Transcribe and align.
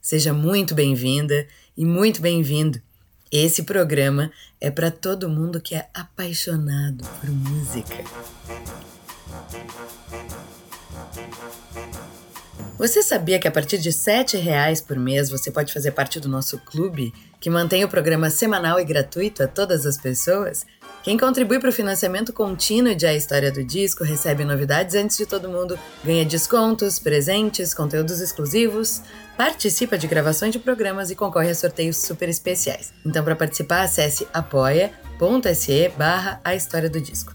Seja 0.00 0.32
muito 0.32 0.74
bem-vinda 0.74 1.46
e 1.76 1.84
muito 1.84 2.22
bem-vindo. 2.22 2.80
Esse 3.30 3.64
programa 3.64 4.32
é 4.58 4.70
para 4.70 4.90
todo 4.90 5.28
mundo 5.28 5.60
que 5.60 5.74
é 5.74 5.88
apaixonado 5.92 7.04
por 7.20 7.30
música. 7.30 7.94
Você 12.78 13.02
sabia 13.02 13.38
que 13.38 13.46
a 13.46 13.50
partir 13.50 13.76
de 13.76 13.90
R$ 13.90 14.40
reais 14.40 14.80
por 14.80 14.98
mês 14.98 15.28
você 15.28 15.50
pode 15.50 15.70
fazer 15.70 15.90
parte 15.90 16.18
do 16.18 16.30
nosso 16.30 16.58
clube, 16.60 17.12
que 17.38 17.50
mantém 17.50 17.84
o 17.84 17.88
programa 17.88 18.30
semanal 18.30 18.80
e 18.80 18.84
gratuito 18.86 19.42
a 19.42 19.46
todas 19.46 19.84
as 19.84 19.98
pessoas? 19.98 20.64
Quem 21.02 21.16
contribui 21.16 21.58
para 21.58 21.70
o 21.70 21.72
financiamento 21.72 22.30
contínuo 22.30 22.94
de 22.94 23.06
A 23.06 23.14
História 23.14 23.50
do 23.50 23.64
Disco 23.64 24.04
recebe 24.04 24.44
novidades 24.44 24.94
antes 24.94 25.16
de 25.16 25.24
todo 25.24 25.48
mundo, 25.48 25.78
ganha 26.04 26.26
descontos, 26.26 26.98
presentes, 26.98 27.72
conteúdos 27.72 28.20
exclusivos, 28.20 29.00
participa 29.34 29.96
de 29.96 30.06
gravações 30.06 30.52
de 30.52 30.58
programas 30.58 31.10
e 31.10 31.16
concorre 31.16 31.48
a 31.48 31.54
sorteios 31.54 31.96
super 31.96 32.28
especiais. 32.28 32.92
Então, 33.04 33.24
para 33.24 33.34
participar, 33.34 33.80
acesse 33.80 34.28
apoia.se 34.30 35.88
barra 35.96 36.38
A 36.44 36.54
História 36.54 36.90
do 36.90 37.00
Disco. 37.00 37.34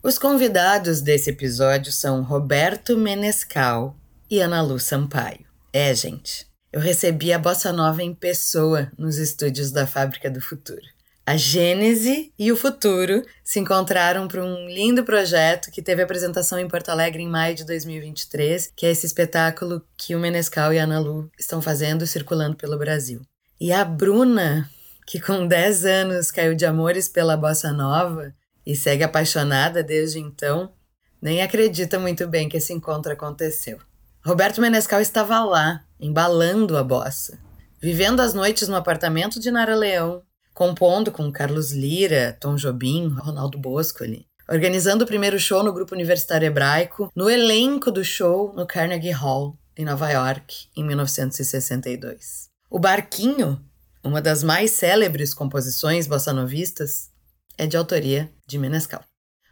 Os 0.00 0.16
convidados 0.16 1.00
desse 1.00 1.30
episódio 1.30 1.90
são 1.90 2.22
Roberto 2.22 2.96
Menescal 2.96 3.96
e 4.30 4.38
Ana 4.38 4.62
Lu 4.62 4.78
Sampaio. 4.78 5.44
É, 5.72 5.92
gente, 5.92 6.46
eu 6.72 6.80
recebi 6.80 7.32
a 7.32 7.38
bossa 7.40 7.72
nova 7.72 8.00
em 8.00 8.14
pessoa 8.14 8.92
nos 8.96 9.18
estúdios 9.18 9.72
da 9.72 9.88
Fábrica 9.88 10.30
do 10.30 10.40
Futuro. 10.40 10.95
A 11.28 11.36
Gênese 11.36 12.32
e 12.38 12.52
o 12.52 12.56
Futuro 12.56 13.20
se 13.42 13.58
encontraram 13.58 14.28
para 14.28 14.44
um 14.44 14.68
lindo 14.68 15.02
projeto 15.02 15.72
que 15.72 15.82
teve 15.82 16.00
apresentação 16.00 16.56
em 16.56 16.68
Porto 16.68 16.90
Alegre 16.90 17.20
em 17.20 17.28
maio 17.28 17.52
de 17.52 17.64
2023, 17.64 18.72
que 18.76 18.86
é 18.86 18.92
esse 18.92 19.06
espetáculo 19.06 19.82
que 19.96 20.14
o 20.14 20.20
Menescal 20.20 20.72
e 20.72 20.78
a 20.78 20.84
Ana 20.84 21.00
Lu 21.00 21.28
estão 21.36 21.60
fazendo 21.60 22.06
circulando 22.06 22.56
pelo 22.56 22.78
Brasil. 22.78 23.22
E 23.60 23.72
a 23.72 23.84
Bruna, 23.84 24.70
que 25.04 25.20
com 25.20 25.48
10 25.48 25.84
anos 25.84 26.30
caiu 26.30 26.54
de 26.54 26.64
amores 26.64 27.08
pela 27.08 27.36
bossa 27.36 27.72
nova, 27.72 28.32
e 28.64 28.76
segue 28.76 29.02
apaixonada 29.02 29.82
desde 29.82 30.20
então, 30.20 30.72
nem 31.20 31.42
acredita 31.42 31.98
muito 31.98 32.28
bem 32.28 32.48
que 32.48 32.58
esse 32.58 32.72
encontro 32.72 33.12
aconteceu. 33.12 33.78
Roberto 34.24 34.60
Menescal 34.60 35.00
estava 35.00 35.44
lá, 35.44 35.82
embalando 35.98 36.76
a 36.76 36.84
bossa, 36.84 37.36
vivendo 37.82 38.20
as 38.20 38.32
noites 38.32 38.68
no 38.68 38.76
apartamento 38.76 39.40
de 39.40 39.50
Nara 39.50 39.74
Leão, 39.74 40.22
compondo 40.56 41.12
com 41.12 41.30
Carlos 41.30 41.70
Lira, 41.72 42.34
Tom 42.40 42.56
Jobim, 42.56 43.08
Ronaldo 43.08 43.58
Boscoli, 43.58 44.26
organizando 44.48 45.04
o 45.04 45.06
primeiro 45.06 45.38
show 45.38 45.62
no 45.62 45.70
Grupo 45.70 45.94
Universitário 45.94 46.46
Hebraico, 46.46 47.12
no 47.14 47.28
elenco 47.28 47.92
do 47.92 48.02
show 48.02 48.54
no 48.56 48.66
Carnegie 48.66 49.10
Hall, 49.10 49.54
em 49.76 49.84
Nova 49.84 50.10
York, 50.10 50.68
em 50.74 50.82
1962. 50.82 52.48
O 52.70 52.78
Barquinho, 52.78 53.60
uma 54.02 54.22
das 54.22 54.42
mais 54.42 54.70
célebres 54.70 55.34
composições 55.34 56.06
bossanovistas, 56.06 57.10
é 57.58 57.66
de 57.66 57.76
autoria 57.76 58.32
de 58.46 58.58
Menescal. 58.58 59.04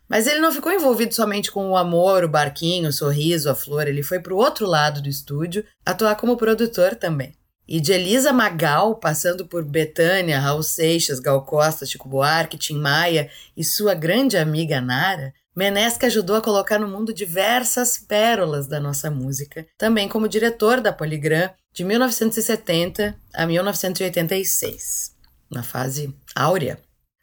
Mas 0.09 0.27
ele 0.27 0.41
não 0.41 0.53
ficou 0.53 0.73
envolvido 0.73 1.15
somente 1.15 1.53
com 1.53 1.69
o 1.69 1.77
amor, 1.77 2.25
o 2.25 2.29
barquinho, 2.31 2.89
o 2.89 2.93
sorriso, 2.93 3.51
a 3.51 3.55
flor, 3.55 3.87
ele 3.87 4.03
foi 4.03 4.21
para 4.21 4.33
o 4.33 4.39
outro 4.39 4.67
lado 4.67 5.03
do 5.03 5.09
estúdio 5.11 5.67
atuar 5.85 6.17
como 6.17 6.39
produtor 6.39 6.95
também. 6.95 7.35
E 7.67 7.81
de 7.81 7.93
Elisa 7.93 8.33
Magal, 8.33 8.97
passando 8.97 9.47
por 9.47 9.65
Betânia, 9.65 10.39
Raul 10.39 10.63
Seixas, 10.63 11.19
Gal 11.19 11.45
Costa, 11.45 11.87
Chico 11.87 12.09
Buarque, 12.09 12.59
Tim 12.59 12.79
Maia 12.79 13.31
e 13.57 13.65
sua 13.65 13.95
grande 13.95 14.37
amiga 14.37 14.81
Nara, 14.81 15.33
Menesca 15.57 16.09
ajudou 16.09 16.37
a 16.37 16.43
colocar 16.43 16.79
no 16.79 16.89
mundo 16.89 17.15
diversas 17.15 17.97
pérolas 17.97 18.67
da 18.67 18.81
nossa 18.81 19.11
música, 19.11 19.67
também 19.79 20.09
como 20.09 20.29
diretor 20.29 20.81
da 20.81 20.93
Poligram 20.93 21.49
de 21.73 21.85
1970 21.85 23.17
a 23.33 23.47
1986, 23.47 25.15
na 25.51 25.63
fase 25.63 26.15
áurea 26.35 26.79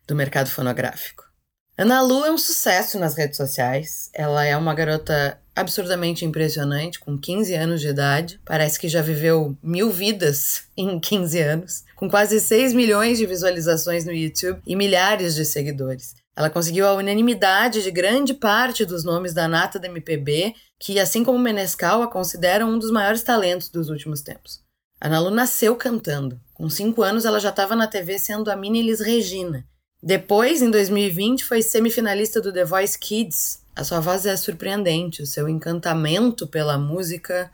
do 0.07 0.15
mercado 0.15 0.49
fonográfico. 0.49 1.30
Ana 1.81 1.99
Lu 1.99 2.23
é 2.23 2.31
um 2.31 2.37
sucesso 2.37 2.99
nas 2.99 3.15
redes 3.15 3.37
sociais. 3.37 4.11
Ela 4.13 4.45
é 4.45 4.55
uma 4.55 4.71
garota 4.75 5.41
absurdamente 5.55 6.23
impressionante, 6.23 6.99
com 6.99 7.17
15 7.17 7.55
anos 7.55 7.81
de 7.81 7.87
idade. 7.87 8.39
Parece 8.45 8.79
que 8.79 8.87
já 8.87 9.01
viveu 9.01 9.57
mil 9.63 9.89
vidas 9.89 10.65
em 10.77 10.99
15 10.99 11.39
anos, 11.39 11.83
com 11.95 12.07
quase 12.07 12.39
6 12.39 12.75
milhões 12.75 13.17
de 13.17 13.25
visualizações 13.25 14.05
no 14.05 14.11
YouTube 14.11 14.61
e 14.63 14.75
milhares 14.75 15.33
de 15.33 15.43
seguidores. 15.43 16.13
Ela 16.35 16.51
conseguiu 16.51 16.85
a 16.85 16.93
unanimidade 16.93 17.81
de 17.81 17.89
grande 17.89 18.35
parte 18.35 18.85
dos 18.85 19.03
nomes 19.03 19.33
da 19.33 19.47
nata 19.47 19.79
da 19.79 19.87
MPB, 19.87 20.53
que, 20.79 20.99
assim 20.99 21.23
como 21.23 21.39
Menescal, 21.39 22.03
a 22.03 22.07
consideram 22.07 22.69
um 22.69 22.77
dos 22.77 22.91
maiores 22.91 23.23
talentos 23.23 23.69
dos 23.69 23.89
últimos 23.89 24.21
tempos. 24.21 24.59
Ana 25.01 25.19
Lu 25.19 25.31
nasceu 25.31 25.75
cantando. 25.75 26.39
Com 26.53 26.69
5 26.69 27.01
anos, 27.01 27.25
ela 27.25 27.39
já 27.39 27.49
estava 27.49 27.75
na 27.75 27.87
TV 27.87 28.19
sendo 28.19 28.51
a 28.51 28.55
mini 28.55 28.81
Elis 28.81 28.99
Regina, 28.99 29.65
depois, 30.01 30.61
em 30.61 30.71
2020, 30.71 31.45
foi 31.45 31.61
semifinalista 31.61 32.41
do 32.41 32.51
The 32.51 32.65
Voice 32.65 32.97
Kids. 32.97 33.61
A 33.75 33.83
sua 33.83 33.99
voz 33.99 34.25
é 34.25 34.35
surpreendente, 34.35 35.21
o 35.21 35.27
seu 35.27 35.47
encantamento 35.47 36.47
pela 36.47 36.77
música, 36.77 37.51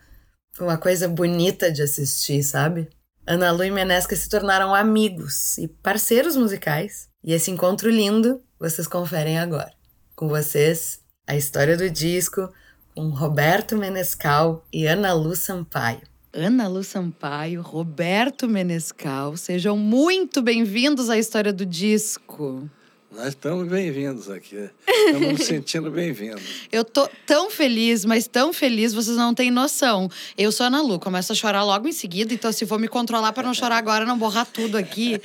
uma 0.58 0.78
coisa 0.78 1.06
bonita 1.06 1.70
de 1.70 1.82
assistir, 1.82 2.42
sabe? 2.42 2.88
Ana 3.26 3.50
Lu 3.50 3.64
e 3.64 3.70
Menesca 3.70 4.16
se 4.16 4.28
tornaram 4.28 4.74
amigos 4.74 5.58
e 5.58 5.68
parceiros 5.68 6.34
musicais. 6.36 7.08
E 7.22 7.34
esse 7.34 7.50
encontro 7.50 7.90
lindo 7.90 8.42
vocês 8.58 8.88
conferem 8.88 9.38
agora. 9.38 9.70
Com 10.16 10.26
vocês, 10.28 11.00
a 11.26 11.36
história 11.36 11.76
do 11.76 11.90
disco 11.90 12.50
com 12.94 13.10
Roberto 13.10 13.76
Menescal 13.76 14.66
e 14.72 14.86
Ana 14.86 15.12
Lu 15.12 15.36
Sampaio. 15.36 16.00
Ana 16.32 16.68
Lu 16.68 16.84
Sampaio, 16.84 17.62
Roberto 17.62 18.46
Menescal, 18.46 19.34
sejam 19.34 19.78
muito 19.78 20.42
bem-vindos 20.42 21.08
à 21.08 21.18
história 21.18 21.54
do 21.54 21.64
disco. 21.64 22.68
Nós 23.10 23.28
estamos 23.28 23.66
bem-vindos 23.66 24.28
aqui. 24.28 24.68
Estamos 24.86 25.38
nos 25.38 25.46
sentindo 25.46 25.90
bem-vindos. 25.90 26.42
Eu 26.70 26.84
tô 26.84 27.08
tão 27.26 27.50
feliz, 27.50 28.04
mas 28.04 28.28
tão 28.28 28.52
feliz, 28.52 28.92
vocês 28.92 29.16
não 29.16 29.32
têm 29.32 29.50
noção. 29.50 30.10
Eu 30.36 30.52
sou 30.52 30.66
Ana 30.66 30.82
Lu, 30.82 31.00
começo 31.00 31.32
a 31.32 31.34
chorar 31.34 31.64
logo 31.64 31.88
em 31.88 31.92
seguida, 31.92 32.34
então 32.34 32.52
se 32.52 32.66
vou 32.66 32.78
me 32.78 32.88
controlar 32.88 33.32
para 33.32 33.44
não 33.44 33.54
chorar 33.54 33.78
agora, 33.78 34.04
não 34.04 34.18
borrar 34.18 34.44
tudo 34.44 34.76
aqui. 34.76 35.18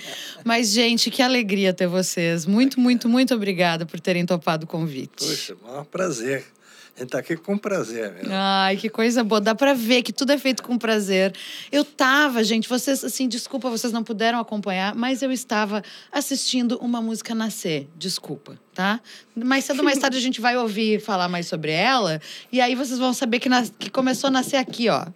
Mas, 0.46 0.72
gente, 0.72 1.12
que 1.12 1.22
alegria 1.22 1.74
ter 1.74 1.88
vocês. 1.88 2.46
Muito, 2.46 2.80
muito, 2.80 3.10
muito 3.10 3.36
obrigada 3.36 3.86
por 3.86 4.00
terem 4.00 4.26
topado 4.26 4.64
o 4.64 4.68
convite. 4.68 5.28
Poxa, 5.28 5.58
é 5.68 5.80
um 5.82 5.84
prazer. 5.84 6.46
A 6.96 7.00
gente 7.00 7.10
tá 7.10 7.18
aqui 7.18 7.36
com 7.36 7.58
prazer 7.58 8.14
mesmo. 8.14 8.30
Ai, 8.32 8.78
que 8.78 8.88
coisa 8.88 9.24
boa. 9.24 9.42
Dá 9.42 9.56
pra 9.56 9.74
ver 9.74 10.04
que 10.04 10.14
tudo 10.14 10.32
é 10.32 10.38
feito 10.38 10.62
com 10.62 10.78
prazer. 10.78 11.34
Eu 11.72 11.84
tava, 11.84 12.44
gente, 12.44 12.70
vocês, 12.70 13.04
assim, 13.04 13.28
desculpa, 13.28 13.68
vocês 13.68 13.92
não 13.92 14.04
puderam 14.04 14.40
acompanhar, 14.40 14.94
mas 14.94 15.24
eu 15.24 15.32
estava 15.32 15.82
assistindo 16.12 16.78
uma 16.78 17.02
música 17.02 17.34
nascer. 17.34 17.90
Desculpa, 17.96 18.60
tá? 18.76 19.00
Mais 19.36 19.66
cedo 19.66 19.80
ou 19.80 19.86
mais 19.86 19.98
tarde 19.98 20.18
a 20.18 20.22
gente 20.22 20.40
vai 20.40 20.56
ouvir 20.56 21.02
falar 21.02 21.28
mais 21.28 21.48
sobre 21.48 21.72
ela. 21.72 22.22
E 22.52 22.62
aí 22.62 22.76
vocês 22.76 23.00
vão 23.00 23.12
saber 23.12 23.40
que, 23.40 23.50
nas... 23.50 23.74
que 23.78 23.90
começou 23.90 24.28
a 24.28 24.32
nascer 24.32 24.58
aqui, 24.58 24.88
ó 24.88 25.08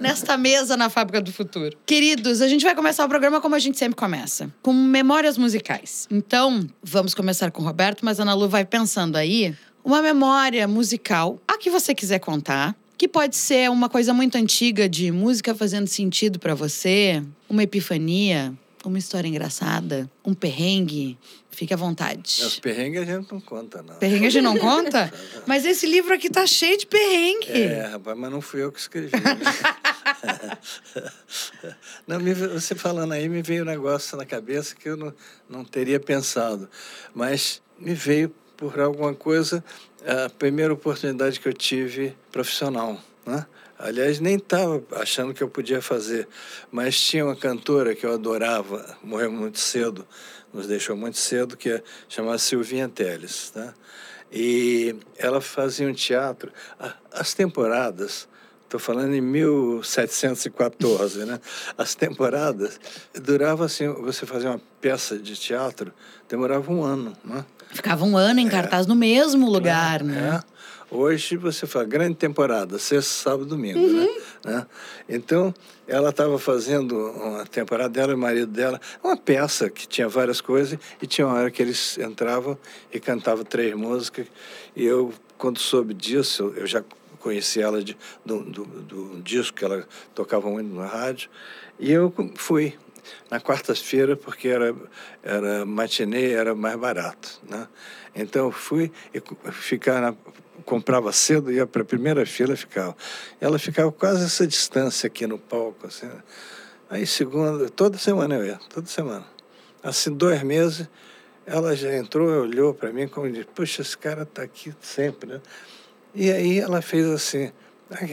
nesta 0.00 0.36
mesa 0.36 0.76
na 0.76 0.88
Fábrica 0.88 1.20
do 1.20 1.32
Futuro. 1.32 1.76
Queridos, 1.84 2.40
a 2.40 2.48
gente 2.48 2.64
vai 2.64 2.74
começar 2.74 3.04
o 3.04 3.08
programa 3.08 3.40
como 3.40 3.54
a 3.54 3.58
gente 3.58 3.78
sempre 3.78 3.96
começa, 3.96 4.52
com 4.62 4.72
memórias 4.72 5.36
musicais. 5.36 6.06
Então, 6.10 6.66
vamos 6.82 7.14
começar 7.14 7.50
com 7.50 7.62
o 7.62 7.64
Roberto, 7.64 8.04
mas 8.04 8.18
a 8.18 8.22
Ana 8.22 8.34
Lu 8.34 8.48
vai 8.48 8.64
pensando 8.64 9.16
aí 9.16 9.54
uma 9.84 10.02
memória 10.02 10.66
musical, 10.68 11.40
a 11.46 11.56
que 11.56 11.70
você 11.70 11.94
quiser 11.94 12.18
contar, 12.18 12.76
que 12.96 13.06
pode 13.06 13.36
ser 13.36 13.70
uma 13.70 13.88
coisa 13.88 14.12
muito 14.12 14.36
antiga 14.36 14.88
de 14.88 15.12
música 15.12 15.54
fazendo 15.54 15.86
sentido 15.86 16.38
para 16.38 16.54
você, 16.54 17.22
uma 17.48 17.62
epifania, 17.62 18.52
uma 18.84 18.98
história 18.98 19.28
engraçada, 19.28 20.10
um 20.24 20.34
perrengue. 20.34 21.18
Fique 21.50 21.74
à 21.74 21.76
vontade. 21.76 22.42
Os 22.44 22.60
perrengues 22.60 23.02
a 23.02 23.04
gente 23.04 23.32
não 23.32 23.40
conta, 23.40 23.82
não. 23.82 23.96
Perrengue 23.96 24.26
a 24.26 24.30
gente 24.30 24.44
não 24.44 24.56
conta? 24.56 25.12
mas 25.46 25.64
esse 25.64 25.86
livro 25.86 26.14
aqui 26.14 26.30
tá 26.30 26.46
cheio 26.46 26.78
de 26.78 26.86
perrengue. 26.86 27.50
É, 27.50 27.86
rapaz, 27.86 28.16
mas 28.16 28.30
não 28.30 28.40
fui 28.40 28.62
eu 28.62 28.70
que 28.70 28.78
escrevi. 28.78 29.10
Né? 29.12 30.58
não, 32.06 32.20
me, 32.20 32.32
você 32.32 32.76
falando 32.76 33.12
aí, 33.12 33.28
me 33.28 33.42
veio 33.42 33.62
um 33.62 33.66
negócio 33.66 34.16
na 34.16 34.24
cabeça 34.24 34.76
que 34.76 34.88
eu 34.88 34.96
não, 34.96 35.12
não 35.48 35.64
teria 35.64 35.98
pensado. 35.98 36.68
Mas 37.12 37.60
me 37.76 37.94
veio 37.94 38.32
por 38.58 38.78
alguma 38.80 39.14
coisa, 39.14 39.64
a 40.04 40.28
primeira 40.28 40.74
oportunidade 40.74 41.40
que 41.40 41.48
eu 41.48 41.54
tive 41.54 42.14
profissional, 42.30 43.00
né? 43.24 43.46
Aliás, 43.78 44.18
nem 44.18 44.34
estava 44.34 44.82
achando 44.96 45.32
que 45.32 45.40
eu 45.40 45.48
podia 45.48 45.80
fazer, 45.80 46.26
mas 46.68 47.00
tinha 47.00 47.24
uma 47.24 47.36
cantora 47.36 47.94
que 47.94 48.04
eu 48.04 48.12
adorava, 48.12 48.96
morreu 49.04 49.30
muito 49.30 49.60
cedo, 49.60 50.04
nos 50.52 50.66
deixou 50.66 50.96
muito 50.96 51.16
cedo, 51.16 51.56
que 51.56 51.70
é 51.70 51.82
chamada 52.08 52.38
Silvinha 52.38 52.88
Teles. 52.88 53.52
Né? 53.54 53.72
E 54.32 54.96
ela 55.16 55.40
fazia 55.40 55.86
um 55.86 55.92
teatro. 55.92 56.50
As 57.12 57.34
temporadas, 57.34 58.28
estou 58.64 58.80
falando 58.80 59.14
em 59.14 59.20
1714, 59.20 61.24
né? 61.24 61.40
As 61.76 61.94
temporadas 61.94 62.80
duravam 63.14 63.64
assim, 63.64 63.86
você 63.86 64.26
fazia 64.26 64.50
uma 64.50 64.60
peça 64.80 65.16
de 65.16 65.36
teatro, 65.36 65.94
demorava 66.28 66.72
um 66.72 66.82
ano, 66.82 67.16
né? 67.24 67.44
Ficava 67.70 68.04
um 68.04 68.16
ano 68.16 68.40
em 68.40 68.48
cartaz 68.48 68.86
é, 68.86 68.88
no 68.88 68.94
mesmo 68.94 69.48
lugar, 69.48 70.00
é, 70.00 70.04
né? 70.04 70.40
É. 70.44 70.58
Hoje 70.90 71.36
você 71.36 71.66
fala 71.66 71.84
grande 71.84 72.14
temporada, 72.14 72.78
sexta, 72.78 73.10
sábado, 73.10 73.44
domingo, 73.44 73.78
né? 73.78 74.06
uhum. 74.06 74.50
né? 74.50 74.66
Então, 75.06 75.54
ela 75.86 76.08
estava 76.08 76.38
fazendo 76.38 76.96
uma 76.96 77.44
temporada 77.44 77.90
dela 77.90 78.12
e 78.12 78.14
o 78.14 78.18
marido 78.18 78.50
dela, 78.50 78.80
uma 79.04 79.14
peça 79.14 79.68
que 79.68 79.86
tinha 79.86 80.08
várias 80.08 80.40
coisas 80.40 80.78
e 81.00 81.06
tinha 81.06 81.26
uma 81.26 81.36
hora 81.36 81.50
que 81.50 81.60
eles 81.60 81.98
entravam 81.98 82.56
e 82.90 82.98
cantavam 82.98 83.44
três 83.44 83.74
músicas 83.74 84.26
e 84.74 84.84
eu, 84.84 85.12
quando 85.36 85.58
soube 85.58 85.92
disso, 85.92 86.54
eu 86.56 86.66
já 86.66 86.82
conheci 87.20 87.60
ela 87.60 87.82
de, 87.82 87.94
do, 88.24 88.42
do, 88.44 88.64
do 88.64 89.22
disco 89.22 89.58
que 89.58 89.64
ela 89.64 89.86
tocava 90.14 90.48
muito 90.48 90.74
na 90.74 90.86
rádio 90.86 91.28
e 91.78 91.92
eu 91.92 92.12
fui 92.34 92.74
na 93.30 93.40
quarta-feira 93.40 94.16
porque 94.16 94.48
era 94.48 94.74
era 95.22 95.64
matinê 95.64 96.32
era 96.32 96.54
mais 96.54 96.76
barato 96.76 97.40
né 97.48 97.66
então 98.14 98.46
eu 98.46 98.52
fui 98.52 98.90
e 99.14 99.20
ficar 99.52 100.00
na 100.00 100.14
comprava 100.64 101.12
cedo, 101.12 101.50
ia 101.50 101.66
para 101.66 101.82
a 101.82 101.84
primeira 101.84 102.26
fila 102.26 102.54
ficava. 102.54 102.94
Ela 103.40 103.58
ficava 103.58 103.90
quase 103.90 104.24
essa 104.24 104.46
distância 104.46 105.06
aqui 105.06 105.26
no 105.26 105.38
palco. 105.38 105.86
Assim. 105.86 106.10
Aí, 106.90 107.06
segunda, 107.06 107.68
toda 107.70 107.96
semana 107.96 108.34
eu 108.34 108.44
ia, 108.44 108.60
toda 108.68 108.86
semana. 108.86 109.24
Assim, 109.82 110.12
dois 110.12 110.42
meses, 110.42 110.88
ela 111.46 111.74
já 111.74 111.94
entrou, 111.96 112.28
olhou 112.42 112.74
para 112.74 112.92
mim 112.92 113.08
como 113.08 113.30
disse, 113.30 113.46
puxa, 113.46 113.80
esse 113.80 113.96
cara 113.96 114.22
está 114.22 114.42
aqui 114.42 114.74
sempre, 114.80 115.30
né? 115.30 115.40
E 116.14 116.30
aí 116.30 116.58
ela 116.58 116.82
fez 116.82 117.06
assim, 117.06 117.52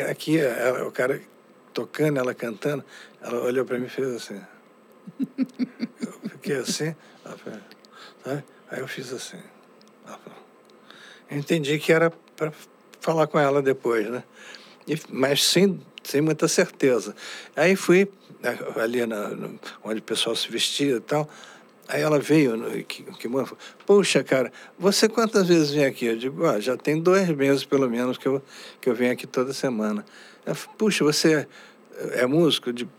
aqui 0.09 0.37
ela, 0.37 0.87
o 0.87 0.91
cara 0.91 1.21
tocando, 1.73 2.19
ela 2.19 2.33
cantando, 2.33 2.83
ela 3.21 3.41
olhou 3.43 3.65
para 3.65 3.77
mim 3.77 3.87
e 3.87 3.89
fez 3.89 4.07
assim. 4.07 4.41
Eu 6.01 6.29
fiquei 6.29 6.57
assim, 6.57 6.95
sabe? 8.23 8.43
Aí 8.69 8.79
eu 8.79 8.87
fiz 8.87 9.13
assim. 9.13 9.39
Entendi 11.29 11.79
que 11.79 11.91
era 11.91 12.11
para 12.35 12.51
falar 12.99 13.27
com 13.27 13.39
ela 13.39 13.61
depois, 13.61 14.09
né? 14.09 14.23
E, 14.87 14.99
mas 15.09 15.43
sem, 15.43 15.79
sem 16.03 16.21
muita 16.21 16.47
certeza. 16.47 17.15
Aí 17.55 17.75
fui 17.75 18.07
né, 18.41 18.57
ali 18.75 19.05
na, 19.05 19.29
no, 19.29 19.59
onde 19.83 19.99
o 19.99 20.03
pessoal 20.03 20.35
se 20.35 20.49
vestia 20.51 20.97
e 20.97 20.99
tal. 20.99 21.29
Aí 21.87 22.01
ela 22.01 22.19
veio, 22.19 22.57
no, 22.57 22.83
que, 22.83 23.03
que 23.03 23.29
falou, 23.29 23.57
puxa, 23.85 24.23
cara, 24.23 24.51
você 24.77 25.07
quantas 25.07 25.47
vezes 25.47 25.71
vem 25.71 25.85
aqui? 25.85 26.05
Eu 26.05 26.17
digo, 26.17 26.45
ah, 26.45 26.59
já 26.59 26.75
tem 26.75 26.99
dois 26.99 27.29
meses 27.29 27.63
pelo 27.63 27.89
menos 27.89 28.17
que 28.17 28.27
eu, 28.27 28.41
que 28.81 28.89
eu 28.89 28.95
venho 28.95 29.13
aqui 29.13 29.27
toda 29.27 29.53
semana. 29.53 30.05
Ela 30.45 30.55
puxa, 30.77 31.03
você 31.03 31.47
é, 31.93 32.21
é 32.21 32.25
músico? 32.25 32.69
Eu 32.69 32.73
digo, 32.73 32.91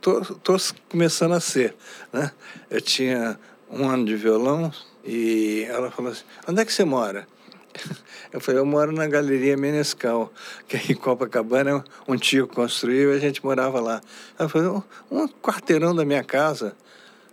tô, 0.00 0.20
tô, 0.20 0.34
tô 0.36 0.56
começando 0.88 1.32
a 1.32 1.40
ser, 1.40 1.74
né? 2.12 2.30
Eu 2.70 2.80
tinha 2.80 3.38
um 3.70 3.88
ano 3.88 4.04
de 4.04 4.16
violão 4.16 4.72
e 5.04 5.66
ela 5.68 5.90
falou 5.90 6.12
assim, 6.12 6.24
onde 6.46 6.60
é 6.60 6.64
que 6.64 6.72
você 6.72 6.84
mora? 6.84 7.26
Eu 8.30 8.42
falei, 8.42 8.60
eu 8.60 8.66
moro 8.66 8.92
na 8.92 9.06
Galeria 9.06 9.56
Menescal, 9.56 10.30
que 10.66 10.76
é 10.76 10.82
em 10.90 10.94
Copacabana 10.94 11.82
um 12.06 12.14
tio 12.14 12.46
construiu 12.46 13.14
e 13.14 13.16
a 13.16 13.18
gente 13.18 13.42
morava 13.42 13.80
lá. 13.80 14.02
Ela 14.38 14.48
falou, 14.50 14.84
um 15.10 15.26
quarteirão 15.26 15.94
da 15.94 16.04
minha 16.04 16.22
casa. 16.22 16.76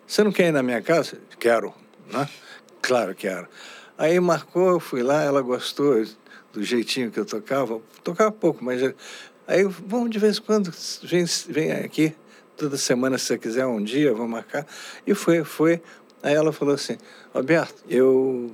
Você 0.08 0.24
não 0.24 0.32
quer 0.32 0.48
ir 0.48 0.52
na 0.54 0.64
minha 0.64 0.82
casa? 0.82 1.20
Quero, 1.38 1.74
né? 2.10 2.30
Claro, 2.82 3.14
quero. 3.14 3.46
Aí 3.98 4.18
marcou, 4.22 4.70
eu 4.70 4.80
fui 4.80 5.04
lá, 5.04 5.22
ela 5.22 5.42
gostou 5.42 6.02
do 6.54 6.64
jeitinho 6.64 7.12
que 7.12 7.20
eu 7.20 7.26
tocava. 7.26 7.82
Tocava 8.02 8.32
pouco, 8.32 8.64
mas... 8.64 8.82
Aí, 9.48 9.64
vamos 9.64 10.10
de 10.10 10.18
vez 10.18 10.38
em 10.38 10.42
quando, 10.42 10.74
vem, 11.04 11.26
vem 11.50 11.72
aqui, 11.74 12.16
toda 12.58 12.78
semana, 12.78 13.18
se 13.18 13.26
você 13.26 13.38
quiser, 13.38 13.66
um 13.66 13.84
dia, 13.84 14.14
vamos 14.14 14.30
marcar. 14.30 14.66
E 15.06 15.14
foi, 15.14 15.44
foi. 15.44 15.82
Aí 16.24 16.34
ela 16.34 16.52
falou 16.52 16.74
assim, 16.74 16.98
Roberto, 17.34 17.84
eu 17.90 18.52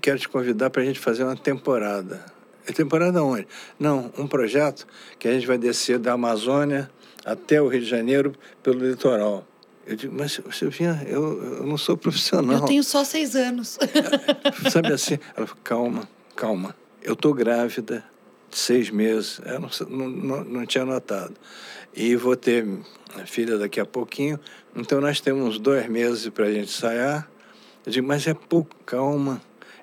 quero 0.00 0.18
te 0.18 0.28
convidar 0.28 0.70
para 0.70 0.82
a 0.82 0.84
gente 0.84 0.98
fazer 0.98 1.24
uma 1.24 1.36
temporada. 1.36 2.24
É 2.66 2.72
temporada 2.72 3.22
onde? 3.22 3.46
Não, 3.78 4.12
um 4.16 4.26
projeto 4.26 4.86
que 5.18 5.28
a 5.28 5.32
gente 5.32 5.46
vai 5.46 5.58
descer 5.58 5.98
da 5.98 6.12
Amazônia 6.12 6.90
até 7.24 7.60
o 7.60 7.68
Rio 7.68 7.80
de 7.80 7.86
Janeiro 7.86 8.32
pelo 8.62 8.78
litoral. 8.88 9.46
Eu 9.86 9.96
digo, 9.96 10.14
mas 10.16 10.40
Silvinha, 10.52 11.04
eu, 11.06 11.58
eu 11.58 11.66
não 11.66 11.76
sou 11.76 11.96
profissional. 11.96 12.60
Eu 12.60 12.64
tenho 12.64 12.84
só 12.84 13.02
seis 13.02 13.34
anos. 13.34 13.78
Sabe 14.70 14.92
assim? 14.92 15.18
Ela 15.36 15.46
falou, 15.46 15.62
calma, 15.64 16.08
calma. 16.36 16.76
Eu 17.02 17.14
estou 17.14 17.34
grávida, 17.34 18.04
seis 18.50 18.90
meses, 18.90 19.40
eu 19.44 19.60
não, 19.88 20.08
não, 20.08 20.44
não 20.44 20.66
tinha 20.66 20.84
notado. 20.84 21.34
E 21.94 22.14
vou 22.16 22.36
ter 22.36 22.66
filha 23.26 23.58
daqui 23.58 23.80
a 23.80 23.86
pouquinho, 23.86 24.38
então 24.74 25.00
nós 25.00 25.20
temos 25.20 25.58
dois 25.58 25.88
meses 25.88 26.28
para 26.28 26.46
a 26.46 26.52
gente 26.52 26.68
ensaiar. 26.68 27.30
Eu 27.84 27.92
digo, 27.92 28.06
mas 28.06 28.26
é 28.26 28.34
pouco, 28.34 28.74
calma 28.84 29.40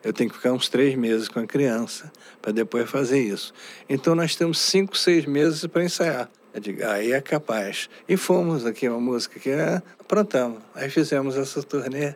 eu 0.08 0.14
tenho 0.14 0.30
que 0.30 0.38
ficar 0.38 0.54
uns 0.54 0.70
três 0.70 0.96
meses 0.96 1.28
com 1.28 1.42
a 1.42 1.46
criança 1.46 2.12
para 2.42 2.54
depois 2.54 2.90
fazer 2.90 3.20
isso. 3.20 3.54
Então 3.90 4.16
nós 4.16 4.38
temos 4.38 4.58
cinco, 4.58 4.98
seis 4.98 5.26
meses 5.26 5.66
para 5.66 5.84
ensaiar. 5.84 6.30
Eu 6.54 6.62
digo, 6.62 6.86
aí 6.86 7.12
é 7.12 7.20
capaz. 7.20 7.90
E 8.08 8.16
fomos 8.16 8.66
aqui, 8.66 8.88
uma 8.88 9.02
música 9.02 9.38
que 9.38 9.50
é, 9.50 9.82
aprontamos. 10.00 10.60
Aí 10.74 10.90
fizemos 10.90 11.36
essa 11.36 11.62
turnê. 11.62 12.16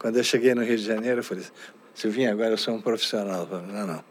Quando 0.00 0.16
eu 0.16 0.24
cheguei 0.24 0.52
no 0.52 0.64
Rio 0.64 0.76
de 0.76 0.84
Janeiro, 0.84 1.20
eu 1.20 1.24
falei, 1.24 1.44
Silvinha, 1.94 2.32
agora 2.32 2.50
eu 2.50 2.58
sou 2.58 2.74
um 2.74 2.80
profissional. 2.80 3.46
Falei, 3.46 3.66
não, 3.72 3.86
não. 3.86 4.04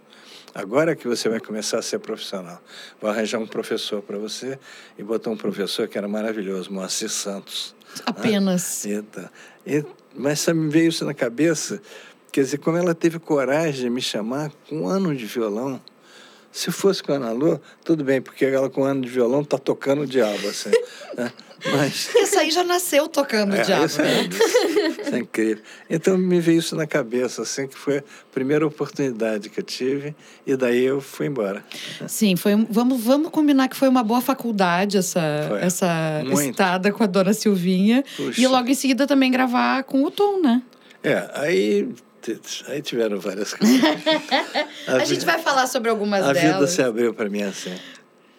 Agora 0.57 0.95
que 0.95 1.07
você 1.07 1.29
vai 1.29 1.39
começar 1.39 1.77
a 1.77 1.81
ser 1.81 1.99
profissional. 1.99 2.61
Vou 2.99 3.09
arranjar 3.09 3.37
um 3.37 3.47
professor 3.47 4.01
para 4.01 4.17
você. 4.17 4.57
E 4.97 5.03
botou 5.03 5.31
um 5.31 5.37
professor 5.37 5.87
que 5.87 5.97
era 5.97 6.07
maravilhoso, 6.07 6.73
Moacir 6.73 7.09
Santos. 7.09 7.75
Apenas. 8.05 8.85
Ah, 8.85 8.89
então, 8.89 9.29
e, 9.65 9.85
mas 10.15 10.39
só 10.39 10.53
me 10.53 10.69
veio 10.69 10.89
isso 10.89 11.05
na 11.05 11.13
cabeça 11.13 11.81
Quer 12.37 12.43
dizer, 12.43 12.57
como 12.59 12.77
ela 12.77 12.93
teve 12.93 13.17
coragem 13.17 13.85
de 13.85 13.89
me 13.89 13.99
chamar 13.99 14.51
com 14.69 14.81
um 14.81 14.87
ano 14.87 15.15
de 15.15 15.25
violão. 15.25 15.81
Se 16.51 16.71
fosse 16.71 17.01
com 17.01 17.11
a 17.11 17.15
Ana 17.15 17.31
Lu, 17.31 17.59
tudo 17.83 18.03
bem, 18.03 18.21
porque 18.21 18.45
ela 18.45 18.69
com 18.69 18.81
um 18.81 18.85
ano 18.85 19.01
de 19.01 19.09
violão 19.09 19.43
tá 19.43 19.57
tocando 19.57 20.03
o 20.03 20.05
diabo, 20.05 20.47
assim. 20.47 20.69
né? 21.17 21.33
Mas... 21.65 22.09
Essa 22.15 22.41
aí 22.41 22.51
já 22.51 22.63
nasceu 22.63 23.07
tocando 23.07 23.55
é, 23.55 23.61
o 23.61 23.65
diabo. 23.65 23.85
Isso 23.85 24.01
é, 24.01 24.21
isso 24.21 25.15
é 25.15 25.19
incrível. 25.19 25.63
Então 25.89 26.17
me 26.17 26.39
veio 26.39 26.59
isso 26.59 26.75
na 26.75 26.85
cabeça, 26.85 27.41
assim, 27.41 27.67
que 27.67 27.77
foi 27.77 27.99
a 27.99 28.03
primeira 28.31 28.65
oportunidade 28.65 29.49
que 29.49 29.59
eu 29.59 29.63
tive, 29.63 30.15
e 30.45 30.55
daí 30.55 30.83
eu 30.83 31.01
fui 31.01 31.27
embora. 31.27 31.63
Sim, 32.07 32.35
foi, 32.35 32.55
vamos, 32.69 33.03
vamos 33.03 33.29
combinar 33.29 33.67
que 33.67 33.75
foi 33.75 33.87
uma 33.87 34.03
boa 34.03 34.21
faculdade 34.21 34.97
essa, 34.97 35.21
essa 35.61 36.23
estada 36.43 36.91
com 36.91 37.03
a 37.03 37.07
dona 37.07 37.33
Silvinha. 37.33 38.03
Puxa. 38.15 38.39
E 38.39 38.47
logo 38.47 38.67
em 38.69 38.75
seguida 38.75 39.07
também 39.07 39.31
gravar 39.31 39.83
com 39.83 40.03
o 40.03 40.11
Tom, 40.11 40.41
né? 40.41 40.61
É, 41.03 41.29
aí 41.33 41.87
Aí 42.67 42.81
tiveram 42.81 43.19
várias 43.19 43.53
coisas. 43.53 43.79
a, 44.87 44.95
a 44.95 45.05
gente 45.05 45.25
vai 45.25 45.39
falar 45.39 45.67
sobre 45.67 45.89
algumas 45.89 46.23
a 46.23 46.33
delas. 46.33 46.51
A 46.51 46.53
vida 46.55 46.67
se 46.67 46.81
abriu 46.81 47.13
para 47.13 47.29
mim 47.29 47.43
assim. 47.43 47.73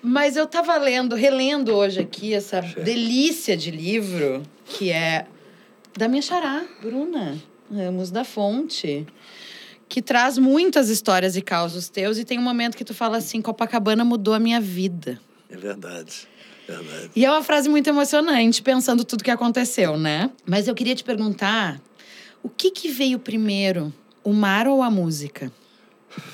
Mas 0.03 0.37
eu 0.37 0.45
estava 0.45 0.77
lendo, 0.77 1.17
relendo 1.17 1.75
hoje 1.75 2.01
aqui 2.01 2.33
essa 2.33 2.61
delícia 2.61 3.57
de 3.57 3.71
livro 3.71 4.43
que 4.65 4.91
é 4.91 5.27
da 5.97 6.07
minha 6.07 6.23
xará, 6.23 6.65
Bruna 6.81 7.37
Ramos 7.73 8.11
da 8.11 8.25
Fonte, 8.25 9.07
que 9.89 10.01
traz 10.01 10.39
muitas 10.39 10.89
histórias 10.89 11.37
e 11.37 11.43
causos 11.43 11.89
teus 11.89 12.19
e 12.19 12.25
tem 12.25 12.39
um 12.39 12.43
momento 12.43 12.77
que 12.77 12.85
tu 12.85 12.95
fala 12.95 13.17
assim, 13.17 13.43
Copacabana 13.43 14.05
mudou 14.05 14.35
a 14.35 14.39
minha 14.39 14.61
vida. 14.61 15.21
É 15.51 15.57
verdade. 15.57 16.29
Verdade. 16.67 17.11
E 17.17 17.25
é 17.25 17.31
uma 17.31 17.43
frase 17.43 17.69
muito 17.69 17.89
emocionante, 17.89 18.63
pensando 18.63 19.03
tudo 19.05 19.25
que 19.25 19.31
aconteceu, 19.31 19.97
né? 19.97 20.31
Mas 20.45 20.69
eu 20.69 20.75
queria 20.75 20.95
te 20.95 21.03
perguntar 21.03 21.81
o 22.43 22.49
que, 22.49 22.71
que 22.71 22.89
veio 22.89 23.19
primeiro, 23.19 23.93
o 24.23 24.33
mar 24.33 24.69
ou 24.69 24.83
a 24.83 24.91
música? 24.91 25.51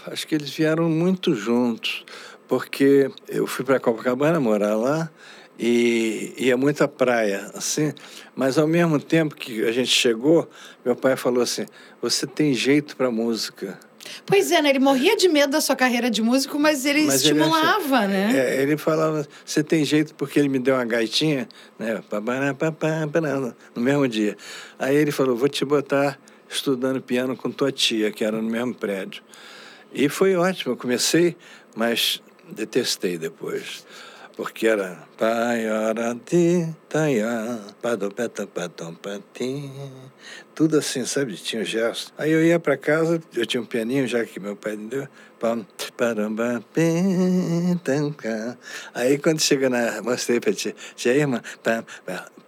Acho 0.06 0.26
que 0.26 0.34
eles 0.34 0.50
vieram 0.50 0.88
muito 0.88 1.34
juntos, 1.34 2.03
porque 2.48 3.10
eu 3.28 3.46
fui 3.46 3.64
para 3.64 3.80
Copacabana 3.80 4.38
morar 4.38 4.76
lá 4.76 5.10
e 5.58 6.34
ia 6.36 6.56
muita 6.56 6.88
praia, 6.88 7.50
assim. 7.54 7.92
Mas 8.34 8.58
ao 8.58 8.66
mesmo 8.66 8.98
tempo 8.98 9.34
que 9.34 9.64
a 9.64 9.72
gente 9.72 9.90
chegou, 9.90 10.48
meu 10.84 10.96
pai 10.96 11.16
falou 11.16 11.42
assim: 11.42 11.66
"Você 12.02 12.26
tem 12.26 12.52
jeito 12.54 12.96
para 12.96 13.10
música". 13.10 13.78
Pois 14.26 14.50
é, 14.50 14.60
né? 14.60 14.70
Ele 14.70 14.78
morria 14.78 15.16
de 15.16 15.28
medo 15.28 15.50
da 15.50 15.60
sua 15.60 15.74
carreira 15.74 16.10
de 16.10 16.22
músico, 16.22 16.58
mas 16.58 16.84
ele 16.84 17.04
mas 17.04 17.16
estimulava, 17.16 18.04
ele 18.04 18.12
né? 18.12 18.32
É, 18.36 18.62
ele 18.62 18.76
falava, 18.76 19.26
você 19.44 19.62
tem 19.62 19.84
jeito 19.84 20.14
porque 20.14 20.38
ele 20.38 20.48
me 20.48 20.58
deu 20.58 20.74
uma 20.74 20.84
gaitinha, 20.84 21.48
né? 21.78 22.02
No 23.74 23.82
mesmo 23.82 24.06
dia. 24.06 24.36
Aí 24.78 24.94
ele 24.94 25.10
falou, 25.10 25.34
vou 25.34 25.48
te 25.48 25.64
botar 25.64 26.18
estudando 26.48 27.00
piano 27.00 27.36
com 27.36 27.50
tua 27.50 27.72
tia, 27.72 28.10
que 28.10 28.24
era 28.24 28.36
no 28.40 28.48
mesmo 28.48 28.74
prédio. 28.74 29.22
E 29.92 30.08
foi 30.08 30.36
ótimo, 30.36 30.72
eu 30.72 30.76
comecei, 30.76 31.36
mas 31.74 32.20
detestei 32.52 33.18
depois 33.18 33.84
porque 34.36 34.66
era 34.66 34.98
tudo 40.54 40.78
assim, 40.78 41.04
sabe? 41.04 41.34
Tinha 41.34 41.62
um 41.62 41.64
gesto. 41.64 42.12
Aí 42.18 42.30
eu 42.30 42.44
ia 42.44 42.58
para 42.58 42.76
casa, 42.76 43.22
eu 43.34 43.46
tinha 43.46 43.60
um 43.60 43.66
pianinho 43.66 44.06
já 44.06 44.24
que 44.24 44.40
meu 44.40 44.56
pai 44.56 44.76
me 44.76 44.88
deu. 44.88 45.08
Aí 48.92 49.18
quando 49.18 49.40
chega 49.40 49.68
na. 49.68 50.02
Mostrei 50.02 50.40
para 50.40 50.52
tia, 50.52 50.74
tia 50.96 51.14
irmã, 51.14 51.42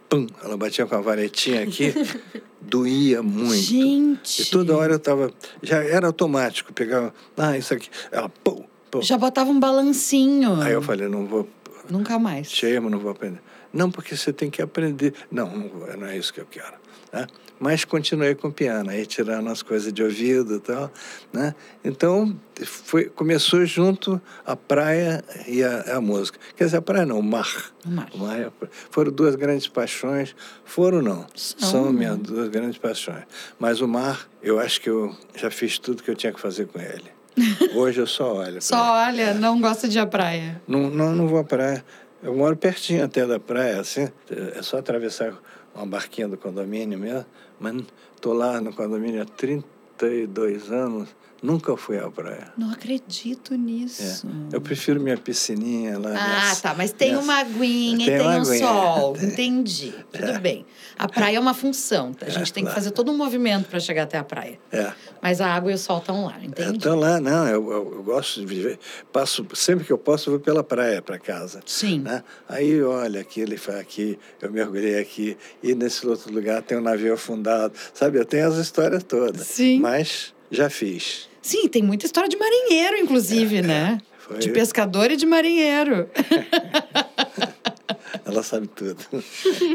pum, 0.09 0.27
ela 0.43 0.57
batia 0.57 0.87
com 0.87 0.95
a 0.95 1.01
varetinha 1.01 1.63
aqui, 1.63 1.93
doía 2.61 3.23
muito. 3.23 3.55
Gente! 3.55 4.43
E 4.43 4.45
toda 4.47 4.77
hora 4.77 4.95
eu 4.95 4.99
tava. 4.99 5.33
Já 5.63 5.85
era 5.85 6.07
automático, 6.07 6.73
pegava. 6.73 7.13
Ah, 7.37 7.57
isso 7.57 7.75
aqui. 7.75 7.91
Ela, 8.11 8.29
pum, 8.29 8.65
pum. 8.91 9.03
Já 9.03 9.19
botava 9.19 9.51
um 9.51 9.61
balancinho. 9.61 10.61
Aí 10.61 10.73
eu 10.73 10.83
falei, 10.83 11.09
não 11.09 11.27
vou 11.27 11.49
Nunca 11.89 12.19
mais. 12.19 12.51
Chama, 12.51 12.91
não 12.91 12.99
vou 12.99 13.11
aprender. 13.11 13.41
Não, 13.73 13.91
porque 13.91 14.17
você 14.17 14.33
tem 14.33 14.51
que 14.51 14.61
aprender. 14.61 15.15
Não, 15.31 15.49
não, 15.51 15.97
não 15.97 16.07
é 16.07 16.17
isso 16.17 16.33
que 16.33 16.41
eu 16.41 16.47
quero. 16.47 16.75
Né? 17.13 17.27
Mas 17.59 17.85
continuei 17.85 18.35
com 18.35 18.49
o 18.49 18.53
piano, 18.53 18.91
aí 18.91 19.07
tirando 19.07 19.49
as 19.49 19.63
coisas 19.63 19.93
de 19.93 20.03
ouvido 20.03 20.57
e 20.57 20.61
tal. 20.61 20.91
Né? 21.33 21.55
Então, 21.85 22.39
foi, 22.65 23.05
começou 23.05 23.65
junto 23.65 24.21
a 24.45 24.55
praia 24.55 25.25
e 25.47 25.63
a, 25.63 25.97
a, 25.97 26.01
música. 26.01 26.39
Quer 26.55 26.65
dizer, 26.65 26.79
a 26.79 26.83
praia 26.83 27.07
não, 27.07 27.19
o 27.19 27.23
mar. 27.23 27.73
O 27.85 27.91
mar. 27.91 28.11
O 28.13 28.19
mar 28.19 28.41
é 28.41 28.51
foram 28.91 29.11
duas 29.11 29.35
grandes 29.37 29.69
paixões. 29.69 30.35
Foram, 30.65 31.01
não. 31.01 31.27
São, 31.35 31.71
São 31.71 31.93
minhas 31.93 32.19
duas 32.19 32.49
grandes 32.49 32.79
paixões. 32.79 33.25
Mas 33.59 33.81
o 33.81 33.89
mar, 33.89 34.29
eu 34.43 34.59
acho 34.59 34.81
que 34.81 34.91
eu 34.91 35.15
já 35.35 35.51
fiz 35.51 35.79
tudo 35.79 36.03
que 36.03 36.11
eu 36.11 36.17
tinha 36.17 36.33
que 36.33 36.41
fazer 36.41 36.67
com 36.67 36.79
ele. 36.79 37.16
Hoje 37.75 38.01
eu 38.01 38.07
só 38.07 38.35
olho. 38.35 38.63
só 38.63 38.95
olha, 39.07 39.35
não 39.35 39.61
gosta 39.61 39.89
de 39.89 39.99
ir 39.99 40.01
à 40.01 40.07
praia? 40.07 40.61
Não, 40.67 40.91
não, 40.91 41.15
não 41.15 41.29
vou 41.29 41.39
à 41.39 41.45
praia. 41.45 41.85
Eu 42.23 42.35
moro 42.35 42.57
pertinho 42.57 43.05
até 43.05 43.27
da 43.27 43.39
praia, 43.39 43.81
assim. 43.81 44.09
É 44.31 44.63
só 44.63 44.79
atravessar 44.79 45.35
uma 45.75 45.87
barquinha 45.87 46.27
do 46.27 46.37
condomínio 46.37 46.99
mesmo. 46.99 47.27
Mas 47.61 47.85
estou 48.15 48.33
lá 48.33 48.61
no 48.61 48.73
condomínio 48.73 49.23
há 49.23 49.25
32 49.27 50.73
anos. 50.73 51.15
Nunca 51.43 51.77
fui 51.77 51.99
à 51.99 52.11
praia. 52.11 52.53
Não 52.57 52.71
acredito 52.71 53.55
nisso. 53.55 54.27
É. 54.53 54.57
Eu 54.57 54.61
prefiro 54.61 55.01
minha 55.01 55.17
piscininha 55.17 55.99
lá. 55.99 56.11
Ah, 56.11 56.41
minhas, 56.41 56.61
tá. 56.61 56.75
Mas 56.75 56.93
tem 56.93 57.11
minhas... 57.11 57.25
uma 57.25 57.39
aguinha 57.39 58.07
tem 58.07 58.15
e 58.15 58.19
tem 58.19 58.27
um 58.27 58.31
aguinha. 58.31 58.59
sol. 58.59 59.17
Entendi. 59.21 59.95
Tudo 60.13 60.31
é. 60.31 60.39
bem. 60.39 60.67
A 60.99 61.07
praia 61.07 61.37
é 61.37 61.41
uma 61.41 61.53
função. 61.53 62.13
A 62.21 62.31
gente 62.31 62.51
é, 62.51 62.55
tem 62.55 62.65
que 62.65 62.73
fazer 62.73 62.91
todo 62.91 63.13
um 63.13 63.17
movimento 63.17 63.69
para 63.69 63.79
chegar 63.79 64.05
até 64.05 64.17
a 64.17 64.25
praia. 64.25 64.59
É. 64.73 64.93
Mas 65.21 65.41
a 65.41 65.49
água 65.49 65.71
e 65.71 65.75
o 65.75 65.79
sol 65.79 65.99
estão 65.99 66.25
lá, 66.25 66.37
entendi. 66.43 66.79
Estão 66.79 66.99
lá, 66.99 67.21
não. 67.21 67.47
Eu, 67.47 67.71
eu, 67.71 67.93
eu, 67.97 68.03
gosto 68.03 68.41
de 68.41 68.47
viver. 68.47 68.79
Passo, 69.13 69.47
sempre 69.55 69.85
que 69.85 69.93
eu 69.93 69.99
posso, 69.99 70.31
eu 70.31 70.35
vou 70.35 70.41
pela 70.41 70.65
praia 70.65 71.03
para 71.03 71.19
casa. 71.19 71.61
Sim. 71.67 72.01
Né? 72.01 72.23
Aí, 72.49 72.83
olha, 72.83 73.21
aqui 73.21 73.41
ele 73.41 73.57
foi 73.57 73.79
aqui, 73.79 74.19
eu 74.41 74.51
mergulhei 74.51 74.99
aqui. 74.99 75.37
E 75.63 75.75
nesse 75.75 76.07
outro 76.07 76.33
lugar 76.33 76.63
tem 76.63 76.79
um 76.79 76.83
navio 76.83 77.13
afundado. 77.13 77.75
Sabe, 77.93 78.19
eu 78.19 78.25
tenho 78.25 78.49
as 78.49 78.57
histórias 78.57 79.03
todas. 79.03 79.47
Sim. 79.47 79.81
Mas 79.81 80.35
já 80.51 80.71
fiz. 80.71 81.29
Sim, 81.43 81.69
tem 81.69 81.83
muita 81.83 82.07
história 82.07 82.29
de 82.29 82.37
marinheiro, 82.37 82.97
inclusive, 82.97 83.59
é, 83.59 83.63
né? 83.63 83.99
É, 84.31 84.39
de 84.39 84.51
pescador 84.51 85.11
e 85.11 85.17
de 85.17 85.27
marinheiro. 85.27 86.09
Ela 88.25 88.43
sabe 88.43 88.67
tudo. 88.67 88.97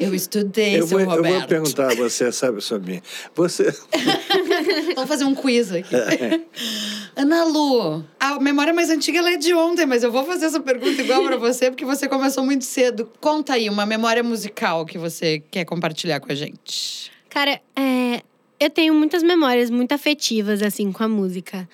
Eu 0.02 0.14
estudei, 0.14 0.78
eu 0.78 0.86
vou, 0.86 1.00
Eu 1.00 1.24
vou 1.24 1.48
perguntar 1.48 1.94
a 1.94 1.96
você, 1.96 2.30
sabe 2.34 2.60
sobre 2.60 2.96
mim. 2.96 3.02
Você... 3.34 3.74
Vamos 4.94 5.08
fazer 5.08 5.24
um 5.24 5.34
quiz 5.34 5.72
aqui. 5.72 5.96
É. 5.96 6.42
Ana 7.16 7.46
Lu, 7.46 8.04
a 8.20 8.40
memória 8.42 8.74
mais 8.74 8.90
antiga 8.90 9.20
ela 9.20 9.32
é 9.32 9.38
de 9.38 9.54
ontem, 9.54 9.86
mas 9.86 10.04
eu 10.04 10.12
vou 10.12 10.26
fazer 10.26 10.48
essa 10.48 10.60
pergunta 10.60 11.02
igual 11.02 11.24
para 11.24 11.38
você, 11.38 11.72
porque 11.72 11.86
você 11.86 12.10
começou 12.10 12.44
muito 12.44 12.66
cedo. 12.66 13.10
Conta 13.22 13.54
aí 13.54 13.70
uma 13.70 13.86
memória 13.86 14.22
musical 14.22 14.86
que 14.86 14.98
você 14.98 15.42
quer 15.50 15.64
compartilhar 15.64 16.20
com 16.20 16.30
a 16.30 16.36
gente. 16.36 17.10
Cara, 17.30 17.62
é, 17.78 18.22
eu 18.62 18.70
tenho 18.70 18.94
muitas 18.94 19.24
memórias 19.24 19.72
muito 19.72 19.92
afetivas, 19.92 20.62
assim, 20.62 20.92
com 20.92 21.04
a 21.04 21.08
música. 21.08 21.68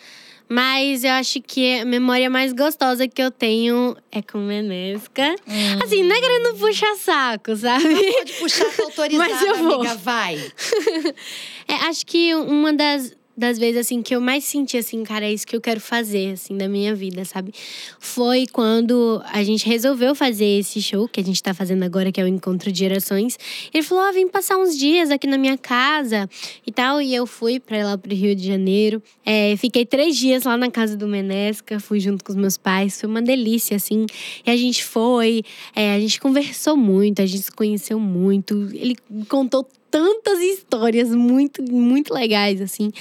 Mas 0.50 1.04
eu 1.04 1.12
acho 1.12 1.42
que 1.42 1.82
a 1.82 1.86
memória 1.86 2.30
mais 2.30 2.54
gostosa 2.54 3.06
que 3.06 3.22
eu 3.22 3.30
tenho 3.30 3.98
é 4.10 4.22
com 4.22 4.38
Menesca. 4.38 5.36
Hum. 5.46 5.80
Assim, 5.84 6.02
não 6.04 6.16
é 6.16 6.22
querendo 6.22 6.58
puxar 6.58 6.96
saco, 6.96 7.54
sabe? 7.58 7.84
Não 7.84 8.14
pode 8.14 8.34
puxar, 8.34 8.66
tá 8.72 8.84
autorizada, 8.84 9.28
Mas 9.30 9.42
eu 9.42 9.56
vou. 9.58 9.82
amiga, 9.82 9.96
vai. 9.96 10.36
é, 11.68 11.74
acho 11.90 12.06
que 12.06 12.34
uma 12.34 12.72
das 12.72 13.14
das 13.38 13.60
vezes, 13.60 13.82
assim, 13.82 14.02
que 14.02 14.16
eu 14.16 14.20
mais 14.20 14.44
senti, 14.44 14.78
assim, 14.78 15.04
cara, 15.04 15.26
é 15.26 15.32
isso 15.32 15.46
que 15.46 15.56
eu 15.56 15.62
quero 15.62 15.80
fazer, 15.80 16.34
assim, 16.34 16.58
da 16.58 16.68
minha 16.68 16.96
vida, 16.96 17.24
sabe? 17.24 17.54
Foi 18.00 18.48
quando 18.52 19.22
a 19.32 19.44
gente 19.44 19.68
resolveu 19.68 20.16
fazer 20.16 20.60
esse 20.60 20.82
show 20.82 21.08
que 21.08 21.20
a 21.20 21.24
gente 21.24 21.42
tá 21.44 21.54
fazendo 21.54 21.84
agora, 21.84 22.12
que 22.12 22.20
é 22.20 22.24
o 22.24 22.28
Encontro 22.28 22.72
de 22.72 22.80
Gerações. 22.80 23.38
Ele 23.72 23.84
falou: 23.84 24.10
oh, 24.10 24.14
vem 24.14 24.28
passar 24.28 24.58
uns 24.58 24.76
dias 24.78 25.12
aqui 25.12 25.28
na 25.28 25.38
minha 25.38 25.58
casa 25.58 26.28
e 26.66 26.72
tal. 26.72 27.00
E 27.00 27.14
eu 27.14 27.28
fui 27.28 27.60
pra 27.60 27.86
lá 27.86 27.98
pro 27.98 28.14
Rio 28.14 28.36
de 28.36 28.48
Janeiro. 28.48 29.02
É, 29.24 29.56
fiquei 29.58 29.86
três 29.86 30.18
dias 30.18 30.44
lá 30.44 30.58
na 30.58 30.72
casa 30.72 30.98
do 30.98 31.08
Menesca, 31.08 31.80
fui 31.80 32.00
junto 32.00 32.24
com 32.24 32.32
os 32.32 32.38
meus 32.38 32.58
pais. 32.58 33.00
Foi 33.00 33.08
uma 33.08 33.22
delícia, 33.22 33.78
assim. 33.78 34.08
E 34.46 34.50
a 34.50 34.58
gente 34.58 34.84
foi, 34.84 35.44
é, 35.76 35.94
a 35.94 36.00
gente 36.00 36.20
conversou 36.20 36.76
muito, 36.76 37.22
a 37.22 37.26
gente 37.26 37.44
se 37.44 37.52
conheceu 37.52 38.00
muito. 38.00 38.70
Ele 38.74 38.96
contou 39.30 39.68
tantas 39.90 40.40
histórias 40.40 41.14
muito, 41.14 41.64
muito 41.64 42.14
legais, 42.14 42.62
assim. 42.62 42.92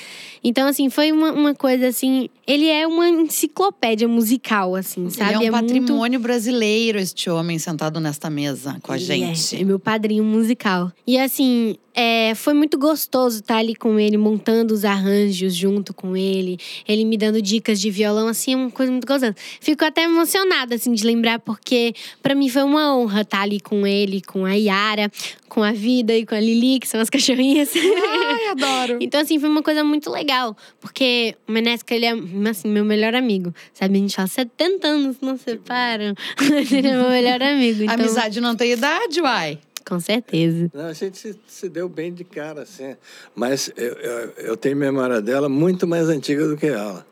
Então, 0.42 0.68
assim, 0.68 0.88
foi 0.88 1.12
uma, 1.12 1.32
uma 1.32 1.54
coisa 1.54 1.88
assim. 1.88 2.28
Ele 2.46 2.68
é 2.68 2.86
uma 2.86 3.08
enciclopédia 3.08 4.06
musical, 4.06 4.74
assim, 4.74 5.10
sabe? 5.10 5.34
Ele 5.34 5.46
é 5.46 5.50
um 5.50 5.56
é 5.56 5.60
patrimônio 5.60 6.18
muito... 6.18 6.22
brasileiro, 6.22 6.98
este 6.98 7.28
homem 7.28 7.58
sentado 7.58 7.98
nesta 8.00 8.30
mesa 8.30 8.78
com 8.82 8.92
a 8.92 8.96
ele 8.96 9.04
gente. 9.04 9.56
É, 9.56 9.60
é 9.60 9.64
meu 9.64 9.78
padrinho 9.78 10.24
musical. 10.24 10.92
E 11.06 11.18
assim, 11.18 11.76
é, 11.98 12.34
foi 12.34 12.52
muito 12.52 12.78
gostoso 12.78 13.40
estar 13.40 13.56
ali 13.56 13.74
com 13.74 13.98
ele, 13.98 14.18
montando 14.18 14.74
os 14.74 14.84
arranjos 14.84 15.54
junto 15.54 15.94
com 15.94 16.14
ele, 16.14 16.58
ele 16.86 17.06
me 17.06 17.16
dando 17.16 17.40
dicas 17.40 17.80
de 17.80 17.90
violão, 17.90 18.28
assim, 18.28 18.52
é 18.52 18.56
uma 18.56 18.70
coisa 18.70 18.92
muito 18.92 19.06
gostosa. 19.06 19.34
Fico 19.58 19.82
até 19.82 20.02
emocionada, 20.02 20.74
assim, 20.74 20.92
de 20.92 21.06
lembrar, 21.06 21.38
porque 21.38 21.94
para 22.22 22.34
mim 22.34 22.50
foi 22.50 22.62
uma 22.64 22.94
honra 22.94 23.22
estar 23.22 23.40
ali 23.40 23.58
com 23.58 23.86
ele, 23.86 24.20
com 24.20 24.44
a 24.44 24.52
Yara, 24.52 25.10
com 25.48 25.62
a 25.62 25.72
Vida 25.72 26.14
e 26.14 26.26
com 26.26 26.34
a 26.34 26.40
Lili, 26.40 26.78
que 26.78 26.86
são 26.86 27.00
as 27.00 27.08
cachorrinhas. 27.10 27.70
Ai, 27.74 28.48
adoro! 28.48 28.98
então, 29.00 29.18
assim, 29.18 29.40
foi 29.40 29.48
uma 29.48 29.62
coisa 29.62 29.82
muito 29.82 30.10
legal, 30.10 30.54
porque 30.78 31.34
o 31.48 31.52
Menesca, 31.52 31.94
ele 31.94 32.04
é, 32.04 32.12
assim, 32.50 32.68
meu 32.68 32.84
melhor 32.84 33.14
amigo, 33.14 33.54
sabe? 33.72 33.96
A 33.96 34.00
gente 34.00 34.14
fala, 34.14 34.28
70 34.28 34.86
anos 34.86 35.16
não 35.22 35.38
separam, 35.38 36.14
ele 36.70 36.88
é 36.88 36.92
meu 36.92 37.08
melhor 37.08 37.42
amigo. 37.42 37.84
Então... 37.84 37.94
Amizade 37.94 38.38
não 38.38 38.54
tem 38.54 38.72
idade, 38.72 39.18
uai. 39.22 39.58
Com 39.86 40.00
certeza. 40.00 40.68
Não, 40.74 40.86
a 40.86 40.92
gente 40.92 41.16
se, 41.16 41.38
se, 41.46 41.68
deu 41.68 41.88
bem 41.88 42.12
de 42.12 42.24
cara, 42.24 42.62
assim. 42.62 42.96
Mas 43.36 43.70
eu, 43.76 43.92
eu, 43.92 44.30
eu, 44.38 44.56
tenho 44.56 44.76
memória 44.76 45.22
dela 45.22 45.48
muito 45.48 45.86
mais 45.86 46.08
antiga 46.08 46.46
do 46.48 46.56
que 46.56 46.66
ela. 46.66 47.06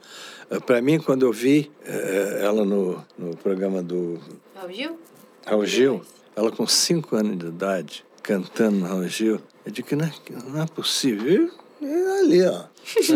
Eh, 0.50 0.59
Para 0.59 0.83
mim, 0.83 0.99
quando 0.99 1.25
eu 1.25 1.33
vi 1.33 1.71
é, 1.87 2.40
ela 2.43 2.64
no, 2.64 3.04
no 3.16 3.37
programa 3.37 3.81
do. 3.81 4.19
Raul 4.57 4.73
Gil? 4.73 4.99
Raul 5.47 5.66
Gil, 5.66 6.02
ela 6.35 6.50
com 6.50 6.66
cinco 6.66 7.14
anos 7.14 7.38
de 7.38 7.47
idade, 7.47 8.04
cantando 8.23 8.78
no 8.78 8.87
Raul 8.87 9.07
Gil, 9.07 9.40
eu 9.64 9.71
disse 9.71 9.85
que 9.85 9.95
não 9.95 10.07
é, 10.07 10.12
não 10.49 10.62
é 10.62 10.66
possível. 10.66 11.49
E 11.81 11.87
ali, 11.87 12.43
ó. 12.45 12.64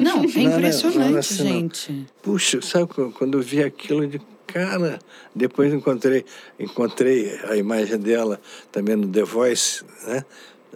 Não, 0.00 0.22
é 0.22 0.24
impressionante, 0.24 0.98
não, 0.98 1.10
não, 1.10 1.18
assim, 1.18 1.36
gente. 1.36 2.06
Puxa, 2.22 2.60
sabe 2.62 2.86
quando 2.86 3.38
eu 3.38 3.42
vi 3.42 3.62
aquilo 3.62 4.06
de 4.06 4.20
cara. 4.48 4.98
Depois 5.34 5.72
encontrei, 5.72 6.24
encontrei 6.58 7.38
a 7.44 7.56
imagem 7.56 7.98
dela 7.98 8.40
também 8.72 8.96
no 8.96 9.06
The 9.06 9.22
Voice, 9.22 9.84
né? 10.06 10.24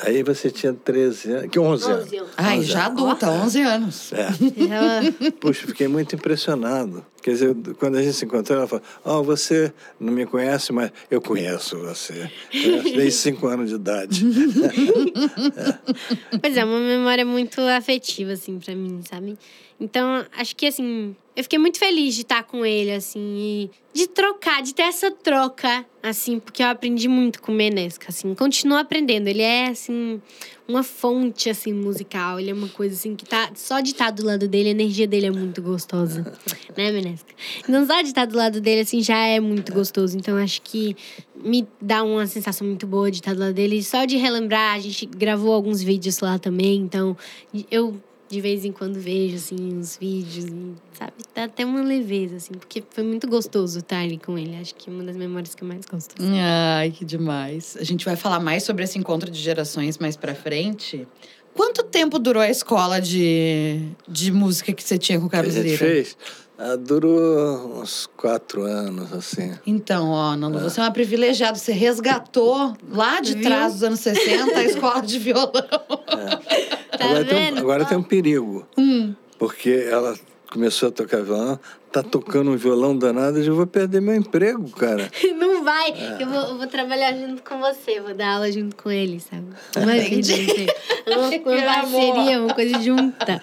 Aí 0.01 0.23
você 0.23 0.51
tinha 0.51 0.73
13 0.73 1.33
anos, 1.33 1.51
que 1.51 1.59
11 1.59 1.91
anos. 1.91 2.09
Ai, 2.37 2.59
11 2.61 2.67
já 2.67 2.87
adulta, 2.87 3.31
11 3.31 3.61
anos. 3.61 4.13
É. 4.13 4.29
Puxa, 5.39 5.67
fiquei 5.67 5.87
muito 5.87 6.15
impressionado. 6.15 7.05
Quer 7.23 7.33
dizer, 7.33 7.55
quando 7.79 7.99
a 7.99 8.03
gente 8.03 8.15
se 8.15 8.25
encontrou, 8.25 8.59
ela 8.59 8.67
falou: 8.67 8.83
Ó, 9.05 9.21
oh, 9.21 9.23
você 9.23 9.73
não 10.01 10.13
me 10.13 10.25
conhece, 10.25 10.73
mas 10.73 10.91
eu 11.11 11.21
conheço 11.21 11.79
você. 11.79 12.31
Conheço 12.51 12.97
desde 12.97 13.13
5 13.13 13.47
anos 13.47 13.69
de 13.69 13.77
idade. 13.77 14.25
é. 16.33 16.39
Pois 16.39 16.57
é, 16.57 16.65
uma 16.65 16.81
memória 16.81 17.27
muito 17.27 17.61
afetiva, 17.61 18.33
assim, 18.33 18.59
pra 18.59 18.75
mim, 18.75 19.03
sabe? 19.09 19.37
Então, 19.83 20.25
acho 20.39 20.55
que, 20.55 20.67
assim, 20.67 21.17
eu 21.35 21.43
fiquei 21.43 21.59
muito 21.59 21.77
feliz 21.77 22.15
de 22.15 22.21
estar 22.21 22.45
com 22.45 22.65
ele, 22.65 22.93
assim, 22.93 23.19
e 23.19 23.71
de 23.93 24.07
trocar, 24.07 24.63
de 24.63 24.73
ter 24.73 24.83
essa 24.83 25.11
troca, 25.11 25.85
assim, 26.01 26.39
porque 26.39 26.63
eu 26.63 26.69
aprendi 26.69 27.09
muito 27.09 27.43
com 27.43 27.51
o 27.51 27.55
Menesca, 27.55 28.07
assim, 28.11 28.33
continuo 28.33 28.79
aprendendo. 28.79 29.27
Ele 29.27 29.43
é, 29.43 29.71
assim, 29.71 30.23
uma 30.69 30.85
fonte, 30.85 31.51
assim, 31.51 31.73
musical. 31.73 32.39
Ele 32.39 32.51
é 32.51 32.55
uma 32.55 32.69
coisa, 32.69 32.95
assim, 32.95 33.17
que 33.17 33.25
tá. 33.25 33.51
Só 33.57 33.81
de 33.81 33.91
estar 33.91 34.13
do 34.13 34.25
lado 34.25 34.47
dele, 34.47 34.69
a 34.69 34.71
energia 34.71 35.09
dele 35.09 35.27
é 35.27 35.31
muito 35.33 35.61
gostosa, 35.61 36.23
né, 36.79 36.93
Menesca? 36.93 37.35
Então, 37.69 37.85
só 37.85 38.01
de 38.03 38.09
estar 38.09 38.25
do 38.25 38.37
lado 38.37 38.61
dele, 38.61 38.83
assim, 38.83 39.03
já 39.03 39.19
é 39.19 39.41
muito 39.41 39.73
gostoso. 39.73 40.17
Então, 40.17 40.37
acho 40.37 40.63
que 40.63 40.97
me 41.35 41.67
dá 41.81 42.05
uma 42.05 42.29
sensação 42.29 42.65
muito 42.65 42.87
boa 42.87 43.11
de 43.11 43.17
estar 43.17 43.35
do 43.35 43.41
lado 43.41 43.55
dele. 43.55 43.83
Só 43.83 44.05
de 44.05 44.17
relembrar, 44.17 44.77
a 44.77 44.79
gente 44.79 45.07
gravou 45.07 45.53
alguns 45.53 45.83
vídeos 45.83 46.21
lá 46.21 46.39
também, 46.39 46.77
então, 46.77 47.17
eu 47.69 48.01
de 48.33 48.41
vez 48.41 48.65
em 48.65 48.73
quando 48.73 48.99
vejo, 48.99 49.37
assim, 49.37 49.57
uns 49.77 49.99
vídeos 49.99 50.47
e, 50.47 50.73
sabe, 50.95 51.13
dá 51.35 51.45
até 51.45 51.67
uma 51.67 51.83
leveza, 51.83 52.37
assim, 52.37 52.55
porque 52.55 52.83
foi 52.89 53.05
muito 53.05 53.29
gostoso 53.29 53.81
estar 53.81 53.99
ali 53.99 54.17
com 54.17 54.39
ele. 54.39 54.57
Acho 54.57 54.75
que 54.75 54.89
é 54.89 54.93
uma 54.93 55.05
das 55.05 55.19
memórias 55.19 55.55
que 55.55 55.63
eu 55.63 55.69
mais 55.69 55.85
gosto. 55.85 56.15
assim. 56.19 56.41
Ai, 56.41 56.91
que 56.93 57.05
demais. 57.05 57.77
A 57.79 57.85
gente 57.85 58.07
vai 58.07 58.17
falar 58.17 58.41
mais 58.41 58.63
sobre 58.63 58.85
esse 58.85 58.99
encontro 58.99 59.31
de 59.31 59.39
gerações 59.39 59.99
mais 59.99 60.17
pra 60.17 60.35
frente. 60.35 61.07
Quanto 61.53 61.83
tempo 61.83 62.19
durou 62.19 62.43
a 62.43 62.49
escola 62.49 63.03
de, 63.03 63.87
de 64.09 64.33
música 64.33 64.73
que 64.73 64.83
você 64.83 64.97
tinha 64.97 65.21
com 65.21 65.27
o 65.27 65.29
Carlos 65.29 65.53
gente 65.53 65.65
Lira? 65.65 65.77
fez, 65.77 66.17
ah, 66.65 66.77
durou 66.77 67.81
uns 67.81 68.09
quatro 68.17 68.63
anos, 68.63 69.13
assim. 69.13 69.53
Então, 69.67 70.11
ó, 70.11 70.37
Nanu, 70.37 70.61
você 70.61 70.79
é 70.79 70.85
uma 70.85 70.93
privilegiada. 70.93 71.59
Você 71.59 71.73
resgatou 71.73 72.77
lá 72.89 73.21
de 73.21 73.35
Viu? 73.35 73.43
trás 73.43 73.73
dos 73.73 73.83
anos 73.83 73.99
60 73.99 74.57
a 74.57 74.63
escola 74.63 75.03
de 75.03 75.19
violão. 75.19 75.51
Tá 75.51 77.05
agora 77.05 77.25
tem, 77.25 77.53
um, 77.53 77.59
agora 77.59 77.85
tem 77.85 77.99
um 77.99 78.03
perigo. 78.03 78.65
Porque 79.41 79.89
ela 79.91 80.15
começou 80.53 80.91
a 80.91 80.93
tocar 80.93 81.23
violão, 81.23 81.59
tá 81.91 82.03
tocando 82.03 82.51
um 82.51 82.57
violão 82.57 82.97
danado, 82.97 83.39
eu 83.39 83.43
já 83.43 83.53
vou 83.53 83.67
perder 83.67 84.01
meu 84.01 84.15
emprego, 84.15 84.69
cara. 84.71 85.11
Não 85.37 85.65
vai. 85.65 85.91
É. 85.91 86.23
Eu, 86.23 86.27
vou, 86.29 86.41
eu 86.41 86.59
vou 86.59 86.67
trabalhar 86.67 87.13
junto 87.15 87.43
com 87.43 87.59
você, 87.59 88.01
vou 88.01 88.15
dar 88.15 88.35
aula 88.35 88.53
junto 88.53 88.77
com 88.77 88.91
ele, 88.91 89.19
sabe? 89.19 89.47
Inteira. 90.15 90.75
Uma, 91.07 91.29
uma 91.29 91.63
parceria, 91.63 92.43
uma 92.43 92.55
coisa 92.55 92.81
junta. 92.81 93.43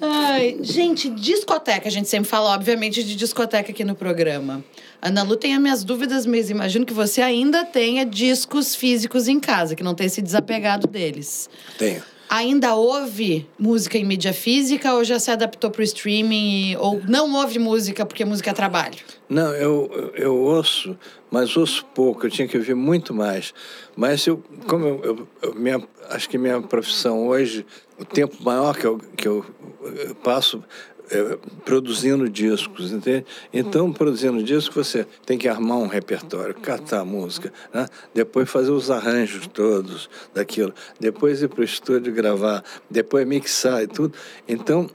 Ai, 0.00 0.58
gente, 0.62 1.08
discoteca. 1.10 1.88
A 1.88 1.90
gente 1.90 2.08
sempre 2.08 2.28
fala, 2.28 2.50
obviamente, 2.54 3.02
de 3.02 3.14
discoteca 3.16 3.70
aqui 3.70 3.84
no 3.84 3.94
programa. 3.94 4.64
Ana 5.02 5.22
Lu 5.22 5.36
tem 5.36 5.54
as 5.54 5.60
minhas 5.60 5.84
dúvidas, 5.84 6.26
mas 6.26 6.50
imagino 6.50 6.84
que 6.86 6.92
você 6.92 7.20
ainda 7.22 7.64
tenha 7.64 8.04
discos 8.04 8.74
físicos 8.74 9.28
em 9.28 9.40
casa, 9.40 9.74
que 9.74 9.82
não 9.82 9.94
tenha 9.94 10.08
se 10.08 10.20
desapegado 10.22 10.86
deles. 10.86 11.48
Tenho. 11.78 12.02
Ainda 12.28 12.76
ouve 12.76 13.44
música 13.58 13.98
em 13.98 14.04
mídia 14.04 14.32
física 14.32 14.94
ou 14.94 15.02
já 15.02 15.18
se 15.18 15.32
adaptou 15.32 15.68
para 15.68 15.80
o 15.80 15.84
streaming? 15.84 16.70
e- 16.72 16.76
Ou 16.76 17.00
não 17.08 17.34
ouve 17.34 17.58
música 17.58 18.06
porque 18.06 18.24
música 18.24 18.50
é 18.50 18.52
trabalho? 18.52 18.98
Não, 19.28 19.52
eu- 19.52 20.12
eu 20.14 20.36
ouço, 20.36 20.96
mas 21.30 21.56
ouço 21.56 21.84
pouco, 21.94 22.26
eu 22.26 22.30
tinha 22.30 22.48
que 22.48 22.56
ouvir 22.56 22.74
muito 22.74 23.14
mais. 23.14 23.54
Mas 23.96 24.26
eu, 24.26 24.42
como 24.66 24.86
eu, 24.86 25.00
eu- 25.04 25.28
eu- 25.42 25.54
minha, 25.54 25.80
acho 26.08 26.28
que 26.28 26.36
minha 26.38 26.60
profissão 26.60 27.26
hoje, 27.28 27.64
o 27.98 28.04
tempo 28.04 28.36
maior 28.42 28.76
que 28.76 28.86
eu, 28.86 28.98
que 29.16 29.28
eu, 29.28 29.44
eh, 29.84 30.14
passo 30.22 30.62
é, 31.12 31.36
produzindo 31.64 32.28
discos, 32.28 32.92
entende? 32.92 33.26
Então, 33.52 33.92
produzindo 33.92 34.40
discos, 34.44 34.86
você 34.86 35.04
tem 35.26 35.36
que 35.36 35.48
armar 35.48 35.78
um 35.78 35.88
repertório, 35.88 36.54
catar 36.54 37.00
a 37.00 37.04
música, 37.04 37.52
né? 37.74 37.86
depois 38.14 38.48
fazer 38.48 38.70
os 38.70 38.92
arranjos 38.92 39.48
todos 39.48 40.08
daquilo, 40.32 40.72
depois 41.00 41.42
ir 41.42 41.48
para 41.48 41.62
o 41.62 41.64
estúdio 41.64 42.12
gravar, 42.12 42.62
depois 42.88 43.26
mixar 43.26 43.82
e 43.82 43.88
tudo. 43.88 44.16
Então, 44.46 44.88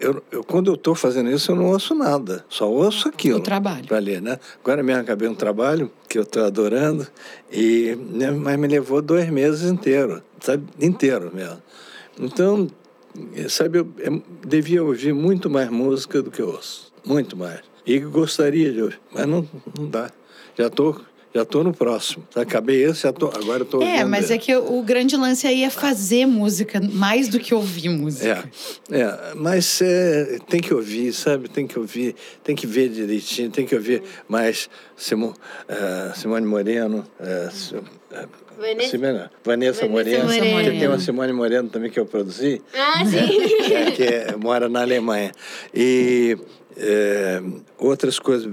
eu, 0.00 0.22
eu- 0.30 0.44
quando 0.44 0.70
eu 0.70 0.74
estou 0.74 0.94
fazendo 0.94 1.30
isso, 1.30 1.52
eu 1.52 1.56
não 1.56 1.66
ouço 1.70 1.94
nada, 1.94 2.44
só 2.48 2.70
ouço 2.70 3.08
aquilo. 3.08 3.38
O 3.38 3.42
trabalho. 3.42 3.86
Para 3.86 3.98
ler, 3.98 4.20
né? 4.20 4.38
Agora 4.62 4.82
mesmo 4.82 5.00
acabei 5.02 5.28
um 5.28 5.34
trabalho 5.34 5.90
que 6.08 6.18
eu 6.18 6.22
estou 6.22 6.44
adorando, 6.44 7.06
e, 7.50 7.96
né, 8.10 8.30
mas 8.30 8.58
me 8.58 8.68
levou 8.68 9.00
dois 9.00 9.28
meses 9.30 9.70
inteiro, 9.70 10.22
sabe? 10.40 10.64
Inteiro 10.80 11.30
mesmo. 11.34 11.62
Então, 12.18 12.68
eh, 13.34 13.48
sabe, 13.48 13.78
eu, 13.78 13.88
eu 13.98 14.22
devia 14.46 14.82
ouvir 14.84 15.14
muito 15.14 15.48
mais 15.48 15.70
música 15.70 16.22
do 16.22 16.30
que 16.30 16.42
eu 16.42 16.48
ouço. 16.48 16.92
Muito 17.04 17.36
mais. 17.36 17.60
E 17.86 17.98
gostaria 17.98 18.72
de 18.72 18.82
ouvir, 18.82 19.00
mas 19.12 19.26
não, 19.26 19.48
não 19.78 19.88
dá. 19.88 20.10
Já 20.58 20.66
estou 20.66 21.00
já 21.34 21.44
tô 21.44 21.62
no 21.62 21.72
próximo. 21.72 22.26
Acabei 22.34 22.84
esse, 22.84 23.02
já 23.02 23.12
tô, 23.12 23.26
agora 23.28 23.62
estou. 23.62 23.82
É, 23.82 24.04
mas 24.04 24.30
é 24.30 24.38
que 24.38 24.54
o 24.56 24.82
grande 24.82 25.16
lance 25.16 25.46
aí 25.46 25.62
é 25.62 25.70
fazer 25.70 26.26
música 26.26 26.80
mais 26.92 27.28
do 27.28 27.38
que 27.38 27.54
ouvir 27.54 27.88
música. 27.88 28.48
É, 28.90 29.00
é 29.00 29.34
mas 29.36 29.80
é, 29.80 30.38
tem 30.48 30.60
que 30.60 30.74
ouvir, 30.74 31.12
sabe? 31.12 31.48
Tem 31.48 31.66
que 31.66 31.78
ouvir, 31.78 32.14
tem 32.42 32.56
que 32.56 32.66
ver 32.66 32.88
direitinho, 32.88 33.50
tem 33.50 33.64
que 33.64 33.74
ouvir 33.74 34.02
mais 34.28 34.68
Simo, 34.96 35.34
eh, 35.68 36.12
Simone 36.16 36.46
Moreno, 36.46 37.06
eh, 37.20 37.48
Vanessa- 38.58 38.88
Simone- 38.90 39.30
Vanessa, 39.44 39.86
Vanessa 39.86 39.86
Moreno, 39.88 40.24
Moreno. 40.24 40.50
porque 40.52 40.70
tem 40.78 40.88
uma 40.88 40.98
Simone 40.98 41.32
Moreno 41.32 41.68
também 41.70 41.90
que 41.90 41.98
eu 41.98 42.04
produzi, 42.04 42.60
Ah, 42.74 43.02
sim. 43.06 43.16
é, 43.72 43.90
que 43.92 44.02
é- 44.02 44.36
mora 44.36 44.68
na 44.68 44.82
Alemanha. 44.82 45.32
E 45.72 46.36
outras 47.78 48.18
coisas. 48.18 48.52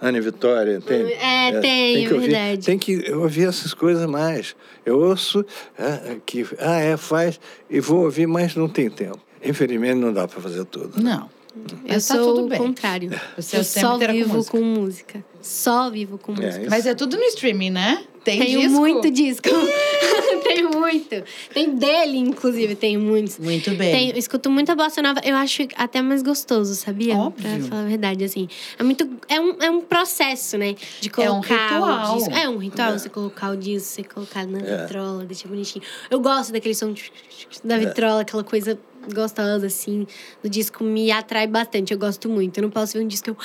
Ana 0.00 0.20
Vitória, 0.20 0.80
tem. 0.80 1.12
É, 1.12 1.60
tem, 1.60 2.06
que 2.06 2.12
é 2.12 2.14
ouvir, 2.14 2.30
verdade. 2.30 2.64
Tem 2.66 2.78
que 2.78 3.12
ouvir 3.12 3.48
essas 3.48 3.74
coisas 3.74 4.06
mais. 4.08 4.56
Eu 4.84 4.98
ouço 4.98 5.44
é, 5.78 6.16
que, 6.24 6.46
ah, 6.58 6.78
é, 6.80 6.96
faz, 6.96 7.38
e 7.68 7.80
vou 7.80 8.04
ouvir, 8.04 8.26
mas 8.26 8.54
não 8.56 8.68
tem 8.68 8.88
tempo. 8.88 9.18
Infelizmente, 9.44 9.96
não 9.96 10.12
dá 10.12 10.26
para 10.26 10.40
fazer 10.40 10.64
tudo. 10.64 11.02
Não. 11.02 11.28
Eu 11.56 11.78
Mas 11.88 12.06
tá 12.06 12.14
sou 12.14 12.34
tudo 12.34 12.46
o 12.46 12.48
bem. 12.48 12.58
contrário. 12.58 13.10
Você 13.36 13.56
é 13.56 13.58
eu 13.60 13.64
só 13.64 13.96
inteiro 13.96 14.12
com 14.12 14.18
vivo 14.18 14.34
música. 14.34 14.58
com 14.58 14.64
música. 14.64 15.24
Só 15.42 15.90
vivo 15.90 16.16
com 16.18 16.32
É, 16.32 16.36
música. 16.36 16.60
isso. 16.60 16.70
Mas 16.70 16.86
é 16.86 16.94
tudo 16.94 17.16
no 17.16 17.22
streaming, 17.24 17.70
né? 17.70 18.04
Tem 18.24 18.38
Tenho 18.38 18.60
disco? 18.60 18.78
muito 18.78 19.10
disco. 19.10 19.48
tenho 20.44 20.70
muito. 20.70 21.22
Tem 21.54 21.74
dele, 21.74 22.18
inclusive, 22.18 22.74
tenho 22.74 23.00
muitos. 23.00 23.38
Muito 23.38 23.70
bem. 23.72 23.92
Tenho, 23.92 24.18
escuto 24.18 24.50
muita 24.50 24.74
bossa 24.74 25.00
nova. 25.00 25.20
Eu 25.24 25.34
acho 25.36 25.62
até 25.76 26.02
mais 26.02 26.22
gostoso, 26.22 26.74
sabia? 26.74 27.16
Óbvio. 27.16 27.48
Pra 27.58 27.68
falar 27.68 27.82
a 27.82 27.86
verdade, 27.86 28.24
assim. 28.24 28.48
É 28.78 28.82
muito... 28.82 29.08
É 29.28 29.40
um, 29.40 29.56
é 29.60 29.70
um 29.70 29.80
processo, 29.80 30.58
né? 30.58 30.74
De 31.00 31.08
É 31.08 31.30
um 31.30 31.40
colocar 31.40 31.72
ritual. 31.74 32.12
o 32.14 32.18
disco. 32.18 32.34
É 32.34 32.48
um 32.48 32.58
ritual. 32.58 32.92
Você 32.98 33.08
colocar 33.08 33.50
o 33.52 33.56
disco, 33.56 33.88
você 33.88 34.04
colocar 34.04 34.46
na 34.46 34.58
É. 34.58 34.82
vitrola, 34.82 35.24
deixar 35.24 35.48
bonitinho. 35.48 35.84
Eu 36.10 36.20
gosto 36.20 36.52
daquele 36.52 36.74
som 36.74 36.92
da 37.64 37.78
vitrola, 37.78 38.20
aquela 38.20 38.44
coisa 38.44 38.78
gostosa, 39.14 39.66
assim. 39.66 40.06
Do 40.42 40.48
disco 40.50 40.84
me 40.84 41.10
atrai 41.10 41.46
bastante. 41.46 41.92
Eu 41.92 41.98
gosto 41.98 42.28
muito. 42.28 42.58
Eu 42.58 42.62
não 42.62 42.70
posso 42.70 42.98
ver 42.98 43.04
um 43.04 43.08
disco 43.08 43.24
que 43.24 43.30
eu... 43.30 43.36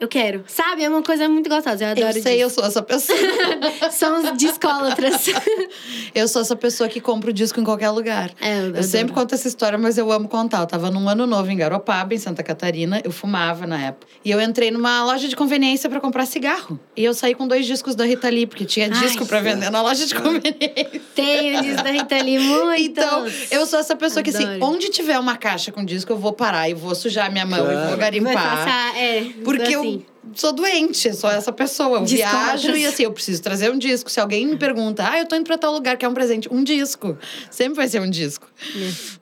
Eu 0.00 0.08
quero. 0.08 0.44
Sabe? 0.46 0.82
É 0.84 0.88
uma 0.88 1.02
coisa 1.02 1.28
muito 1.28 1.48
gostosa. 1.48 1.84
Eu 1.84 1.90
adoro 1.90 2.18
Eu 2.18 2.22
sei, 2.22 2.42
eu 2.42 2.48
disco. 2.48 2.60
sou 2.60 2.68
essa 2.68 2.82
pessoa. 2.82 3.18
São 3.92 4.20
os 4.32 4.36
discólatras. 4.36 5.26
eu 6.14 6.26
sou 6.28 6.42
essa 6.42 6.56
pessoa 6.56 6.88
que 6.88 7.00
compra 7.00 7.30
o 7.30 7.32
disco 7.32 7.60
em 7.60 7.64
qualquer 7.64 7.90
lugar. 7.90 8.30
É, 8.40 8.58
eu 8.58 8.62
Eu 8.62 8.68
adoro. 8.70 8.82
sempre 8.82 9.14
conto 9.14 9.34
essa 9.34 9.46
história, 9.48 9.78
mas 9.78 9.96
eu 9.96 10.10
amo 10.10 10.28
contar. 10.28 10.60
Eu 10.60 10.66
tava 10.66 10.90
num 10.90 11.08
ano 11.08 11.26
novo 11.26 11.50
em 11.50 11.56
Garopaba, 11.56 12.12
em 12.12 12.18
Santa 12.18 12.42
Catarina. 12.42 13.00
Eu 13.04 13.12
fumava 13.12 13.66
na 13.66 13.80
época. 13.80 14.06
E 14.24 14.30
eu 14.30 14.40
entrei 14.40 14.70
numa 14.70 15.04
loja 15.04 15.28
de 15.28 15.36
conveniência 15.36 15.88
pra 15.88 16.00
comprar 16.00 16.26
cigarro. 16.26 16.78
E 16.96 17.04
eu 17.04 17.14
saí 17.14 17.34
com 17.34 17.46
dois 17.46 17.64
discos 17.64 17.94
da 17.94 18.04
Rita 18.04 18.28
Lee, 18.28 18.46
porque 18.46 18.64
tinha 18.64 18.90
Ai, 18.92 19.00
disco 19.00 19.24
pra 19.26 19.40
vender 19.40 19.70
na 19.70 19.80
loja 19.80 20.04
de 20.06 20.14
conveniência. 20.14 21.00
Tem 21.14 21.58
o 21.58 21.62
disco 21.62 21.82
da 21.84 21.90
Rita 21.90 22.16
Lee, 22.22 22.38
muito. 22.40 22.82
Então, 22.82 23.26
eu 23.50 23.64
sou 23.64 23.78
essa 23.78 23.94
pessoa 23.94 24.22
que, 24.22 24.30
assim, 24.30 24.44
Adoro. 24.44 24.64
onde 24.72 24.88
tiver 24.90 25.18
uma 25.18 25.36
caixa 25.36 25.70
com 25.70 25.84
disco, 25.84 26.12
eu 26.12 26.16
vou 26.18 26.32
parar 26.32 26.68
e 26.68 26.74
vou 26.74 26.94
sujar 26.94 27.30
minha 27.30 27.46
mão 27.46 27.60
e 27.60 27.62
Claro. 27.62 27.78
vou 27.80 27.88
Vai 27.90 27.98
garimpar. 27.98 28.34
passar, 28.34 28.96
é. 28.98 29.24
Porque 29.44 29.62
assim. 29.62 29.93
eu 29.93 29.93
sou 30.34 30.52
doente, 30.52 31.12
sou 31.14 31.30
essa 31.30 31.52
pessoa. 31.52 31.98
Eu 31.98 32.04
viajo 32.06 32.70
e 32.76 32.86
assim, 32.86 33.04
eu 33.04 33.12
preciso 33.12 33.42
trazer 33.42 33.70
um 33.70 33.78
disco. 33.78 34.10
Se 34.10 34.20
alguém 34.20 34.46
me 34.46 34.56
pergunta, 34.56 35.04
ah, 35.08 35.18
eu 35.18 35.26
tô 35.26 35.36
indo 35.36 35.44
pra 35.44 35.58
tal 35.58 35.72
lugar, 35.72 35.96
quer 35.96 36.08
um 36.08 36.14
presente? 36.14 36.48
Um 36.52 36.62
disco. 36.64 37.18
Sempre 37.50 37.74
vai 37.76 37.88
ser 37.88 38.00
um 38.00 38.08
disco. 38.08 38.46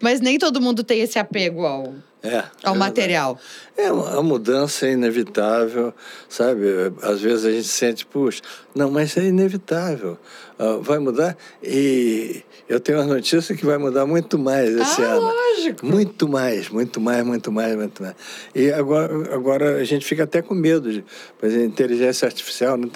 Mas 0.00 0.20
nem 0.20 0.38
todo 0.38 0.60
mundo 0.60 0.82
tem 0.84 1.00
esse 1.00 1.18
apego 1.18 1.66
ao, 1.66 1.94
É, 2.22 2.28
ao 2.28 2.38
é 2.38 2.42
verdade. 2.42 2.78
material. 2.78 3.38
É, 3.76 3.86
a 3.88 4.22
mudança 4.22 4.86
é 4.86 4.92
inevitável, 4.92 5.92
sabe? 6.28 6.66
Às 7.02 7.20
vezes 7.20 7.44
a 7.44 7.50
gente 7.50 7.68
sente, 7.68 8.06
puxa, 8.06 8.42
não, 8.74 8.90
mas 8.90 9.16
é 9.16 9.24
inevitável. 9.24 10.18
Ah, 10.58 10.78
vai 10.80 10.98
mudar? 10.98 11.36
E 11.62 12.42
eu 12.68 12.80
tenho 12.80 12.98
uma 12.98 13.14
notícia 13.14 13.54
que 13.54 13.64
vai 13.66 13.76
mudar 13.78 14.06
muito 14.06 14.38
mais 14.38 14.74
esse 14.74 15.02
ah, 15.02 15.12
ano. 15.12 15.22
lógico. 15.22 15.86
Muito 15.86 16.28
mais, 16.28 16.68
muito 16.68 17.00
mais, 17.00 17.24
muito 17.24 17.52
mais, 17.52 17.76
muito 17.76 18.02
mais. 18.02 18.14
E 18.54 18.70
agora, 18.72 19.34
agora 19.34 19.76
a 19.76 19.84
gente 19.84 20.04
fica 20.04 20.24
até 20.24 20.40
com 20.40 20.54
medo 20.54 20.92
de 20.92 21.04
por 21.38 21.46
exemplo, 21.46 21.66
inteligência 21.66 22.26
artificial. 22.26 22.76
né? 22.76 22.88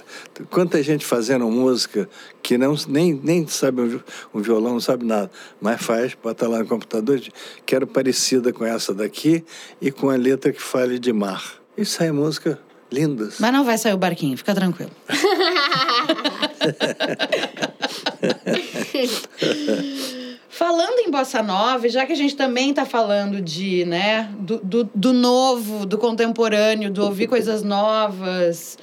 Quanta 0.51 0.83
gente 0.83 1.05
fazendo 1.05 1.49
música 1.51 2.09
que 2.43 2.57
não, 2.57 2.75
nem, 2.89 3.21
nem 3.23 3.47
sabe 3.47 3.81
um 3.81 3.89
vi- 3.89 4.03
violão, 4.35 4.75
não 4.75 4.81
sabe 4.81 5.05
nada, 5.05 5.31
mas 5.61 5.83
faz, 5.83 6.17
bota 6.23 6.49
lá 6.49 6.61
no 6.61 6.67
computador, 6.67 7.21
quero 7.65 7.87
parecida 7.87 8.53
com 8.53 8.65
essa 8.65 8.95
daqui 8.95 9.45
e 9.81 9.91
com 9.91 10.11
a 10.11 10.17
letra 10.17 10.53
que 10.53 10.63
fale 10.63 10.99
de 10.99 11.13
mar. 11.13 11.43
E 11.77 11.85
sai 11.85 12.11
música 12.11 12.59
lindas. 12.91 13.37
Mas 13.41 13.53
não 13.53 13.65
vai 13.65 13.77
sair 13.77 13.95
o 13.95 13.99
barquinho, 13.99 14.37
fica 14.37 14.55
tranquilo. 14.55 14.91
Falando 20.49 21.01
em 21.01 21.11
bossa 21.11 21.43
nova, 21.43 21.87
já 21.89 22.07
que 22.07 22.13
a 22.13 22.17
gente 22.17 22.35
também 22.35 22.71
está 22.71 22.87
falando 22.87 23.43
de, 23.43 23.85
né, 23.85 24.33
do, 24.39 24.59
do, 24.59 24.91
do 24.95 25.13
novo, 25.13 25.85
do 25.85 25.99
contemporâneo, 25.99 26.91
do 26.91 27.05
ouvir 27.05 27.27
coisas 27.27 27.63
novas, 27.63 28.79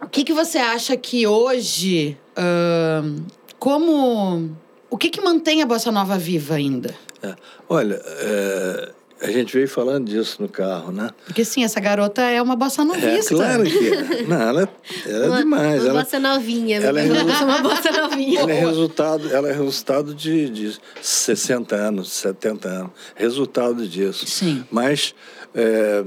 o 0.00 0.08
que, 0.08 0.22
que 0.22 0.32
você 0.32 0.58
acha 0.58 0.96
que 0.96 1.26
hoje, 1.26 2.16
ahn, 2.36 3.24
como, 3.58 4.56
o 4.88 4.96
que 4.96 5.10
que 5.10 5.20
mantém 5.20 5.62
a 5.62 5.66
bossa 5.66 5.90
nova 5.90 6.16
viva 6.16 6.54
ainda? 6.54 6.94
É. 7.22 7.34
Olha, 7.68 8.00
é, 8.04 8.92
a 9.26 9.32
gente 9.32 9.52
veio 9.52 9.68
falando 9.68 10.06
disso 10.06 10.40
no 10.40 10.48
carro, 10.48 10.92
né? 10.92 11.10
Porque 11.24 11.44
sim, 11.44 11.64
essa 11.64 11.80
garota 11.80 12.22
é 12.22 12.40
uma 12.40 12.54
bossa 12.54 12.84
novista. 12.84 13.34
É, 13.34 13.36
claro 13.36 13.64
que 13.64 13.88
é. 13.88 14.22
Não, 14.22 14.40
ela, 14.40 14.68
ela 15.04 15.24
é 15.24 15.28
uma, 15.28 15.38
demais. 15.38 15.82
Uma 15.82 15.88
ela, 15.90 16.04
bossa 16.04 16.20
novinha. 16.20 16.76
ela 16.76 17.00
é- 17.00 17.42
uma 17.42 17.58
bossa 17.60 17.90
novinha. 17.90 18.40
ela 18.40 18.52
é 18.52 18.60
resultado, 18.60 19.34
ela 19.34 19.48
é 19.48 19.52
resultado 19.52 20.14
de, 20.14 20.48
de 20.48 20.78
60 21.02 21.74
anos, 21.74 22.12
70 22.12 22.68
anos. 22.68 22.90
Resultado 23.16 23.88
disso. 23.88 24.26
Sim. 24.28 24.64
Mas 24.70 25.12
é, 25.52 26.04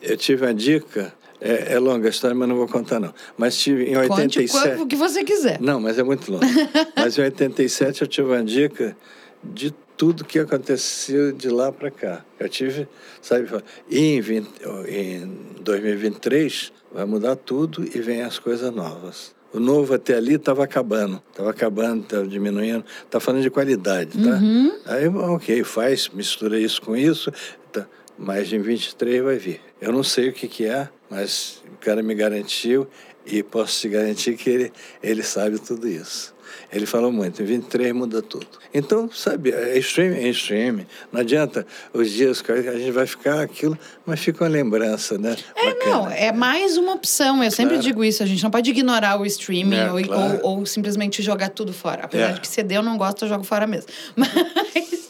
eu 0.00 0.16
tive 0.16 0.46
uma 0.46 0.54
dica, 0.54 1.12
é, 1.42 1.74
é 1.74 1.78
longa 1.78 2.08
a 2.08 2.10
história, 2.10 2.34
mas 2.34 2.48
não 2.48 2.56
vou 2.56 2.68
contar 2.68 2.98
não. 2.98 3.12
Mas 3.36 3.58
tive 3.58 3.84
em 3.84 4.08
Conte 4.08 4.38
87... 4.38 4.80
o 4.80 4.86
que 4.86 4.96
você 4.96 5.22
quiser. 5.22 5.60
Não, 5.60 5.78
mas 5.78 5.98
é 5.98 6.02
muito 6.02 6.32
longo. 6.32 6.44
mas 6.96 7.18
em 7.18 7.20
87 7.20 8.00
eu 8.00 8.08
tive 8.08 8.28
uma 8.28 8.42
dica 8.42 8.96
de 9.44 9.74
tudo 10.02 10.24
que 10.24 10.40
aconteceu 10.40 11.30
de 11.30 11.48
lá 11.48 11.70
para 11.70 11.88
cá. 11.88 12.24
Eu 12.36 12.48
tive, 12.48 12.88
sabe, 13.20 13.46
e 13.88 14.16
em, 14.16 14.20
20, 14.20 14.50
em 14.88 15.38
2023 15.60 16.72
vai 16.90 17.04
mudar 17.04 17.36
tudo 17.36 17.84
e 17.84 18.00
vem 18.00 18.20
as 18.22 18.36
coisas 18.36 18.74
novas. 18.74 19.32
O 19.52 19.60
novo 19.60 19.94
até 19.94 20.16
ali 20.16 20.34
estava 20.34 20.64
acabando, 20.64 21.22
estava 21.30 21.50
acabando, 21.50 22.02
estava 22.02 22.26
diminuindo, 22.26 22.84
está 23.04 23.20
falando 23.20 23.42
de 23.42 23.50
qualidade, 23.50 24.18
tá? 24.20 24.38
Uhum. 24.38 24.76
Aí, 24.86 25.06
ok, 25.06 25.62
faz, 25.62 26.08
mistura 26.08 26.58
isso 26.58 26.82
com 26.82 26.96
isso, 26.96 27.30
tá? 27.70 27.86
mas 28.18 28.52
em 28.52 28.60
23 28.60 29.22
vai 29.22 29.38
vir. 29.38 29.60
Eu 29.80 29.92
não 29.92 30.02
sei 30.02 30.30
o 30.30 30.32
que, 30.32 30.48
que 30.48 30.64
é, 30.64 30.88
mas 31.08 31.62
o 31.72 31.76
cara 31.76 32.02
me 32.02 32.16
garantiu 32.16 32.88
e 33.24 33.40
posso 33.40 33.80
te 33.80 33.88
garantir 33.88 34.36
que 34.36 34.50
ele, 34.50 34.72
ele 35.00 35.22
sabe 35.22 35.60
tudo 35.60 35.86
isso. 35.86 36.34
Ele 36.72 36.86
falou 36.86 37.12
muito, 37.12 37.42
em 37.42 37.44
23 37.44 37.92
muda 37.92 38.22
tudo. 38.22 38.46
Então, 38.72 39.10
sabe, 39.12 39.50
é 39.52 39.78
streaming, 39.78 40.16
é 40.24 40.28
streaming. 40.28 40.86
Não 41.12 41.20
adianta 41.20 41.66
os 41.92 42.10
dias 42.10 42.40
que 42.40 42.50
a 42.52 42.60
gente 42.78 42.90
vai 42.90 43.06
ficar 43.06 43.40
aquilo, 43.40 43.78
mas 44.06 44.20
fica 44.20 44.44
uma 44.44 44.50
lembrança, 44.50 45.18
né? 45.18 45.36
É, 45.54 45.66
Bacana. 45.74 45.90
não, 45.90 46.10
é 46.10 46.32
mais 46.32 46.76
uma 46.76 46.92
opção. 46.94 47.42
Eu 47.44 47.50
sempre 47.50 47.74
Claro. 47.74 47.82
digo 47.82 48.04
isso, 48.04 48.22
a 48.22 48.26
gente 48.26 48.42
não 48.42 48.50
pode 48.50 48.70
ignorar 48.70 49.20
o 49.20 49.26
streaming 49.26 49.76
É, 49.76 49.92
ou, 49.92 50.02
claro. 50.02 50.40
ou, 50.42 50.58
ou 50.58 50.66
simplesmente 50.66 51.22
jogar 51.22 51.50
tudo 51.50 51.72
fora. 51.72 52.04
Apesar 52.04 52.30
É. 52.30 52.32
de 52.32 52.40
que 52.40 52.48
CD 52.48 52.76
eu 52.76 52.82
não 52.82 52.96
gosto, 52.96 53.24
eu 53.24 53.28
jogo 53.28 53.44
fora 53.44 53.66
mesmo. 53.66 53.88
Mas, 54.16 55.02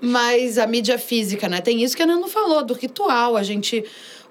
mas 0.00 0.58
a 0.58 0.66
mídia 0.66 0.98
física, 0.98 1.48
né? 1.48 1.60
Tem 1.62 1.82
isso 1.82 1.96
que 1.96 2.02
a 2.02 2.06
Nando 2.06 2.28
falou, 2.28 2.62
do 2.62 2.74
ritual. 2.74 3.36
A 3.36 3.42
gente 3.42 3.82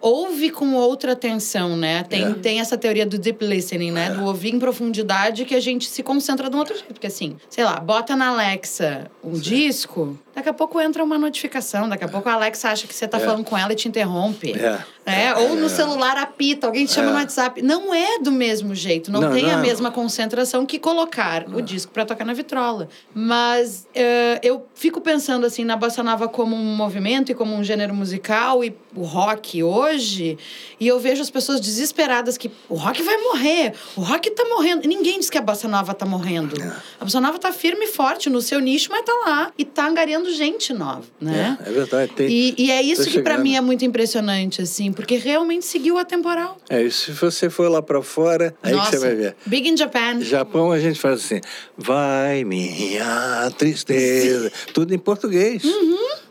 ouve 0.08 0.52
com 0.52 0.76
outra 0.76 1.14
atenção, 1.14 1.76
né? 1.76 2.04
Tem, 2.04 2.24
É. 2.24 2.34
tem 2.36 2.60
essa 2.60 2.78
teoria 2.78 3.06
do 3.08 3.18
deep 3.18 3.44
listening, 3.44 3.92
né? 3.92 4.12
Do 4.12 4.24
ouvir 4.26 4.54
em 4.54 4.60
profundidade 4.60 5.46
que 5.46 5.56
a 5.56 5.60
gente 5.60 5.88
se 5.88 6.04
concentra 6.04 6.48
de 6.48 6.56
um 6.56 6.60
outro 6.60 6.76
jeito. 6.76 6.94
Porque 6.94 7.08
assim, 7.08 7.38
sei 7.50 7.64
lá, 7.64 7.80
bota 7.80 8.16
na 8.16 8.28
Alexa 8.28 9.10
um 9.24 9.34
disco, 9.34 10.16
daqui 10.36 10.50
a 10.50 10.54
pouco 10.54 10.80
entra 10.82 11.04
uma 11.04 11.18
notificação, 11.18 11.88
daqui 11.88 12.04
a 12.04 12.08
pouco 12.08 12.28
a 12.30 12.34
Alexa 12.34 12.70
acha 12.70 12.86
que 12.86 12.94
você 12.94 13.08
tá 13.08 13.18
É. 13.18 13.22
falando 13.22 13.44
com 13.46 13.58
ela 13.58 13.72
e 13.72 13.76
te 13.76 13.88
interrompe. 13.88 14.52
É. 14.52 14.84
É, 15.08 15.36
ou 15.36 15.56
no 15.56 15.70
celular 15.70 16.18
apita, 16.18 16.66
alguém 16.66 16.84
te 16.86 16.94
chama 16.94 17.10
É. 17.10 17.12
no 17.12 17.18
WhatsApp. 17.20 17.62
Não 17.62 17.94
é 17.94 18.18
do 18.20 18.32
mesmo 18.32 18.74
jeito, 18.74 19.12
não, 19.12 19.22
Não, 19.22 19.32
tem 19.32 19.52
a 19.52 19.56
não. 19.58 19.62
mesma 19.62 19.92
concentração 19.92 20.66
que 20.66 20.80
colocar 20.80 21.46
o 21.48 21.62
disco 21.62 21.92
para 21.92 22.04
tocar 22.06 22.26
na 22.26 22.34
vitrola. 22.34 22.90
Mas 23.14 23.88
eh, 23.94 24.40
eu 24.44 24.66
fico 24.74 25.00
pensando 25.00 25.46
assim 25.46 25.64
na 25.64 25.76
bossa 25.76 26.02
nova 26.02 26.28
como 26.28 26.56
um 26.56 26.76
movimento 26.76 27.32
e 27.32 27.36
como 27.36 27.56
um 27.56 27.64
gênero 27.64 27.94
musical 27.94 28.64
e 28.64 28.76
o 28.96 29.04
rock 29.04 29.62
hoje, 29.62 30.38
e 30.80 30.88
eu 30.88 31.00
vejo 31.00 31.22
as 31.22 31.30
pessoas 31.30 31.60
desesperadas 31.60 32.38
que 32.38 32.50
o 32.68 32.76
rock 32.76 33.04
vai 33.04 33.18
morrer, 33.18 33.74
o 33.96 34.02
rock 34.02 34.32
tá 34.32 34.44
morrendo. 34.46 34.88
Ninguém 34.88 35.20
diz 35.20 35.30
que 35.30 35.38
a 35.38 35.42
bossa 35.42 35.68
nova 35.68 35.94
tá 35.94 36.06
morrendo. 36.06 36.60
É. 36.62 36.74
A 37.00 37.04
bossa 37.04 37.22
nova 37.22 37.38
tá 37.38 37.52
firme 37.52 37.86
e 37.86 37.88
forte 37.88 38.30
no 38.30 38.42
seu 38.42 38.60
nicho, 38.60 38.90
mas 38.92 39.04
tá 39.06 39.14
lá 39.26 39.52
e 39.58 39.64
tá 39.66 39.88
angariando 39.88 40.25
gente 40.32 40.74
nova, 40.74 41.04
né? 41.20 41.58
É, 41.66 41.70
é 41.70 41.72
verdade. 41.74 42.12
Tem, 42.14 42.28
E, 42.30 42.56
e 42.58 42.72
é 42.72 42.82
isso 42.82 43.04
que 43.06 43.22
para 43.22 43.34
chegando. 43.34 43.44
mim 43.44 43.56
é 43.56 43.62
muito 43.62 43.84
impressionante, 43.86 44.62
assim, 44.62 44.92
porque 44.92 45.16
realmente 45.18 45.66
seguiu 45.66 45.98
a 45.98 46.06
temporal. 46.06 46.58
É, 46.70 46.82
e 46.82 46.92
se 46.92 47.12
você 47.12 47.50
for 47.50 47.70
lá 47.70 47.82
para 47.82 48.02
fora, 48.02 48.56
aí 48.64 48.74
Nossa, 48.74 48.92
que 48.92 48.98
você 48.98 49.06
vai 49.06 49.16
ver. 49.16 49.36
Big 49.46 49.70
in 49.70 49.78
Japan. 49.78 50.22
Japão 50.22 50.72
a 50.72 50.80
gente 50.80 51.00
faz 51.00 51.24
assim, 51.26 51.42
vai 51.78 52.44
minha 52.44 53.52
tristeza, 53.58 54.52
tudo 54.74 54.94
em 54.94 54.98
português. 54.98 55.64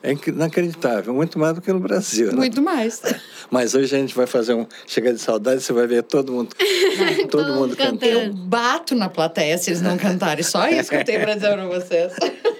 É 0.03 0.13
inc- 0.13 0.27
inacreditável, 0.29 1.15
muito 1.15 1.39
mais 1.39 1.55
do 1.55 1.63
que 1.63 1.73
no 1.73 1.81
Brasil. 1.81 2.27
né? 2.27 2.33
Muito 2.35 2.61
mais. 2.61 3.01
Mas 3.51 3.75
hoje 3.75 3.95
a 3.95 3.99
gente 3.99 4.15
vai 4.15 4.27
fazer 4.27 4.53
um 4.55 4.67
chega 4.87 5.13
de 5.13 5.19
saudade, 5.21 5.63
você 5.63 5.73
vai 5.73 5.87
ver 5.87 6.03
todo 6.03 6.33
mundo, 6.33 6.55
todo 7.31 7.49
mundo 7.49 7.55
mundo 7.65 7.77
cantando. 7.77 7.99
cantando. 8.01 8.27
Eu 8.27 8.33
bato 8.35 8.95
na 8.95 9.09
plateia 9.09 9.57
se 9.57 9.71
eles 9.71 9.81
não 9.81 9.97
cantarem. 9.97 10.43
Só 10.45 10.69
isso 10.69 10.91
que 10.91 10.97
eu 10.97 11.05
tenho 11.05 11.21
pra 11.21 11.35
dizer 11.35 11.53
pra 11.53 11.67
vocês. 11.67 12.13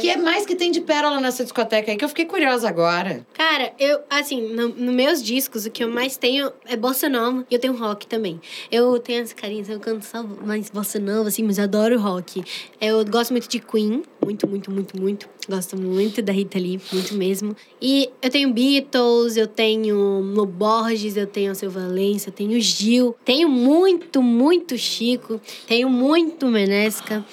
que 0.00 0.10
é 0.10 0.16
mais 0.16 0.46
que 0.46 0.54
tem 0.54 0.70
de 0.70 0.80
pérola 0.80 1.20
nessa 1.20 1.42
discoteca 1.42 1.90
aí 1.90 1.96
que 1.96 2.04
eu 2.04 2.08
fiquei 2.08 2.24
curiosa 2.24 2.68
agora. 2.68 3.26
Cara, 3.34 3.72
eu, 3.78 4.00
assim, 4.08 4.54
no, 4.54 4.68
no 4.68 4.92
meus 4.92 5.22
discos, 5.22 5.66
o 5.66 5.70
que 5.70 5.84
eu 5.84 5.88
mais 5.88 6.16
tenho 6.16 6.52
é 6.66 6.76
bossa 6.76 7.08
nova 7.08 7.44
e 7.50 7.54
eu 7.54 7.60
tenho 7.60 7.76
rock 7.76 8.06
também. 8.06 8.40
Eu 8.70 8.98
tenho 8.98 9.22
as 9.22 9.32
carinhas, 9.32 9.68
eu 9.68 9.80
canto 9.80 10.04
só 10.04 10.22
mais 10.22 10.70
bossa 10.70 10.98
nova, 10.98 11.28
assim, 11.28 11.42
mas 11.42 11.58
eu 11.58 11.64
adoro 11.64 12.00
rock. 12.00 12.42
Eu 12.80 13.04
gosto 13.04 13.30
muito 13.32 13.48
de 13.48 13.58
Queen, 13.58 14.02
muito, 14.24 14.48
muito, 14.48 14.70
muito, 14.70 15.00
muito. 15.00 15.28
Gosto 15.48 15.76
muito 15.76 16.20
da 16.20 16.32
Rita 16.32 16.58
Lee, 16.58 16.80
muito 16.92 17.14
mesmo. 17.14 17.54
E 17.80 18.10
eu 18.20 18.28
tenho 18.28 18.52
Beatles, 18.52 19.36
eu 19.36 19.46
tenho 19.46 20.20
Lo 20.20 20.44
Borges, 20.44 21.16
eu 21.16 21.26
tenho 21.26 21.54
Seu 21.54 21.70
Valença, 21.70 22.30
eu 22.30 22.32
tenho 22.32 22.60
Gil. 22.60 23.14
Tenho 23.24 23.48
muito, 23.48 24.20
muito 24.20 24.76
Chico. 24.76 25.40
Tenho 25.68 25.88
muito 25.88 26.46
Menesca. 26.48 27.24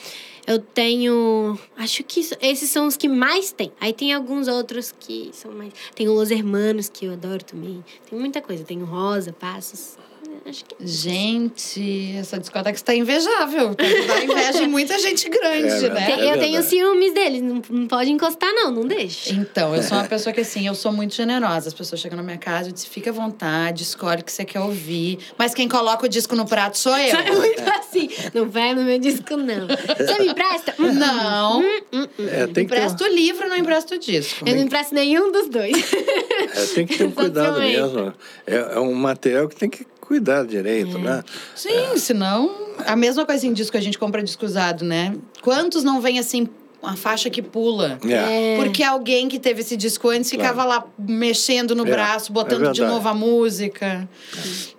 Eu 0.46 0.60
tenho. 0.60 1.58
Acho 1.78 2.04
que 2.04 2.20
isso- 2.20 2.36
esses 2.42 2.70
são 2.70 2.86
os 2.88 2.98
que 2.98 3.08
mais 3.08 3.52
tem. 3.52 3.72
Aí 3.80 3.94
tem 3.94 4.14
alguns 4.14 4.48
outros 4.48 4.94
que 5.00 5.30
são 5.34 5.52
mais. 5.52 5.72
Tem 5.96 6.08
o 6.10 6.14
Los 6.14 6.32
Hermanos, 6.32 6.90
que 6.90 7.06
eu 7.06 7.14
adoro 7.14 7.44
também. 7.44 7.84
Tem 8.10 8.20
muita 8.20 8.42
coisa. 8.42 8.64
Tem 8.64 8.82
o 8.82 8.86
Rosa, 8.86 9.32
Passos. 9.32 9.98
Acho 10.46 10.66
que. 10.66 10.76
Gente, 10.86 12.16
essa 12.18 12.38
discoteca 12.38 12.76
está 12.76 12.94
invejável. 12.94 13.74
Dá 13.76 14.24
inveja 14.24 14.64
em 14.64 14.68
muita 14.68 15.00
gente 15.00 15.30
grande, 15.30 15.86
É, 15.86 15.90
né? 15.90 16.12
É 16.12 16.14
eu 16.14 16.40
tenho 16.40 16.54
verdade. 16.54 16.66
ciúmes 16.68 17.14
deles. 17.14 17.42
Não, 17.42 17.62
não 17.70 17.88
pode 17.88 18.12
encostar, 18.12 18.52
não. 18.54 18.72
Não 18.72 18.86
deixa. 18.86 19.34
Então, 19.34 19.76
eu 19.76 19.82
sou 19.82 19.98
uma 19.98 20.08
pessoa 20.08 20.34
que, 20.34 20.42
assim, 20.42 20.68
eu 20.68 20.76
sou 20.76 20.92
muito 20.92 21.16
generosa. 21.16 21.70
As 21.70 21.74
pessoas 21.74 22.02
chegam 22.02 22.18
na 22.18 22.24
minha 22.24 22.38
casa 22.38 22.70
e 22.70 22.74
dizem, 22.74 22.90
fica 22.90 23.10
à 23.10 23.14
vontade, 23.14 23.84
escolhe 23.84 24.22
o 24.22 24.24
que 24.24 24.32
você 24.32 24.44
quer 24.44 24.60
ouvir. 24.60 25.20
Mas 25.38 25.54
quem 25.54 25.68
coloca 25.70 26.06
o 26.06 26.10
disco 26.10 26.36
no 26.36 26.46
prato 26.46 26.78
sou 26.78 26.98
eu. 26.98 27.14
É 27.24 27.32
muito 27.32 27.62
assim. 27.80 28.10
Não 28.34 28.50
vai 28.50 28.74
no 28.76 28.84
meu 28.84 29.00
disco, 29.00 29.38
não. 29.38 29.66
Você 29.68 30.20
me 30.20 30.28
empresta? 30.30 30.74
Hum, 30.78 30.92
Não. 30.94 31.60
hum, 31.62 31.80
hum, 31.94 32.08
hum. 32.20 32.28
É, 32.30 32.48
tem 32.48 32.48
que 32.48 32.54
ter, 32.54 32.62
Empresto 32.64 33.04
o 33.04 33.08
livro, 33.08 33.48
não 33.48 33.56
empresto 33.56 33.96
o 33.96 33.98
disco. 33.98 34.48
Eu 34.48 34.56
não 34.56 34.64
empresto 34.64 34.94
nenhum 34.94 35.32
dos 35.32 35.48
dois. 35.48 35.94
é, 35.94 36.66
tem 36.76 36.86
que 36.86 36.98
ter 36.98 37.06
um 37.06 37.12
cuidado 37.12 37.60
mesmo. 37.60 38.14
É, 38.46 38.56
é 38.76 38.80
um 38.80 38.94
material 38.94 39.48
que 39.48 39.56
tem 39.56 39.70
que 39.70 39.86
cuidar 40.06 40.46
direito, 40.46 40.98
né? 41.00 41.24
Sim, 41.56 41.98
senão. 41.98 42.52
A 42.86 42.96
mesma 42.96 43.26
coisa 43.26 43.46
em 43.48 43.54
disco 43.54 43.72
que 43.72 43.78
a 43.78 43.82
gente 43.82 43.98
compra 43.98 44.22
disco 44.24 44.46
usado, 44.46 44.84
né? 44.84 45.16
Quantos 45.42 45.84
não 45.84 46.02
vem 46.02 46.20
assim, 46.20 46.48
uma 46.82 46.96
faixa 46.96 47.30
que 47.30 47.42
pula? 47.42 47.98
É. 48.10 48.58
Porque 48.58 48.84
alguém 48.84 49.30
que 49.30 49.40
teve 49.40 49.62
esse 49.62 49.78
disco 49.78 50.10
antes 50.10 50.30
ficava 50.30 50.64
lá 50.66 50.86
mexendo 50.98 51.74
no 51.76 51.88
É, 51.88 51.92
braço, 51.92 52.32
é 52.32 52.34
botando 52.34 52.60
de 52.60 52.80
verdade. 52.82 52.82
novo 52.86 53.08
a 53.08 53.14
música. 53.14 54.08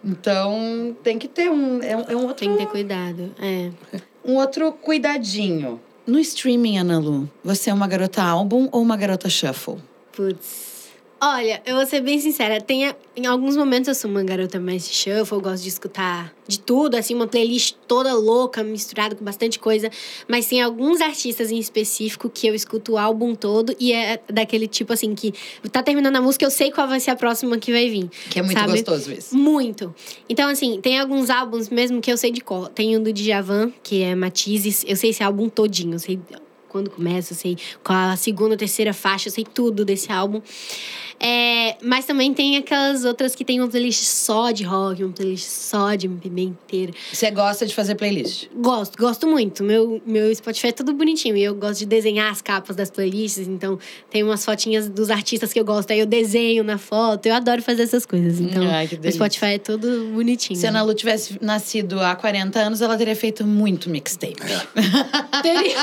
Então, 0.05 0.97
tem 1.03 1.19
que 1.19 1.29
ter 1.29 1.51
um, 1.51 1.83
é, 1.83 1.97
um- 1.97 2.05
é 2.09 2.17
um, 2.17 2.21
outro, 2.27 2.35
Tem 2.37 2.53
que 2.53 2.59
ter 2.59 2.67
cuidado. 2.67 3.35
É. 3.41 3.71
um 4.25 4.35
outro 4.37 4.73
cuidadinho. 4.73 5.81
No 6.07 6.19
streaming, 6.21 6.77
Ana 6.79 6.99
Lu, 6.99 7.31
você 7.43 7.71
é 7.71 7.75
uma 7.75 7.87
garota 7.87 8.23
álbum 8.23 8.69
ou 8.71 8.83
uma 8.83 8.97
garota 8.97 9.29
shuffle? 9.31 9.77
Putz. 10.13 10.74
Olha, 11.27 11.63
eu 11.65 11.77
vou 11.77 11.87
ser 11.87 12.03
bem 12.03 12.21
sincera. 12.21 12.61
Tem, 12.61 12.95
em 13.17 13.25
alguns 13.25 13.57
momentos 13.57 13.89
eu 13.89 13.95
sou 13.95 14.11
uma 14.11 14.23
garota 14.23 14.61
mais 14.61 14.87
shuffle, 14.87 15.39
eu 15.39 15.41
gosto 15.41 15.63
de 15.63 15.71
escutar 15.71 16.35
de 16.47 16.61
tudo, 16.61 16.97
assim, 16.97 17.15
uma 17.15 17.27
playlist 17.27 17.77
toda 17.89 18.13
louca, 18.13 18.63
misturada 18.63 19.15
com 19.15 19.25
bastante 19.25 19.59
coisa. 19.59 19.91
Mas 20.29 20.45
tem 20.47 20.61
alguns 20.61 21.01
artistas 21.01 21.51
em 21.51 21.59
específico 21.59 22.29
que 22.29 22.47
eu 22.47 22.55
escuto 22.55 22.93
o 22.93 22.99
álbum 22.99 23.35
todo 23.35 23.75
e 23.81 23.95
é 23.95 24.21
daquele 24.29 24.69
tipo 24.69 24.93
assim 24.93 25.15
que 25.15 25.33
tá 25.73 25.83
terminando 25.83 26.17
a 26.17 26.21
música, 26.21 26.45
eu 26.45 26.51
sei 26.51 26.71
qual 26.71 26.87
vai 26.87 27.01
ser 27.01 27.13
a 27.13 27.17
próxima 27.17 27.57
que 27.57 27.73
vai 27.73 27.89
vir. 27.89 28.11
Que 28.29 28.41
é 28.41 28.43
muito 28.43 28.59
sabe? 28.59 28.73
gostoso 28.73 29.11
isso. 29.11 29.35
Muito. 29.35 29.95
Então, 30.29 30.47
assim, 30.51 30.79
tem 30.83 31.01
alguns 31.01 31.31
álbuns 31.31 31.71
mesmo 31.71 32.03
que 32.03 32.13
eu 32.13 32.19
sei 32.19 32.33
de 32.33 32.43
cor. 32.43 32.69
Tem 32.69 32.99
o 32.99 33.01
do 33.01 33.11
Djavan, 33.11 33.73
que 33.83 34.03
é 34.03 34.15
Matizes. 34.15 34.85
Eu 34.87 34.97
sei 34.97 35.09
esse 35.09 35.23
álbum 35.23 35.49
todinho. 35.49 35.95
Eu 35.95 35.99
sei 35.99 36.21
quando 36.75 36.91
começa, 36.91 37.33
eu 37.33 37.37
sei 37.37 37.57
qual 37.85 38.11
a 38.11 38.17
segunda, 38.17 38.57
terceira 38.57 38.93
faixa. 38.93 39.29
Eu 39.29 39.33
sei 39.33 39.45
tudo 39.45 39.85
desse 39.85 40.11
álbum. 40.11 40.43
É, 41.21 41.77
mas 41.81 42.05
também 42.05 42.35
tem 42.35 42.57
aquelas 42.57 43.05
outras 43.05 43.37
que 43.37 43.45
tem 43.45 43.61
uma 43.61 43.69
playlist 43.69 44.03
só 44.03 44.51
de 44.51 44.65
rock, 44.65 45.05
uma 45.05 45.13
playlist 45.13 45.47
só 45.47 45.95
de 45.95 46.07
MPB 46.07 46.43
inteira. 46.43 46.93
Você 47.13 47.31
gosta 47.31 47.65
de 47.65 47.73
fazer 47.73 47.95
playlist? 47.95 48.49
Gosto, 48.57 48.99
gosto 48.99 49.25
muito. 49.29 49.63
Meu, 49.63 50.03
meu 50.05 50.35
Spotify 50.35 50.67
é 50.67 50.73
tudo 50.73 50.93
bonitinho. 50.93 51.37
E 51.37 51.45
eu 51.45 51.55
gosto 51.55 51.79
de 51.79 51.87
desenhar 51.87 52.33
as 52.33 52.43
capas 52.43 52.75
das 52.75 52.91
playlists. 52.91 53.47
Então, 53.47 53.79
tem 54.11 54.25
umas 54.25 54.45
fotinhas 54.45 54.89
dos 54.89 55.11
artistas 55.11 55.53
que 55.53 55.61
eu 55.61 55.65
gosto. 55.65 55.93
Aí 55.93 56.01
eu 56.01 56.07
desenho 56.07 56.65
na 56.65 56.77
foto. 56.77 57.27
Eu 57.27 57.35
adoro 57.35 57.63
fazer 57.63 57.85
essas 57.85 58.05
coisas. 58.05 58.41
Então, 58.41 58.69
Ai, 58.69 58.89
delícia. 58.89 59.13
Spotify 59.13 59.47
é 59.47 59.59
todo 59.59 60.11
bonitinho. 60.13 60.59
Se 60.59 60.67
a 60.67 60.71
Ana 60.71 60.83
Lu 60.83 60.93
tivesse 60.93 61.39
nascido 61.41 62.01
há 62.01 62.17
40 62.17 62.59
anos, 62.59 62.81
ela 62.81 62.97
teria 62.97 63.15
feito 63.15 63.47
muito 63.47 63.89
mixtape. 63.89 64.35
Teria. 65.43 65.77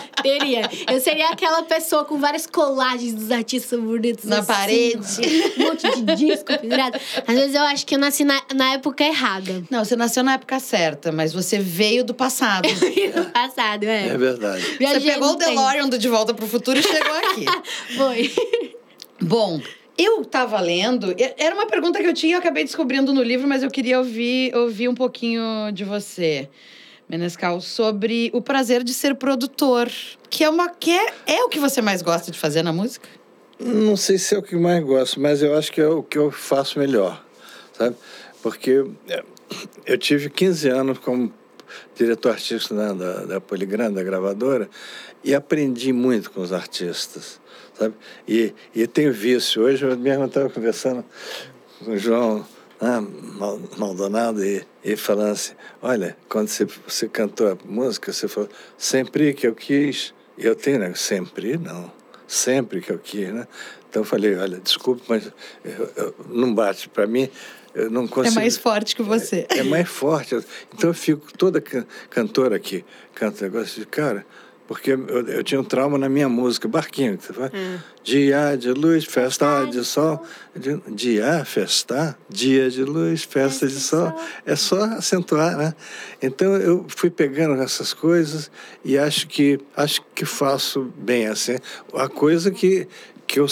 Teria. 0.21 0.69
Eu 0.91 0.99
seria 0.99 1.29
aquela 1.29 1.63
pessoa 1.63 2.05
com 2.05 2.17
várias 2.17 2.45
colagens 2.45 3.13
dos 3.13 3.31
artistas 3.31 3.79
bonitos. 3.79 4.25
Na 4.25 4.39
assim, 4.39 4.47
parede. 4.47 4.99
Um 5.57 5.63
monte 5.63 6.01
de 6.01 6.15
disco 6.15 6.45
pendurado. 6.45 6.99
Às 7.27 7.35
vezes 7.35 7.55
eu 7.55 7.63
acho 7.63 7.85
que 7.85 7.95
eu 7.95 7.99
nasci 7.99 8.23
na, 8.23 8.41
na 8.53 8.73
época 8.73 9.03
errada. 9.03 9.63
Não, 9.69 9.83
você 9.83 9.95
nasceu 9.95 10.23
na 10.23 10.33
época 10.33 10.59
certa, 10.59 11.11
mas 11.11 11.33
você 11.33 11.59
veio 11.59 12.03
do 12.03 12.13
passado. 12.13 12.67
No 13.15 13.25
passado, 13.31 13.83
é. 13.83 14.07
É 14.09 14.17
verdade. 14.17 14.61
Você 14.77 14.99
pegou 15.01 15.31
o 15.31 15.35
tempo. 15.35 15.51
DeLorean 15.51 15.89
do 15.89 15.97
De 15.97 16.07
Volta 16.07 16.33
pro 16.33 16.47
Futuro 16.47 16.79
e 16.79 16.83
chegou 16.83 17.15
aqui. 17.15 17.45
Foi. 17.97 18.31
Bom, 19.19 19.61
eu 19.97 20.23
tava 20.25 20.59
lendo. 20.59 21.11
e- 21.17 21.33
Era 21.37 21.53
uma 21.55 21.65
pergunta 21.67 21.99
que 21.99 22.07
eu 22.07 22.13
tinha, 22.13 22.35
eu 22.35 22.39
acabei 22.39 22.63
descobrindo 22.63 23.13
no 23.13 23.21
livro, 23.21 23.47
mas 23.47 23.63
eu 23.63 23.69
queria 23.69 23.97
ouvir, 23.99 24.55
ouvir 24.55 24.87
um 24.87 24.95
pouquinho 24.95 25.71
de 25.73 25.83
você, 25.83 26.47
Menescal, 27.11 27.59
sobre 27.59 28.31
o 28.33 28.41
prazer 28.41 28.85
de 28.85 28.93
ser 28.93 29.15
produtor. 29.15 29.91
Que 30.29 30.45
é 30.45 30.49
uma. 30.49 30.69
Que 30.69 30.91
é, 30.91 31.13
é 31.27 31.43
o 31.43 31.49
que 31.49 31.59
você 31.59 31.81
mais 31.81 32.01
gosta 32.01 32.31
de 32.31 32.39
fazer 32.39 32.63
na 32.63 32.71
música? 32.71 33.07
Não 33.59 33.97
sei 33.97 34.17
se 34.17 34.33
é 34.33 34.37
o 34.37 34.41
que 34.41 34.55
mais 34.55 34.81
gosto, 34.81 35.19
mas 35.19 35.43
eu 35.43 35.55
acho 35.57 35.71
que 35.71 35.81
é 35.81 35.87
o 35.87 36.01
que 36.01 36.17
eu 36.17 36.31
faço 36.31 36.79
melhor, 36.79 37.23
sabe? 37.77 37.95
Porque 38.41 38.85
é, 39.09 39.23
eu 39.85 39.97
tive 39.97 40.29
15 40.29 40.69
anos 40.69 40.97
como 40.99 41.31
diretor 41.93 42.31
artístico 42.31 42.73
da, 42.73 42.93
da 42.93 43.41
Poligram, 43.41 43.91
da 43.91 44.01
gravadora, 44.01 44.69
e 45.23 45.35
aprendi 45.35 45.91
muito 45.91 46.31
com 46.31 46.41
os 46.41 46.53
artistas, 46.53 47.39
sabe? 47.77 47.93
E, 48.25 48.53
e 48.73 48.87
tenho 48.87 49.13
vício. 49.13 49.63
Hoje 49.63 49.85
eu 49.85 49.97
mesmo 49.97 50.25
estava 50.25 50.49
conversando 50.49 51.03
com 51.83 51.91
o 51.91 51.97
João 51.97 52.45
Mal- 52.81 53.59
Maldonado 53.77 54.43
e, 54.43 54.65
e 54.83 54.95
falando 54.95 55.31
assim, 55.33 55.53
olha, 55.81 56.17
quando 56.27 56.47
você, 56.47 56.65
você 56.87 57.07
cantou 57.07 57.47
a 57.51 57.57
música, 57.65 58.11
você 58.11 58.27
falou, 58.27 58.49
sempre 58.77 59.33
que 59.33 59.45
eu 59.45 59.53
quis, 59.53 60.13
eu 60.37 60.55
tenho, 60.55 60.79
né? 60.79 60.93
Sempre 60.95 61.57
não 61.57 61.91
sempre 62.27 62.79
que 62.79 62.89
eu 62.89 62.97
quis, 62.97 63.27
né? 63.33 63.45
Então 63.89 64.03
eu 64.03 64.05
falei, 64.05 64.33
olha, 64.37 64.57
desculpe, 64.59 65.03
mas 65.09 65.29
eu- 65.65 65.91
eu- 65.97 66.15
não 66.29 66.55
bate 66.55 66.87
para 66.87 67.05
mim, 67.05 67.29
eu 67.75 67.89
não 67.91 68.07
consigo. 68.07 68.33
É 68.37 68.41
mais 68.41 68.55
forte 68.57 68.95
que 68.95 69.03
você. 69.03 69.45
É 69.49 69.61
mais 69.63 69.89
forte. 69.89 70.35
Então 70.73 70.89
eu 70.91 70.93
fico 70.93 71.25
toda 71.37 71.59
can- 71.59 71.85
cantora 72.09 72.57
que 72.57 72.85
canta 73.13 73.43
negócio 73.43 73.81
de 73.81 73.85
cara, 73.85 74.25
porque 74.71 74.91
eu, 74.91 75.27
eu 75.27 75.43
tinha 75.43 75.59
um 75.59 75.65
trauma 75.65 75.97
na 75.97 76.07
minha 76.07 76.29
música, 76.29 76.65
Barquinho, 76.65 77.17
que 77.17 77.25
você 77.25 77.33
fala. 77.33 77.51
Dia 78.05 78.55
de 78.57 78.71
luz, 78.71 79.03
festa 79.03 79.65
de 79.65 79.83
sol. 79.83 80.25
Dia, 80.87 81.43
festa, 81.43 82.17
dia 82.29 82.69
de 82.69 82.81
luz, 82.81 83.21
festa 83.23 83.67
de 83.67 83.77
sol. 83.77 84.17
É 84.45 84.55
só 84.55 84.81
acentuar, 84.85 85.57
né? 85.57 85.75
Então 86.21 86.55
eu 86.55 86.85
fui 86.87 87.09
pegando 87.09 87.61
essas 87.61 87.93
coisas 87.93 88.49
e 88.81 88.97
acho 88.97 89.27
que 89.27 89.59
acho 89.75 90.01
que 90.15 90.23
faço 90.23 90.89
bem 90.95 91.27
assim. 91.27 91.57
A 91.93 92.07
coisa 92.07 92.49
que, 92.49 92.87
que 93.27 93.41
eu 93.41 93.49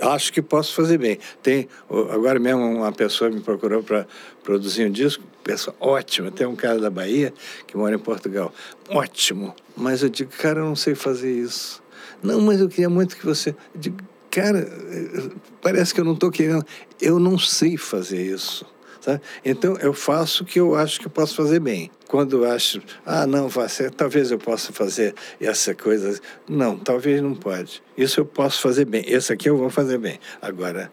acho 0.00 0.32
que 0.32 0.40
posso 0.40 0.74
fazer 0.74 0.98
bem. 0.98 1.18
Tem 1.42 1.68
agora 2.10 2.38
mesmo 2.38 2.62
uma 2.62 2.92
pessoa 2.92 3.30
me 3.30 3.40
procurou 3.40 3.82
para 3.82 4.06
produzir 4.42 4.86
um 4.86 4.90
disco, 4.90 5.22
pessoa 5.42 5.74
ótima. 5.80 6.30
Tem 6.30 6.46
um 6.46 6.56
cara 6.56 6.78
da 6.78 6.90
Bahia 6.90 7.32
que 7.66 7.76
mora 7.76 7.94
em 7.94 7.98
Portugal, 7.98 8.52
ótimo. 8.88 9.54
Mas 9.76 10.02
eu 10.02 10.08
digo, 10.08 10.30
cara, 10.38 10.60
eu 10.60 10.64
não 10.64 10.76
sei 10.76 10.94
fazer 10.94 11.32
isso. 11.32 11.82
Não, 12.22 12.40
mas 12.40 12.60
eu 12.60 12.68
queria 12.68 12.88
muito 12.88 13.16
que 13.16 13.24
você. 13.24 13.50
Eu 13.50 13.80
digo, 13.80 13.98
cara, 14.30 14.58
eh, 14.60 15.30
parece 15.60 15.92
que 15.92 16.00
eu 16.00 16.04
não 16.04 16.14
estou 16.14 16.30
querendo. 16.30 16.64
Eu 17.00 17.18
não 17.18 17.38
sei 17.38 17.76
fazer 17.76 18.22
isso. 18.22 18.64
Sabe? 19.02 19.20
Então 19.44 19.76
eu 19.78 19.92
faço 19.92 20.44
o 20.44 20.46
que 20.46 20.60
eu 20.60 20.76
acho 20.76 21.00
que 21.00 21.08
eu 21.08 21.10
posso 21.10 21.34
fazer 21.34 21.58
bem. 21.58 21.90
Quando 22.06 22.44
eu 22.44 22.50
acho, 22.50 22.80
ah, 23.04 23.26
não, 23.26 23.48
vai 23.48 23.68
ser, 23.68 23.90
talvez 23.90 24.30
eu 24.30 24.38
possa 24.38 24.72
fazer 24.72 25.12
essa 25.40 25.74
coisa. 25.74 26.20
Não, 26.48 26.78
talvez 26.78 27.20
não 27.20 27.34
pode. 27.34 27.82
Isso 27.98 28.20
eu 28.20 28.24
posso 28.24 28.60
fazer 28.60 28.84
bem. 28.84 29.02
Esse 29.08 29.32
aqui 29.32 29.50
eu 29.50 29.56
vou 29.56 29.70
fazer 29.70 29.98
bem. 29.98 30.20
Agora, 30.40 30.92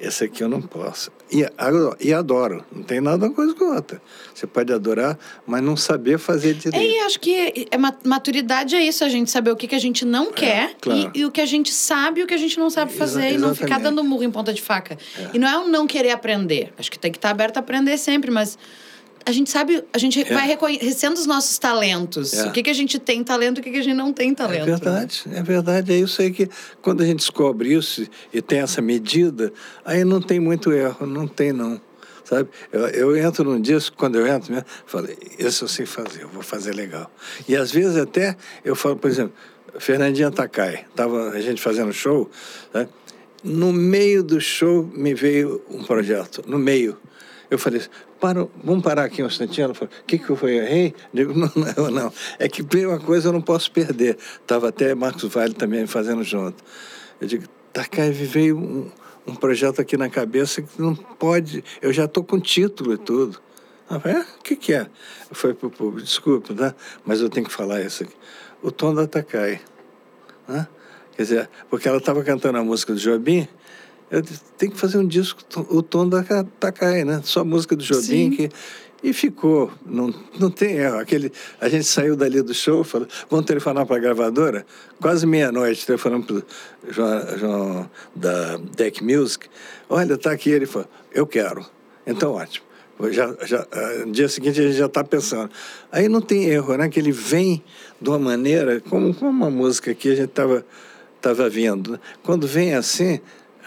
esse 0.00 0.24
aqui 0.24 0.42
eu 0.42 0.48
não 0.48 0.62
posso. 0.62 1.10
E, 1.30 1.44
e 2.00 2.12
adoro. 2.12 2.64
Não 2.72 2.82
tem 2.82 3.00
nada 3.00 3.26
uma 3.26 3.34
coisa 3.34 3.54
com 3.54 3.66
outra. 3.74 4.00
Você 4.34 4.46
pode 4.46 4.72
adorar, 4.72 5.18
mas 5.46 5.62
não 5.62 5.76
saber 5.76 6.18
fazer 6.18 6.50
É, 6.50 6.54
direito. 6.54 6.92
e 6.92 6.98
acho 7.00 7.20
que 7.20 7.66
é, 7.70 7.76
ma- 7.78 7.94
maturidade 8.04 8.74
é 8.74 8.82
isso, 8.82 9.04
a 9.04 9.08
gente 9.08 9.30
saber 9.30 9.50
o 9.50 9.56
que, 9.56 9.68
que 9.68 9.74
a 9.74 9.78
gente 9.78 10.04
não 10.04 10.32
quer 10.32 10.74
claro. 10.80 11.12
e, 11.14 11.20
e 11.20 11.24
o 11.26 11.30
que 11.30 11.40
a 11.40 11.46
gente 11.46 11.72
sabe 11.72 12.20
e 12.20 12.24
o 12.24 12.26
que 12.26 12.34
a 12.34 12.38
gente 12.38 12.58
não 12.58 12.70
sabe 12.70 12.90
Exa- 12.90 12.98
fazer 12.98 13.32
e 13.34 13.38
não 13.38 13.54
ficar 13.54 13.78
dando 13.78 14.02
murro 14.02 14.24
em 14.24 14.30
ponta 14.30 14.52
de 14.52 14.62
faca. 14.62 14.96
E 15.32 15.38
não 15.38 15.46
é 15.46 15.58
um 15.58 15.68
não 15.68 15.86
querer 15.86 16.10
aprender. 16.10 16.72
Acho 16.78 16.90
que 16.90 16.98
tem 16.98 17.12
que 17.12 17.18
estar 17.18 17.30
aberto 17.30 17.58
a 17.58 17.60
aprender 17.60 17.96
sempre, 17.98 18.30
mas 18.30 18.58
a 19.30 19.32
gente 19.32 19.50
sabe, 19.50 19.82
a 19.92 19.98
gente 19.98 20.22
vai 20.24 20.46
reconhecendo 20.46 21.16
os 21.16 21.26
nossos 21.26 21.58
talentos. 21.58 22.34
É. 22.34 22.46
O 22.46 22.52
que, 22.52 22.62
que 22.62 22.70
a 22.70 22.74
gente 22.74 22.98
tem 22.98 23.22
talento 23.22 23.58
e 23.58 23.60
o 23.60 23.62
que, 23.64 23.70
que 23.70 23.78
a 23.78 23.82
gente 23.82 23.96
não 23.96 24.12
tem 24.12 24.34
talento. 24.34 24.62
É 24.62 24.66
verdade, 24.66 25.22
é 25.32 25.42
verdade. 25.42 25.92
É 25.92 25.96
isso 25.96 26.20
aí 26.20 26.30
que, 26.30 26.48
quando 26.82 27.02
a 27.02 27.06
gente 27.06 27.18
descobre 27.18 27.72
isso 27.72 28.06
e 28.32 28.42
tem 28.42 28.60
essa 28.60 28.82
medida, 28.82 29.52
aí 29.84 30.04
não 30.04 30.20
tem 30.20 30.40
muito 30.40 30.72
erro, 30.72 31.06
não 31.06 31.26
tem 31.26 31.52
não. 31.52 31.80
Sabe? 32.24 32.48
Eu, 32.72 32.86
eu 32.88 33.16
entro 33.16 33.44
num 33.44 33.60
disco, 33.60 33.96
quando 33.96 34.16
eu 34.16 34.26
entro 34.26 34.52
mesmo, 34.52 34.66
falei, 34.86 35.16
isso 35.38 35.64
eu 35.64 35.68
sei 35.68 35.86
fazer, 35.86 36.22
eu 36.22 36.28
vou 36.28 36.42
fazer 36.42 36.74
legal. 36.74 37.10
E 37.48 37.56
às 37.56 37.72
vezes 37.72 37.96
até 37.96 38.36
eu 38.64 38.76
falo, 38.76 38.96
por 38.96 39.10
exemplo, 39.10 39.32
Fernandinha 39.78 40.30
Takai, 40.30 40.84
estava 40.90 41.30
a 41.30 41.40
gente 41.40 41.60
fazendo 41.60 41.92
show, 41.92 42.30
né? 42.74 42.88
no 43.42 43.72
meio 43.72 44.22
do 44.22 44.40
show 44.40 44.88
me 44.94 45.14
veio 45.14 45.62
um 45.70 45.82
projeto, 45.82 46.44
no 46.46 46.58
meio. 46.58 46.96
Eu 47.50 47.58
falei, 47.58 47.82
vamos 48.62 48.82
parar 48.82 49.04
aqui 49.04 49.22
um 49.22 49.26
instantinho. 49.26 49.64
Ela 49.64 49.74
falou, 49.74 49.92
o 50.00 50.04
que, 50.04 50.18
que 50.18 50.30
eu 50.30 50.36
fui? 50.36 50.56
Errei? 50.56 50.94
Digo, 51.12 51.32
não, 51.34 51.50
não, 51.76 51.90
não. 51.90 52.12
É 52.38 52.48
que 52.48 52.62
uma 52.86 52.98
coisa 52.98 53.28
eu 53.28 53.32
não 53.32 53.40
posso 53.40 53.70
perder. 53.70 54.16
Estava 54.40 54.68
até 54.68 54.94
Marcos 54.94 55.24
Vale 55.24 55.54
também 55.54 55.86
fazendo 55.86 56.22
junto. 56.22 56.62
Eu 57.20 57.26
digo, 57.26 57.44
Takai, 57.72 58.10
veio 58.10 58.58
um, 58.58 58.90
um 59.26 59.34
projeto 59.34 59.80
aqui 59.80 59.96
na 59.96 60.08
cabeça 60.08 60.62
que 60.62 60.80
não 60.80 60.94
pode. 60.94 61.64
Eu 61.80 61.92
já 61.92 62.04
estou 62.04 62.24
com 62.24 62.38
título 62.38 62.94
e 62.94 62.98
tudo. 62.98 63.40
Ela 63.88 64.00
falou, 64.00 64.18
é? 64.18 64.20
O 64.22 64.42
que, 64.42 64.56
que 64.56 64.72
é? 64.72 64.86
Eu 65.28 65.36
falei 65.36 65.56
para 65.56 65.66
o 65.66 65.70
público, 65.70 66.06
desculpa, 66.06 66.54
tá? 66.54 66.74
mas 67.04 67.20
eu 67.20 67.28
tenho 67.28 67.46
que 67.46 67.52
falar 67.52 67.80
isso 67.82 68.04
aqui. 68.04 68.14
O 68.62 68.70
tom 68.70 68.94
da 68.94 69.06
Takai. 69.06 69.60
Né? 70.46 70.66
Quer 71.16 71.22
dizer, 71.22 71.50
porque 71.68 71.88
ela 71.88 71.98
estava 71.98 72.22
cantando 72.22 72.58
a 72.58 72.64
música 72.64 72.92
do 72.92 72.98
Jobim, 72.98 73.48
eu 74.10 74.20
disse, 74.20 74.40
tem 74.58 74.68
que 74.68 74.76
fazer 74.76 74.98
um 74.98 75.06
disco, 75.06 75.40
o 75.68 75.82
tom 75.82 76.08
da 76.08 76.24
Takai, 76.58 77.04
né? 77.04 77.20
Só 77.22 77.44
música 77.44 77.76
do 77.76 77.84
Jobim. 77.84 78.30
Que... 78.30 78.50
E 79.02 79.14
ficou, 79.14 79.70
não, 79.86 80.12
não 80.38 80.50
tem 80.50 80.76
erro. 80.76 80.98
Aquele, 80.98 81.32
a 81.58 81.68
gente 81.68 81.84
saiu 81.84 82.14
dali 82.16 82.42
do 82.42 82.52
show, 82.52 82.84
falou, 82.84 83.08
vamos 83.30 83.46
telefonar 83.46 83.86
para 83.86 83.96
a 83.96 83.98
gravadora, 83.98 84.66
quase 85.00 85.26
meia-noite, 85.26 85.86
telefonamos 85.86 86.26
para 86.26 86.36
o 86.36 86.42
João, 86.90 87.38
João 87.38 87.90
da 88.14 88.58
Deck 88.76 89.02
Music. 89.02 89.46
Olha, 89.88 90.14
está 90.14 90.32
aqui. 90.32 90.50
Ele 90.50 90.66
falou, 90.66 90.88
eu 91.12 91.26
quero. 91.26 91.64
Então, 92.06 92.32
ótimo. 92.32 92.66
Já, 93.10 93.34
já, 93.46 93.66
ah, 93.72 94.04
no 94.04 94.12
dia 94.12 94.28
seguinte 94.28 94.60
a 94.60 94.64
gente 94.64 94.76
já 94.76 94.84
está 94.84 95.02
pensando. 95.02 95.50
Aí 95.90 96.06
não 96.06 96.20
tem 96.20 96.44
erro, 96.44 96.76
né? 96.76 96.86
Que 96.90 97.00
ele 97.00 97.12
vem 97.12 97.64
de 97.98 98.10
uma 98.10 98.18
maneira, 98.18 98.80
como, 98.80 99.14
como 99.14 99.30
uma 99.30 99.48
música 99.48 99.94
que 99.94 100.10
a 100.10 100.14
gente 100.14 100.28
estava 100.28 100.66
tava 101.20 101.48
vindo. 101.48 101.92
né? 101.92 102.00
Quando 102.22 102.46
vem 102.46 102.74
assim, 102.74 103.20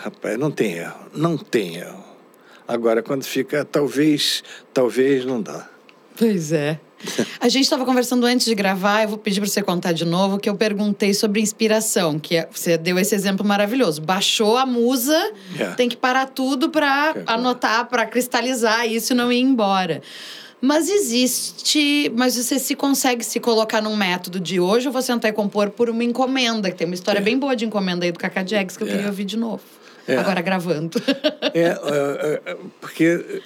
rapaz, 0.04 0.38
não 0.38 0.52
tem 0.52 0.74
erro. 0.74 1.00
Não 1.14 1.38
tem 1.38 1.76
erro. 1.78 2.04
Agora, 2.68 3.02
quando 3.04 3.24
fica, 3.24 3.66
talvez, 3.66 4.44
talvez 4.74 5.26
não 5.26 5.42
dá. 5.42 5.68
Pois 6.18 6.52
é. 6.52 6.80
A 7.42 7.50
gente 7.50 7.64
estava 7.66 7.84
conversando 7.84 8.26
antes 8.26 8.46
de 8.46 8.56
gravar, 8.56 9.04
eu 9.04 9.10
vou 9.10 9.18
pedir 9.18 9.42
para 9.42 9.50
você 9.50 9.62
contar 9.62 9.92
de 9.92 10.06
novo, 10.06 10.40
que 10.40 10.50
eu 10.50 10.56
perguntei 10.56 11.14
sobre 11.14 11.42
inspiração, 11.42 12.18
que 12.18 12.38
é- 12.38 12.48
você 12.50 12.78
deu 12.78 12.98
esse 12.98 13.14
exemplo 13.14 13.46
maravilhoso. 13.46 14.02
Baixou 14.02 14.58
a 14.58 14.66
musa, 14.66 15.34
É. 15.60 15.72
tem 15.72 15.90
que 15.90 15.98
parar 15.98 16.28
tudo 16.28 16.70
para 16.70 17.14
É. 17.16 17.24
anotar, 17.28 17.90
para 17.90 18.06
cristalizar 18.06 18.88
isso 18.90 19.12
e 19.12 19.16
não 19.18 19.30
ir 19.34 19.42
embora. 19.42 20.02
Mas 20.62 20.88
existe, 20.90 22.10
mas 22.16 22.38
você 22.38 22.58
se 22.58 22.74
consegue 22.74 23.22
se 23.26 23.38
colocar 23.38 23.82
num 23.82 23.98
método 23.98 24.40
de 24.40 24.62
hoje 24.62 24.88
eu 24.88 24.92
vou 24.94 25.02
sentar 25.02 25.30
e 25.30 25.34
compor 25.34 25.72
por 25.72 25.90
uma 25.90 26.06
encomenda, 26.06 26.72
que 26.72 26.78
tem 26.78 26.88
uma 26.88 26.94
história 26.96 27.20
bem 27.20 27.38
boa 27.38 27.54
de 27.54 27.66
encomenda 27.66 28.06
aí 28.06 28.14
do 28.14 28.20
Cacá 28.20 28.46
Jags 28.46 28.78
que 28.78 28.84
eu 28.84 28.88
queria 28.88 29.08
ouvir 29.08 29.26
de 29.26 29.36
novo. 29.36 29.62
É. 30.08 30.18
Agora 30.18 30.42
gravando. 30.42 31.02
É, 31.54 31.68
é, 31.68 32.42
é, 32.46 32.58
porque 32.82 33.42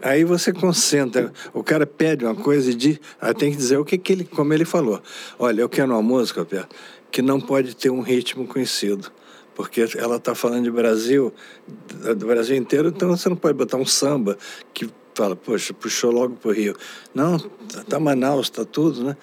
aí 0.00 0.24
você 0.24 0.52
concentra. 0.52 1.32
O 1.52 1.62
cara 1.62 1.86
pede 1.86 2.24
uma 2.24 2.34
coisa 2.34 2.70
e 2.70 2.74
diz, 2.74 3.00
aí 3.20 3.34
tem 3.34 3.50
que 3.50 3.56
dizer 3.56 3.76
o 3.76 3.84
que, 3.84 3.98
que 3.98 4.12
ele, 4.12 4.24
como 4.24 4.54
ele 4.54 4.64
falou. 4.64 5.02
Olha, 5.38 5.62
eu 5.62 5.68
quero 5.68 5.90
uma 5.92 6.02
música, 6.02 6.44
Pedro, 6.44 6.68
que 7.10 7.20
não 7.20 7.40
pode 7.40 7.74
ter 7.74 7.90
um 7.90 8.00
ritmo 8.00 8.46
conhecido. 8.46 9.10
porque 9.54 9.86
ela 9.98 10.16
está 10.16 10.34
falando 10.34 10.64
de 10.64 10.70
Brasil, 10.70 11.34
do 12.16 12.26
Brasil 12.26 12.56
inteiro, 12.56 12.88
então 12.88 13.08
você 13.08 13.28
não 13.28 13.36
pode 13.36 13.58
botar 13.58 13.76
um 13.76 13.84
samba 13.84 14.38
que 14.72 14.88
fala, 15.14 15.36
poxa, 15.36 15.74
puxou 15.74 16.10
logo 16.10 16.36
para 16.36 16.50
o 16.50 16.54
Rio. 16.54 16.74
Não, 17.14 17.36
está 17.66 18.00
Manaus, 18.00 18.46
está 18.46 18.64
tudo, 18.64 19.04
né? 19.04 19.16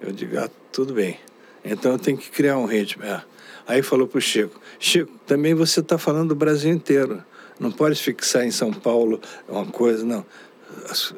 Eu 0.00 0.10
digo, 0.10 0.38
ah, 0.38 0.48
tudo 0.72 0.94
bem. 0.94 1.18
Então 1.64 1.92
eu 1.92 1.98
tenho 1.98 2.16
que 2.16 2.30
criar 2.30 2.56
um 2.56 2.64
ritmo. 2.64 3.04
É. 3.04 3.22
Aí 3.68 3.82
falou 3.82 4.08
para 4.08 4.16
o 4.16 4.20
Chico, 4.20 4.58
Chico, 4.80 5.12
também 5.26 5.52
você 5.52 5.80
está 5.80 5.98
falando 5.98 6.30
do 6.30 6.34
Brasil 6.34 6.72
inteiro. 6.72 7.22
Não 7.60 7.70
pode 7.70 8.00
fixar 8.00 8.46
em 8.46 8.50
São 8.50 8.72
Paulo 8.72 9.20
uma 9.46 9.66
coisa, 9.66 10.06
não. 10.06 10.24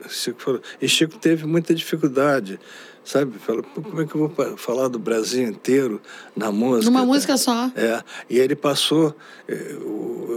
Chico 0.09 0.43
falou, 0.43 0.61
e 0.83 0.89
Chico 0.89 1.17
teve 1.17 1.47
muita 1.47 1.73
dificuldade 1.73 2.59
sabe? 3.11 3.39
Fala, 3.39 3.63
como 3.63 4.01
é 4.01 4.07
que 4.07 4.15
eu 4.15 4.29
vou 4.29 4.57
falar 4.57 4.89
do 4.89 4.99
Brasil 4.99 5.49
inteiro 5.49 6.01
na 6.37 6.53
música? 6.53 6.91
Numa 6.91 7.05
música 7.05 7.37
só. 7.37 7.71
É, 7.75 8.03
e 8.29 8.39
ele 8.39 8.55
passou, 8.55 9.15
eh, 9.49 9.77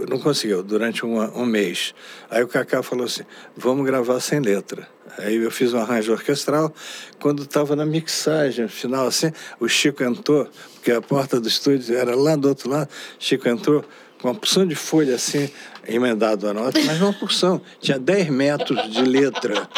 não 0.08 0.18
conseguiu, 0.18 0.62
durante 0.62 1.06
um, 1.06 1.20
um 1.40 1.46
mês. 1.46 1.94
Aí 2.28 2.42
o 2.42 2.48
Cacá 2.48 2.82
falou 2.82 3.06
assim, 3.06 3.22
vamos 3.56 3.86
gravar 3.86 4.18
sem 4.20 4.40
letra. 4.40 4.88
Aí 5.18 5.36
eu 5.36 5.50
fiz 5.50 5.72
um 5.72 5.78
arranjo 5.78 6.12
orquestral. 6.12 6.74
Quando 7.20 7.44
estava 7.44 7.76
na 7.76 7.86
mixagem 7.86 8.66
final, 8.66 9.06
assim, 9.06 9.30
o 9.60 9.68
Chico 9.68 10.02
entrou, 10.02 10.48
porque 10.74 10.90
a 10.90 11.00
porta 11.00 11.40
do 11.40 11.46
estúdio 11.46 11.96
era 11.96 12.16
lá 12.16 12.34
do 12.34 12.48
outro 12.48 12.68
lado, 12.68 12.88
Chico 13.20 13.48
entrou 13.48 13.84
com 14.20 14.28
uma 14.28 14.34
porção 14.34 14.66
de 14.66 14.74
folha 14.74 15.14
assim, 15.14 15.48
emendado 15.86 16.48
a 16.48 16.54
nota, 16.54 16.80
mas 16.84 17.00
uma 17.00 17.12
porção. 17.12 17.60
Tinha 17.78 17.98
10 17.98 18.30
metros 18.30 18.90
de 18.90 19.02
letra. 19.02 19.68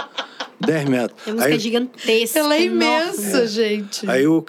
10 0.60 0.88
metros. 0.88 1.20
A 1.26 1.30
música 1.30 1.48
aí, 1.48 1.54
é 1.54 1.58
gigantesca. 1.58 2.38
Ela 2.38 2.56
é 2.56 2.62
imensa, 2.62 3.42
é. 3.42 3.46
gente. 3.46 4.10
Aí 4.10 4.26
o 4.26 4.42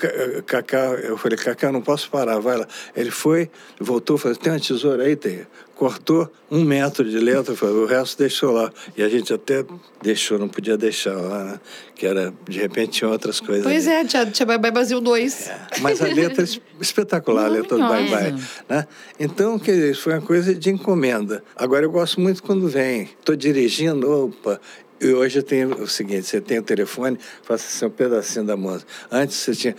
Cacá, 0.45 0.91
eu 1.03 1.17
falei, 1.17 1.37
Cacá, 1.37 1.71
não 1.71 1.81
posso 1.81 2.09
parar, 2.09 2.39
vai 2.39 2.57
lá. 2.57 2.67
Ele 2.95 3.11
foi, 3.11 3.49
voltou, 3.79 4.17
falou, 4.17 4.37
tem 4.37 4.53
uma 4.53 4.59
tesoura 4.59 5.03
aí? 5.03 5.15
Tem. 5.15 5.45
Cortou 5.75 6.31
um 6.49 6.63
metro 6.63 7.07
de 7.07 7.19
letra, 7.19 7.55
falou, 7.55 7.83
o 7.83 7.85
resto 7.85 8.17
deixou 8.17 8.51
lá. 8.51 8.71
E 8.97 9.03
a 9.03 9.09
gente 9.09 9.31
até 9.31 9.63
deixou, 10.01 10.39
não 10.39 10.47
podia 10.47 10.75
deixar 10.75 11.13
lá, 11.13 11.43
né? 11.43 11.59
Que 11.93 12.07
era, 12.07 12.33
de 12.49 12.59
repente, 12.59 12.93
tinha 12.93 13.09
outras 13.09 13.39
coisas. 13.39 13.63
Pois 13.63 13.87
ali. 13.87 13.97
é, 13.97 14.05
tinha, 14.05 14.25
tinha 14.25 14.45
Bye 14.45 14.57
Bye 14.57 14.71
Brasil 14.71 14.99
2. 14.99 15.49
É, 15.49 15.59
mas 15.81 16.01
a 16.01 16.05
letra 16.05 16.43
é 16.43 16.47
espetacular, 16.81 17.45
a 17.45 17.49
letra 17.49 17.77
do 17.77 17.87
Bye 17.87 18.09
Bye. 18.09 18.35
Né? 18.67 18.87
Então, 19.19 19.59
quer 19.59 19.73
dizer, 19.73 19.95
foi 19.95 20.13
uma 20.13 20.21
coisa 20.21 20.55
de 20.55 20.71
encomenda. 20.71 21.43
Agora, 21.55 21.85
eu 21.85 21.91
gosto 21.91 22.19
muito 22.19 22.41
quando 22.41 22.67
vem. 22.67 23.03
Estou 23.03 23.35
dirigindo, 23.35 24.09
opa, 24.09 24.59
e 24.99 25.13
hoje 25.13 25.41
tem 25.41 25.65
o 25.65 25.87
seguinte, 25.87 26.23
você 26.23 26.41
tem 26.41 26.59
o 26.59 26.63
telefone, 26.63 27.19
faça 27.43 27.65
assim 27.67 27.85
um 27.85 27.89
pedacinho 27.89 28.45
da 28.45 28.57
música. 28.57 28.89
Antes 29.11 29.37
você 29.37 29.55
tinha, 29.55 29.75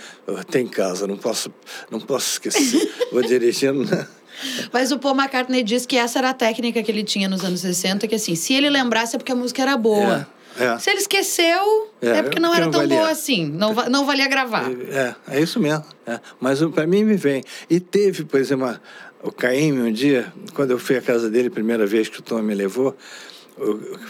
tem 0.50 0.66
casa, 0.66 1.06
não 1.06 1.16
posso, 1.16 1.52
não 1.90 2.00
posso 2.00 2.32
esquecer. 2.32 2.92
Vou 3.10 3.22
dirigindo. 3.22 3.84
Mas 4.72 4.92
o 4.92 4.98
Paul 4.98 5.16
McCartney 5.16 5.62
disse 5.64 5.86
que 5.86 5.96
essa 5.96 6.18
era 6.20 6.30
a 6.30 6.34
técnica 6.34 6.82
que 6.82 6.90
ele 6.90 7.02
tinha 7.02 7.28
nos 7.28 7.44
anos 7.44 7.60
60, 7.60 8.06
que 8.06 8.14
assim, 8.14 8.36
se 8.36 8.54
ele 8.54 8.70
lembrasse 8.70 9.16
é 9.16 9.18
porque 9.18 9.32
a 9.32 9.34
música 9.34 9.62
era 9.62 9.76
boa. 9.76 10.28
É, 10.56 10.64
é. 10.64 10.78
Se 10.78 10.90
ele 10.90 11.00
esqueceu, 11.00 11.90
é, 12.00 12.08
é 12.08 12.22
porque 12.22 12.38
não 12.38 12.54
era 12.54 12.66
não 12.66 12.72
tão 12.72 12.80
valia. 12.82 12.96
boa 12.96 13.10
assim. 13.10 13.46
Não, 13.46 13.74
não 13.88 14.04
valia 14.04 14.28
gravar. 14.28 14.70
É, 14.70 15.14
é 15.28 15.40
isso 15.40 15.58
mesmo. 15.58 15.84
É. 16.06 16.20
Mas 16.40 16.60
para 16.62 16.86
mim 16.86 17.04
me 17.04 17.16
vem. 17.16 17.42
E 17.68 17.80
teve, 17.80 18.24
por 18.24 18.38
exemplo, 18.38 18.78
o 19.22 19.32
Caíme 19.32 19.80
um 19.80 19.92
dia, 19.92 20.32
quando 20.54 20.70
eu 20.70 20.78
fui 20.78 20.96
à 20.96 21.02
casa 21.02 21.28
dele, 21.28 21.50
primeira 21.50 21.86
vez 21.86 22.08
que 22.08 22.20
o 22.20 22.22
Tom 22.22 22.40
me 22.42 22.54
levou, 22.54 22.96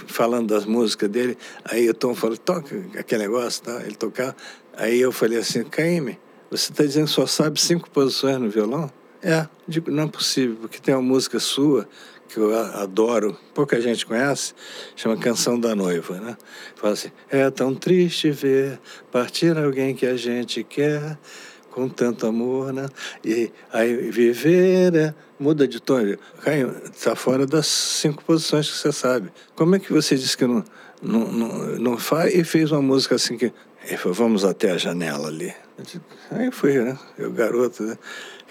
falando 0.07 0.49
das 0.49 0.65
músicas 0.65 1.09
dele, 1.09 1.39
aí 1.65 1.89
o 1.89 1.95
Tom 1.95 2.15
falou, 2.15 2.37
toca 2.37 2.85
aquele 2.99 3.23
negócio, 3.23 3.63
tá? 3.63 3.81
ele 3.85 3.95
tocava. 3.95 4.35
Aí 4.77 5.01
eu 5.01 5.11
falei 5.11 5.39
assim, 5.39 5.65
Caíme, 5.65 6.19
você 6.51 6.71
está 6.71 6.85
dizendo 6.85 7.07
que 7.07 7.13
só 7.13 7.27
sabe 7.27 7.61
cinco 7.61 7.91
posições 7.91 8.39
no 8.39 8.49
violão? 8.49 8.91
É, 9.23 9.49
digo, 9.67 9.91
não 9.91 10.05
é 10.05 10.09
possível, 10.09 10.57
porque 10.61 10.79
tem 10.79 10.95
uma 10.95 11.03
música 11.03 11.41
sua 11.41 11.89
que 12.29 12.39
eu 12.39 12.57
adoro, 12.57 13.37
pouca 13.55 13.81
gente 13.81 14.05
conhece, 14.05 14.55
chama 14.95 15.17
Canção 15.17 15.59
da 15.59 15.75
Noiva, 15.75 16.21
né? 16.21 16.37
Fala 16.77 16.93
assim, 16.93 17.11
é 17.31 17.51
tão 17.51 17.75
triste 17.75 18.31
ver 18.31 18.79
partir 19.11 19.57
alguém 19.57 19.95
que 19.95 20.07
a 20.07 20.15
gente 20.15 20.63
quer 20.63 21.19
com 21.79 21.89
tanto 21.89 22.27
amor, 22.27 22.73
né? 22.73 22.89
E 23.25 23.53
aí 23.73 24.11
viver 24.11 24.95
é 24.97 25.15
muda 25.39 25.69
de 25.69 25.79
tom. 25.81 26.17
Caio, 26.43 26.75
está 26.93 27.15
fora 27.15 27.47
das 27.47 27.69
cinco 27.69 28.25
posições 28.25 28.69
que 28.69 28.77
você 28.77 28.91
sabe. 28.91 29.31
Como 29.55 29.77
é 29.77 29.79
que 29.79 29.93
você 29.93 30.17
disse 30.17 30.37
que 30.37 30.45
não, 30.45 30.65
não, 31.01 31.33
não, 31.33 31.49
não 31.79 31.99
faz 31.99 32.35
e 32.35 32.43
fez 32.43 32.73
uma 32.73 32.83
música 32.83 33.15
assim 33.15 33.37
que. 33.37 33.53
Ele 33.87 33.97
falou, 33.97 34.15
vamos 34.15 34.45
até 34.45 34.73
a 34.73 34.77
janela 34.77 35.29
ali. 35.29 35.55
Aí 36.33 36.51
fui, 36.51 36.73
né? 36.73 36.99
Eu, 37.17 37.31
garoto, 37.31 37.85
né? 37.85 37.97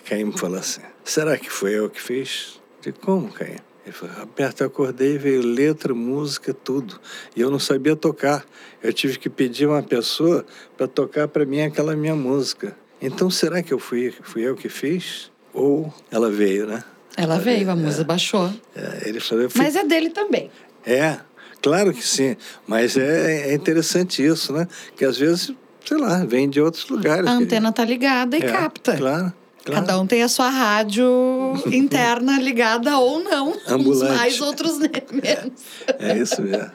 Caim 0.05 0.31
falou 0.31 0.57
assim: 0.57 0.81
será 1.03 1.37
que 1.37 1.49
foi 1.49 1.73
eu 1.73 1.89
que 1.89 2.01
fiz? 2.01 2.61
De 2.81 2.93
como, 2.93 3.29
Caim? 3.29 3.57
Ele 3.85 3.93
falou, 3.93 4.15
Roberto, 4.19 4.61
eu 4.61 4.67
acordei, 4.67 5.17
veio 5.17 5.41
letra, 5.41 5.93
música, 5.93 6.53
tudo. 6.53 6.99
E 7.35 7.41
eu 7.41 7.51
não 7.51 7.59
sabia 7.59 7.95
tocar. 7.95 8.45
Eu 8.81 8.91
tive 8.91 9.17
que 9.17 9.29
pedir 9.29 9.65
uma 9.65 9.83
pessoa 9.83 10.45
para 10.75 10.87
tocar 10.87 11.27
para 11.27 11.45
mim 11.45 11.61
aquela 11.61 11.95
minha 11.95 12.15
música. 12.15 12.75
Então, 13.01 13.29
será 13.29 13.61
que 13.61 13.73
eu 13.73 13.79
fui, 13.79 14.13
fui 14.21 14.41
eu 14.41 14.55
que 14.55 14.69
fiz? 14.69 15.31
Ou 15.53 15.93
ela 16.11 16.29
veio, 16.29 16.65
né? 16.65 16.83
Ela 17.15 17.39
veio, 17.39 17.69
a 17.69 17.75
musa 17.75 18.01
é, 18.01 18.05
baixou. 18.05 18.51
É, 18.75 19.09
ele 19.09 19.19
falou, 19.19 19.49
fui... 19.49 19.61
Mas 19.61 19.75
é 19.75 19.83
dele 19.83 20.09
também. 20.09 20.51
É, 20.85 21.17
claro 21.61 21.93
que 21.93 22.05
sim. 22.05 22.35
Mas 22.67 22.95
é, 22.95 23.49
é 23.49 23.53
interessante 23.53 24.23
isso, 24.23 24.53
né? 24.53 24.67
Que 24.95 25.03
às 25.03 25.17
vezes, 25.17 25.51
sei 25.83 25.97
lá, 25.97 26.23
vem 26.23 26.49
de 26.49 26.61
outros 26.61 26.87
lugares. 26.89 27.27
A 27.27 27.31
antena 27.31 27.71
tá 27.71 27.83
ligada 27.83 28.37
e 28.37 28.41
é, 28.41 28.51
capta. 28.51 28.95
Claro. 28.95 29.33
Claro. 29.63 29.81
Cada 29.81 29.99
um 29.99 30.07
tem 30.07 30.23
a 30.23 30.29
sua 30.29 30.49
rádio 30.49 31.05
interna 31.73 32.39
ligada 32.39 32.97
ou 32.99 33.19
não. 33.19 33.53
Ambulante. 33.67 34.11
Uns 34.11 34.17
mais, 34.17 34.41
outros 34.41 34.77
menos. 35.11 35.61
É 35.99 36.17
isso 36.17 36.41
mesmo. 36.41 36.71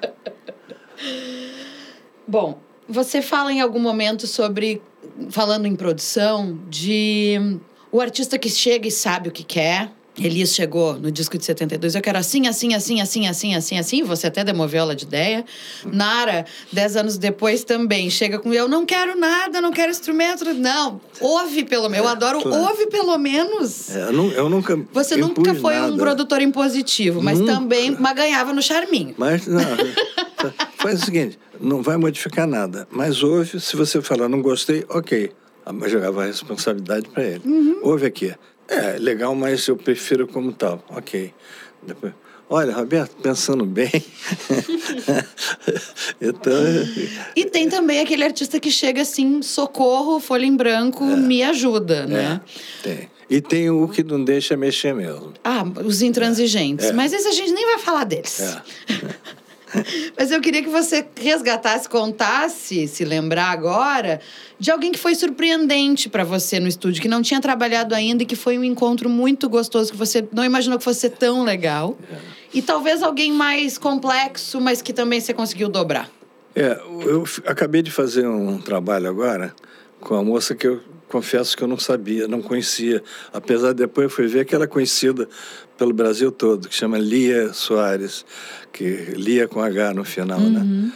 Bom, 2.28 2.60
você 2.86 3.22
fala 3.22 3.50
em 3.50 3.62
algum 3.62 3.78
momento 3.78 4.26
sobre 4.26 4.82
falando 5.30 5.66
em 5.66 5.76
produção, 5.76 6.58
de 6.68 7.58
o 7.90 8.00
artista 8.00 8.38
que 8.38 8.48
chega 8.48 8.88
e 8.88 8.90
sabe 8.90 9.28
o 9.28 9.32
que 9.32 9.44
quer. 9.44 9.90
Elias 10.18 10.54
chegou 10.54 10.94
no 10.94 11.10
disco 11.10 11.38
de 11.38 11.44
72, 11.44 11.94
eu 11.94 12.02
quero 12.02 12.18
assim, 12.18 12.46
assim, 12.46 12.74
assim, 12.74 13.00
assim, 13.00 13.26
assim, 13.26 13.54
assim, 13.54 13.78
assim. 13.78 14.02
Você 14.02 14.26
até 14.26 14.44
demoveu 14.44 14.82
ela 14.82 14.94
de 14.94 15.04
ideia. 15.04 15.44
Nara, 15.86 16.44
dez 16.70 16.96
anos 16.96 17.16
depois, 17.16 17.64
também 17.64 18.10
chega 18.10 18.38
com 18.38 18.52
eu 18.52 18.68
não 18.68 18.84
quero 18.84 19.18
nada, 19.18 19.60
não 19.60 19.72
quero 19.72 19.90
instrumento. 19.90 20.44
Não, 20.52 21.00
ouve 21.18 21.64
pelo 21.64 21.88
menos. 21.88 22.04
Eu 22.04 22.10
é, 22.10 22.12
adoro, 22.12 22.42
claro. 22.42 22.62
ouve 22.62 22.86
pelo 22.88 23.16
menos. 23.16 23.94
É, 23.94 24.02
eu, 24.02 24.12
não, 24.12 24.30
eu, 24.32 24.48
nunca. 24.50 24.78
Você 24.92 25.16
nunca 25.16 25.54
foi 25.54 25.74
nada. 25.74 25.92
um 25.92 25.96
produtor 25.96 26.42
impositivo, 26.42 27.22
mas 27.22 27.38
nunca. 27.38 27.54
também 27.54 27.96
mas 27.98 28.14
ganhava 28.14 28.52
no 28.52 28.60
charminho. 28.60 29.14
Mas, 29.16 29.46
não. 29.46 29.60
faz 30.76 31.02
o 31.02 31.04
seguinte: 31.06 31.38
não 31.58 31.82
vai 31.82 31.96
modificar 31.96 32.46
nada. 32.46 32.86
Mas 32.90 33.22
ouve, 33.22 33.58
se 33.58 33.76
você 33.76 34.02
falar 34.02 34.28
não 34.28 34.42
gostei, 34.42 34.84
ok. 34.90 35.32
Mas 35.72 35.92
jogava 35.92 36.24
a 36.24 36.26
responsabilidade 36.26 37.08
para 37.08 37.22
ele. 37.22 37.42
Uhum. 37.44 37.78
Ouve 37.82 38.04
aqui. 38.06 38.34
É, 38.72 38.96
legal, 38.98 39.34
mas 39.34 39.66
eu 39.68 39.76
prefiro 39.76 40.26
como 40.26 40.52
tal. 40.52 40.82
Ok. 40.88 41.32
Depois, 41.82 42.14
olha, 42.48 42.74
Roberto, 42.74 43.14
pensando 43.22 43.66
bem. 43.66 43.90
então. 46.20 46.52
E 47.36 47.44
tem 47.44 47.68
também 47.68 48.00
aquele 48.00 48.24
artista 48.24 48.58
que 48.58 48.70
chega 48.70 49.02
assim, 49.02 49.42
socorro, 49.42 50.18
folha 50.18 50.46
em 50.46 50.56
branco, 50.56 51.04
é. 51.04 51.16
me 51.16 51.42
ajuda, 51.42 52.06
né? 52.06 52.40
É, 52.40 52.82
tem. 52.82 53.12
E 53.28 53.40
tem 53.40 53.70
o 53.70 53.88
que 53.88 54.02
não 54.02 54.22
deixa 54.22 54.56
mexer 54.56 54.94
mesmo. 54.94 55.32
Ah, 55.42 55.64
os 55.84 56.02
intransigentes. 56.02 56.86
É. 56.86 56.92
Mas 56.92 57.12
esse 57.12 57.28
a 57.28 57.32
gente 57.32 57.52
nem 57.52 57.64
vai 57.64 57.78
falar 57.78 58.04
deles. 58.04 58.40
É. 58.40 58.62
Mas 60.16 60.30
eu 60.30 60.40
queria 60.40 60.62
que 60.62 60.68
você 60.68 61.04
resgatasse, 61.16 61.88
contasse, 61.88 62.86
se 62.86 63.04
lembrar 63.04 63.50
agora, 63.50 64.20
de 64.58 64.70
alguém 64.70 64.92
que 64.92 64.98
foi 64.98 65.14
surpreendente 65.14 66.08
para 66.08 66.24
você 66.24 66.60
no 66.60 66.68
estúdio, 66.68 67.00
que 67.00 67.08
não 67.08 67.22
tinha 67.22 67.40
trabalhado 67.40 67.94
ainda 67.94 68.22
e 68.22 68.26
que 68.26 68.36
foi 68.36 68.58
um 68.58 68.64
encontro 68.64 69.08
muito 69.08 69.48
gostoso, 69.48 69.92
que 69.92 69.96
você 69.96 70.26
não 70.32 70.44
imaginou 70.44 70.78
que 70.78 70.84
fosse 70.84 71.00
ser 71.00 71.10
tão 71.10 71.42
legal. 71.42 71.98
É. 72.10 72.16
E 72.54 72.62
talvez 72.62 73.02
alguém 73.02 73.32
mais 73.32 73.78
complexo, 73.78 74.60
mas 74.60 74.82
que 74.82 74.92
também 74.92 75.20
você 75.20 75.32
conseguiu 75.32 75.68
dobrar. 75.68 76.10
É, 76.54 76.78
eu 77.06 77.24
acabei 77.46 77.80
de 77.80 77.90
fazer 77.90 78.26
um 78.26 78.60
trabalho 78.60 79.08
agora 79.08 79.54
com 80.02 80.14
a 80.14 80.22
moça 80.22 80.54
que 80.54 80.66
eu 80.66 80.80
confesso 81.08 81.56
que 81.56 81.62
eu 81.62 81.68
não 81.68 81.78
sabia, 81.78 82.26
não 82.26 82.42
conhecia. 82.42 83.02
Apesar 83.32 83.72
de 83.72 83.78
depois 83.78 84.04
eu 84.04 84.10
fui 84.10 84.26
ver 84.26 84.44
que 84.44 84.54
ela 84.54 84.64
é 84.64 84.66
conhecida 84.66 85.28
pelo 85.78 85.92
Brasil 85.92 86.32
todo, 86.32 86.68
que 86.68 86.74
chama 86.74 86.98
Lia 86.98 87.52
Soares, 87.52 88.24
que 88.72 88.84
Lia 89.16 89.46
com 89.46 89.60
H 89.60 89.94
no 89.94 90.04
final, 90.04 90.40
né? 90.40 90.60
uhum. 90.60 90.86
né? 90.86 90.92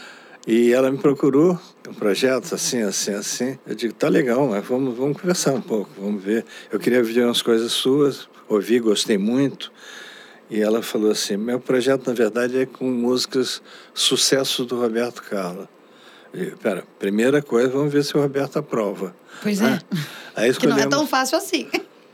E 0.46 0.72
ela 0.72 0.92
me 0.92 0.98
procurou, 0.98 1.58
um 1.88 1.94
projeto 1.94 2.54
assim, 2.54 2.80
assim, 2.80 3.12
assim. 3.12 3.58
Eu 3.66 3.74
digo, 3.74 3.92
tá 3.92 4.08
legal, 4.08 4.46
mas 4.46 4.64
vamos, 4.64 4.96
vamos 4.96 5.20
conversar 5.20 5.52
um 5.52 5.60
pouco, 5.60 5.90
vamos 5.98 6.22
ver. 6.22 6.44
Eu 6.70 6.78
queria 6.78 7.02
ver 7.02 7.24
umas 7.24 7.42
coisas 7.42 7.72
suas, 7.72 8.28
ouvi, 8.48 8.78
gostei 8.78 9.18
muito. 9.18 9.72
E 10.48 10.60
ela 10.60 10.82
falou 10.82 11.10
assim, 11.10 11.36
meu 11.36 11.58
projeto, 11.58 12.06
na 12.06 12.14
verdade, 12.14 12.58
é 12.58 12.64
com 12.64 12.88
músicas 12.88 13.60
sucesso 13.92 14.64
do 14.64 14.80
Roberto 14.80 15.20
Carlos. 15.20 15.66
Pera, 16.62 16.84
primeira 16.98 17.40
coisa, 17.40 17.68
vamos 17.68 17.92
ver 17.92 18.04
se 18.04 18.16
o 18.16 18.20
Roberto 18.20 18.58
aprova. 18.58 19.14
Pois 19.42 19.60
é. 19.60 19.78
Aí 20.34 20.50
escolhemos... 20.50 20.58
Que 20.58 20.66
não 20.66 20.78
é 20.78 20.86
tão 20.86 21.06
fácil 21.06 21.38
assim. 21.38 21.68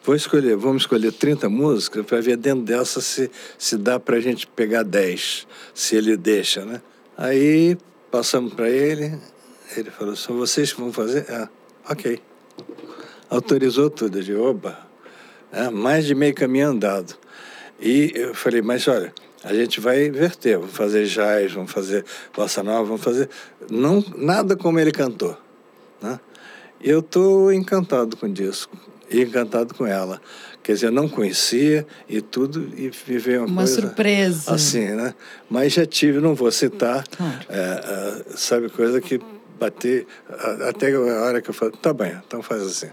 vou 0.04 0.14
escolher, 0.14 0.56
vamos 0.56 0.82
escolher 0.82 1.12
30 1.12 1.48
músicas 1.48 2.04
para 2.04 2.20
ver 2.20 2.36
dentro 2.36 2.62
dessa 2.62 3.00
se, 3.00 3.30
se 3.58 3.76
dá 3.76 3.98
para 3.98 4.16
a 4.16 4.20
gente 4.20 4.46
pegar 4.46 4.82
10, 4.82 5.46
se 5.74 5.96
ele 5.96 6.16
deixa, 6.16 6.64
né? 6.64 6.80
Aí 7.16 7.76
passamos 8.10 8.54
para 8.54 8.68
ele, 8.68 9.18
ele 9.76 9.90
falou, 9.90 10.16
são 10.16 10.36
vocês 10.36 10.72
que 10.72 10.80
vão 10.80 10.92
fazer? 10.92 11.26
Ah, 11.30 11.48
ok. 11.88 12.20
Autorizou 13.30 13.88
tudo, 13.88 14.22
digo, 14.22 14.42
oba, 14.42 14.78
é, 15.50 15.70
mais 15.70 16.04
de 16.04 16.14
meio 16.14 16.34
caminho 16.34 16.68
andado. 16.68 17.16
E 17.82 18.12
eu 18.14 18.32
falei, 18.34 18.62
mas 18.62 18.86
olha, 18.86 19.12
a 19.42 19.52
gente 19.52 19.80
vai 19.80 20.06
inverter, 20.06 20.56
vamos 20.56 20.74
fazer 20.74 21.04
jazz, 21.04 21.52
vamos 21.52 21.72
fazer 21.72 22.04
bossa 22.34 22.62
nova, 22.62 22.84
vamos 22.84 23.02
fazer 23.02 23.28
não 23.68 24.02
nada 24.16 24.54
como 24.56 24.78
ele 24.78 24.92
cantou, 24.92 25.36
né? 26.00 26.20
E 26.80 26.88
eu 26.88 27.00
estou 27.00 27.52
encantado 27.52 28.16
com 28.16 28.26
o 28.26 28.32
disco 28.32 28.76
e 29.10 29.22
encantado 29.22 29.74
com 29.74 29.84
ela. 29.84 30.20
Quer 30.62 30.74
dizer, 30.74 30.86
eu 30.86 30.92
não 30.92 31.08
conhecia 31.08 31.84
e 32.08 32.20
tudo, 32.20 32.70
e 32.76 32.88
viver 32.88 33.38
uma, 33.38 33.48
uma 33.48 33.56
coisa 33.62 33.80
surpresa. 33.80 34.54
assim, 34.54 34.86
né? 34.90 35.12
Mas 35.50 35.72
já 35.72 35.84
tive, 35.84 36.20
não 36.20 36.36
vou 36.36 36.52
citar, 36.52 37.04
claro. 37.08 37.38
é, 37.48 38.22
é, 38.30 38.36
sabe, 38.36 38.68
coisa 38.68 39.00
que 39.00 39.20
bater, 39.58 40.06
até 40.68 40.92
a 40.92 41.00
hora 41.00 41.42
que 41.42 41.50
eu 41.50 41.54
falo, 41.54 41.72
tá 41.72 41.92
bem, 41.92 42.16
então 42.24 42.42
faz 42.42 42.62
assim, 42.62 42.90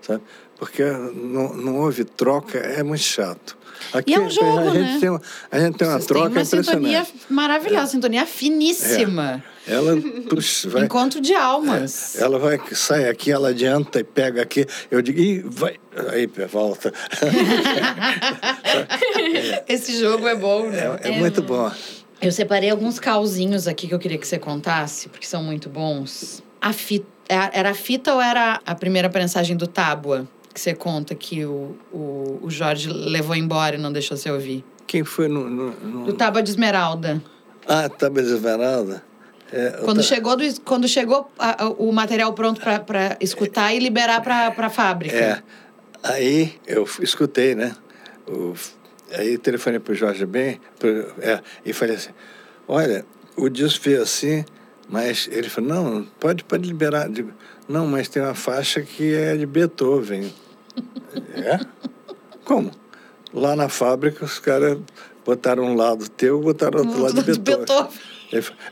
sabe? 0.00 0.22
Porque 0.58 0.82
não, 0.82 1.54
não 1.54 1.76
houve 1.76 2.04
troca, 2.04 2.58
é 2.58 2.82
muito 2.82 3.02
chato. 3.02 3.56
Aqui, 3.92 4.10
e 4.10 4.14
é 4.14 4.20
um 4.20 4.30
jogo, 4.30 4.58
a, 4.58 4.64
né? 4.64 4.72
gente 4.72 5.00
tem 5.00 5.10
uma, 5.10 5.22
a 5.50 5.60
gente 5.60 5.78
tem 5.78 5.88
uma 5.88 5.94
Vocês 5.94 6.06
troca 6.06 6.22
tem 6.22 6.28
uma 6.28 6.42
impressionante. 6.42 6.70
sintonia 6.70 7.06
maravilhosa, 7.28 7.86
sintonia 7.86 8.26
finíssima. 8.26 9.42
É. 9.50 9.54
Ela 9.66 9.96
puxa, 10.28 10.68
vai, 10.68 10.84
Encontro 10.84 11.20
de 11.20 11.34
almas. 11.34 12.16
É, 12.16 12.22
ela 12.22 12.38
vai, 12.38 12.60
sai 12.72 13.08
aqui, 13.08 13.32
ela 13.32 13.48
adianta 13.48 14.00
e 14.00 14.04
pega 14.04 14.42
aqui. 14.42 14.66
Eu 14.90 15.00
digo, 15.00 15.20
Ih, 15.20 15.42
vai. 15.46 15.76
Aí 16.10 16.26
volta. 16.50 16.92
Esse 19.66 19.98
jogo 19.98 20.28
é 20.28 20.34
bom, 20.34 20.68
né? 20.68 20.98
É, 21.02 21.08
é 21.08 21.18
muito 21.18 21.42
bom. 21.42 21.70
Eu 22.20 22.32
separei 22.32 22.70
alguns 22.70 22.98
cauzinhos 22.98 23.66
aqui 23.66 23.88
que 23.88 23.94
eu 23.94 23.98
queria 23.98 24.18
que 24.18 24.26
você 24.26 24.38
contasse, 24.38 25.08
porque 25.08 25.26
são 25.26 25.42
muito 25.42 25.68
bons. 25.68 26.42
A 26.60 26.72
fita, 26.72 27.06
era 27.28 27.70
a 27.70 27.74
fita 27.74 28.14
ou 28.14 28.20
era 28.20 28.60
a 28.64 28.74
primeira 28.74 29.08
prensagem 29.08 29.56
do 29.56 29.66
Tábua? 29.66 30.28
Que 30.54 30.60
você 30.60 30.72
conta 30.72 31.14
que 31.16 31.44
o, 31.44 31.76
o, 31.92 32.38
o 32.42 32.50
Jorge 32.50 32.88
levou 32.88 33.34
embora 33.34 33.74
e 33.74 33.78
não 33.78 33.92
deixou 33.92 34.16
você 34.16 34.30
ouvir. 34.30 34.64
Quem 34.86 35.02
foi 35.02 35.26
no. 35.26 35.50
no, 35.50 35.70
no... 35.72 36.04
Do 36.06 36.12
Tábua 36.12 36.42
de 36.42 36.50
Esmeralda. 36.50 37.20
Ah, 37.66 37.88
Tábua 37.88 38.22
de 38.22 38.32
Esmeralda. 38.32 39.02
É, 39.52 39.80
quando, 39.84 40.02
chegou 40.02 40.36
do, 40.36 40.60
quando 40.62 40.88
chegou 40.88 41.30
a, 41.38 41.64
a, 41.64 41.68
o 41.68 41.92
material 41.92 42.32
pronto 42.32 42.60
para 42.60 43.16
escutar 43.20 43.72
e 43.74 43.78
liberar 43.78 44.20
para 44.20 44.48
a 44.56 44.70
fábrica. 44.70 45.16
É. 45.16 45.42
Aí 46.02 46.54
eu 46.66 46.86
escutei, 47.00 47.54
né? 47.54 47.74
O, 48.26 48.54
aí 49.12 49.38
telefonei 49.38 49.78
para 49.78 49.92
o 49.92 49.94
Jorge 49.94 50.26
Ben 50.26 50.60
pro, 50.78 50.90
é, 51.20 51.40
e 51.64 51.72
falei 51.72 51.96
assim: 51.96 52.10
olha, 52.66 53.04
o 53.36 53.48
disco 53.48 53.80
fez 53.80 54.00
assim, 54.00 54.44
mas 54.88 55.28
ele 55.30 55.48
falou: 55.48 55.70
não, 55.70 56.06
pode, 56.18 56.44
pode 56.44 56.66
liberar. 56.66 57.08
Não, 57.68 57.86
mas 57.86 58.08
tem 58.08 58.22
uma 58.22 58.34
faixa 58.34 58.82
que 58.82 59.14
é 59.14 59.36
de 59.36 59.46
Beethoven. 59.46 60.32
É? 61.34 61.60
Como? 62.44 62.70
Lá 63.32 63.56
na 63.56 63.68
fábrica, 63.68 64.24
os 64.24 64.38
caras 64.38 64.78
botaram 65.24 65.64
um 65.64 65.74
lado 65.74 66.08
teu, 66.08 66.40
botaram 66.40 66.80
outro 66.80 67.02
lado 67.02 67.14
de 67.14 67.22
Beethoven. 67.22 67.64
Beethoven. 67.64 68.14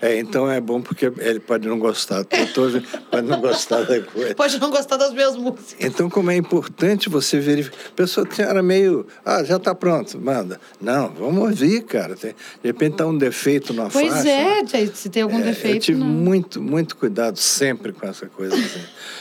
É, 0.01 0.19
então 0.19 0.51
é 0.51 0.61
bom 0.61 0.81
porque 0.81 1.13
ele 1.19 1.39
pode 1.39 1.69
não 1.69 1.79
gostar. 1.79 2.25
Beethoven 2.25 2.83
pode 3.11 3.27
não 3.27 3.41
gostar 3.41 3.83
da 3.83 4.01
coisa. 4.01 4.35
Pode 4.35 4.59
não 4.59 4.71
gostar 4.71 4.97
das 4.97 5.13
minhas 5.13 5.37
músicas. 5.37 5.77
Então, 5.79 6.11
como 6.11 6.31
é 6.31 6.37
importante 6.37 7.09
você 7.09 7.39
verificar. 7.39 7.77
A 7.89 7.95
pessoa 7.95 8.27
era 8.39 8.63
meio. 8.63 9.07
Ah, 9.25 9.45
já 9.45 9.57
está 9.57 9.75
pronto, 9.75 10.19
manda. 10.21 10.61
Não, 10.81 11.11
vamos 11.11 11.43
ouvir, 11.43 11.83
cara. 11.83 12.17
De 12.17 12.35
repente 12.65 12.93
está 12.93 13.07
um 13.07 13.17
defeito 13.17 13.73
na 13.73 13.89
pois 13.89 14.09
faixa. 14.13 14.29
Pois 14.71 14.75
é, 14.75 14.87
se 14.87 15.09
tem 15.09 15.23
algum 15.23 15.39
é, 15.39 15.43
defeito. 15.43 15.77
Eu 15.77 15.81
tive 15.81 16.01
não. 16.01 16.07
muito, 16.07 16.61
muito 16.61 16.97
cuidado 16.97 17.39
sempre 17.39 17.93
com 17.93 18.07
essa 18.07 18.27
coisa. 18.27 18.55
Assim. 18.55 18.81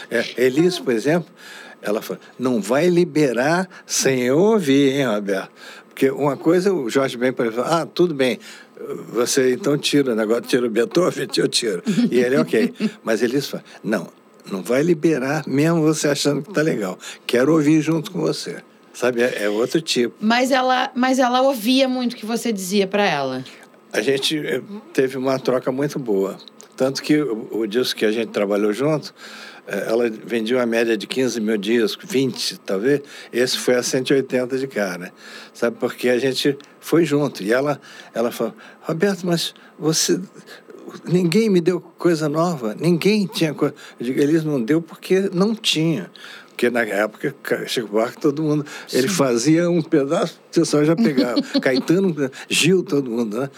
É, 0.09 0.45
Elis, 0.45 0.79
por 0.79 0.93
exemplo, 0.93 1.31
ela 1.81 2.01
falou: 2.01 2.21
não 2.37 2.61
vai 2.61 2.87
liberar 2.87 3.69
sem 3.85 4.21
eu 4.21 4.37
ouvir, 4.37 4.93
hein, 4.93 5.07
Roberto? 5.07 5.51
Porque 5.87 6.09
uma 6.09 6.37
coisa, 6.37 6.73
o 6.73 6.89
Jorge 6.89 7.17
Ben, 7.17 7.33
exemplo, 7.37 7.63
ah, 7.63 7.85
tudo 7.85 8.13
bem, 8.13 8.39
você 9.09 9.53
então 9.53 9.77
tira 9.77 10.13
o 10.13 10.15
negócio, 10.15 10.43
tira 10.43 10.65
o 10.65 10.69
Beethoven, 10.69 11.27
eu 11.37 11.47
tiro. 11.47 11.83
E 12.09 12.19
ele, 12.19 12.37
ok. 12.37 12.73
Mas 13.03 13.21
ele 13.21 13.39
fala, 13.41 13.63
não, 13.83 14.07
não 14.49 14.61
vai 14.61 14.81
liberar 14.81 15.43
mesmo 15.47 15.81
você 15.81 16.07
achando 16.07 16.41
que 16.41 16.53
tá 16.53 16.61
legal. 16.61 16.97
Quero 17.25 17.53
ouvir 17.53 17.81
junto 17.81 18.11
com 18.11 18.19
você. 18.19 18.57
Sabe, 18.93 19.21
é, 19.21 19.43
é 19.43 19.49
outro 19.49 19.81
tipo. 19.81 20.13
Mas 20.19 20.51
ela, 20.51 20.91
mas 20.95 21.17
ela 21.17 21.41
ouvia 21.41 21.87
muito 21.87 22.13
o 22.13 22.15
que 22.15 22.25
você 22.25 22.51
dizia 22.51 22.85
para 22.85 23.05
ela. 23.05 23.43
A 23.93 24.01
gente 24.01 24.37
eh, 24.37 24.61
teve 24.93 25.17
uma 25.17 25.39
troca 25.39 25.71
muito 25.71 25.97
boa. 25.97 26.37
Tanto 26.75 27.01
que 27.01 27.21
o, 27.21 27.47
o 27.51 27.67
disco 27.67 27.99
que 27.99 28.05
a 28.05 28.11
gente 28.11 28.29
trabalhou 28.31 28.73
junto, 28.73 29.13
ela 29.67 30.09
vendia 30.09 30.57
uma 30.57 30.65
média 30.65 30.97
de 30.97 31.07
15 31.07 31.39
mil 31.39 31.57
discos, 31.57 32.09
20 32.09 32.59
talvez. 32.59 33.01
Esse 33.31 33.57
foi 33.57 33.75
a 33.75 33.83
180 33.83 34.57
de 34.57 34.67
cara. 34.67 35.13
Sabe, 35.53 35.77
porque 35.79 36.09
a 36.09 36.19
gente 36.19 36.57
foi 36.79 37.05
junto. 37.05 37.43
E 37.43 37.51
ela, 37.53 37.79
ela 38.13 38.31
falou, 38.31 38.53
Roberto, 38.81 39.25
mas 39.25 39.53
você... 39.79 40.19
Ninguém 41.05 41.49
me 41.49 41.61
deu 41.61 41.79
coisa 41.79 42.27
nova, 42.27 42.75
ninguém 42.77 43.25
tinha 43.25 43.53
coisa. 43.53 43.73
Eu 43.97 44.05
digo, 44.05 44.19
eles 44.19 44.43
não 44.43 44.61
deu 44.61 44.81
porque 44.81 45.29
não 45.31 45.55
tinha. 45.55 46.11
Porque 46.61 46.69
na 46.69 46.81
época, 46.81 47.35
Chico 47.65 47.87
Buarque, 47.87 48.21
todo 48.21 48.43
mundo, 48.43 48.63
Sim. 48.85 48.99
ele 48.99 49.07
fazia 49.07 49.67
um 49.67 49.81
pedaço, 49.81 50.39
o 50.51 50.53
pessoal 50.53 50.85
já 50.85 50.95
pegava. 50.95 51.41
Caetano, 51.59 52.15
Gil, 52.47 52.83
todo 52.83 53.09
mundo, 53.09 53.39
né? 53.39 53.49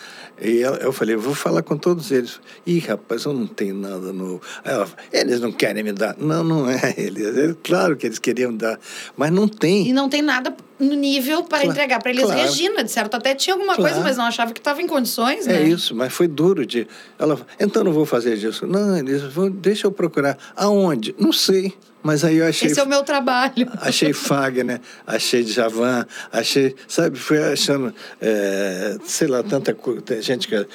E 0.41 0.61
eu 0.61 0.93
falei, 0.93 1.17
vou 1.17 1.35
falar 1.35 1.63
com 1.63 1.75
todos 1.75 2.11
eles. 2.11 2.39
Ih, 2.65 2.79
rapaz, 2.79 3.25
eu 3.25 3.33
não 3.33 3.45
tenho 3.45 3.75
nada 3.75 4.13
novo. 4.13 4.41
Aí 4.63 4.73
ela 4.73 4.87
eles 5.11 5.41
não 5.41 5.51
querem 5.51 5.83
me 5.83 5.91
dar. 5.91 6.15
Não, 6.17 6.45
não 6.45 6.69
é 6.69 6.93
eles. 6.95 7.37
É 7.37 7.53
claro 7.61 7.97
que 7.97 8.07
eles 8.07 8.19
queriam 8.19 8.55
dar, 8.55 8.79
mas 9.17 9.33
não 9.33 9.49
tem. 9.49 9.89
E 9.89 9.91
não 9.91 10.07
tem 10.07 10.21
nada 10.21 10.55
no 10.83 10.95
nível 10.95 11.43
para 11.43 11.59
claro, 11.59 11.71
entregar 11.71 11.99
para 12.01 12.11
eles. 12.11 12.23
Claro. 12.23 12.41
Regina, 12.41 12.83
de 12.83 12.91
certo, 12.91 13.15
até 13.15 13.33
tinha 13.33 13.53
alguma 13.53 13.75
claro. 13.75 13.93
coisa, 13.93 14.03
mas 14.03 14.17
não 14.17 14.25
achava 14.25 14.53
que 14.53 14.59
estava 14.59 14.81
em 14.81 14.87
condições, 14.87 15.45
né? 15.47 15.61
É 15.61 15.63
isso, 15.63 15.95
mas 15.95 16.13
foi 16.13 16.27
duro 16.27 16.65
de... 16.65 16.87
Ela 17.17 17.39
então 17.59 17.83
não 17.83 17.93
vou 17.93 18.05
fazer 18.05 18.35
isso. 18.35 18.67
Não, 18.67 18.97
eles 18.97 19.21
vão, 19.23 19.49
deixa 19.49 19.87
eu 19.87 19.91
procurar. 19.91 20.37
Aonde? 20.55 21.15
Não 21.17 21.31
sei. 21.31 21.73
Mas 22.03 22.25
aí 22.25 22.37
eu 22.37 22.45
achei. 22.45 22.69
Esse 22.69 22.79
é 22.79 22.83
o 22.83 22.87
meu 22.87 23.01
trabalho. 23.03 23.71
Achei 23.79 24.11
Fagner, 24.11 24.81
achei 25.07 25.41
Djavan, 25.41 26.05
achei. 26.33 26.75
Sabe, 26.85 27.17
fui 27.17 27.41
achando, 27.41 27.93
é, 28.19 28.97
sei 29.05 29.27
lá, 29.27 29.41
tanta 29.41 29.73
coisa. 29.73 30.21
Gente 30.21 30.49
que. 30.49 30.67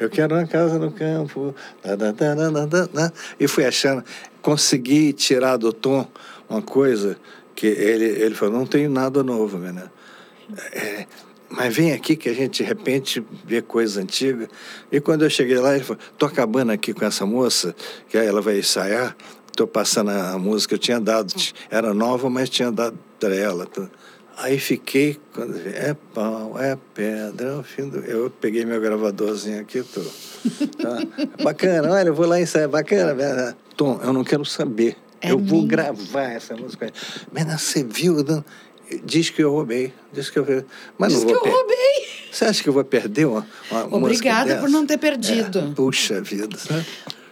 Eu 0.00 0.10
quero 0.10 0.34
uma 0.34 0.46
casa 0.48 0.76
no 0.76 0.90
campo. 0.90 1.54
Da, 1.80 1.94
da, 1.94 2.10
da, 2.10 3.12
e 3.38 3.46
fui 3.46 3.64
achando. 3.64 4.02
Consegui 4.42 5.12
tirar 5.12 5.56
do 5.56 5.72
tom 5.72 6.06
uma 6.48 6.60
coisa 6.60 7.16
que 7.54 7.66
ele, 7.66 8.04
ele 8.04 8.34
falou: 8.34 8.58
não 8.58 8.66
tenho 8.66 8.90
nada 8.90 9.22
novo, 9.22 9.58
né? 9.58 9.90
É, 10.72 11.06
mas 11.48 11.74
vem 11.74 11.92
aqui 11.92 12.16
que 12.16 12.28
a 12.28 12.34
gente 12.34 12.62
de 12.62 12.68
repente 12.68 13.24
vê 13.44 13.62
coisa 13.62 14.00
antiga. 14.00 14.48
E 14.90 15.00
quando 15.00 15.22
eu 15.24 15.30
cheguei 15.30 15.58
lá, 15.58 15.74
ele 15.74 15.84
falou: 15.84 16.02
tô 16.18 16.26
acabando 16.26 16.72
aqui 16.72 16.92
com 16.92 17.04
essa 17.04 17.24
moça, 17.24 17.74
que 18.08 18.16
ela 18.16 18.40
vai 18.40 18.58
ensaiar 18.58 19.16
estou 19.54 19.66
passando 19.66 20.10
a 20.10 20.36
música, 20.36 20.74
eu 20.74 20.78
tinha 20.78 21.00
dado, 21.00 21.32
era 21.70 21.94
nova, 21.94 22.28
mas 22.28 22.50
tinha 22.50 22.70
dado 22.70 22.98
para 23.18 23.34
ela. 23.34 23.66
Aí 24.36 24.58
fiquei, 24.58 25.18
quando 25.32 25.56
é 25.68 25.94
pau, 26.12 26.58
é 26.58 26.76
pedra, 26.92 27.48
é 27.48 27.54
o 27.54 27.62
fim 27.62 27.88
do... 27.88 27.98
Eu 27.98 28.28
peguei 28.28 28.64
meu 28.64 28.80
gravadorzinho 28.80 29.60
aqui, 29.60 29.82
tô. 29.82 30.00
Tá? 30.00 30.98
Bacana, 31.42 31.92
olha, 31.92 32.08
eu 32.08 32.14
vou 32.14 32.26
lá 32.26 32.40
ensaiar, 32.40 32.68
bacana. 32.68 33.14
Né? 33.14 33.54
Tom, 33.76 34.00
eu 34.02 34.12
não 34.12 34.24
quero 34.24 34.44
saber. 34.44 34.96
É 35.24 35.32
eu 35.32 35.38
minha. 35.38 35.50
vou 35.50 35.66
gravar 35.66 36.32
essa 36.32 36.56
música. 36.56 36.92
Mas 37.32 37.60
você 37.60 37.82
viu? 37.82 38.16
Diz 39.04 39.30
que 39.30 39.42
eu 39.42 39.50
roubei. 39.50 39.92
Diz 40.12 40.30
que 40.30 40.38
eu 40.38 40.64
Mas 40.98 41.12
Diz 41.12 41.24
não 41.24 41.30
vou 41.30 41.40
que 41.40 41.48
eu 41.48 41.52
per... 41.52 41.52
roubei. 41.52 42.06
Você 42.30 42.44
acha 42.44 42.62
que 42.62 42.68
eu 42.68 42.72
vou 42.72 42.84
perder 42.84 43.26
uma, 43.26 43.46
uma 43.70 43.96
Obrigada 43.96 44.56
por 44.58 44.68
não 44.68 44.84
ter 44.84 44.98
perdido. 44.98 45.58
É, 45.60 45.74
puxa 45.74 46.20
vida? 46.20 46.56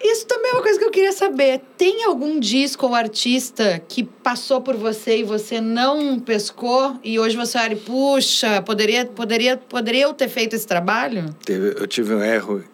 Isso 0.01 0.27
também 0.27 0.51
é 0.51 0.55
uma 0.55 0.63
coisa 0.63 0.79
que 0.79 0.85
eu 0.85 0.91
queria 0.91 1.13
saber. 1.13 1.61
Tem 1.77 2.05
algum 2.05 2.41
disco 2.41 2.87
ou 2.87 2.95
artista 2.95 3.81
que 3.89 4.03
passou 4.03 4.61
por 4.61 4.77
você 4.77 5.19
e 5.19 5.23
você 5.25 5.61
não 5.61 6.19
pescou 6.19 6.99
e 7.05 7.21
hoje 7.21 7.37
você 7.37 7.59
olha 7.59 7.75
e, 7.75 7.77
puxa, 7.77 8.63
poderia, 8.63 9.07
poderia, 9.07 9.57
poderia 9.57 10.05
eu 10.05 10.15
ter 10.15 10.29
feito 10.29 10.55
esse 10.57 10.67
trabalho? 10.67 11.27
Eu 11.49 11.87
tive 11.87 12.15
um 12.15 12.23
erro 12.23 12.65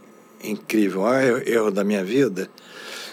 incrível, 0.43 1.03
um 1.03 1.39
erro 1.47 1.71
da 1.71 1.85
minha 1.85 2.05
vida. 2.05 2.49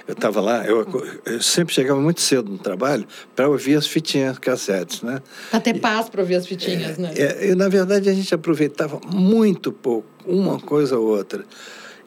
Eu 0.08 0.14
estava 0.14 0.40
lá, 0.40 0.64
eu, 0.66 0.86
eu, 1.26 1.42
sempre 1.42 1.74
chegava 1.74 2.00
muito 2.00 2.22
cedo 2.22 2.52
no 2.52 2.60
trabalho 2.60 3.08
para 3.36 3.50
ouvir 3.50 3.76
as 3.76 3.88
fitinhas 3.88 4.38
cassetes, 4.38 5.02
né? 5.02 5.20
Para 5.50 5.60
ter 5.60 5.80
paz 5.80 6.10
para 6.10 6.22
ouvir 6.22 6.36
as 6.36 6.46
fitinhas, 6.46 7.00
é, 7.00 7.02
né? 7.02 7.14
É, 7.16 7.48
e, 7.50 7.56
na 7.56 7.68
verdade, 7.68 8.08
a 8.08 8.14
gente 8.14 8.34
aproveitava 8.34 9.02
muito 9.12 9.72
pouco, 9.72 10.08
uma 10.24 10.60
coisa 10.60 11.00
ou 11.00 11.08
outra. 11.08 11.44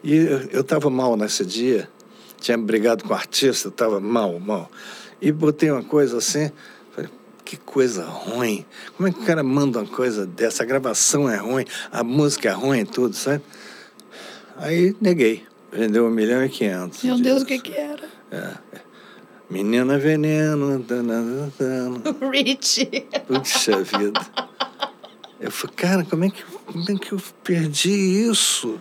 E 0.05 0.15
eu 0.53 0.61
estava 0.61 0.89
mal 0.89 1.17
nesse 1.17 1.45
dia, 1.45 1.89
tinha 2.41 2.57
brigado 2.57 3.03
com 3.03 3.11
o 3.11 3.17
artista, 3.17 3.67
estava 3.67 3.99
mal, 3.99 4.39
mal. 4.39 4.71
E 5.21 5.33
botei 5.33 5.69
uma 5.69 5.83
coisa 5.83 6.19
assim, 6.19 6.53
falei, 6.95 7.11
que 7.45 7.57
coisa 7.57 8.05
ruim. 8.05 8.65
Como 8.97 9.09
é 9.09 9.13
que 9.13 9.19
o 9.19 9.25
cara 9.25 9.43
manda 9.43 9.81
uma 9.81 9.89
coisa 9.89 10.25
dessa? 10.25 10.63
A 10.63 10.67
gravação 10.67 11.29
é 11.29 11.37
ruim, 11.37 11.65
a 11.91 12.05
música 12.05 12.49
é 12.49 12.53
ruim, 12.53 12.85
tudo, 12.85 13.17
sabe? 13.17 13.43
Aí 14.57 14.95
neguei. 15.01 15.48
Vendeu 15.73 16.07
um 16.07 16.11
milhão 16.11 16.45
e 16.45 16.49
quinhentos. 16.49 17.03
Meu 17.03 17.19
Deus, 17.19 17.43
o 17.43 17.47
que 17.47 17.59
que 17.59 17.73
era? 17.73 18.05
É. 18.31 18.55
Menina 19.51 19.99
veneno. 19.99 20.79
Dana, 20.81 21.51
dana. 21.59 22.01
Rich. 22.33 22.87
Puxa 23.27 23.83
vida. 23.83 24.21
Eu 25.41 25.51
falei, 25.53 25.77
cara, 25.77 26.05
como 26.05 26.25
é 26.25 26.31
que, 26.31 26.43
como 26.67 26.85
é 26.91 26.95
que 26.99 27.13
eu 27.13 27.21
perdi 27.45 27.91
isso? 27.91 28.81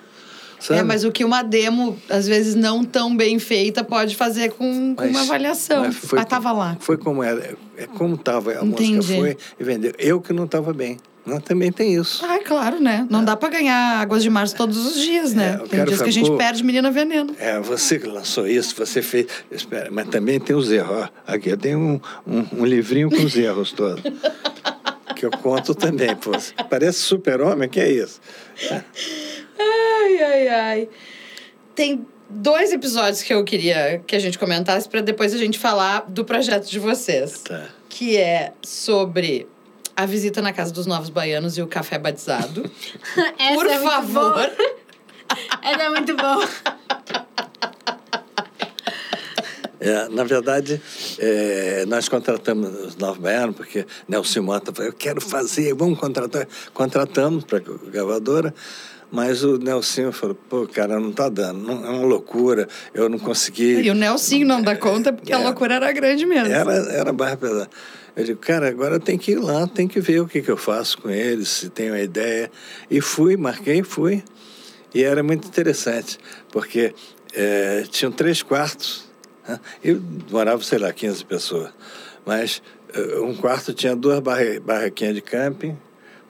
Sabe? 0.60 0.80
É, 0.80 0.84
mas 0.84 1.04
o 1.04 1.12
que 1.12 1.24
uma 1.24 1.44
demo, 1.44 1.96
às 2.10 2.28
vezes 2.28 2.56
não 2.56 2.84
tão 2.84 3.16
bem 3.16 3.38
feita, 3.38 3.84
pode 3.84 4.16
fazer 4.16 4.50
com, 4.54 4.96
com 4.96 5.04
Mas- 5.04 5.12
uma 5.12 5.22
avaliação. 5.22 5.82
mas 5.84 5.96
Mas, 5.96 6.10
foi- 6.10 6.26
tava 6.26 6.52
lá. 6.52 6.76
Foi 6.80 6.98
como 6.98 7.22
era, 7.22 7.56
é 7.78 7.86
como 7.86 8.16
estava, 8.16 8.54
a 8.54 8.66
Entendi. 8.66 8.96
música 8.96 9.20
foi 9.20 9.38
e 9.60 9.64
vendeu. 9.64 9.94
Eu 10.00 10.20
que 10.20 10.34
não 10.34 10.46
estava 10.46 10.74
bem. 10.74 10.98
Também 11.44 11.72
tem 11.72 11.94
isso. 11.94 12.26
Ah, 12.26 12.36
é 12.36 12.40
claro, 12.40 12.80
né? 12.80 13.06
Não 13.10 13.24
dá 13.24 13.36
pra 13.36 13.50
ganhar 13.50 14.00
Águas 14.00 14.24
de 14.24 14.30
Março 14.30 14.56
todos 14.56 14.78
os 14.86 15.02
dias, 15.02 15.34
né? 15.34 15.60
É, 15.64 15.68
Tem 15.68 15.86
dias 15.86 16.02
que 16.02 16.10
a 16.10 16.12
gente 16.12 16.26
ficou- 16.26 16.38
perde 16.38 16.64
Menina 16.64 16.90
Veneno. 16.92 17.36
É, 17.40 17.60
você 17.60 18.00
que 18.00 18.08
lançou 18.08 18.48
isso, 18.48 18.74
você 18.76 19.02
fez. 19.02 19.28
Espera, 19.52 19.90
mas 19.92 20.08
também 20.10 20.40
tem 20.40 20.56
os 20.56 20.72
erros. 20.72 20.90
Ó, 20.98 21.10
aqui 21.28 21.50
eu 21.50 21.58
tenho 21.58 21.80
um, 21.80 22.00
um, 22.26 22.62
um 22.62 22.66
livrinho 22.66 23.10
com 23.10 23.24
os 23.24 23.36
erros 23.38 23.72
todos. 23.72 24.02
que 25.16 25.26
eu 25.26 25.32
conto 25.32 25.74
também. 25.76 26.16
Pô. 26.16 26.32
Parece 26.70 27.00
super-homem, 27.00 27.68
que 27.68 27.80
é 27.80 27.92
isso? 27.92 28.22
Ai, 29.60 30.24
ai, 30.24 30.48
ai. 30.48 30.90
Tem 31.76 32.06
dois 32.30 32.72
episódios 32.72 33.22
que 33.22 33.34
eu 33.34 33.44
queria 33.44 34.02
que 34.06 34.16
a 34.16 34.20
gente 34.20 34.38
comentasse 34.38 34.88
para 34.88 35.02
depois 35.02 35.34
a 35.34 35.38
gente 35.38 35.58
falar 35.60 36.06
do 36.08 36.24
projeto 36.26 36.70
de 36.70 36.80
vocês. 36.80 37.42
Tá. 37.42 37.66
Que 37.90 38.18
é 38.18 38.54
sobre 38.64 39.48
a 39.98 40.06
visita 40.06 40.44
na 40.44 40.54
casa 40.54 40.72
dos 40.72 40.86
novos 40.86 41.10
baianos 41.10 41.58
e 41.58 41.62
o 41.64 41.66
café 41.66 41.98
batizado. 41.98 42.70
Essa 43.40 43.56
Por 43.56 43.66
é 43.66 43.80
favor. 43.80 44.52
Essa 45.64 45.84
é 45.84 45.90
muito 45.90 46.16
boa. 46.16 46.48
É, 49.80 50.08
na 50.10 50.24
verdade, 50.24 50.80
é, 51.18 51.86
nós 51.88 52.08
contratamos 52.10 52.70
os 52.86 52.96
Novos 52.96 53.20
Baianos, 53.20 53.56
porque 53.56 53.86
Nelson 54.08 54.42
Mota 54.42 54.74
falou, 54.74 54.90
eu 54.92 54.94
quero 54.96 55.22
fazer, 55.22 55.74
vamos 55.74 56.00
contratar. 56.00 56.48
Contratamos 56.74 57.44
para 57.44 57.60
a 57.60 57.90
gravadora, 57.90 58.54
mas 59.12 59.44
o 59.44 59.58
Nelson 59.58 60.12
falou, 60.12 60.36
pô, 60.36 60.68
cara, 60.68 61.00
não 61.00 61.12
tá 61.12 61.30
dando, 61.30 61.60
não, 61.60 61.86
é 61.86 61.90
uma 61.92 62.06
loucura, 62.06 62.68
eu 62.94 63.08
não 63.08 63.20
consegui. 63.20 63.82
E 63.82 63.90
o 63.92 63.96
Nelson 63.96 64.40
não 64.40 64.62
dá 64.62 64.76
conta 64.76 65.14
porque 65.14 65.32
a 65.32 65.40
É. 65.40 65.44
loucura 65.44 65.76
era 65.76 65.92
grande 65.92 66.26
mesmo. 66.26 66.52
Era, 66.52 66.74
era 66.92 67.14
barra 67.14 67.38
pesada. 67.38 67.70
Eu 68.18 68.24
digo, 68.24 68.40
cara, 68.40 68.68
agora 68.68 69.00
tem 69.00 69.16
que 69.16 69.34
ir 69.34 69.40
lá, 69.40 69.68
tem 69.68 69.88
que 69.88 70.00
ver 70.00 70.22
o 70.22 70.28
que, 70.28 70.42
que 70.42 70.50
eu 70.50 70.58
faço 70.58 70.98
com 70.98 71.08
eles, 71.08 71.50
se 71.50 71.70
tem 71.70 71.92
uma 71.92 72.00
ideia. 72.00 72.50
E 72.90 73.00
fui, 73.00 73.38
marquei, 73.38 73.84
fui. 73.84 74.24
E 74.92 75.04
era 75.04 75.22
muito 75.22 75.48
interessante, 75.48 76.18
porque 76.52 76.96
eh, 77.36 77.84
tinham 77.92 78.12
três 78.12 78.42
quartos. 78.42 79.08
Né? 79.48 79.60
Eu 79.84 80.02
morava, 80.32 80.64
sei 80.64 80.80
lá, 80.80 80.92
15 80.92 81.26
pessoas. 81.26 81.70
Mas 82.26 82.60
eh, 82.92 83.20
um 83.20 83.36
quarto 83.36 83.72
tinha 83.72 83.96
duas 83.96 84.20
barra, 84.20 84.60
barraquinhas 84.66 85.14
de 85.14 85.22
camping, 85.22 85.78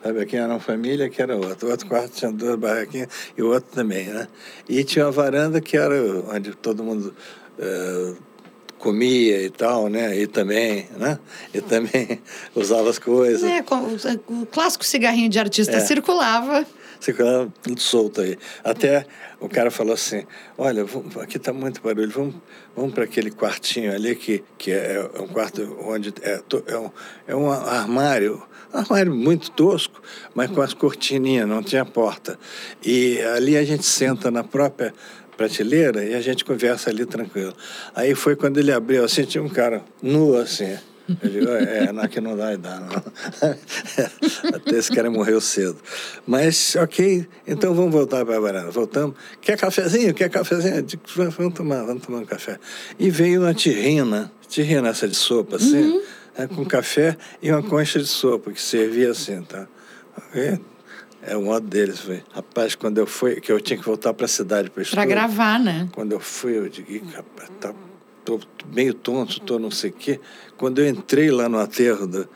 sabe? 0.03 0.19
Aqui 0.19 0.35
era 0.35 0.49
uma 0.49 0.59
família, 0.59 1.05
aqui 1.05 1.21
era 1.21 1.37
outra. 1.37 1.69
O 1.69 1.71
outro 1.71 1.87
quarto 1.87 2.11
tinha 2.11 2.33
duas 2.33 2.57
barraquinhas 2.57 3.07
e 3.37 3.41
o 3.41 3.47
outro 3.47 3.71
também, 3.73 4.07
né? 4.07 4.27
E 4.67 4.83
tinha 4.83 5.05
uma 5.05 5.11
varanda 5.11 5.61
que 5.61 5.77
era 5.77 5.95
onde 6.35 6.53
todo 6.53 6.83
mundo 6.83 7.15
eh, 7.57 8.13
comia 8.77 9.41
e 9.41 9.49
tal, 9.49 9.87
né? 9.89 10.17
E 10.17 10.27
também, 10.27 10.87
né? 10.97 11.19
E 11.53 11.61
também 11.61 12.21
usava 12.55 12.89
as 12.89 12.99
coisas. 12.99 13.43
É, 13.43 13.63
o, 14.27 14.45
clássico 14.45 14.85
cigarrinho 14.85 15.29
de 15.29 15.39
artista 15.39 15.75
É. 15.77 15.79
circulava. 15.79 16.65
Ficava 16.99 17.51
tudo 17.61 17.79
solto 17.79 18.21
aí. 18.21 18.37
Até 18.63 19.05
o 19.39 19.47
cara 19.47 19.69
falou 19.69 19.93
assim: 19.93 20.23
Olha, 20.57 20.83
vamos- 20.83 21.15
aqui 21.17 21.37
está 21.37 21.53
muito 21.53 21.79
barulho, 21.81 22.09
vamos, 22.09 22.35
vamos 22.75 22.93
para 22.93 23.03
aquele 23.03 23.29
quartinho 23.29 23.93
ali, 23.93 24.15
que, 24.15 24.43
que 24.57 24.71
é, 24.71 25.07
é 25.13 25.21
um 25.21 25.27
quarto 25.27 25.77
onde 25.81 26.11
é, 26.21 26.41
é, 26.67 26.77
um, 26.77 26.91
é 27.27 27.35
um 27.35 27.51
armário, 27.51 28.41
um 28.73 28.77
armário 28.79 29.13
muito 29.13 29.51
tosco, 29.51 30.01
mas 30.33 30.49
com 30.49 30.59
as 30.61 30.73
cortininhas, 30.73 31.47
não 31.47 31.61
tinha 31.61 31.85
porta. 31.85 32.39
E 32.83 33.19
ali 33.35 33.55
a 33.55 33.63
gente 33.63 33.85
senta 33.85 34.31
na 34.31 34.43
própria 34.43 34.91
prateleira 35.37 36.03
e 36.03 36.13
a 36.15 36.21
gente 36.21 36.43
conversa 36.43 36.89
ali 36.89 37.05
tranquilo. 37.05 37.53
Aí 37.95 38.15
foi 38.15 38.35
quando 38.35 38.57
ele 38.57 38.71
abriu 38.71 39.05
assim, 39.05 39.23
tinha 39.23 39.43
um 39.43 39.49
cara 39.49 39.81
nu 40.01 40.35
assim. 40.35 40.75
Eu 41.23 41.29
digo, 41.29 41.47
é, 41.51 41.89
não, 41.93 42.03
aqui 42.03 42.19
não 42.19 42.35
vai 42.35 42.57
dar, 42.57 42.81
não. 42.81 42.89
Até 44.53 44.75
esse 44.77 44.91
cara 44.91 45.09
morreu 45.09 45.39
cedo. 45.39 45.77
Mas, 46.25 46.75
ok, 46.75 47.25
então 47.47 47.73
vamos 47.73 47.93
voltar 47.93 48.25
para 48.25 48.35
a 48.35 48.39
varanda. 48.41 48.71
Voltamos. 48.71 49.15
Quer 49.39 49.57
cafezinho? 49.57 50.13
Quer 50.13 50.29
cafezinho? 50.29 50.75
Eu 50.75 50.81
digo, 50.81 51.03
"Vamos- 51.15 51.53
tomar, 51.53 51.83
vamos 51.85 52.03
tomar 52.05 52.17
um 52.19 52.25
café. 52.25 52.59
E 52.99 53.09
veio 53.09 53.41
uma 53.43 53.53
tirrina, 53.53 54.29
tirrina 54.49 54.89
essa 54.89 55.07
de 55.07 55.15
sopa, 55.15 55.55
assim, 55.55 56.01
né, 56.37 56.45
com 56.47 56.65
café 56.65 57.15
e 57.41 57.49
uma 57.51 57.63
concha 57.63 57.99
de 57.99 58.07
sopa, 58.07 58.51
que 58.51 58.61
servia 58.61 59.11
assim, 59.11 59.41
tá? 59.43 59.65
Ok? 60.17 60.59
É 61.27 61.35
o 61.35 61.41
modo 61.41 61.67
deles. 61.67 61.99
Foi. 61.99 62.23
Rapaz, 62.31 62.73
quando 62.73 62.97
eu 62.97 63.05
fui, 63.05 63.41
que 63.41 63.51
eu 63.51 63.59
tinha 63.59 63.77
que 63.77 63.85
voltar 63.85 64.13
para 64.13 64.25
a 64.25 64.29
cidade 64.29 64.69
para 64.69 64.81
estudar. 64.81 65.05
gravar, 65.05 65.59
né? 65.59 65.89
Quando 65.91 66.13
eu 66.13 66.19
fui, 66.19 66.57
eu 66.57 66.69
digo, 66.69 66.89
"Ih, 66.89 67.03
rapaz, 67.13 67.49
tá, 67.59 67.73
tô 68.23 68.39
meio 68.73 68.93
tonto, 68.93 69.39
tô 69.41 69.59
não 69.59 69.69
sei 69.69 69.89
o 69.89 69.93
quê. 69.93 70.19
Quando 70.57 70.79
eu 70.79 70.87
entrei 70.87 71.29
lá 71.29 71.49
no 71.49 71.59
aterro, 71.59 72.07
do, 72.07 72.29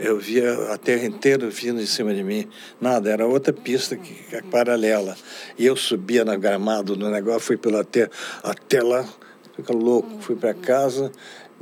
eu 0.00 0.18
via 0.18 0.72
a 0.72 0.78
terra 0.78 1.04
inteira 1.04 1.48
vindo 1.48 1.80
em 1.80 1.86
cima 1.86 2.12
de 2.14 2.24
mim. 2.24 2.48
Nada, 2.80 3.10
era 3.10 3.26
outra 3.26 3.52
pista 3.52 3.96
que, 3.96 4.12
que 4.12 4.36
é 4.36 4.42
paralela. 4.42 5.16
E 5.58 5.66
eu 5.66 5.76
subia 5.76 6.24
no 6.24 6.36
gramado 6.38 6.96
do 6.96 7.10
negócio, 7.10 7.40
fui 7.40 7.56
pelo 7.56 7.78
aterro, 7.78 8.10
até 8.42 8.82
lá, 8.82 9.04
fica 9.54 9.72
louco. 9.72 10.20
Fui 10.20 10.34
para 10.34 10.54
casa, 10.54 11.12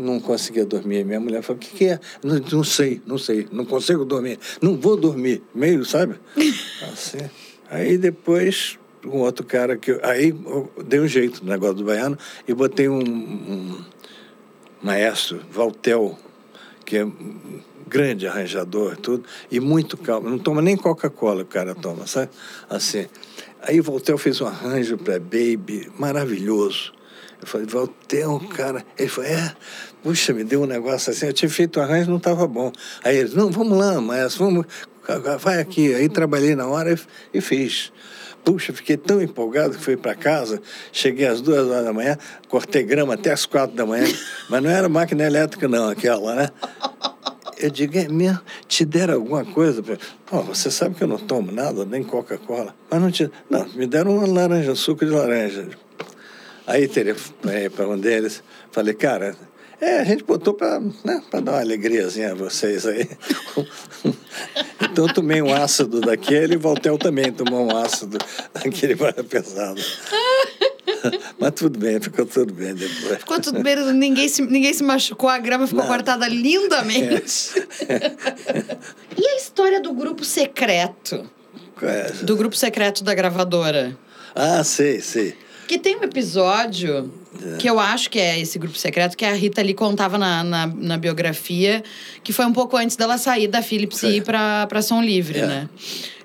não 0.00 0.18
conseguia 0.20 0.64
dormir. 0.64 1.04
Minha 1.04 1.20
mulher 1.20 1.42
falou, 1.42 1.58
o 1.58 1.60
que, 1.64 1.76
que 1.76 1.84
é? 1.86 2.00
Não, 2.22 2.38
não 2.52 2.64
sei, 2.64 3.00
não 3.06 3.18
sei, 3.18 3.46
não 3.52 3.64
consigo 3.64 4.04
dormir. 4.04 4.38
Não 4.60 4.76
vou 4.76 4.96
dormir. 4.96 5.42
Meio, 5.54 5.84
sabe? 5.84 6.16
Assim. 6.92 7.18
Aí 7.70 7.96
depois 7.96 8.78
um 9.04 9.18
outro 9.18 9.44
cara 9.44 9.76
que. 9.76 9.92
eu- 9.92 10.00
Aí 10.02 10.30
eu 10.30 10.70
dei 10.84 11.00
um 11.00 11.06
jeito 11.06 11.44
no 11.44 11.50
negócio 11.50 11.76
do 11.76 11.84
baiano 11.84 12.18
e 12.46 12.52
botei 12.54 12.88
um, 12.88 12.98
um 13.00 13.84
maestro, 14.82 15.40
Valtel, 15.50 16.18
que 16.84 16.96
é 16.98 17.06
grande 17.86 18.26
arranjador 18.26 18.94
e 18.94 18.96
tudo, 18.96 19.24
e 19.50 19.58
muito 19.60 19.96
calmo. 19.96 20.30
Não 20.30 20.38
toma 20.38 20.62
nem 20.62 20.76
Coca-Cola 20.76 21.42
o 21.42 21.46
cara 21.46 21.74
toma, 21.74 22.06
sabe? 22.06 22.30
Assim. 22.68 23.06
Aí 23.62 23.80
Valtel 23.80 24.16
fez 24.16 24.40
um 24.40 24.46
arranjo 24.46 24.96
para 24.96 25.18
Baby 25.18 25.90
maravilhoso. 25.98 26.92
Eu 27.40 27.46
falei, 27.46 27.66
Valtel, 27.66 28.40
cara. 28.54 28.84
Ele 28.98 29.08
falou, 29.08 29.30
é, 29.30 29.56
puxa, 30.02 30.32
me 30.32 30.44
deu 30.44 30.62
um 30.62 30.66
negócio 30.66 31.10
assim. 31.10 31.26
Eu 31.26 31.32
tinha 31.32 31.48
feito 31.48 31.78
o 31.78 31.82
arranjo, 31.82 32.10
não 32.10 32.18
estava 32.18 32.46
bom. 32.46 32.72
Aí 33.04 33.16
ele, 33.16 33.34
não, 33.34 33.50
vamos 33.50 33.76
lá, 33.78 34.00
maestro, 34.00 34.44
vamos, 34.44 34.66
vai 35.40 35.60
aqui. 35.60 35.94
Aí 35.94 36.08
trabalhei 36.08 36.54
na 36.54 36.66
hora 36.66 36.92
e, 36.92 36.98
e 37.38 37.40
fiz. 37.40 37.92
Puxa, 38.44 38.72
fiquei 38.72 38.96
tão 38.96 39.20
empolgado 39.20 39.76
que 39.76 39.82
fui 39.82 39.96
para 39.96 40.14
casa, 40.14 40.62
cheguei 40.92 41.26
às 41.26 41.42
duas 41.42 41.68
horas 41.68 41.84
da 41.84 41.92
manhã, 41.92 42.16
cortei 42.48 42.82
grama 42.82 43.14
até 43.14 43.30
às 43.32 43.44
quatro 43.44 43.76
da 43.76 43.84
manhã, 43.84 44.06
mas 44.48 44.62
não 44.62 44.70
era 44.70 44.88
máquina 44.88 45.24
elétrica 45.24 45.68
não, 45.68 45.90
aquela, 45.90 46.34
né? 46.34 46.48
Eu 47.58 47.68
digo, 47.68 47.98
é 47.98 48.08
mesmo? 48.08 48.40
Te 48.66 48.86
deram 48.86 49.14
alguma 49.14 49.44
coisa? 49.44 49.82
Pô, 50.24 50.42
você 50.42 50.70
sabe 50.70 50.94
que 50.94 51.04
eu 51.04 51.08
não 51.08 51.18
tomo 51.18 51.52
nada, 51.52 51.84
nem 51.84 52.02
Coca-Cola. 52.02 52.74
Mas 52.90 53.02
não 53.02 53.10
te... 53.10 53.30
Não, 53.50 53.68
me 53.74 53.86
deram 53.86 54.16
uma 54.16 54.26
laranja, 54.26 54.74
suco 54.74 55.04
de 55.04 55.10
laranja. 55.10 55.68
Aí 56.66 56.88
telefonei 56.88 57.68
para 57.68 57.86
um 57.86 57.98
deles, 57.98 58.42
falei, 58.72 58.94
cara, 58.94 59.36
é, 59.80 59.98
a 60.00 60.04
gente 60.04 60.24
botou 60.24 60.54
para 60.54 60.80
né, 61.04 61.22
pra 61.30 61.40
dar 61.40 61.52
uma 61.52 61.60
alegriazinha 61.60 62.32
a 62.32 62.34
vocês 62.34 62.86
aí. 62.86 63.08
então 64.80 65.06
eu 65.06 65.14
tomei 65.14 65.40
um 65.40 65.52
ácido 65.52 66.00
daquele 66.00 66.54
e 66.54 66.56
Voltel 66.56 66.98
também 66.98 67.32
tomou 67.32 67.66
um 67.66 67.76
ácido 67.76 68.18
daquele 68.52 68.94
para 68.94 69.24
pesado. 69.24 69.80
Mas 71.38 71.52
tudo 71.54 71.78
bem, 71.78 72.00
ficou 72.00 72.26
tudo 72.26 72.52
bem 72.52 72.74
depois. 72.74 73.18
Ficou 73.18 73.40
tudo 73.40 73.62
bem, 73.62 73.76
ninguém 73.94 74.28
se, 74.28 74.42
ninguém 74.42 74.74
se 74.74 74.82
machucou, 74.82 75.30
a 75.30 75.38
grama 75.38 75.66
ficou 75.66 75.82
Nada. 75.82 75.94
cortada 75.94 76.28
lindamente. 76.28 77.52
e 79.16 79.26
a 79.26 79.36
história 79.36 79.80
do 79.80 79.94
grupo 79.94 80.24
secreto? 80.24 81.28
É? 81.82 82.12
Do 82.22 82.36
grupo 82.36 82.54
secreto 82.54 83.02
da 83.02 83.14
gravadora? 83.14 83.96
Ah, 84.34 84.62
sei, 84.62 85.00
sei. 85.00 85.34
Que 85.70 85.78
tem 85.78 85.94
um 85.96 86.02
episódio 86.02 87.12
que 87.60 87.70
eu 87.70 87.78
acho 87.78 88.10
que 88.10 88.18
é 88.18 88.40
esse 88.40 88.58
grupo 88.58 88.76
secreto, 88.76 89.16
que 89.16 89.24
a 89.24 89.32
Rita 89.32 89.60
ali 89.60 89.72
contava 89.72 90.18
na, 90.18 90.42
na, 90.42 90.66
na 90.66 90.98
biografia, 90.98 91.84
que 92.24 92.32
foi 92.32 92.44
um 92.44 92.52
pouco 92.52 92.76
antes 92.76 92.96
dela 92.96 93.16
sair 93.16 93.46
da 93.46 93.62
Philips 93.62 94.02
e 94.02 94.16
ir 94.16 94.24
pra, 94.24 94.66
pra 94.66 94.82
Som 94.82 95.00
Livre, 95.00 95.38
É. 95.38 95.46
né? 95.46 95.68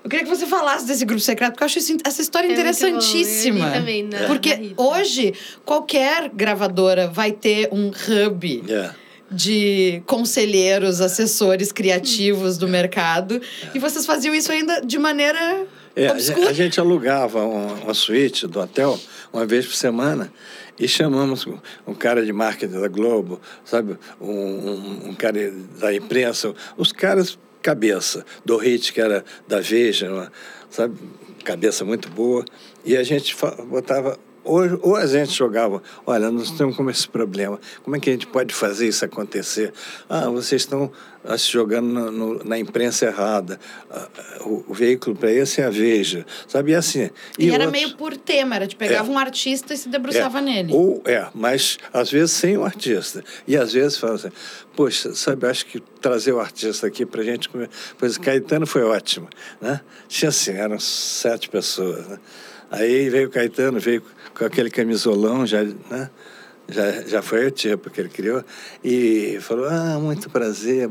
Eu 0.02 0.10
queria 0.10 0.24
que 0.26 0.28
você 0.36 0.46
falasse 0.48 0.84
desse 0.84 1.04
grupo 1.04 1.20
secreto, 1.22 1.52
porque 1.52 1.62
eu 1.62 1.66
acho 1.66 1.78
isso- 1.78 1.96
essa 2.04 2.20
história 2.20 2.46
É 2.46 2.48
muito 2.48 2.60
bom, 2.60 2.66
eu 2.66 2.70
interessantíssima. 2.72 3.70
também 3.70 4.02
na- 4.02 4.24
porque 4.26 4.72
hoje, 4.76 5.32
qualquer 5.64 6.28
gravadora 6.34 7.06
vai 7.06 7.30
ter 7.30 7.68
um 7.70 7.90
hub 8.26 8.64
É. 8.68 8.90
de 9.30 10.02
conselheiros, 10.06 11.00
assessores 11.00 11.70
criativos 11.70 12.58
do 12.58 12.66
mercado. 12.66 13.40
E 13.72 13.78
vocês 13.78 14.04
faziam 14.04 14.34
isso 14.34 14.50
ainda 14.50 14.80
de 14.80 14.98
maneira 14.98 15.38
É, 15.94 16.08
a, 16.08 16.12
obscura. 16.12 16.46
gente, 16.46 16.50
a 16.50 16.52
gente 16.52 16.80
alugava 16.80 17.44
uma, 17.44 17.72
uma 17.74 17.94
suíte 17.94 18.46
do 18.48 18.60
hotel 18.60 18.98
uma 19.36 19.44
vez 19.44 19.66
por 19.66 19.74
semana 19.74 20.32
e 20.78 20.88
chamamos 20.88 21.46
um, 21.86 21.94
cara 21.94 22.24
de 22.24 22.32
marketing 22.32 22.80
da 22.80 22.88
Globo, 22.88 23.38
sabe? 23.64 23.98
Um, 24.18 24.30
um, 24.30 25.08
um 25.10 25.14
cara 25.14 25.52
da 25.78 25.94
imprensa, 25.94 26.54
os 26.76 26.90
caras 26.90 27.38
cabeça, 27.60 28.24
do 28.44 28.56
Hit, 28.56 28.92
que 28.92 29.00
era 29.00 29.24
da 29.46 29.60
Veja, 29.60 30.30
sabe? 30.70 30.96
Cabeça 31.44 31.84
muito 31.84 32.08
boa. 32.08 32.44
E 32.84 32.96
a 32.96 33.02
gente 33.02 33.36
botava 33.68 34.18
ou, 34.46 34.78
ou 34.90 34.96
a 34.96 35.06
gente 35.06 35.32
jogava, 35.32 35.82
olha, 36.06 36.30
nós 36.30 36.50
temos 36.52 36.76
como 36.76 36.90
esse 36.90 37.08
problema, 37.08 37.60
como 37.82 37.96
é 37.96 38.00
que 38.00 38.08
a 38.08 38.12
gente 38.12 38.26
pode 38.26 38.54
fazer 38.54 38.88
isso 38.88 39.04
acontecer? 39.04 39.72
Ah, 40.08 40.28
vocês 40.30 40.62
estão 40.62 40.90
ah, 41.28 41.36
se 41.36 41.50
jogando 41.50 41.88
no- 41.88 42.10
no- 42.12 42.44
na 42.44 42.56
imprensa 42.56 43.06
errada, 43.06 43.58
Ah, 43.90 44.08
ah, 44.16 44.42
o, 44.44 44.64
o 44.68 44.74
veículo 44.74 45.16
para 45.16 45.32
esse 45.32 45.60
é 45.60 45.64
a 45.64 45.70
Veja, 45.70 46.24
sabe? 46.46 46.70
E 46.70 46.74
assim. 46.76 47.10
E, 47.36 47.50
era 47.50 47.64
outros- 47.64 47.72
meio 47.72 47.96
por 47.96 48.16
tema, 48.16 48.54
era 48.54 48.66
de 48.66 48.76
pegava 48.76 49.10
É. 49.10 49.12
um 49.12 49.18
artista 49.18 49.74
e 49.74 49.76
se 49.76 49.88
debruçava 49.88 50.38
é, 50.38 50.42
nele. 50.42 50.72
Ou 50.72 51.02
é, 51.04 51.26
mas 51.34 51.78
às 51.92 52.10
vezes 52.12 52.30
sem 52.30 52.56
o 52.56 52.64
artista. 52.64 53.24
E 53.46 53.56
às 53.56 53.72
vezes 53.72 53.98
fala 53.98 54.14
assim, 54.14 54.30
poxa, 54.76 55.14
sabe, 55.16 55.46
acho 55.48 55.66
que 55.66 55.80
trazer 56.00 56.30
o 56.32 56.38
artista 56.38 56.86
aqui 56.86 57.04
pra 57.04 57.24
gente 57.24 57.48
comer. 57.48 57.70
Pois 57.98 58.16
Caetano 58.16 58.64
foi 58.66 58.82
ótimo, 58.84 59.28
né? 59.60 59.80
Tinha 60.06 60.28
assim, 60.28 60.52
eram 60.52 60.78
sete 60.78 61.48
pessoas, 61.48 62.06
né? 62.06 62.18
Aí 62.70 63.08
veio 63.10 63.28
o 63.28 63.30
Caetano, 63.30 63.78
veio 63.80 64.02
com 64.36 64.44
aquele 64.44 64.70
camisolão, 64.70 65.46
já, 65.46 65.62
né? 65.62 66.10
Já, 66.68 66.90
já 67.02 67.22
foi 67.22 67.46
o 67.46 67.50
tipo 67.52 67.88
que 67.90 68.00
ele 68.00 68.08
criou. 68.08 68.42
E 68.82 69.38
falou: 69.40 69.66
Ah, 69.68 70.00
muito 70.00 70.28
prazer, 70.28 70.90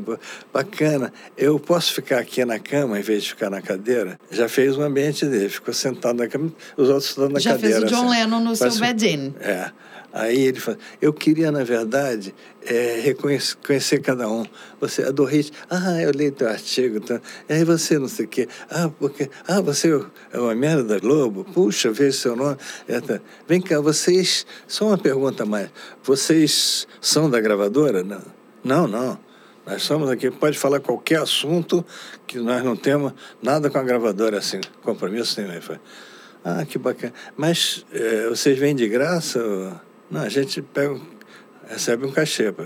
bacana. 0.50 1.12
Eu 1.36 1.60
posso 1.60 1.92
ficar 1.92 2.18
aqui 2.18 2.42
na 2.46 2.58
cama 2.58 2.98
em 2.98 3.02
vez 3.02 3.24
de 3.24 3.28
ficar 3.30 3.50
na 3.50 3.60
cadeira? 3.60 4.18
Já 4.30 4.48
fez 4.48 4.74
o 4.78 4.82
ambiente 4.82 5.26
dele, 5.26 5.50
ficou 5.50 5.74
sentado 5.74 6.16
na 6.16 6.28
cama, 6.28 6.50
os 6.78 6.88
outros 6.88 7.10
estão 7.10 7.28
na 7.28 7.38
Já 7.38 7.52
cadeira. 7.52 7.80
fez 7.80 7.92
o 7.92 7.94
John 7.94 8.10
assim. 8.10 8.20
Lennon 8.20 8.40
no 8.40 8.56
seu 8.56 8.68
Parece- 8.68 8.80
bed-in. 8.80 9.34
é. 9.38 9.70
Aí 10.18 10.46
ele 10.46 10.58
falou, 10.58 10.80
eu 11.02 11.12
queria, 11.12 11.52
na 11.52 11.62
verdade, 11.62 12.34
é, 12.64 12.98
reconhecer, 13.02 13.54
conhecer 13.56 14.00
cada 14.00 14.26
um. 14.26 14.46
Você 14.80 15.02
é 15.02 15.12
do 15.12 15.24
Hit. 15.24 15.52
Ah, 15.68 16.00
eu 16.00 16.10
li 16.10 16.30
teu 16.30 16.48
artigo. 16.48 17.00
Tá? 17.00 17.20
E 17.46 17.52
aí 17.52 17.64
você 17.64 17.98
não 17.98 18.08
sei 18.08 18.24
o 18.24 18.28
quê. 18.28 18.48
Ah, 18.70 18.88
porque... 18.98 19.28
Ah, 19.46 19.60
você 19.60 19.90
é 20.32 20.38
uma 20.38 20.54
merda 20.54 20.84
da 20.84 20.98
Globo? 20.98 21.44
Puxa, 21.44 21.92
vejo 21.92 22.16
seu 22.16 22.34
nome. 22.34 22.56
É, 22.88 22.98
tá. 22.98 23.20
Vem 23.46 23.60
cá, 23.60 23.78
vocês... 23.78 24.46
Só 24.66 24.86
uma 24.86 24.96
pergunta 24.96 25.44
mais. 25.44 25.68
Vocês 26.02 26.88
são 26.98 27.28
da 27.28 27.38
gravadora? 27.38 28.02
Não, 28.02 28.22
não. 28.64 28.88
não. 28.88 29.18
Nós 29.66 29.82
somos 29.82 30.08
aqui, 30.08 30.30
pode 30.30 30.56
falar 30.56 30.80
qualquer 30.80 31.18
assunto 31.18 31.84
que 32.26 32.38
nós 32.38 32.64
não 32.64 32.74
temos 32.74 33.12
nada 33.42 33.68
com 33.68 33.76
a 33.76 33.82
gravadora, 33.82 34.38
assim, 34.38 34.62
compromisso 34.82 35.42
nenhum. 35.42 35.60
Ah, 36.42 36.64
que 36.64 36.78
bacana. 36.78 37.12
Mas 37.36 37.84
eh, 37.92 38.28
vocês 38.30 38.56
vêm 38.56 38.74
de 38.74 38.88
graça? 38.88 39.84
Não, 40.10 40.22
a 40.22 40.28
gente 40.28 40.62
pega, 40.62 40.98
recebe 41.68 42.06
um 42.06 42.12
cachê. 42.12 42.52
pô. 42.52 42.62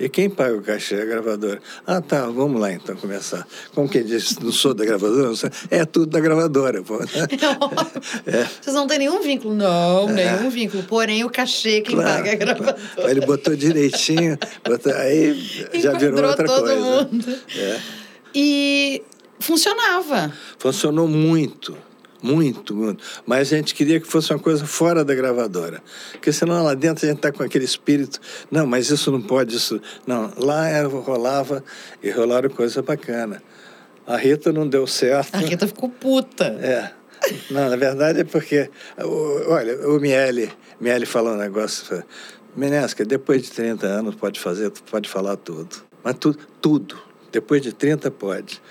E 0.00 0.08
quem 0.08 0.30
paga 0.30 0.56
o 0.56 0.62
cachê 0.62 0.94
é 0.94 1.02
a 1.02 1.04
gravadora. 1.04 1.60
Ah, 1.84 2.00
tá, 2.00 2.26
vamos 2.26 2.60
lá 2.60 2.72
então 2.72 2.94
começar. 2.94 3.44
Como 3.74 3.88
quem 3.88 4.04
disse, 4.04 4.40
não 4.40 4.52
sou 4.52 4.72
da 4.72 4.84
gravadora? 4.84 5.34
Sou. 5.34 5.50
É 5.70 5.84
tudo 5.84 6.06
da 6.06 6.20
gravadora, 6.20 6.80
pô. 6.82 6.98
É. 8.24 8.44
Vocês 8.60 8.76
não 8.76 8.86
têm 8.86 9.00
nenhum 9.00 9.20
vínculo? 9.20 9.54
Não, 9.54 10.06
nenhum 10.08 10.50
vínculo. 10.50 10.84
Porém, 10.84 11.24
o 11.24 11.30
cachê 11.30 11.80
quem 11.80 11.96
Claro, 11.96 12.10
paga 12.16 12.28
é 12.30 12.32
a 12.32 12.36
gravadora. 12.36 12.78
Ele 13.10 13.20
botou 13.22 13.56
direitinho, 13.56 14.38
botou- 14.64 14.92
aí 14.94 15.34
já 15.74 15.92
virou 15.94 16.24
outra 16.30 16.46
todo 16.46 16.60
coisa. 16.60 16.80
mundo. 16.80 17.38
É. 17.56 17.80
E 18.34 19.02
funcionava. 19.40 20.32
Funcionou 20.58 21.08
muito, 21.08 21.76
muito, 22.22 22.74
muito. 22.74 23.02
Mas 23.26 23.52
a 23.52 23.56
gente 23.56 23.74
queria 23.74 24.00
que 24.00 24.06
fosse 24.06 24.32
uma 24.32 24.38
coisa 24.38 24.66
fora 24.66 25.04
da 25.04 25.14
gravadora. 25.14 25.82
Porque 26.12 26.32
senão 26.32 26.64
lá 26.64 26.74
dentro 26.74 27.06
a 27.06 27.08
gente 27.08 27.18
está 27.18 27.30
com 27.30 27.42
aquele 27.42 27.64
espírito, 27.64 28.20
não, 28.50 28.66
mas 28.66 28.90
isso 28.90 29.10
não 29.10 29.20
pode, 29.20 29.56
isso. 29.56 29.80
Não, 30.06 30.32
lá 30.36 30.68
era, 30.68 30.88
rolava 30.88 31.62
e 32.02 32.10
rolaram 32.10 32.50
coisa 32.50 32.82
bacana. 32.82 33.42
A 34.06 34.16
Rita 34.16 34.52
não 34.52 34.66
deu 34.66 34.86
certo. 34.86 35.34
A 35.34 35.38
Rita 35.38 35.66
ficou 35.66 35.88
puta. 35.88 36.44
É. 36.44 36.90
Não, 37.50 37.68
na 37.68 37.76
verdade 37.76 38.20
é 38.20 38.24
porque, 38.24 38.70
olha, 38.96 39.88
o 39.88 40.00
Miele, 40.00 40.50
Miele 40.80 41.04
falou 41.04 41.34
um 41.34 41.36
negócio, 41.36 42.02
Menesca, 42.56 43.04
depois 43.04 43.42
de 43.42 43.50
30 43.50 43.86
anos 43.86 44.14
pode 44.14 44.40
fazer, 44.40 44.70
pode 44.90 45.08
falar 45.08 45.36
tudo. 45.36 45.76
Mas 46.02 46.16
tu, 46.18 46.34
tudo. 46.60 46.98
Depois 47.30 47.60
de 47.60 47.72
30 47.72 48.10
pode. 48.10 48.62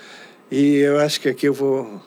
E 0.50 0.76
eu 0.76 0.98
acho 0.98 1.20
que 1.20 1.28
aqui 1.28 1.46
eu 1.46 1.54
vou, 1.54 2.02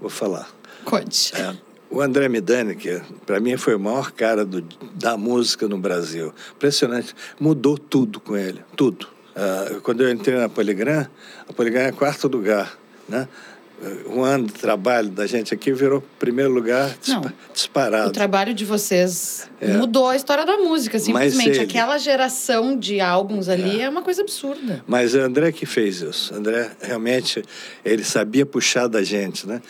vou 0.00 0.10
falar. 0.10 0.53
Conte. 0.84 1.32
É, 1.36 1.54
o 1.90 2.00
André 2.00 2.28
Midani, 2.28 2.74
que 2.74 3.00
para 3.26 3.40
mim 3.40 3.56
foi 3.56 3.74
o 3.74 3.80
maior 3.80 4.10
cara 4.12 4.44
do, 4.44 4.62
da 4.94 5.16
música 5.16 5.66
no 5.68 5.78
Brasil. 5.78 6.32
Impressionante. 6.56 7.14
Mudou 7.38 7.76
tudo 7.78 8.20
com 8.20 8.36
ele, 8.36 8.60
tudo. 8.76 9.08
Ah, 9.36 9.76
quando 9.82 10.02
eu 10.02 10.10
entrei 10.10 10.36
na 10.38 10.48
Poligram, 10.48 11.06
a 11.48 11.52
Poligram 11.52 11.82
é 11.82 11.92
quarto 11.92 12.28
lugar, 12.28 12.76
né? 13.08 13.28
Um 14.08 14.22
ano 14.22 14.46
de 14.46 14.52
trabalho 14.52 15.10
da 15.10 15.26
gente 15.26 15.52
aqui 15.52 15.70
virou 15.72 16.02
primeiro 16.18 16.50
lugar 16.50 16.96
Não. 17.08 17.20
dispa- 17.20 17.34
disparado. 17.52 18.08
O 18.08 18.12
trabalho 18.12 18.54
de 18.54 18.64
vocês 18.64 19.50
É. 19.60 19.72
mudou 19.72 20.08
a 20.08 20.16
história 20.16 20.46
da 20.46 20.56
música, 20.56 20.98
simplesmente. 20.98 21.50
ele- 21.50 21.60
Aquela 21.64 21.98
geração 21.98 22.78
de 22.78 23.00
álbuns 23.00 23.48
ali 23.48 23.82
é. 23.82 23.88
uma 23.88 24.00
coisa 24.00 24.22
absurda. 24.22 24.82
Mas 24.86 25.14
é 25.14 25.18
o 25.18 25.24
André 25.24 25.50
que 25.52 25.66
fez 25.66 26.00
isso. 26.00 26.32
André 26.32 26.70
realmente 26.80 27.42
ele 27.84 28.04
sabia 28.04 28.46
puxar 28.46 28.86
da 28.86 29.02
gente, 29.02 29.46
né? 29.46 29.60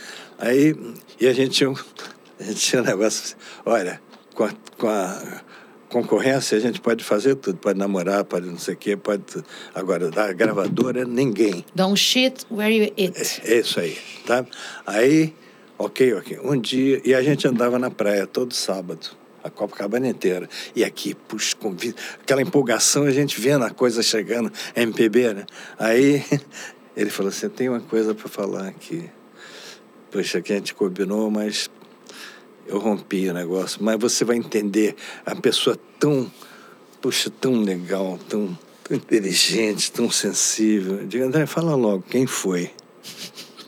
Aí 0.45 0.77
e 1.19 1.27
a 1.27 1.33
gente 1.33 1.53
tinha 1.53 1.71
um, 1.71 1.75
a 2.39 2.43
gente 2.43 2.61
tinha 2.61 2.83
um 2.83 2.85
negócio 2.85 3.25
assim, 3.25 3.35
olha, 3.65 4.01
com 4.35 4.45
a, 4.45 4.53
com 4.77 4.89
a 4.89 5.41
concorrência 5.89 6.59
a 6.59 6.61
gente 6.61 6.81
pode 6.81 7.03
fazer 7.03 7.37
tudo, 7.37 7.57
pode 7.57 7.79
namorar, 7.79 8.25
pode 8.25 8.47
não 8.47 8.59
sei 8.59 8.75
o 8.75 8.77
quê, 8.77 8.97
pode 8.97 9.23
tudo. 9.23 9.45
Agora 9.75 10.11
da 10.11 10.33
gravadora 10.33 11.05
ninguém. 11.05 11.65
Don't 11.75 11.99
shit 11.99 12.45
where 12.51 12.77
you 12.77 12.93
eat. 12.97 13.41
É 13.45 13.61
isso 13.61 13.81
aí, 13.81 13.97
tá? 14.27 14.45
Aí, 14.87 15.35
ok, 15.79 16.13
ok. 16.15 16.39
Um 16.43 16.61
dia 16.61 17.01
e 17.05 17.15
a 17.15 17.23
gente 17.23 17.49
andava 17.49 17.79
na 17.79 17.91
praia 17.91 18.27
todo 18.27 18.53
sábado. 18.53 19.17
A 19.43 19.51
Copacabana 19.51 20.09
inteira. 20.09 20.49
E 20.75 20.83
aqui, 20.83 21.15
puxa, 21.15 21.55
convite, 21.55 21.97
aquela 22.23 22.41
empolgação, 22.41 23.05
a 23.05 23.11
gente 23.11 23.39
vendo 23.39 23.63
a 23.63 23.71
coisa 23.71 24.03
chegando, 24.03 24.51
MPB, 24.75 25.35
né? 25.35 25.47
Aí 25.79 26.25
ele 26.97 27.11
falou 27.11 27.29
assim: 27.29 27.49
tem 27.51 27.69
uma 27.69 27.81
coisa 27.81 28.15
para 28.15 28.29
falar 28.29 28.69
aqui. 28.69 29.11
Poxa, 30.15 30.41
que 30.41 30.53
a 30.53 30.57
gente 30.57 30.73
combinou, 30.77 31.29
mas 31.29 31.69
eu 32.69 32.79
rompi 32.79 33.29
o 33.29 33.35
negócio. 33.35 33.83
Mas 33.83 33.99
você 33.99 34.25
vai 34.25 34.37
entender, 34.37 34.95
a 35.27 35.35
pessoa 35.35 35.77
tão, 35.99 36.33
puxa, 37.03 37.29
tão 37.29 37.61
legal, 37.61 38.17
tão, 38.29 38.57
tão 38.85 38.97
inteligente, 38.97 39.91
tão 39.91 40.09
sensível. 40.09 41.01
Eu 41.01 41.07
digo, 41.09 41.25
André, 41.25 41.47
fala 41.47 41.75
logo, 41.75 42.05
quem 42.09 42.29
foi? 42.29 42.71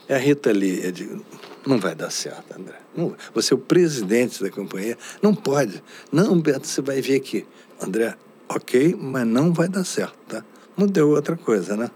É 0.09 0.15
a 0.15 0.19
Rita 0.19 0.53
Lee. 0.53 0.85
Eu 0.85 0.93
digo, 0.93 1.25
não 1.67 1.81
vai 1.81 1.97
dar 1.97 2.11
certo, 2.11 2.57
André. 2.57 2.79
Não, 2.97 3.17
você 3.35 3.53
é 3.53 3.57
o 3.57 3.59
presidente 3.59 4.41
da 4.41 4.49
companhia. 4.49 4.97
Não 5.21 5.35
pode. 5.35 5.83
Não, 6.13 6.41
Beto, 6.41 6.69
você 6.69 6.81
vai 6.81 7.01
ver 7.01 7.19
que. 7.19 7.45
André, 7.83 8.15
ok, 8.49 8.97
mas 8.97 9.27
não 9.27 9.53
vai 9.53 9.67
dar 9.69 9.83
certo, 9.83 10.17
tá? 10.29 10.45
Não 10.77 10.87
deu 10.87 11.11
outra 11.11 11.37
coisa, 11.37 11.77
né? 11.77 11.91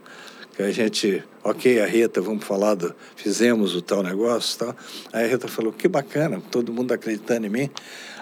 Que 0.60 0.66
a 0.66 0.72
gente, 0.72 1.24
ok, 1.42 1.80
a 1.80 1.86
Rita, 1.86 2.20
vamos 2.20 2.44
falar 2.44 2.74
do. 2.74 2.94
Fizemos 3.16 3.74
o 3.74 3.80
tal 3.80 4.02
negócio 4.02 4.58
tal. 4.58 4.76
Aí 5.10 5.24
a 5.24 5.26
Rita 5.26 5.48
falou, 5.48 5.72
que 5.72 5.88
bacana, 5.88 6.38
todo 6.50 6.70
mundo 6.70 6.92
acreditando 6.92 7.46
em 7.46 7.48
mim. 7.48 7.70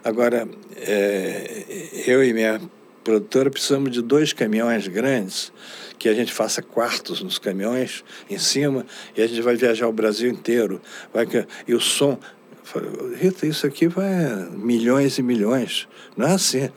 Agora, 0.04 0.48
é, 0.76 1.64
eu 2.06 2.22
e 2.22 2.32
minha 2.32 2.60
produtora 3.02 3.50
precisamos 3.50 3.90
de 3.90 4.00
dois 4.00 4.32
caminhões 4.32 4.86
grandes 4.86 5.52
que 5.98 6.08
a 6.08 6.14
gente 6.14 6.32
faça 6.32 6.62
quartos 6.62 7.20
nos 7.22 7.40
caminhões 7.40 8.04
em 8.30 8.38
cima 8.38 8.86
e 9.16 9.20
a 9.20 9.26
gente 9.26 9.42
vai 9.42 9.56
viajar 9.56 9.88
o 9.88 9.92
Brasil 9.92 10.30
inteiro. 10.30 10.80
Vai 11.12 11.26
que, 11.26 11.44
e 11.66 11.74
o 11.74 11.80
som. 11.80 12.20
Falei, 12.62 12.88
Rita, 13.16 13.48
isso 13.48 13.66
aqui 13.66 13.88
vai 13.88 14.48
milhões 14.52 15.18
e 15.18 15.24
milhões. 15.24 15.88
Não 16.16 16.28
é 16.28 16.34
assim. 16.34 16.70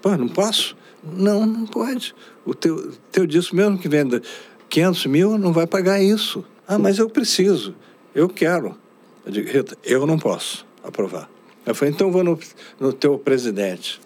Pô, 0.00 0.16
não 0.16 0.28
posso? 0.28 0.76
Não, 1.02 1.44
não 1.44 1.66
pode. 1.66 2.14
O 2.44 2.54
teu, 2.54 2.92
teu 3.10 3.26
disco, 3.26 3.56
mesmo 3.56 3.76
que 3.76 3.88
venda 3.88 4.22
500 4.76 5.06
mil, 5.06 5.38
não 5.38 5.54
vai 5.54 5.66
pagar 5.66 6.02
isso. 6.02 6.44
Ah, 6.68 6.78
mas 6.78 6.98
eu 6.98 7.08
preciso. 7.08 7.74
Eu 8.14 8.28
quero. 8.28 8.76
Eu 9.24 9.32
digo, 9.32 9.48
Rita, 9.50 9.74
eu 9.82 10.06
não 10.06 10.18
posso 10.18 10.66
aprovar. 10.84 11.30
Eu 11.64 11.74
falei, 11.74 11.94
então 11.94 12.12
vou 12.12 12.22
no, 12.22 12.38
no 12.78 12.92
teu 12.92 13.18
presidente. 13.18 13.98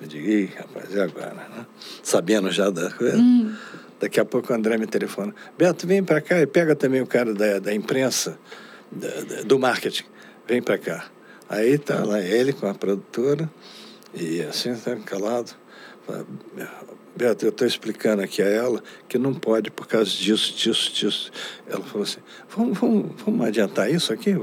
Eu 0.00 0.06
digo, 0.08 0.26
ih, 0.26 0.46
rapaz, 0.56 0.94
e 0.94 0.98
agora? 0.98 1.34
Né? 1.34 1.66
Sabendo 2.02 2.50
já 2.50 2.70
da 2.70 2.90
coisa. 2.90 3.18
Daqui 4.00 4.18
a 4.18 4.24
pouco 4.24 4.50
o 4.50 4.56
André 4.56 4.78
me 4.78 4.86
telefona. 4.86 5.34
Beto, 5.58 5.86
vem 5.86 6.02
para 6.02 6.22
cá 6.22 6.40
e 6.40 6.46
pega 6.46 6.74
também 6.74 7.02
o 7.02 7.06
cara 7.06 7.34
da, 7.34 7.58
da 7.58 7.74
imprensa, 7.74 8.38
da, 8.90 9.08
da- 9.08 9.42
do 9.42 9.58
marketing. 9.58 10.04
Vem 10.46 10.62
para 10.62 10.78
cá. 10.78 11.04
Aí 11.50 11.76
tá 11.76 12.02
lá 12.02 12.18
ele 12.22 12.54
com 12.54 12.66
a 12.66 12.72
produtora, 12.74 13.50
e 14.14 14.40
assim, 14.40 14.74
tá 14.74 14.96
calado. 14.96 15.52
Beto, 17.18 17.44
eu 17.44 17.48
estou 17.48 17.66
explicando 17.66 18.22
aqui 18.22 18.40
a 18.40 18.46
ela 18.46 18.80
que 19.08 19.18
não 19.18 19.34
pode 19.34 19.72
por 19.72 19.88
causa 19.88 20.08
disso, 20.08 20.54
disso, 20.56 20.92
disso. 20.94 21.32
Ela 21.66 21.82
falou 21.82 22.04
assim: 22.04 22.20
vamos, 22.48 22.78
vamos, 22.78 23.10
vamos 23.26 23.44
adiantar 23.44 23.90
isso 23.90 24.12
aqui? 24.12 24.36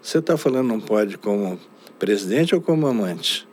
Você 0.00 0.16
está 0.16 0.38
falando 0.38 0.66
não 0.66 0.80
pode 0.80 1.18
como 1.18 1.60
presidente 1.98 2.54
ou 2.54 2.62
como 2.62 2.86
amante? 2.86 3.46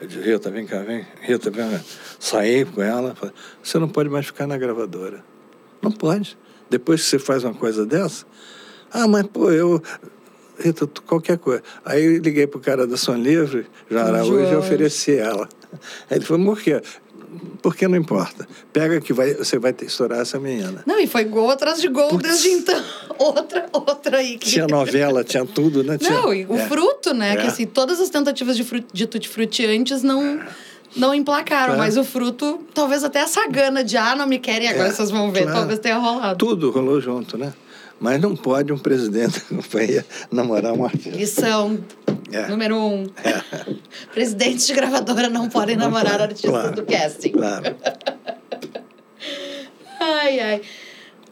Eu 0.00 0.08
disse: 0.08 0.20
Rita, 0.20 0.50
vem 0.50 0.66
cá, 0.66 0.82
vem. 0.82 1.06
Rita, 1.20 1.52
vem 1.52 1.70
cá. 1.70 1.80
Saí 2.18 2.64
com 2.64 2.82
ela. 2.82 3.14
Falei, 3.14 3.32
você 3.62 3.78
não 3.78 3.88
pode 3.88 4.08
mais 4.08 4.26
ficar 4.26 4.48
na 4.48 4.58
gravadora. 4.58 5.24
Não 5.80 5.92
pode. 5.92 6.36
Depois 6.68 7.00
que 7.00 7.10
você 7.10 7.18
faz 7.20 7.44
uma 7.44 7.54
coisa 7.54 7.86
dessa. 7.86 8.26
Ah, 8.90 9.06
mas 9.06 9.24
pô, 9.28 9.52
eu 9.52 9.80
Rita, 10.58 10.84
qualquer 11.06 11.38
coisa. 11.38 11.62
Aí 11.84 12.18
liguei 12.18 12.48
pro 12.48 12.58
cara 12.58 12.88
da 12.88 12.96
Som 12.96 13.14
Livre, 13.14 13.68
João 13.88 14.04
Araújo, 14.04 14.52
e 14.52 14.56
ofereci 14.56 15.16
ela. 15.16 15.48
Aí 16.10 16.18
ele 16.18 16.24
falou, 16.24 16.44
por 16.46 16.60
quê? 16.60 16.80
Porque 17.62 17.86
não 17.86 17.96
importa. 17.96 18.46
Pega 18.72 19.00
que 19.00 19.12
vai, 19.12 19.34
você 19.34 19.58
vai 19.58 19.72
ter 19.72 19.86
estourar 19.86 20.20
essa 20.20 20.38
menina. 20.38 20.82
Não, 20.84 20.98
e 20.98 21.06
foi 21.06 21.24
gol 21.24 21.50
atrás 21.50 21.80
de 21.80 21.88
gol 21.88 22.08
Puts. 22.08 22.28
desde 22.28 22.48
então. 22.48 22.82
Outra, 23.18 23.66
outra 23.72 24.16
aí. 24.16 24.38
Que... 24.38 24.48
Tinha 24.48 24.66
novela, 24.66 25.22
tinha 25.22 25.44
tudo, 25.44 25.84
né? 25.84 25.98
Tinha... 25.98 26.10
Não, 26.10 26.32
e 26.32 26.46
o 26.46 26.56
é. 26.56 26.66
fruto, 26.66 27.12
né? 27.12 27.34
É. 27.34 27.36
Que 27.36 27.46
assim, 27.48 27.66
todas 27.66 28.00
as 28.00 28.08
tentativas 28.08 28.56
de, 28.56 28.64
frut... 28.64 28.86
de 28.92 29.06
tutti-frutti 29.06 29.66
antes 29.66 30.02
não... 30.02 30.40
Não 30.96 31.14
emplacaram, 31.14 31.74
é. 31.74 31.76
mas 31.76 31.96
o 31.96 32.02
fruto, 32.02 32.64
talvez 32.74 33.04
até 33.04 33.20
essa 33.20 33.46
gana 33.46 33.84
de 33.84 33.96
ah, 33.96 34.16
não 34.16 34.26
me 34.26 34.40
querem, 34.40 34.66
agora 34.66 34.88
é, 34.88 34.90
vocês 34.90 35.08
vão 35.08 35.30
ver, 35.30 35.42
claro. 35.42 35.58
talvez 35.58 35.78
tenha 35.78 35.96
rolado. 35.96 36.36
Tudo 36.36 36.72
rolou 36.72 37.00
junto, 37.00 37.38
né? 37.38 37.52
Mas 38.00 38.20
não 38.20 38.34
pode 38.34 38.72
um 38.72 38.78
presidente 38.78 39.38
da 39.52 39.56
companhia 39.56 40.04
namorar 40.32 40.72
um 40.72 40.84
artista. 40.84 41.10
Lição 41.10 41.78
é. 42.32 42.48
número 42.48 42.76
um. 42.76 43.06
É. 43.24 43.40
Presidentes 44.12 44.66
de 44.66 44.74
gravadora 44.74 45.28
não 45.28 45.48
podem 45.48 45.76
não 45.76 45.84
namorar 45.84 46.12
pode. 46.12 46.22
artistas 46.22 46.50
claro. 46.50 46.74
do 46.74 46.84
casting. 46.84 47.32
Claro. 47.32 47.76
ai, 50.00 50.40
ai. 50.40 50.62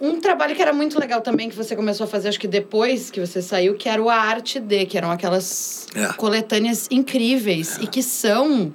Um 0.00 0.20
trabalho 0.20 0.54
que 0.54 0.62
era 0.62 0.72
muito 0.72 0.98
legal 0.98 1.20
também, 1.20 1.48
que 1.48 1.56
você 1.56 1.74
começou 1.74 2.04
a 2.04 2.06
fazer, 2.06 2.28
acho 2.28 2.38
que 2.38 2.46
depois 2.46 3.10
que 3.10 3.18
você 3.18 3.42
saiu, 3.42 3.74
que 3.74 3.88
era 3.88 4.00
o 4.00 4.08
Arte 4.08 4.60
D, 4.60 4.86
que 4.86 4.96
eram 4.96 5.10
aquelas 5.10 5.88
é. 5.94 6.12
coletâneas 6.12 6.86
incríveis 6.90 7.78
e 7.80 7.86
que 7.86 8.00
são 8.00 8.72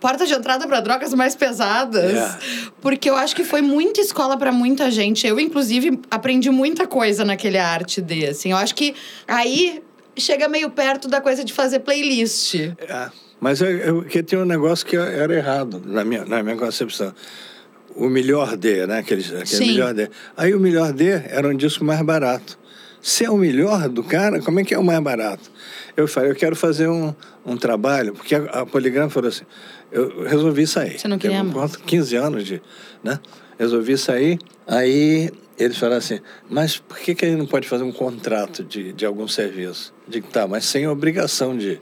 porta 0.00 0.26
de 0.26 0.34
entrada 0.34 0.66
para 0.66 0.80
drogas 0.80 1.12
mais 1.14 1.34
pesadas. 1.34 2.12
Yeah. 2.12 2.38
Porque 2.80 3.08
eu 3.08 3.16
acho 3.16 3.36
que 3.36 3.44
foi 3.44 3.60
muita 3.60 4.00
escola 4.00 4.36
para 4.36 4.52
muita 4.52 4.90
gente. 4.90 5.26
Eu, 5.26 5.38
inclusive, 5.38 6.00
aprendi 6.10 6.50
muita 6.50 6.86
coisa 6.86 7.24
naquele 7.24 7.58
arte 7.58 8.00
de, 8.00 8.26
assim. 8.26 8.50
Eu 8.50 8.56
acho 8.56 8.74
que 8.74 8.94
aí 9.26 9.82
chega 10.16 10.48
meio 10.48 10.70
perto 10.70 11.08
da 11.08 11.20
coisa 11.20 11.44
de 11.44 11.52
fazer 11.52 11.80
playlist. 11.80 12.54
É. 12.54 13.10
Mas 13.40 13.60
eu, 13.60 13.68
eu, 13.68 14.02
que 14.02 14.22
tinha 14.22 14.40
um 14.40 14.44
negócio 14.44 14.86
que 14.86 14.96
era 14.96 15.34
errado 15.34 15.82
na 15.84 16.04
minha, 16.04 16.24
na 16.24 16.42
minha 16.42 16.56
concepção. 16.56 17.14
O 17.94 18.08
melhor 18.08 18.56
D, 18.56 18.86
né? 18.86 18.98
Aquele, 18.98 19.22
aquele 19.36 19.66
melhor 19.66 19.94
D. 19.94 20.08
Aí 20.36 20.54
o 20.54 20.60
melhor 20.60 20.92
D 20.92 21.10
era 21.10 21.48
um 21.48 21.54
disco 21.54 21.84
mais 21.84 22.00
barato. 22.02 22.58
Se 23.00 23.24
é 23.24 23.30
o 23.30 23.36
melhor 23.36 23.88
do 23.88 24.02
cara, 24.02 24.40
como 24.40 24.60
é 24.60 24.64
que 24.64 24.72
é 24.72 24.78
o 24.78 24.82
mais 24.82 24.98
barato? 25.00 25.50
Eu 25.94 26.08
falei, 26.08 26.30
eu 26.30 26.34
quero 26.34 26.56
fazer 26.56 26.88
um, 26.88 27.14
um 27.44 27.56
trabalho, 27.56 28.14
porque 28.14 28.34
a, 28.34 28.60
a 28.60 28.66
Poligrama 28.66 29.10
falou 29.10 29.28
assim, 29.28 29.44
eu 29.92 30.24
resolvi 30.24 30.66
sair. 30.66 30.98
Você 30.98 31.06
não 31.06 31.18
queria 31.18 31.44
mais? 31.44 31.76
15 31.76 32.16
anos 32.16 32.46
de, 32.46 32.62
né? 33.02 33.20
Resolvi 33.58 33.96
sair, 33.98 34.38
aí 34.66 35.30
eles 35.58 35.76
falaram 35.76 35.98
assim, 35.98 36.18
mas 36.48 36.78
por 36.78 36.98
que, 36.98 37.14
que 37.14 37.24
a 37.24 37.28
gente 37.28 37.38
não 37.38 37.46
pode 37.46 37.68
fazer 37.68 37.84
um 37.84 37.92
contrato 37.92 38.64
de, 38.64 38.92
de 38.92 39.06
algum 39.06 39.28
serviço? 39.28 39.93
Digo, 40.06 40.26
tá, 40.28 40.46
mas 40.46 40.64
sem 40.64 40.86
obrigação 40.86 41.56
de 41.56 41.80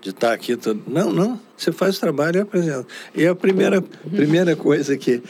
de 0.00 0.10
estar 0.10 0.28
tá 0.28 0.32
aqui 0.32 0.56
tudo. 0.56 0.82
Não, 0.86 1.12
não. 1.12 1.40
Você 1.56 1.72
faz 1.72 1.96
o 1.96 2.00
trabalho 2.00 2.38
e 2.38 2.40
apresenta. 2.40 2.86
E 3.14 3.26
a 3.26 3.34
primeira, 3.34 3.82
primeira 3.82 4.54
coisa 4.54 4.96
que, 4.96 5.22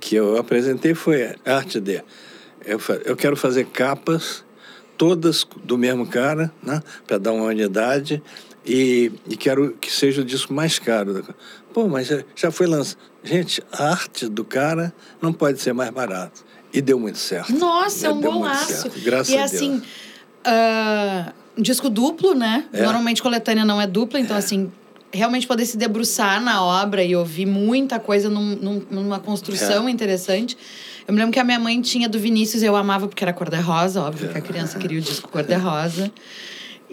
que 0.00 0.14
eu 0.14 0.36
apresentei 0.38 0.94
foi 0.94 1.34
arte 1.44 1.80
de. 1.80 2.02
Eu, 2.64 2.80
eu 3.04 3.16
quero 3.16 3.36
fazer 3.36 3.66
capas, 3.66 4.44
todas 4.96 5.46
do 5.64 5.76
mesmo 5.76 6.06
cara, 6.06 6.52
né? 6.62 6.80
Para 7.06 7.18
dar 7.18 7.32
uma 7.32 7.46
unidade. 7.46 8.22
E, 8.64 9.10
e 9.28 9.36
quero 9.36 9.72
que 9.80 9.90
seja 9.90 10.22
o 10.22 10.24
disco 10.24 10.54
mais 10.54 10.78
caro. 10.78 11.24
Pô, 11.74 11.88
mas 11.88 12.08
já 12.36 12.50
foi 12.52 12.68
lançado. 12.68 12.98
Gente, 13.24 13.62
a 13.72 13.90
arte 13.90 14.28
do 14.28 14.44
cara 14.44 14.92
não 15.20 15.32
pode 15.32 15.60
ser 15.60 15.72
mais 15.72 15.90
barato. 15.90 16.44
E 16.72 16.80
deu 16.80 16.98
muito 16.98 17.18
certo. 17.18 17.52
Nossa, 17.52 18.06
é 18.06 18.10
um 18.10 18.20
golaço. 18.20 18.88
Graças 19.02 19.34
e 19.34 19.36
a 19.36 19.46
Deus. 19.46 19.52
E 19.52 19.56
assim, 19.56 19.82
uh, 20.46 21.32
um 21.36 21.41
disco 21.58 21.90
duplo, 21.90 22.34
né? 22.34 22.64
É. 22.72 22.82
Normalmente 22.82 23.22
coletânea 23.22 23.64
não 23.64 23.80
é 23.80 23.86
dupla, 23.86 24.18
então 24.18 24.36
é. 24.36 24.38
assim, 24.38 24.70
realmente 25.12 25.46
poder 25.46 25.66
se 25.66 25.76
debruçar 25.76 26.40
na 26.42 26.64
obra 26.64 27.04
e 27.04 27.14
ouvir 27.14 27.46
muita 27.46 27.98
coisa 27.98 28.28
num, 28.30 28.56
num, 28.56 28.82
numa 28.90 29.18
construção 29.18 29.86
é. 29.88 29.90
interessante. 29.90 30.56
Eu 31.06 31.12
me 31.12 31.18
lembro 31.18 31.32
que 31.32 31.40
a 31.40 31.44
minha 31.44 31.58
mãe 31.58 31.80
tinha 31.80 32.08
do 32.08 32.18
Vinícius, 32.18 32.62
eu 32.62 32.74
amava 32.76 33.08
porque 33.08 33.22
era 33.22 33.32
cor-de-rosa, 33.32 34.00
óbvio 34.00 34.28
que 34.28 34.38
a 34.38 34.40
criança 34.40 34.78
queria 34.78 34.98
o 34.98 35.02
disco 35.02 35.28
cor-de-rosa. 35.28 36.10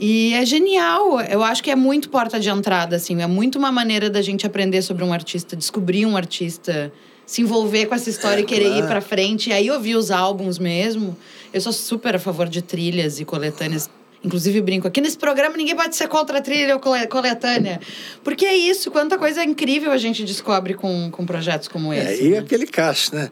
E 0.02 0.34
é 0.34 0.46
genial. 0.46 1.20
Eu 1.20 1.44
acho 1.44 1.62
que 1.62 1.70
é 1.70 1.76
muito 1.76 2.10
porta 2.10 2.40
de 2.40 2.50
entrada, 2.50 2.96
assim. 2.96 3.22
É 3.22 3.28
muito 3.28 3.60
uma 3.60 3.70
maneira 3.70 4.10
da 4.10 4.22
gente 4.22 4.48
aprender 4.48 4.82
sobre 4.82 5.04
um 5.04 5.12
artista, 5.12 5.58
descobrir 5.58 6.06
um 6.06 6.16
artista, 6.16 6.90
se 7.26 7.42
envolver 7.42 7.88
com 7.88 7.96
essa 7.96 8.10
história 8.10 8.40
é, 8.40 8.44
e 8.44 8.46
querer 8.46 8.70
claro. 8.70 8.86
ir 8.86 8.88
pra 8.88 9.02
frente. 9.02 9.50
E 9.50 9.54
aí 9.54 9.70
ouvir 9.70 9.98
os 9.98 10.10
álbuns 10.10 10.58
mesmo. 10.58 11.18
Eu 11.54 11.60
sou 11.60 11.74
super 11.74 12.16
a 12.16 12.20
favor 12.20 12.48
de 12.48 12.62
trilhas 12.62 13.20
e 13.20 13.26
coletâneas 13.26 13.90
Inclusive, 14.24 14.60
brinco, 14.62 14.86
aqui 14.86 15.00
nesse 15.00 15.18
programa 15.18 15.56
ninguém 15.56 15.76
pode 15.76 15.96
ser 15.96 16.08
contra 16.10 16.40
a 16.40 16.42
trilha 16.42 16.76
ou 16.76 16.82
coletânea. 16.82 17.80
Porque 18.22 18.46
é 18.46 18.56
isso, 18.56 18.92
quanta 18.92 19.18
coisa 19.18 19.44
incrível 19.44 19.92
a 19.92 19.98
gente 19.98 20.26
descobre 20.26 20.74
com, 20.74 21.10
com 21.10 21.26
projetos 21.26 21.70
como 21.70 21.94
é, 21.94 22.14
esse. 22.14 22.24
É, 22.24 22.26
e 22.26 22.30
né? 22.32 22.38
aquele 22.40 22.68
caixa, 22.68 23.16
né? 23.16 23.32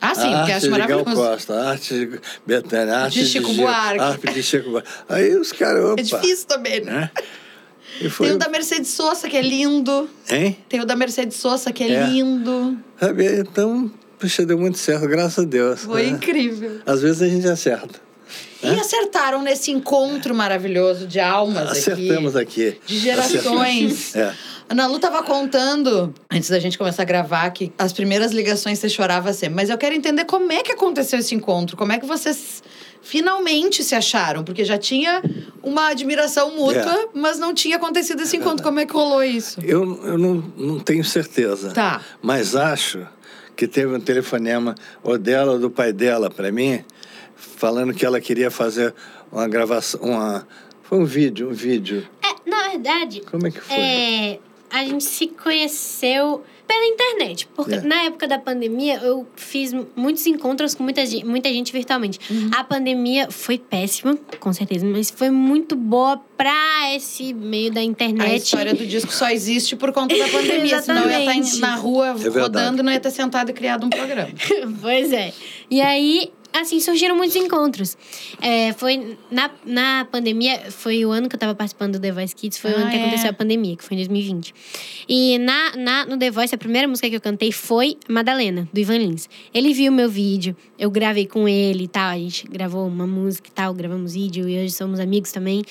Ah, 0.00 0.14
sim, 0.14 0.28
o 0.28 0.46
caixa 0.46 0.68
maravilhoso. 0.68 1.04
Gal 1.04 1.14
Costa, 1.14 1.70
arte 1.70 1.94
de 1.94 2.20
Betânia, 2.44 2.96
arte 2.96 3.20
de 3.20 3.26
Chico 3.26 3.50
de 3.50 3.60
Buarque. 3.60 4.00
Arte 4.00 4.34
de 4.34 4.42
Chico 4.42 4.70
Buarque. 4.70 4.88
Aí 5.08 5.34
os 5.36 5.52
caras, 5.52 5.84
opa. 5.84 6.00
É 6.00 6.04
difícil 6.04 6.46
também, 6.46 6.82
né? 6.82 7.10
É? 8.02 8.08
Foi... 8.10 8.26
Tem 8.26 8.36
o 8.36 8.38
da 8.38 8.48
Mercedes 8.50 8.90
Sosa, 8.90 9.26
que 9.28 9.38
é 9.38 9.42
lindo. 9.42 10.06
Hein? 10.28 10.58
Tem 10.68 10.80
o 10.80 10.84
da 10.84 10.94
Mercedes 10.94 11.38
Sosa, 11.38 11.72
que 11.72 11.82
é, 11.82 11.92
é. 11.92 12.06
lindo. 12.06 12.76
Então, 13.38 13.90
puxa, 14.18 14.44
deu 14.44 14.58
muito 14.58 14.76
certo, 14.76 15.06
graças 15.08 15.44
a 15.44 15.48
Deus. 15.48 15.80
Foi 15.84 16.02
né? 16.02 16.08
incrível. 16.10 16.80
Às 16.84 17.00
vezes 17.00 17.22
a 17.22 17.28
gente 17.28 17.48
acerta. 17.48 18.05
E 18.66 18.76
é? 18.76 18.80
acertaram 18.80 19.42
nesse 19.42 19.70
encontro 19.70 20.34
maravilhoso 20.34 21.06
de 21.06 21.20
almas 21.20 21.70
Acertamos 21.70 22.36
aqui. 22.36 22.68
aqui. 22.68 22.80
De 22.86 22.98
gerações. 22.98 24.14
é. 24.16 24.32
Ana 24.68 24.86
Lu 24.88 24.96
estava 24.96 25.22
contando, 25.22 26.12
antes 26.30 26.50
da 26.50 26.58
gente 26.58 26.76
começar 26.76 27.02
a 27.02 27.04
gravar, 27.04 27.48
que 27.50 27.72
as 27.78 27.92
primeiras 27.92 28.32
ligações 28.32 28.78
você 28.78 28.88
chorava 28.88 29.32
sempre. 29.32 29.54
Mas 29.54 29.70
eu 29.70 29.78
quero 29.78 29.94
entender 29.94 30.24
como 30.24 30.50
é 30.50 30.62
que 30.62 30.72
aconteceu 30.72 31.20
esse 31.20 31.34
encontro. 31.34 31.76
Como 31.76 31.92
é 31.92 31.98
que 31.98 32.06
vocês 32.06 32.64
finalmente 33.00 33.84
se 33.84 33.94
acharam? 33.94 34.42
Porque 34.42 34.64
já 34.64 34.76
tinha 34.76 35.22
uma 35.62 35.88
admiração 35.88 36.50
mútua, 36.56 36.80
é. 36.82 37.08
mas 37.14 37.38
não 37.38 37.54
tinha 37.54 37.76
acontecido 37.76 38.22
esse 38.22 38.36
encontro. 38.36 38.64
Como 38.64 38.80
é 38.80 38.86
que 38.86 38.92
rolou 38.92 39.22
isso? 39.22 39.60
Eu, 39.62 40.04
eu 40.04 40.18
não, 40.18 40.34
não 40.56 40.80
tenho 40.80 41.04
certeza. 41.04 41.70
Tá. 41.70 42.00
Mas 42.20 42.56
acho 42.56 43.06
que 43.54 43.68
teve 43.68 43.94
um 43.94 44.00
telefonema 44.00 44.74
ou 45.02 45.16
dela 45.16 45.52
ou 45.52 45.58
do 45.60 45.70
pai 45.70 45.92
dela 45.92 46.28
para 46.28 46.50
mim 46.50 46.84
falando 47.36 47.94
que 47.94 48.04
ela 48.04 48.20
queria 48.20 48.50
fazer 48.50 48.94
uma 49.30 49.46
gravação, 49.46 50.00
uma 50.00 50.46
foi 50.82 50.98
um 50.98 51.04
vídeo, 51.04 51.50
um 51.50 51.52
vídeo. 51.52 52.06
É, 52.22 52.48
na 52.48 52.68
verdade. 52.68 53.20
Como 53.28 53.46
é 53.46 53.50
que 53.50 53.60
foi? 53.60 53.76
É, 53.76 54.38
a 54.70 54.84
gente 54.84 55.04
se 55.04 55.26
conheceu 55.26 56.44
pela 56.66 56.84
internet. 56.84 57.48
Porque 57.54 57.74
é. 57.74 57.80
na 57.80 58.02
época 58.02 58.26
da 58.26 58.38
pandemia, 58.38 58.98
eu 58.98 59.26
fiz 59.36 59.72
muitos 59.94 60.26
encontros 60.26 60.74
com 60.74 60.82
muita 60.82 61.06
gente, 61.06 61.24
muita 61.24 61.48
gente 61.48 61.72
virtualmente. 61.72 62.20
Uhum. 62.30 62.50
A 62.54 62.64
pandemia 62.64 63.30
foi 63.30 63.58
péssima, 63.58 64.18
com 64.38 64.52
certeza, 64.52 64.84
mas 64.84 65.10
foi 65.10 65.30
muito 65.30 65.76
boa 65.76 66.20
pra 66.36 66.94
esse 66.94 67.32
meio 67.32 67.72
da 67.72 67.82
internet. 67.82 68.30
A 68.30 68.36
história 68.36 68.74
do 68.74 68.86
disco 68.86 69.12
só 69.12 69.30
existe 69.30 69.76
por 69.76 69.92
conta 69.92 70.16
da 70.16 70.28
pandemia. 70.28 70.82
senão 70.82 71.02
eu 71.04 71.10
ia 71.10 71.40
estar 71.40 71.60
na 71.60 71.76
rua 71.76 72.08
é 72.08 72.28
rodando 72.28 72.80
e 72.80 72.82
não 72.82 72.92
ia 72.92 73.00
ter 73.00 73.10
sentado 73.10 73.50
e 73.50 73.52
criado 73.52 73.86
um 73.86 73.90
programa. 73.90 74.28
pois 74.80 75.12
é. 75.12 75.32
E 75.70 75.80
aí, 75.80 76.30
assim, 76.60 76.80
surgiram 76.80 77.16
muitos 77.16 77.36
encontros. 77.36 77.96
É, 78.40 78.72
foi 78.74 79.16
na, 79.30 79.50
na 79.64 80.04
pandemia, 80.10 80.70
foi 80.70 81.04
o 81.04 81.10
ano 81.10 81.28
que 81.28 81.34
eu 81.34 81.40
tava 81.40 81.54
participando 81.54 81.94
do 81.94 82.00
The 82.00 82.12
Voice 82.12 82.34
Kids, 82.34 82.58
foi 82.58 82.72
ah, 82.72 82.74
o 82.74 82.76
ano 82.78 82.90
que 82.90 82.96
é. 82.96 83.00
aconteceu 83.02 83.30
a 83.30 83.32
pandemia, 83.32 83.76
que 83.76 83.84
foi 83.84 83.94
em 83.94 83.98
2020. 83.98 84.54
E 85.08 85.38
na, 85.38 85.76
na, 85.76 86.06
no 86.06 86.18
The 86.18 86.30
Voice, 86.30 86.54
a 86.54 86.58
primeira 86.58 86.88
música 86.88 87.08
que 87.08 87.16
eu 87.16 87.20
cantei 87.20 87.52
foi 87.52 87.96
Madalena, 88.08 88.68
do 88.72 88.80
Ivan 88.80 88.98
Lins. 88.98 89.28
Ele 89.52 89.72
viu 89.72 89.92
meu 89.92 90.08
vídeo, 90.08 90.56
eu 90.78 90.90
gravei 90.90 91.26
com 91.26 91.48
ele 91.48 91.84
e 91.84 91.88
tal, 91.88 92.10
a 92.10 92.18
gente 92.18 92.46
gravou 92.48 92.86
uma 92.86 93.06
música 93.06 93.48
e 93.48 93.52
tal, 93.52 93.72
gravamos 93.74 94.14
vídeo 94.14 94.48
e 94.48 94.58
hoje 94.58 94.72
somos 94.72 95.00
amigos 95.00 95.32
também. 95.32 95.62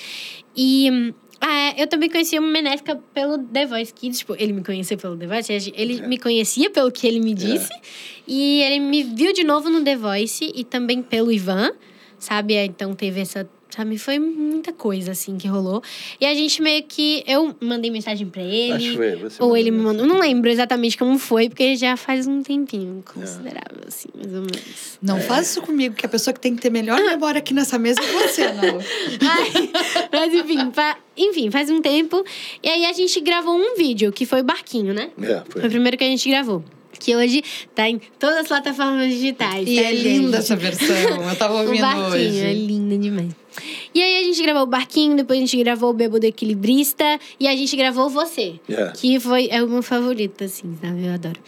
E 0.56 1.12
ah, 1.48 1.54
é, 1.78 1.80
eu 1.80 1.86
também 1.86 2.10
conhecia 2.10 2.40
uma 2.40 2.52
Benéfica 2.52 2.96
pelo 3.14 3.38
The 3.38 3.66
Voice 3.66 3.94
Kids. 3.94 4.18
Tipo, 4.18 4.34
ele 4.36 4.52
me 4.52 4.64
conhecia 4.64 4.96
pelo 4.96 5.16
The 5.16 5.28
Voice. 5.28 5.72
Ele 5.76 6.00
é. 6.00 6.06
me 6.06 6.18
conhecia 6.18 6.68
pelo 6.70 6.90
que 6.90 7.06
ele 7.06 7.20
me 7.20 7.30
é. 7.30 7.34
disse. 7.34 7.72
É. 7.72 7.80
E 8.26 8.62
ele 8.62 8.80
me 8.80 9.04
viu 9.04 9.32
de 9.32 9.44
novo 9.44 9.70
no 9.70 9.84
The 9.84 9.94
Voice 9.94 10.52
e 10.52 10.64
também 10.64 11.00
pelo 11.02 11.30
Ivan, 11.30 11.70
sabe? 12.18 12.54
Então 12.54 12.96
teve 12.96 13.20
essa, 13.20 13.48
sabe? 13.76 13.98
Foi 13.98 14.18
muita 14.18 14.72
coisa, 14.72 15.12
assim, 15.12 15.36
que 15.36 15.46
rolou. 15.46 15.82
E 16.20 16.24
a 16.26 16.34
gente 16.34 16.62
meio 16.62 16.82
que. 16.84 17.22
Eu 17.26 17.54
mandei 17.60 17.90
mensagem 17.90 18.26
pra 18.26 18.42
ele. 18.42 18.72
Acho 18.72 18.90
que 18.90 18.96
foi, 18.96 19.16
você 19.16 19.42
ou 19.42 19.56
ele 19.56 19.70
me 19.70 19.78
mandou. 19.78 20.06
Não 20.06 20.18
lembro 20.18 20.48
exatamente 20.50 20.96
como 20.96 21.18
foi, 21.18 21.48
porque 21.48 21.76
já 21.76 21.96
faz 21.96 22.26
um 22.26 22.42
tempinho 22.42 23.02
considerável, 23.04 23.82
assim, 23.86 24.08
mais 24.14 24.32
ou 24.32 24.40
menos. 24.40 24.98
Não 25.02 25.20
faz 25.20 25.50
isso 25.50 25.62
comigo, 25.62 25.94
que 25.94 26.06
a 26.06 26.08
pessoa 26.08 26.32
que 26.34 26.40
tem 26.40 26.54
que 26.56 26.62
ter 26.62 26.70
melhor 26.70 26.98
memória 27.00 27.38
aqui 27.38 27.52
nessa 27.54 27.78
mesa 27.78 28.00
é 28.00 28.12
você, 28.26 28.52
não. 28.52 28.78
Ai, 29.28 29.70
Mas 30.12 30.34
enfim, 30.34 30.70
fa- 30.72 30.96
enfim, 31.16 31.50
faz 31.50 31.70
um 31.70 31.80
tempo. 31.80 32.24
E 32.62 32.68
aí 32.68 32.84
a 32.86 32.92
gente 32.92 33.20
gravou 33.20 33.54
um 33.54 33.76
vídeo, 33.76 34.12
que 34.12 34.24
foi 34.26 34.40
o 34.40 34.44
Barquinho, 34.44 34.94
né? 34.94 35.10
É, 35.20 35.42
Foi 35.48 35.60
foi. 35.60 35.66
o 35.66 35.70
primeiro 35.70 35.96
que 35.96 36.04
a 36.04 36.08
gente 36.08 36.28
gravou. 36.28 36.64
Que 36.98 37.14
hoje 37.14 37.42
tá 37.74 37.86
em 37.90 38.00
todas 38.18 38.38
as 38.38 38.48
plataformas 38.48 39.10
digitais. 39.12 39.68
E 39.68 39.76
tá, 39.76 39.82
é 39.82 39.94
gente? 39.94 40.02
linda 40.18 40.38
essa 40.38 40.56
versão, 40.56 41.28
eu 41.28 41.36
tava 41.36 41.54
O 41.54 41.58
ouvindo 41.66 41.82
barquinho, 41.82 42.42
é 42.42 42.48
hoje. 42.50 42.54
linda 42.54 42.96
demais. 42.96 43.28
E 43.94 44.02
aí 44.02 44.18
a 44.20 44.22
gente 44.24 44.42
gravou 44.42 44.62
o 44.62 44.66
barquinho, 44.66 45.16
depois 45.16 45.38
a 45.38 45.40
gente 45.40 45.56
gravou 45.56 45.90
o 45.90 45.92
Bêbado 45.92 46.24
Equilibrista 46.26 47.18
e 47.40 47.46
a 47.48 47.56
gente 47.56 47.76
gravou 47.76 48.08
você. 48.08 48.60
É. 48.68 48.92
Que 48.94 49.18
foi 49.20 49.48
é 49.50 49.62
o 49.62 49.68
meu 49.68 49.82
favorito, 49.82 50.44
assim, 50.44 50.76
sabe? 50.80 51.06
Eu 51.06 51.14
adoro. 51.14 51.40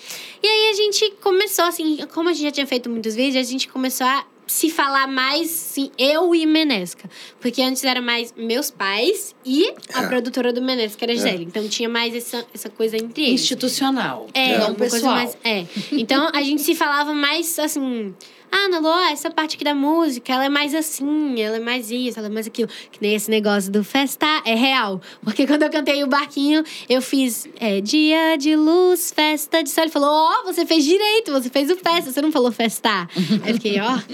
E 0.43 0.47
aí 0.47 0.71
a 0.71 0.75
gente 0.75 1.11
começou, 1.21 1.65
assim, 1.65 1.99
como 2.15 2.29
a 2.29 2.33
gente 2.33 2.43
já 2.45 2.51
tinha 2.53 2.67
feito 2.67 2.89
muitos 2.89 3.15
vídeos, 3.15 3.47
a 3.47 3.51
gente 3.51 3.69
começou 3.69 4.07
a 4.07 4.25
se 4.47 4.71
falar 4.71 5.07
mais, 5.07 5.51
sim, 5.51 5.91
eu 5.99 6.35
e 6.35 6.47
Menesca. 6.47 7.11
Porque 7.39 7.61
antes 7.61 7.85
era 7.85 8.01
mais 8.01 8.33
meus 8.35 8.71
pais 8.71 9.35
e 9.45 9.71
a 9.93 10.05
É. 10.05 10.09
produtora 10.09 10.55
do 10.55 10.63
Menesca, 10.63 10.97
que 10.97 11.05
era 11.05 11.13
a 11.13 11.17
Gisele. 11.17 11.45
Então 11.45 11.69
tinha 11.69 11.87
mais 11.89 12.15
essa, 12.15 12.47
essa 12.55 12.71
coisa 12.71 12.97
entre 12.97 13.25
eles. 13.25 13.43
Institucional, 13.43 14.27
É, 14.33 14.57
não 14.59 14.69
uma 14.69 14.75
coisa 14.75 14.97
pessoal. 14.97 15.15
mais. 15.17 15.37
É. 15.45 15.67
Então 15.93 16.31
a 16.33 16.41
gente 16.43 16.63
se 16.63 16.75
falava 16.75 17.13
mais 17.13 17.59
assim. 17.59 18.15
Ah, 18.51 18.69
Nalô, 18.69 18.99
essa 19.11 19.31
parte 19.31 19.57
aqui 19.57 19.65
da 19.65 19.75
música, 19.75 20.33
ela 20.33 20.45
é 20.45 20.49
mais 20.49 20.75
assim, 20.75 21.41
ela 21.41 21.57
é 21.57 21.61
mais 21.61 21.91
isso, 21.91 22.19
ela 22.19 22.29
é 22.29 22.31
mais 22.31 22.47
aquilo. 22.47 22.69
Que 22.91 22.99
nem 23.01 23.15
esse 23.15 23.31
negócio 23.31 23.71
do 23.71 23.85
festa 23.85 24.27
é 24.45 24.55
real. 24.55 25.01
Porque 25.23 25.47
quando 25.47 25.63
eu 25.63 25.71
cantei 25.71 26.03
o 26.03 26.07
barquinho, 26.07 26.63
eu 26.89 27.03
fiz 27.03 27.49
é, 27.61 27.81
dia 27.81 28.37
de 28.37 28.57
luz, 28.57 29.13
festa 29.15 29.63
de 29.63 29.71
sol. 29.71 29.85
Ele 29.85 29.93
falou: 29.93 30.09
Ó, 30.09 30.45
você 30.45 30.65
fez 30.65 30.85
direito, 30.85 31.33
você 31.33 31.51
fez 31.51 31.71
o 31.71 31.77
festa, 31.77 32.11
você 32.11 32.21
não 32.23 32.33
falou 32.33 32.51
festar. 32.51 33.09
Aí 33.43 33.51
eu 33.51 33.55
fiquei, 33.55 33.81
ó. 33.81 33.99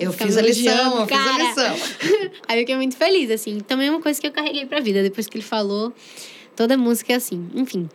Eu 0.00 0.12
fiz 0.12 0.36
a 0.36 0.42
lição, 0.42 1.00
eu 1.00 1.06
fiz 1.06 1.18
a 1.18 1.38
lição. 1.38 1.76
Aí 2.48 2.56
eu 2.56 2.60
fiquei 2.60 2.76
muito 2.76 2.96
feliz, 2.96 3.30
assim. 3.30 3.60
Também 3.60 3.88
é 3.88 3.90
uma 3.90 4.00
coisa 4.00 4.18
que 4.18 4.26
eu 4.26 4.30
carreguei 4.30 4.64
pra 4.64 4.80
vida. 4.80 5.02
Depois 5.02 5.26
que 5.26 5.36
ele 5.36 5.44
falou, 5.44 5.92
toda 6.56 6.76
música 6.78 7.12
é 7.12 7.16
assim. 7.16 7.48
Enfim. 7.54 7.88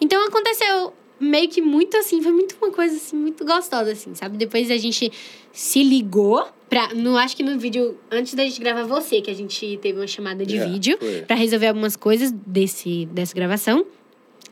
Então 0.00 0.24
aconteceu 0.26 0.92
meio 1.22 1.48
que 1.48 1.62
muito 1.62 1.96
assim, 1.96 2.22
foi 2.22 2.32
muito 2.32 2.56
uma 2.60 2.70
coisa 2.70 2.96
assim, 2.96 3.16
muito 3.16 3.44
gostosa, 3.44 3.92
assim, 3.92 4.14
sabe? 4.14 4.36
Depois 4.36 4.70
a 4.70 4.76
gente 4.76 5.12
se 5.52 5.82
ligou 5.82 6.46
pra. 6.68 6.94
No, 6.94 7.16
acho 7.16 7.36
que 7.36 7.42
no 7.42 7.58
vídeo, 7.58 7.98
antes 8.10 8.34
da 8.34 8.44
gente 8.44 8.60
gravar 8.60 8.84
você, 8.84 9.20
que 9.20 9.30
a 9.30 9.34
gente 9.34 9.78
teve 9.80 9.98
uma 9.98 10.06
chamada 10.06 10.44
de 10.44 10.58
É, 10.58 10.66
vídeo 10.66 10.98
pra 11.26 11.36
resolver 11.36 11.68
algumas 11.68 11.96
coisas 11.96 12.30
desse, 12.30 13.06
dessa 13.06 13.34
gravação. 13.34 13.86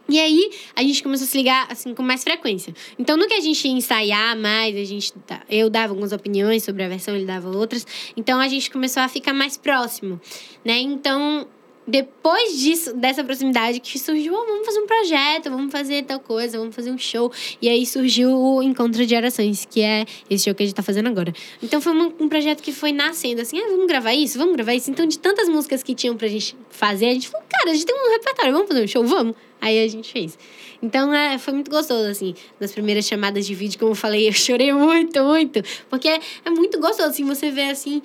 E 0.09 0.19
aí, 0.19 0.51
a 0.75 0.83
gente 0.83 1.05
começou 1.05 1.25
a 1.25 1.29
se 1.29 1.39
ligar, 1.39 1.69
assim, 1.71 1.95
com 1.95 2.03
mais 2.03 2.25
frequência. 2.25 2.75
Então, 2.99 3.17
no 3.17 3.29
que 3.29 3.35
a 3.35 3.41
gente 3.41 3.65
ia 3.69 3.73
ensaiar 3.73 4.37
mais, 4.37 4.75
a 4.77 4.83
gente... 4.83 5.13
Eu 5.49 5.71
dava 5.71 5.93
algumas 5.93 6.11
opiniões 6.11 6.65
sobre 6.65 6.83
a 6.83 6.89
versão, 6.89 7.15
ele 7.15 7.25
dava 7.25 7.49
outras. 7.49 7.87
Então, 8.17 8.41
a 8.41 8.49
gente 8.49 8.73
começou 8.73 9.05
a 9.05 9.09
ficar 9.09 9.33
mais 9.33 9.57
próximo, 9.57 10.21
né? 10.65 10.81
Então, 10.81 11.47
depois 11.91 12.59
disso, 12.59 12.95
dessa 12.95 13.23
proximidade, 13.25 13.81
que 13.81 13.99
surgiu, 13.99 14.33
"Oh, 14.35 14.45
vamos 14.47 14.67
fazer 14.67 14.81
um 14.81 14.87
projeto, 14.87 15.51
vamos 15.51 15.73
fazer 15.73 16.05
tal 16.05 16.21
coisa, 16.21 16.59
vamos 16.59 16.75
fazer 16.75 16.91
um 16.91 16.99
show. 16.99 17.31
E 17.61 17.69
aí, 17.69 17.85
surgiu 17.85 18.31
o 18.31 18.63
Encontro 18.63 19.03
de 19.03 19.09
Gerações, 19.09 19.67
que 19.69 19.81
é 19.81 20.05
esse 20.29 20.45
show 20.45 20.55
que 20.55 20.63
a 20.63 20.67
gente 20.67 20.75
tá 20.75 20.83
fazendo 20.83 21.09
agora. 21.09 21.33
Então, 21.63 21.81
foi 21.81 21.93
um, 21.93 22.13
um 22.21 22.29
projeto 22.29 22.63
que 22.63 22.73
foi 22.73 22.93
nascendo, 22.93 23.41
assim, 23.41 23.59
ah, 23.59 23.69
vamos 23.69 23.87
gravar 23.87 24.15
isso, 24.15 24.39
vamos 24.39 24.55
gravar 24.55 24.75
isso. 24.75 24.91
Então, 24.91 25.07
de 25.07 25.19
tantas 25.19 25.49
músicas 25.49 25.83
que 25.83 25.95
tinham 25.95 26.17
pra 26.17 26.29
gente 26.29 26.57
fazer, 26.71 27.07
a 27.07 27.13
gente 27.13 27.29
falou, 27.29 27.47
cara, 27.49 27.71
a 27.71 27.75
gente 27.75 27.87
tem 27.87 27.95
um 27.95 28.13
repertório, 28.13 28.53
vamos 28.53 28.69
fazer 28.69 28.85
um 28.85 28.89
show? 28.89 29.05
Vamos. 29.05 29.35
Aí 29.61 29.85
a 29.85 29.89
gente 29.89 30.11
fez. 30.11 30.39
Então, 30.83 31.13
é, 31.13 31.37
foi 31.39 31.53
muito 31.53 31.71
gostoso, 31.71 32.09
assim, 32.09 32.35
nas 32.59 32.73
primeiras 32.73 33.07
chamadas 33.07 33.47
de 33.47 33.55
vídeo, 33.55 33.79
como 33.79 33.91
eu 33.91 33.95
falei, 33.95 34.27
eu 34.29 34.33
chorei 34.33 34.73
muito, 34.73 35.23
muito. 35.23 35.63
Porque 35.91 36.09
é, 36.09 36.19
é 36.45 36.51
muito 36.51 36.81
gostoso, 36.81 37.11
assim, 37.11 37.25
você 37.25 37.51
ver, 37.51 37.71
assim, 37.71 38.01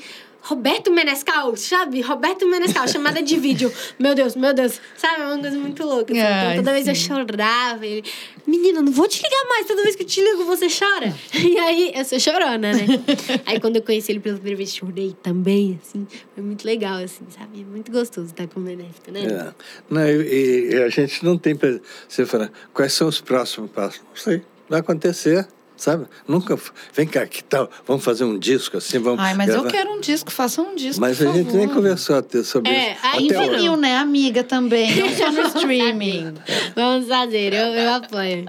Roberto 0.45 0.91
Menescal, 0.91 1.55
sabe? 1.57 2.01
Roberto 2.01 2.47
Menescal, 2.47 2.87
chamada 2.87 3.21
de 3.21 3.35
vídeo. 3.37 3.71
Meu 3.99 4.13
Deus, 4.13 4.35
meu 4.35 4.53
Deus. 4.53 4.79
Sabe? 4.95 5.21
É 5.21 5.25
uma 5.25 5.39
coisa 5.39 5.57
muito 5.57 5.83
louca. 5.83 6.13
assim. 6.13 6.21
Ai, 6.21 6.43
então, 6.51 6.55
toda 6.63 6.73
vez 6.73 6.87
eu 6.87 6.95
chorava. 6.95 7.85
Ele, 7.85 8.03
Menina, 8.45 8.81
não 8.81 8.91
vou 8.91 9.07
te 9.07 9.23
ligar 9.23 9.43
mais. 9.49 9.65
Toda 9.65 9.81
vez 9.83 9.95
que 9.95 10.03
eu 10.03 10.07
te 10.07 10.21
ligo, 10.21 10.45
você 10.45 10.67
chora. 10.69 11.13
E 11.33 11.57
aí, 11.57 11.91
eu 11.95 12.05
sou 12.05 12.19
chorona, 12.19 12.73
né? 12.73 12.85
aí, 13.45 13.59
quando 13.59 13.77
eu 13.77 13.81
conheci 13.81 14.11
ele 14.11 14.19
pela 14.19 14.35
primeira 14.35 14.57
vez, 14.57 14.73
chorei 14.75 15.15
também, 15.23 15.79
assim. 15.83 16.05
Foi 16.33 16.43
muito 16.43 16.63
legal, 16.65 16.97
assim, 17.03 17.25
sabe? 17.29 17.61
É 17.61 17.63
muito 17.63 17.91
gostoso 17.91 18.27
estar 18.27 18.47
com 18.47 18.59
o 18.59 18.63
Benéfica, 18.63 19.11
né? 19.11 19.21
É. 19.23 19.53
Não, 19.89 20.07
e, 20.07 20.69
e 20.73 20.83
a 20.83 20.89
gente 20.89 21.23
não 21.25 21.37
tem. 21.37 21.55
pra- 21.55 21.79
Você 22.07 22.25
fala, 22.25 22.51
quais 22.73 22.93
são 22.93 23.07
os 23.07 23.19
próximos 23.19 23.71
passos? 23.71 24.01
Não 24.07 24.15
sei. 24.15 24.43
Vai 24.69 24.79
acontecer, 24.79 25.47
sabe? 25.85 26.05
Nunca. 26.27 26.57
Vem 26.93 27.05
cá, 27.07 27.25
que 27.27 27.43
tal? 27.43 27.69
Vamos 27.87 28.03
fazer 28.03 28.23
um 28.23 28.37
disco 28.39 28.77
assim? 28.77 28.97
Vamos 28.99 29.19
Ai, 29.19 29.35
mas 29.35 29.49
eu 29.49 29.61
gravar. 29.61 29.69
quero 29.71 29.91
um 29.91 29.99
disco, 30.01 30.31
faça 30.31 30.61
um 30.61 30.75
disco, 30.75 30.99
Mas 30.99 31.17
por 31.19 31.27
a 31.27 31.31
gente 31.31 31.53
nem 31.55 31.67
conversou 31.67 32.15
até 32.17 32.43
sobre 32.43 32.71
É, 32.71 32.93
isso. 32.93 32.99
aí 33.03 33.29
até 33.31 33.49
vinil, 33.49 33.77
né, 33.77 33.97
amiga, 33.97 34.43
também. 34.43 34.95
Não 34.95 35.09
só 35.15 35.31
no 35.31 35.41
streaming. 35.43 36.33
Vamos 36.75 37.07
fazer, 37.07 37.53
eu, 37.53 37.67
eu 37.67 37.93
apoio. 37.93 38.45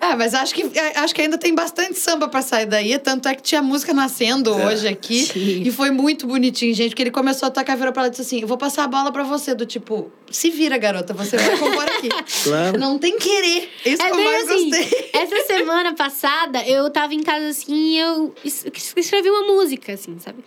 É, 0.00 0.14
mas 0.14 0.34
acho 0.34 0.54
que, 0.54 0.62
é, 0.78 0.98
acho 1.00 1.14
que 1.14 1.22
ainda 1.22 1.38
tem 1.38 1.54
bastante 1.54 1.98
samba 1.98 2.28
pra 2.28 2.42
sair 2.42 2.66
daí. 2.66 2.98
Tanto 2.98 3.28
é 3.28 3.34
que 3.34 3.42
tinha 3.42 3.62
música 3.62 3.92
nascendo 3.94 4.50
É. 4.58 4.66
hoje 4.66 4.88
aqui. 4.88 5.24
Sim. 5.26 5.62
E 5.64 5.70
foi 5.70 5.90
muito 5.90 6.26
bonitinho, 6.26 6.74
gente. 6.74 6.90
Porque 6.90 7.02
ele 7.02 7.10
começou 7.10 7.46
a 7.48 7.50
tocar, 7.50 7.76
virou 7.76 7.92
pra 7.92 8.02
ela 8.02 8.08
e 8.08 8.10
disse 8.10 8.22
assim: 8.22 8.40
Eu 8.42 8.48
vou 8.48 8.56
passar 8.58 8.84
a 8.84 8.88
bola 8.88 9.10
pra 9.12 9.22
você. 9.22 9.54
Do 9.54 9.64
tipo, 9.66 10.10
se 10.30 10.50
vira, 10.50 10.76
garota, 10.78 11.12
você 11.14 11.36
vai 11.36 11.56
compor 11.58 11.82
aqui. 11.84 12.08
Claro. 12.44 12.78
Não 12.78 12.98
tem 12.98 13.18
querer. 13.18 13.68
Isso 13.84 14.02
É 14.02 14.06
que 14.06 14.12
eu 14.12 14.16
bem 14.16 14.24
mais 14.24 14.50
assim, 14.50 14.70
gostei. 14.70 15.10
essa 15.12 15.44
semana 15.46 15.94
passada, 15.94 16.62
eu 16.66 16.88
tava 16.90 17.14
em 17.14 17.22
casa 17.22 17.48
assim 17.48 17.74
e 17.74 17.98
eu 17.98 18.34
es- 18.44 18.64
escrevi 18.96 19.28
uma 19.30 19.42
música, 19.52 19.92
assim, 19.94 20.16
sabe? 20.18 20.38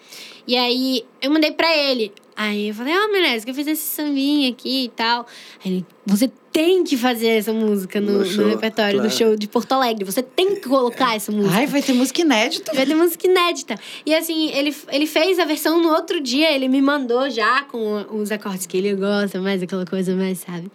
E 0.49 0.57
aí, 0.57 1.05
eu 1.21 1.29
mandei 1.29 1.51
pra 1.51 1.77
ele. 1.77 2.11
Aí 2.35 2.69
eu 2.69 2.73
falei, 2.73 2.91
ó, 2.97 3.05
oh, 3.05 3.11
Menezes, 3.11 3.45
que 3.45 3.51
eu 3.51 3.53
fiz 3.53 3.67
esse 3.67 3.83
sambinha 3.83 4.49
aqui 4.49 4.85
e 4.85 4.89
tal. 4.89 5.27
Aí 5.63 5.71
ele, 5.71 5.85
você 6.03 6.27
tem 6.51 6.83
que 6.83 6.97
fazer 6.97 7.27
essa 7.27 7.53
música 7.53 8.01
no, 8.01 8.13
No 8.13 8.19
no 8.21 8.25
show, 8.25 8.47
repertório 8.47 8.95
do 8.95 9.01
claro. 9.03 9.15
show 9.15 9.35
de 9.35 9.47
Porto 9.47 9.73
Alegre. 9.73 10.03
Você 10.03 10.23
tem 10.23 10.55
que 10.55 10.67
colocar 10.67 11.15
essa 11.15 11.31
música. 11.31 11.55
Ai, 11.55 11.67
vai 11.67 11.83
ter 11.83 11.93
música 11.93 12.21
inédita. 12.21 12.73
Vai 12.73 12.83
ter 12.87 12.95
música 12.95 13.27
inédita. 13.27 13.75
E 14.03 14.15
assim, 14.15 14.49
ele, 14.49 14.75
ele 14.91 15.05
fez 15.05 15.37
a 15.37 15.45
versão 15.45 15.83
no 15.83 15.89
outro 15.89 16.19
dia, 16.19 16.51
ele 16.51 16.67
me 16.67 16.81
mandou 16.81 17.29
já 17.29 17.61
com 17.65 18.03
os 18.11 18.31
acordes 18.31 18.65
que 18.65 18.75
ele 18.75 18.95
gosta, 18.95 19.39
mais 19.39 19.61
aquela 19.61 19.85
coisa 19.85 20.15
mais, 20.15 20.39
sabe? 20.39 20.71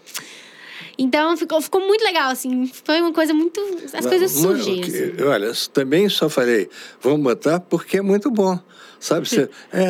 Então 0.96 1.36
ficou, 1.36 1.60
ficou 1.60 1.80
muito 1.80 2.02
legal, 2.04 2.30
assim. 2.30 2.66
Foi 2.84 3.00
uma 3.00 3.12
coisa 3.12 3.34
muito. 3.34 3.60
As 3.92 4.06
coisas 4.06 4.30
surgem. 4.30 4.80
que- 4.80 4.90
assim. 4.90 5.22
Olha, 5.22 5.52
também 5.72 6.08
só 6.08 6.28
falei, 6.28 6.68
vamos 7.00 7.20
botar 7.22 7.60
porque 7.60 7.98
é 7.98 8.02
muito 8.02 8.30
bom. 8.30 8.58
Sabe? 9.00 9.28
Você, 9.28 9.48
é, 9.72 9.82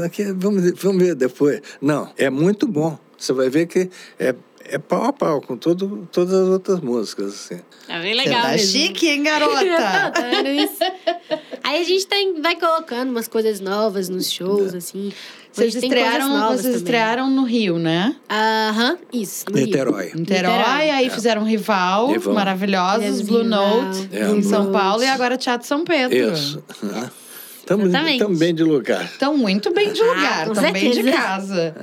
é, 0.00 0.04
aqui, 0.04 0.24
vamos, 0.32 0.72
vamos 0.80 1.02
ver 1.02 1.14
depois. 1.14 1.60
Não, 1.80 2.12
é 2.16 2.28
muito 2.30 2.66
bom. 2.66 2.98
Você 3.16 3.32
vai 3.32 3.48
ver 3.50 3.66
que 3.66 3.90
é, 4.18 4.34
é 4.64 4.78
pau 4.78 5.04
a 5.04 5.12
pau 5.12 5.40
com 5.40 5.56
todo, 5.56 6.08
todas 6.12 6.32
as 6.34 6.48
outras 6.48 6.80
músicas. 6.80 7.34
Assim. 7.34 7.60
Tá 7.86 7.98
bem 8.00 8.14
Você 8.14 8.24
legal. 8.24 8.42
tá 8.42 8.48
mesmo. 8.50 8.66
chique, 8.72 9.08
hein, 9.08 9.18
Não, 9.18 9.24
garota? 9.24 10.10
tá 10.12 10.20
vendo 10.30 10.48
isso? 10.50 10.78
Aí 11.62 11.80
a 11.80 11.84
gente 11.84 12.06
tem, 12.06 12.40
vai 12.40 12.56
colocando 12.56 13.10
umas 13.10 13.28
coisas 13.28 13.60
novas 13.60 14.08
nos 14.08 14.30
shows, 14.30 14.74
assim. 14.74 15.12
Vocês 15.52 15.74
tem 15.74 15.90
coisas 15.90 15.98
estrearam, 16.06 16.46
vocês 16.48 16.62
também. 16.62 16.76
estrearam 16.76 17.30
no 17.30 17.42
Rio, 17.44 17.78
né? 17.78 18.14
Aham, 18.30 18.98
isso. 19.12 19.44
no 19.50 19.56
Rio. 19.56 19.66
Niterói. 19.66 20.12
Niterói, 20.14 20.52
Niterói. 20.56 20.90
aí 20.90 21.10
fizeram 21.10 21.42
um 21.42 21.46
rival, 21.46 22.12
Rival. 22.12 22.34
maravilhosos, 22.34 23.20
Blue 23.22 23.42
Note, 23.44 24.08
É, 24.12 24.24
em 24.28 24.40
Blue 24.40 24.42
São 24.44 24.64
Note. 24.64 24.72
Paulo, 24.72 25.02
e 25.02 25.06
agora 25.08 25.36
Teatro 25.36 25.66
São 25.66 25.84
Pedro. 25.84 26.16
Isso. 26.16 26.62
Estamos 27.60 27.88
Exatamente. 27.88 28.24
bem 28.38 28.54
de 28.54 28.64
lugar. 28.64 29.04
Estão 29.04 29.36
muito 29.36 29.70
bem 29.74 29.92
de 29.92 30.00
Ah, 30.00 30.06
lugar, 30.06 30.48
estão 30.48 30.72
bem 30.72 30.90
de 30.90 31.02
casa. 31.12 31.74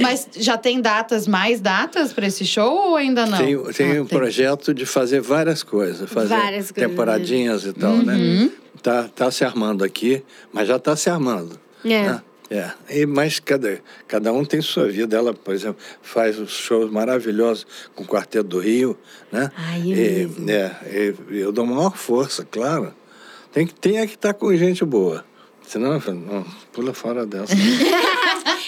Mas 0.00 0.26
já 0.36 0.56
tem 0.56 0.80
datas, 0.80 1.28
mais 1.28 1.60
datas 1.60 2.10
para 2.10 2.26
esse 2.26 2.46
show 2.46 2.88
ou 2.90 2.96
ainda 2.96 3.26
não? 3.26 3.36
Tem, 3.36 3.62
tem 3.74 3.98
Ah, 3.98 4.02
um 4.02 4.06
projeto 4.06 4.72
de 4.72 4.86
fazer 4.86 5.20
várias 5.20 5.62
coisas, 5.62 6.08
fazer 6.10 6.28
Várias 6.28 6.70
coisas, 6.72 6.90
temporadinhas 6.90 7.64
e 7.66 7.72
tal, 7.74 7.92
Uhum. 7.92 8.02
né? 8.04 8.50
Tá, 8.82 9.10
tá 9.14 9.30
se 9.30 9.44
armando 9.44 9.84
aqui, 9.84 10.22
mas 10.54 10.66
já 10.66 10.76
está 10.76 10.96
se 10.96 11.10
armando. 11.10 11.58
É. 11.84 11.88
né? 11.88 12.22
É, 12.50 12.72
e, 12.90 13.06
mas 13.06 13.38
cada, 13.38 13.80
cada 14.08 14.32
um 14.32 14.44
tem 14.44 14.60
sua 14.60 14.88
vida. 14.88 15.16
Ela, 15.16 15.32
por 15.32 15.54
exemplo, 15.54 15.80
faz 16.02 16.36
os 16.36 16.50
shows 16.50 16.90
maravilhosos 16.90 17.64
com 17.94 18.02
o 18.02 18.06
Quarteto 18.06 18.48
do 18.48 18.58
Rio, 18.58 18.98
né? 19.30 19.52
Ai, 19.56 19.92
é 19.92 19.94
e, 19.94 20.50
é, 20.50 21.14
e 21.30 21.38
eu 21.38 21.52
dou 21.52 21.64
maior 21.64 21.96
força, 21.96 22.44
claro. 22.50 22.92
Tem 23.52 23.66
que, 23.66 23.74
tem 23.74 23.98
é 23.98 24.06
que 24.06 24.14
estar 24.14 24.34
com 24.34 24.54
gente 24.56 24.84
boa. 24.84 25.24
Senão, 25.66 25.92
eu 25.92 26.00
falo, 26.00 26.18
não, 26.18 26.44
pula 26.72 26.92
fora 26.92 27.24
dessa. 27.24 27.54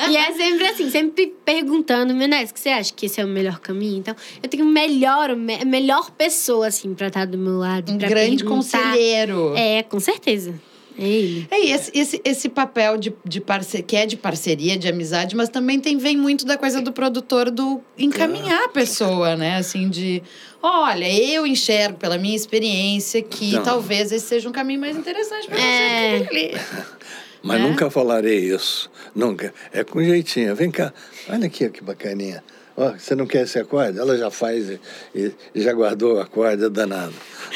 E 0.08 0.16
é 0.16 0.32
sempre 0.32 0.66
assim, 0.66 0.90
sempre 0.90 1.34
perguntando, 1.44 2.14
Menezes, 2.14 2.50
o 2.50 2.54
que 2.54 2.60
você 2.60 2.70
acha 2.70 2.92
que 2.92 3.06
esse 3.06 3.20
é 3.20 3.24
o 3.24 3.28
melhor 3.28 3.60
caminho? 3.60 3.98
Então, 3.98 4.14
eu 4.42 4.48
tenho 4.48 4.64
melhor, 4.64 5.30
a 5.30 5.36
me- 5.36 5.64
melhor 5.64 6.10
pessoa, 6.10 6.66
assim, 6.66 6.92
pra 6.94 7.06
estar 7.08 7.26
do 7.26 7.38
meu 7.38 7.58
lado. 7.58 7.92
Um 7.92 7.98
grande 7.98 8.42
perguntar. 8.42 8.78
conselheiro. 8.78 9.54
É, 9.56 9.82
com 9.82 10.00
certeza. 10.00 10.54
É 10.98 11.04
ele. 11.06 11.46
É, 11.50 11.60
e 11.64 11.72
esse, 11.72 11.90
esse, 11.94 12.20
esse 12.24 12.48
papel 12.48 12.96
de, 12.96 13.12
de 13.24 13.40
parceria, 13.40 13.82
que 13.86 13.96
é 13.96 14.06
de 14.06 14.16
parceria, 14.16 14.76
de 14.76 14.88
amizade, 14.88 15.34
mas 15.34 15.48
também 15.48 15.80
tem, 15.80 15.96
vem 15.98 16.16
muito 16.16 16.44
da 16.44 16.56
coisa 16.56 16.80
do 16.80 16.92
produtor 16.92 17.50
do 17.50 17.80
encaminhar 17.98 18.64
a 18.64 18.68
pessoa, 18.68 19.36
né? 19.36 19.56
Assim, 19.56 19.88
de 19.88 20.22
olha, 20.62 21.10
eu 21.10 21.46
enxergo 21.46 21.98
pela 21.98 22.18
minha 22.18 22.36
experiência 22.36 23.20
que 23.22 23.52
Não. 23.52 23.62
talvez 23.62 24.12
esse 24.12 24.26
seja 24.26 24.48
um 24.48 24.52
caminho 24.52 24.80
mais 24.80 24.96
interessante 24.96 25.48
para 25.48 25.60
É. 25.60 26.18
você. 26.18 26.52
Mas 27.42 27.60
né? 27.60 27.68
nunca 27.68 27.90
falarei 27.90 28.38
isso. 28.38 28.88
Nunca. 29.14 29.52
É 29.72 29.82
com 29.82 30.02
jeitinho. 30.02 30.54
Vem 30.54 30.70
cá. 30.70 30.92
Olha 31.28 31.46
aqui, 31.46 31.68
que 31.70 31.82
bacaninha. 31.82 32.42
Ó, 32.76 32.90
você 32.92 33.14
não 33.14 33.26
quer 33.26 33.42
esse 33.44 33.58
acorde? 33.58 33.98
Ela 33.98 34.16
já 34.16 34.30
faz 34.30 34.68
e, 34.70 34.80
e- 35.14 35.32
já 35.56 35.72
guardou 35.72 36.16
o 36.16 36.20
acorde, 36.20 36.64
é 36.64 36.68
danado. 36.70 37.12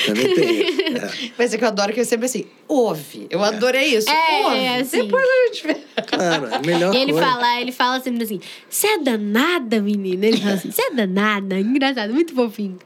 Também 0.07 0.35
tem 0.35 0.61
isso. 0.69 0.77
É. 0.97 1.31
Mas 1.37 1.53
é 1.53 1.59
que 1.59 1.65
eu 1.65 1.69
adoro 1.69 1.93
que 1.93 2.01
eu 2.01 2.05
sempre 2.05 2.25
assim, 2.27 2.47
ouve. 2.67 3.27
Eu 3.29 3.43
adorei 3.43 3.85
isso. 3.97 4.09
É, 4.09 4.45
ouve. 4.47 4.57
é 4.57 4.79
assim. 4.81 5.03
Depois 5.03 5.23
a 5.25 5.47
gente 5.53 5.67
vê. 5.67 5.77
Claro, 6.07 6.49
melhor 6.65 6.95
E 6.95 6.99
ele 6.99 7.13
coisa. 7.13 7.27
fala, 7.29 7.61
ele 7.61 7.73
fala 7.73 8.01
sempre 8.01 8.23
assim: 8.23 8.41
Você 8.71 8.87
é 8.87 8.99
danada, 8.99 9.81
menina. 9.83 10.25
Ele 10.27 10.37
fala 10.39 10.55
assim: 10.55 10.71
Você 10.71 10.81
é 10.83 10.91
danada. 10.93 11.59
Engraçado, 11.59 12.15
muito 12.15 12.35
fofinho. 12.35 12.79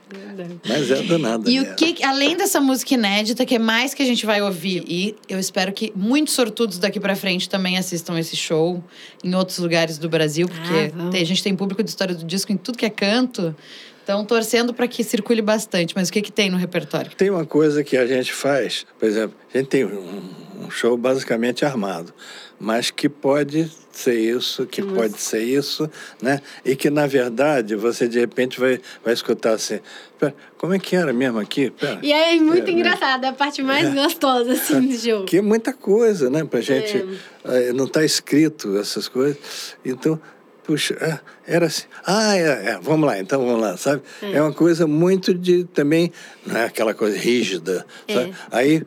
Mas 0.67 0.91
é 0.91 1.03
danado. 1.03 1.49
E 1.49 1.59
mesmo. 1.61 1.73
o 1.73 1.77
que, 1.77 2.03
além 2.05 2.37
dessa 2.37 2.61
música 2.61 2.95
inédita, 2.95 3.45
que 3.47 3.55
é 3.55 3.59
mais 3.61 3.95
que 3.95 4.03
a 4.03 4.07
gente 4.07 4.25
vai 4.27 4.43
ouvir? 4.43 4.83
E 4.89 5.15
eu 5.29 5.39
espero 5.39 5.73
que 5.73 5.93
muitos 5.95 6.35
sortudos 6.35 6.79
daqui 6.79 6.99
pra 6.99 7.15
frente 7.15 7.49
também 7.49 7.77
assistam 7.79 8.19
esse 8.19 8.35
show 8.37 8.83
em 9.23 9.35
outros 9.37 9.59
lugares 9.59 9.99
do 9.99 10.09
Brasil, 10.09 10.49
porque 10.49 10.93
Ah, 10.99 11.11
tem- 11.11 11.23
a 11.23 11.27
gente 11.27 11.43
tem 11.45 11.55
público 11.55 11.83
de 11.83 11.91
história 11.91 12.15
do 12.15 12.20
disco 12.27 12.53
em 12.53 12.57
tudo 12.57 12.79
que 12.79 12.87
é 12.87 12.91
canto. 12.91 13.55
Então, 14.03 14.25
torcendo 14.25 14.75
para 14.75 14.89
que 14.89 15.05
circule 15.05 15.41
bastante. 15.43 15.95
Mas 15.95 16.09
o 16.09 16.13
que, 16.13 16.23
que 16.23 16.33
tem 16.33 16.51
no 16.51 16.57
repertório? 16.57 17.11
Tem 17.17 17.31
uma 17.31 17.47
coisa 17.47 17.85
que 17.85 17.97
a 17.97 18.07
gente 18.07 18.33
faz, 18.33 18.85
por 18.99 19.07
exemplo, 19.09 19.37
a 19.55 19.59
gente 19.59 19.69
tem 19.69 19.85
um, 19.85 20.21
um 20.65 20.71
show 20.71 20.97
basicamente 20.97 21.65
armado, 21.65 22.13
mas 22.59 22.91
que 22.91 23.09
pode 23.09 23.71
ser 23.93 24.19
isso, 24.19 24.67
que 24.67 24.83
pode 24.83 25.21
ser 25.21 25.43
isso, 25.43 25.89
né? 26.21 26.41
E 26.65 26.75
que, 26.75 26.91
na 26.91 27.07
verdade, 27.07 27.77
você 27.77 28.09
de 28.09 28.19
repente 28.19 28.59
vai, 28.59 28.81
vai 29.05 29.13
escutar 29.15 29.53
assim, 29.53 29.79
"Pera, 30.19 30.35
como 30.57 30.73
é 30.75 30.79
que 30.79 30.97
era 30.97 31.13
mesmo 31.13 31.39
aqui? 31.39 31.71
Pera. 31.71 31.99
E 32.03 32.13
aí, 32.13 32.41
muito 32.41 32.69
É, 32.69 32.73
engraçado, 32.73 33.25
é 33.25 33.29
a 33.29 33.33
parte 33.33 33.63
mais 33.63 33.93
gostosa, 33.95 34.53
assim, 34.53 34.81
do 34.89 34.95
show. 34.99 35.25
Que 35.25 35.37
é 35.39 35.43
muita 35.43 35.73
coisa, 35.73 36.29
né? 36.31 36.43
Pra 36.45 36.61
gente. 36.61 37.05
eh, 37.45 37.73
não 37.75 37.85
está 37.85 38.05
escrito 38.05 38.77
essas 38.79 39.07
coisas. 39.09 39.77
Então, 39.85 40.21
puxa, 40.65 40.95
é, 41.01 41.19
era 41.55 41.67
assim. 41.67 41.85
Ah, 42.07 42.37
é, 42.37 42.43
é, 42.43 42.79
vamos 42.81 43.07
lá, 43.07 43.19
então 43.19 43.45
vamos 43.45 43.61
lá, 43.61 43.77
sabe? 43.77 44.03
É. 44.23 44.41
uma 44.41 44.53
coisa 44.53 44.87
muito 44.87 45.35
de 45.35 45.65
também, 45.65 46.13
não 46.47 46.57
é 46.57 46.65
aquela 46.65 46.95
coisa 46.95 47.17
rígida, 47.19 47.87
sabe? 48.09 48.35
Aí 48.51 48.83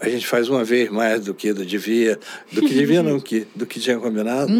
a 0.00 0.08
gente 0.08 0.26
faz 0.26 0.48
uma 0.48 0.64
vez 0.64 0.90
mais 0.90 1.24
do 1.24 1.32
que 1.32 1.52
do 1.52 1.64
devia, 1.64 2.18
do 2.50 2.60
que 2.60 2.74
devia 2.74 3.02
não, 3.04 3.20
que, 3.20 3.46
do 3.54 3.64
que 3.64 3.78
tinha 3.78 3.98
combinado. 3.98 4.52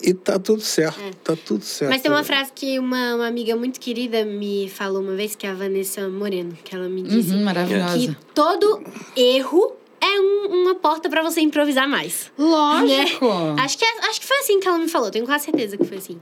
E 0.00 0.14
tá 0.14 0.38
tudo 0.38 0.60
certo, 0.60 1.00
tá 1.24 1.34
tudo 1.36 1.64
certo. 1.64 1.90
Mas 1.90 2.02
tem 2.02 2.10
uma 2.10 2.22
frase 2.22 2.52
que 2.54 2.78
uma, 2.78 3.16
uma 3.16 3.26
amiga 3.26 3.56
muito 3.56 3.80
querida 3.80 4.24
me 4.24 4.68
falou 4.68 5.02
uma 5.02 5.14
vez, 5.14 5.34
que 5.34 5.46
é 5.46 5.50
a 5.50 5.54
Vanessa 5.54 6.08
Moreno, 6.08 6.56
que 6.62 6.74
ela 6.74 6.88
me 6.88 7.02
disse 7.02 7.32
Uhum, 7.34 7.42
maravilhosa. 7.42 7.98
que 7.98 8.16
todo 8.34 8.82
erro 9.16 9.77
é 10.00 10.20
um- 10.20 10.62
uma 10.62 10.74
porta 10.74 11.08
pra 11.08 11.22
você 11.22 11.40
improvisar 11.40 11.88
mais. 11.88 12.30
Lógico. 12.38 13.26
Acho 13.58 13.78
que, 13.78 13.84
é- 13.84 14.08
acho 14.08 14.20
que 14.20 14.26
foi 14.26 14.38
assim 14.38 14.60
que 14.60 14.68
ela 14.68 14.78
me 14.78 14.88
falou, 14.88 15.10
tenho 15.10 15.24
quase 15.26 15.44
certeza 15.46 15.76
que 15.76 15.84
foi 15.84 15.98
assim. 15.98 16.20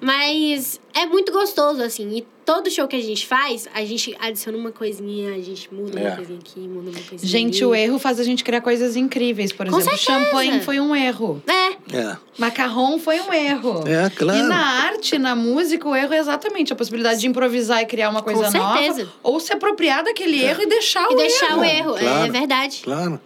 Mas 0.00 0.80
é 0.94 1.06
muito 1.06 1.32
gostoso, 1.32 1.82
assim. 1.82 2.16
E 2.18 2.26
todo 2.44 2.70
show 2.70 2.86
que 2.86 2.96
a 2.96 3.00
gente 3.02 3.26
faz, 3.26 3.66
a 3.74 3.84
gente 3.84 4.16
adiciona 4.20 4.56
uma 4.56 4.70
coisinha, 4.70 5.34
a 5.34 5.40
gente 5.40 5.72
muda 5.74 5.98
É. 5.98 6.06
uma 6.08 6.16
coisinha 6.16 6.38
aqui, 6.38 6.60
muda 6.60 6.90
uma 6.90 7.00
coisinha 7.00 7.18
Gente, 7.30 7.56
ali. 7.56 7.64
o 7.66 7.74
erro 7.74 7.98
faz 7.98 8.20
a 8.20 8.24
gente 8.24 8.44
criar 8.44 8.60
coisas 8.60 8.94
incríveis. 8.96 9.52
Por 9.52 9.68
Com 9.68 9.78
exemplo, 9.78 9.98
certeza. 9.98 10.24
champanhe 10.24 10.60
foi 10.60 10.78
um 10.80 10.94
erro. 10.94 11.42
É, 11.46 11.66
É, 11.96 12.16
Macarrão 12.38 12.98
foi 12.98 13.20
um 13.20 13.32
erro. 13.32 13.84
É, 13.86 14.10
claro. 14.10 14.38
E 14.38 14.42
na 14.42 14.58
arte, 14.84 15.18
na 15.18 15.36
música, 15.36 15.88
o 15.88 15.94
erro 15.94 16.12
é 16.14 16.18
exatamente 16.18 16.72
a 16.72 16.76
possibilidade 16.76 17.20
de 17.20 17.26
improvisar 17.28 17.80
e 17.82 17.86
criar 17.86 18.10
uma 18.10 18.22
coisa 18.22 18.44
Com 18.44 18.50
certeza. 18.50 19.00
nova. 19.04 19.12
Ou 19.22 19.38
se 19.40 19.52
apropriar 19.52 20.02
daquele 20.04 20.42
erro 20.42 20.62
e 20.62 20.66
deixar 20.66 21.08
e 21.10 21.14
o 21.14 21.16
deixar 21.16 21.50
erro. 21.52 21.60
o 21.60 21.64
erro, 21.64 21.96
é 21.96 22.00
claro. 22.00 22.32
verdade. 22.32 22.80
claro. 22.84 23.20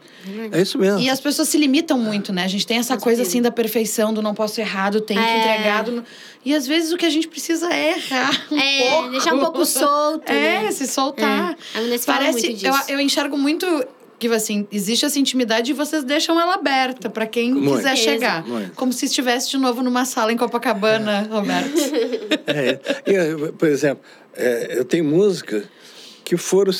É 0.53 0.61
isso 0.61 0.79
mesmo. 0.79 0.99
E 1.01 1.09
as 1.09 1.21
pessoas 1.21 1.49
se 1.49 1.57
limitam 1.59 1.99
muito, 1.99 2.33
né? 2.33 2.45
A 2.45 2.49
gente 2.49 2.66
tem 2.66 2.79
essa 2.79 2.97
coisa 2.97 3.23
assim 3.23 3.41
da 3.41 3.51
perfeição, 3.51 4.12
do 4.12 4.21
não 4.23 4.35
posso 4.35 4.61
errar, 4.61 4.91
do 4.91 5.01
que 5.03 5.12
É. 5.12 5.16
entregar. 5.39 5.85
do 5.85 6.05
E 6.45 6.55
às 6.55 6.66
vezes 6.66 6.93
o 6.93 6.97
que 6.97 7.07
a 7.07 7.11
gente 7.11 7.29
precisa 7.29 7.73
é 7.73 7.97
errar 7.97 8.47
um 8.51 8.59
É, 8.59 8.89
pouco. 8.91 9.11
deixar 9.11 9.35
um 9.35 9.41
pouco 9.41 9.64
solto, 9.64 10.25
É, 10.31 10.62
né? 10.64 10.71
se 10.73 10.87
soltar. 10.87 11.57
É. 11.75 11.79
A 11.79 11.81
Vanessa 11.83 12.05
fala 12.07 12.18
Parece, 12.18 12.47
muito 12.49 12.66
eu, 12.66 12.73
disso. 12.73 12.85
eu 12.93 13.01
enxergo 13.01 13.37
muito 13.39 13.66
que 14.18 14.29
assim, 14.29 14.68
existe 14.71 15.07
essa 15.07 15.18
intimidade 15.18 15.71
e 15.71 15.75
vocês 15.75 16.05
deixam 16.05 16.39
ela 16.39 16.53
aberta 16.53 17.09
pra 17.09 17.27
quem 17.27 17.55
Muito. 17.55 17.77
quiser 17.79 17.97
chegar. 17.97 18.47
Muito. 18.47 18.73
Como 18.75 18.93
se 18.93 19.07
estivesse 19.07 19.49
de 19.49 19.57
novo 19.57 19.83
numa 19.83 20.05
sala 20.05 20.31
em 20.31 20.37
Copacabana, 20.37 21.27
Roberto. 21.31 21.73
É, 22.47 22.79
eu, 23.07 23.53
por 23.55 23.66
exemplo, 23.68 24.03
é, 24.37 24.77
eu 24.79 24.85
tenho 24.85 25.05
música 25.05 25.64
que 26.25 26.37
foram, 26.37 26.71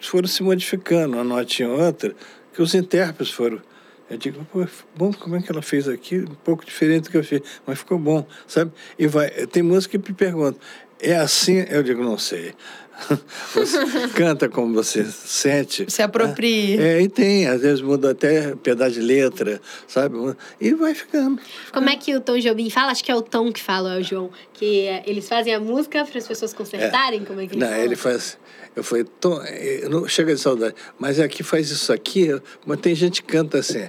foram 0.00 0.28
se 0.28 0.40
modificando, 0.42 1.16
uma 1.16 1.24
notinha 1.24 1.68
ou 1.68 1.80
outra, 1.80 2.14
que 2.54 2.62
os 2.62 2.74
intérpretes 2.74 3.34
foram. 3.34 3.60
Eu 4.08 4.18
digo, 4.18 4.46
pô, 4.52 4.66
bom, 4.94 5.12
como 5.12 5.36
é 5.36 5.42
que 5.42 5.50
ela 5.50 5.62
fez 5.62 5.88
aqui? 5.88 6.18
Um 6.18 6.34
pouco 6.44 6.64
diferente 6.64 7.04
do 7.04 7.10
que 7.10 7.16
eu 7.16 7.24
fiz, 7.24 7.40
mas 7.66 7.78
ficou 7.78 7.98
bom, 7.98 8.26
sabe? 8.46 8.70
E 8.98 9.06
vai, 9.06 9.30
tem 9.46 9.62
música 9.62 9.98
que 9.98 10.10
me 10.10 10.14
perguntam, 10.16 10.60
é 11.00 11.16
assim? 11.16 11.64
Eu 11.68 11.82
digo, 11.82 12.02
não 12.02 12.18
sei. 12.18 12.54
Você 13.54 13.78
canta 14.14 14.48
como 14.48 14.72
você 14.74 15.04
sente. 15.04 15.84
Se 15.90 16.00
aproprie. 16.00 16.78
É, 16.78 17.02
e 17.02 17.08
tem, 17.08 17.46
às 17.48 17.60
vezes 17.60 17.80
muda 17.80 18.12
até 18.12 18.54
pedaço 18.54 18.92
de 18.92 19.00
letra, 19.00 19.60
sabe? 19.88 20.16
E 20.60 20.72
vai 20.74 20.94
ficando. 20.94 21.40
Como 21.72 21.88
é 21.88 21.96
que 21.96 22.14
o 22.14 22.20
Tom 22.20 22.38
Jobim 22.38 22.70
fala? 22.70 22.92
Acho 22.92 23.02
que 23.02 23.10
é 23.10 23.14
o 23.16 23.20
Tom 23.20 23.52
que 23.52 23.60
fala, 23.60 23.96
é 23.96 24.00
o 24.00 24.02
João. 24.02 24.30
Que 24.52 24.82
é, 24.82 25.02
eles 25.06 25.28
fazem 25.28 25.52
a 25.52 25.58
música 25.58 26.04
para 26.04 26.18
as 26.18 26.26
pessoas 26.28 26.54
consertarem? 26.54 27.24
Como 27.24 27.40
é 27.40 27.46
que 27.48 27.54
ele 27.54 27.60
Não, 27.60 27.68
fala? 27.68 27.82
ele 27.82 27.96
faz. 27.96 28.38
Eu 28.76 28.82
falei, 28.82 29.04
Tom, 29.20 29.40
eh, 29.44 29.86
não 29.88 30.06
chega 30.08 30.34
de 30.34 30.40
saudade, 30.40 30.74
mas 30.98 31.20
aqui 31.20 31.42
faz 31.42 31.70
isso 31.70 31.92
aqui. 31.92 32.28
Mas 32.66 32.80
tem 32.80 32.94
gente 32.94 33.22
que 33.22 33.32
canta 33.32 33.58
assim, 33.58 33.88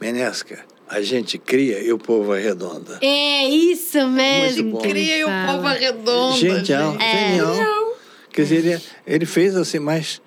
Menesca, 0.00 0.64
a 0.88 1.00
gente 1.00 1.38
cria 1.38 1.78
e 1.80 1.92
o 1.92 1.98
povo 1.98 2.32
arredonda. 2.32 2.98
É 3.00 3.48
isso 3.48 4.06
mesmo. 4.08 4.80
Cria 4.80 5.24
o 5.26 5.28
fala. 5.30 5.52
povo 5.54 5.66
arredonda. 5.68 6.36
Genial, 6.36 6.92
gente. 6.92 7.02
É. 7.04 7.36
genial. 7.36 7.96
Quer 8.32 8.42
dizer, 8.42 8.56
ele, 8.66 8.82
ele 9.06 9.26
fez 9.26 9.54
assim, 9.56 9.78
mas 9.78 10.20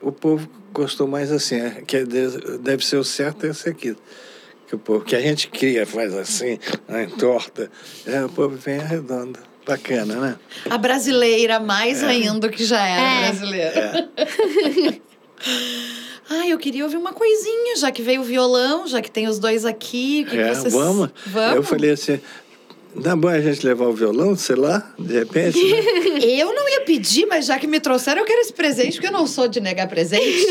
o 0.00 0.12
povo 0.12 0.48
gostou 0.72 1.08
mais 1.08 1.32
assim, 1.32 1.56
é, 1.56 1.82
que 1.84 2.04
de- 2.04 2.58
deve 2.58 2.84
ser 2.86 2.96
o 2.96 3.04
certo 3.04 3.44
esse 3.46 3.68
aqui. 3.68 3.96
Que, 4.68 4.74
o 4.74 4.78
povo, 4.78 5.04
que 5.04 5.16
a 5.16 5.20
gente 5.20 5.48
cria, 5.48 5.84
faz 5.86 6.14
assim, 6.14 6.58
né, 6.86 7.04
entorta. 7.04 7.70
É, 8.06 8.24
o 8.24 8.28
povo 8.28 8.54
vem 8.54 8.78
arredonda. 8.78 9.40
Bacana, 9.68 10.14
né? 10.16 10.36
A 10.70 10.78
brasileira, 10.78 11.60
mais 11.60 12.02
ainda 12.02 12.48
do 12.48 12.50
que 12.50 12.64
já 12.64 12.84
era 12.86 13.02
É. 13.02 13.20
brasileira. 13.28 14.08
Ai, 16.30 16.52
eu 16.52 16.58
queria 16.58 16.84
ouvir 16.84 16.96
uma 16.96 17.12
coisinha, 17.12 17.76
já 17.76 17.90
que 17.90 18.02
veio 18.02 18.20
o 18.20 18.24
violão, 18.24 18.86
já 18.86 19.00
que 19.00 19.10
tem 19.10 19.28
os 19.28 19.38
dois 19.38 19.64
aqui. 19.64 20.24
O 20.26 20.30
que 20.30 20.38
É, 20.38 20.48
que 20.50 20.54
vocês... 20.56 20.72
vamos. 20.74 21.10
Vamos? 21.26 21.56
Eu 21.56 21.62
falei 21.62 21.90
assim, 21.90 22.20
dá 22.94 23.14
bom 23.16 23.28
a 23.28 23.40
gente 23.40 23.64
levar 23.66 23.86
o 23.86 23.92
violão, 23.94 24.34
sei 24.36 24.56
lá, 24.56 24.92
de 24.98 25.14
repente. 25.18 25.58
né? 25.62 25.78
Eu 26.40 26.52
não 26.54 26.68
ia 26.68 26.80
pedir, 26.82 27.26
mas 27.26 27.46
já 27.46 27.58
que 27.58 27.66
me 27.66 27.80
trouxeram, 27.80 28.20
eu 28.20 28.26
quero 28.26 28.40
esse 28.40 28.52
presente, 28.52 28.92
porque 28.94 29.06
eu 29.06 29.12
não 29.12 29.26
sou 29.26 29.48
de 29.48 29.60
negar 29.60 29.86
presente. 29.88 30.46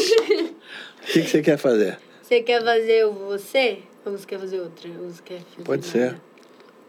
O 1.03 1.05
que, 1.11 1.21
que 1.21 1.29
você 1.29 1.41
quer 1.41 1.57
fazer? 1.57 1.97
Você 2.21 2.41
quer 2.41 2.63
fazer 2.63 3.05
o 3.05 3.11
você? 3.13 3.79
Ou 4.05 4.11
você 4.17 4.25
quer 4.25 4.39
fazer 4.39 4.59
outra? 4.59 4.89
Ou 5.01 5.09
você 5.09 5.21
quer 5.23 5.39
fazer 5.39 5.63
Pode 5.63 5.85
ser. 5.85 6.15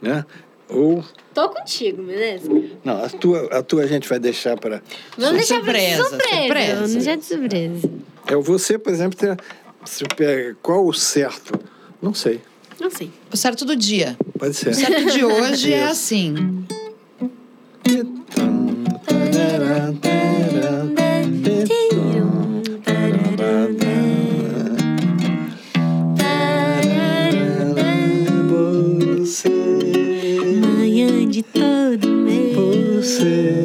Né? 0.01 0.25
Ou. 0.69 1.03
Tô 1.35 1.49
contigo, 1.49 2.03
beleza? 2.03 2.49
Não, 2.85 3.05
a 3.05 3.09
tua, 3.09 3.47
a 3.59 3.63
tua 3.63 3.83
a 3.85 3.87
gente 3.87 4.09
vai 4.09 4.19
deixar 4.19 4.59
para. 4.59 4.83
Vamos 5.17 5.37
deixar 5.39 5.57
Surpresa, 5.57 5.97
pra 5.97 6.09
surpresa. 6.11 6.37
surpresa. 6.43 6.75
Vamos 6.75 6.93
deixar 6.95 7.17
de 7.17 7.25
surpresa. 7.25 7.91
É 8.27 8.37
você, 8.37 8.79
por 8.79 8.93
exemplo, 8.93 9.19
tem, 9.19 9.37
se 9.85 10.05
pega 10.17 10.57
qual 10.63 10.87
o 10.87 10.93
certo? 10.93 11.59
Não 12.03 12.13
sei. 12.13 12.41
Não 12.81 12.91
sei. 12.91 13.11
O 13.33 13.37
certo 13.37 13.65
do 13.65 13.75
dia. 13.75 14.17
Pode 14.39 14.55
ser. 14.55 14.71
O 14.71 14.75
certo 14.75 15.07
de 15.13 15.25
hoje 15.25 15.73
é 15.73 15.85
assim. 15.89 16.35
De 31.39 31.43
todo 31.45 32.09
mês, 32.09 32.57
você, 32.57 33.65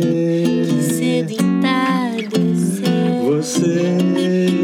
cedo 0.80 1.32
entardecer. 1.32 2.86
você. 3.26 3.98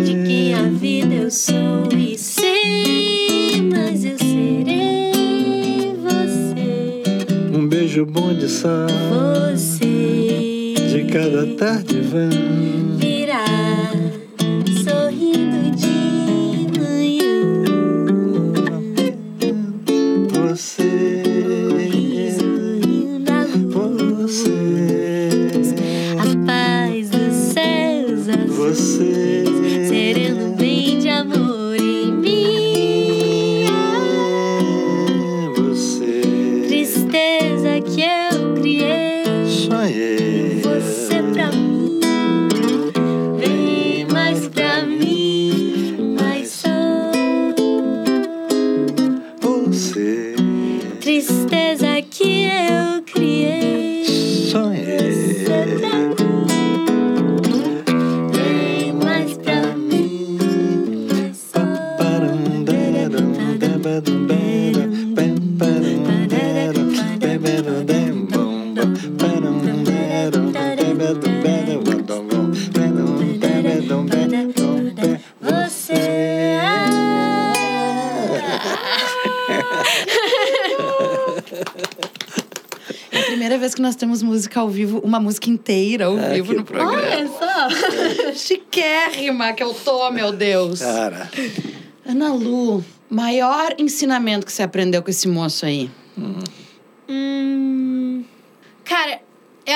De 0.05 0.23
que 0.27 0.53
a 0.53 0.69
vida 0.69 1.15
eu 1.15 1.31
sou 1.31 1.89
e 1.97 2.15
sei, 2.15 3.63
mas 3.73 4.05
eu 4.05 4.15
serei 4.19 5.95
você. 6.03 7.57
Um 7.57 7.67
beijo 7.67 8.05
bom 8.05 8.31
de 8.31 8.47
sal 8.47 8.87
Você 9.49 10.75
de 10.75 11.05
cada 11.11 11.47
tarde 11.55 12.01
vã. 12.01 12.29
Que 83.79 83.81
nós 83.81 83.95
temos 83.95 84.21
música 84.21 84.59
ao 84.59 84.67
vivo, 84.69 84.99
uma 84.99 85.21
música 85.21 85.49
inteira 85.49 86.07
ao 86.07 86.17
Ah, 86.17 86.33
vivo 86.33 86.53
no 86.53 86.65
programa. 86.65 86.91
Olha 86.91 87.27
só. 87.29 88.33
Chiquérrima 88.35 89.53
que 89.53 89.63
eu 89.63 89.73
tô, 89.73 90.11
meu 90.11 90.33
Deus. 90.33 90.81
Cara, 90.81 91.31
Ana 92.05 92.33
Lu, 92.33 92.83
maior 93.09 93.73
ensinamento 93.77 94.45
que 94.45 94.51
você 94.51 94.63
aprendeu 94.63 95.01
com 95.01 95.09
esse 95.09 95.29
moço 95.29 95.65
aí? 95.65 95.89
Hum, 97.07 98.25
cara, 98.83 99.21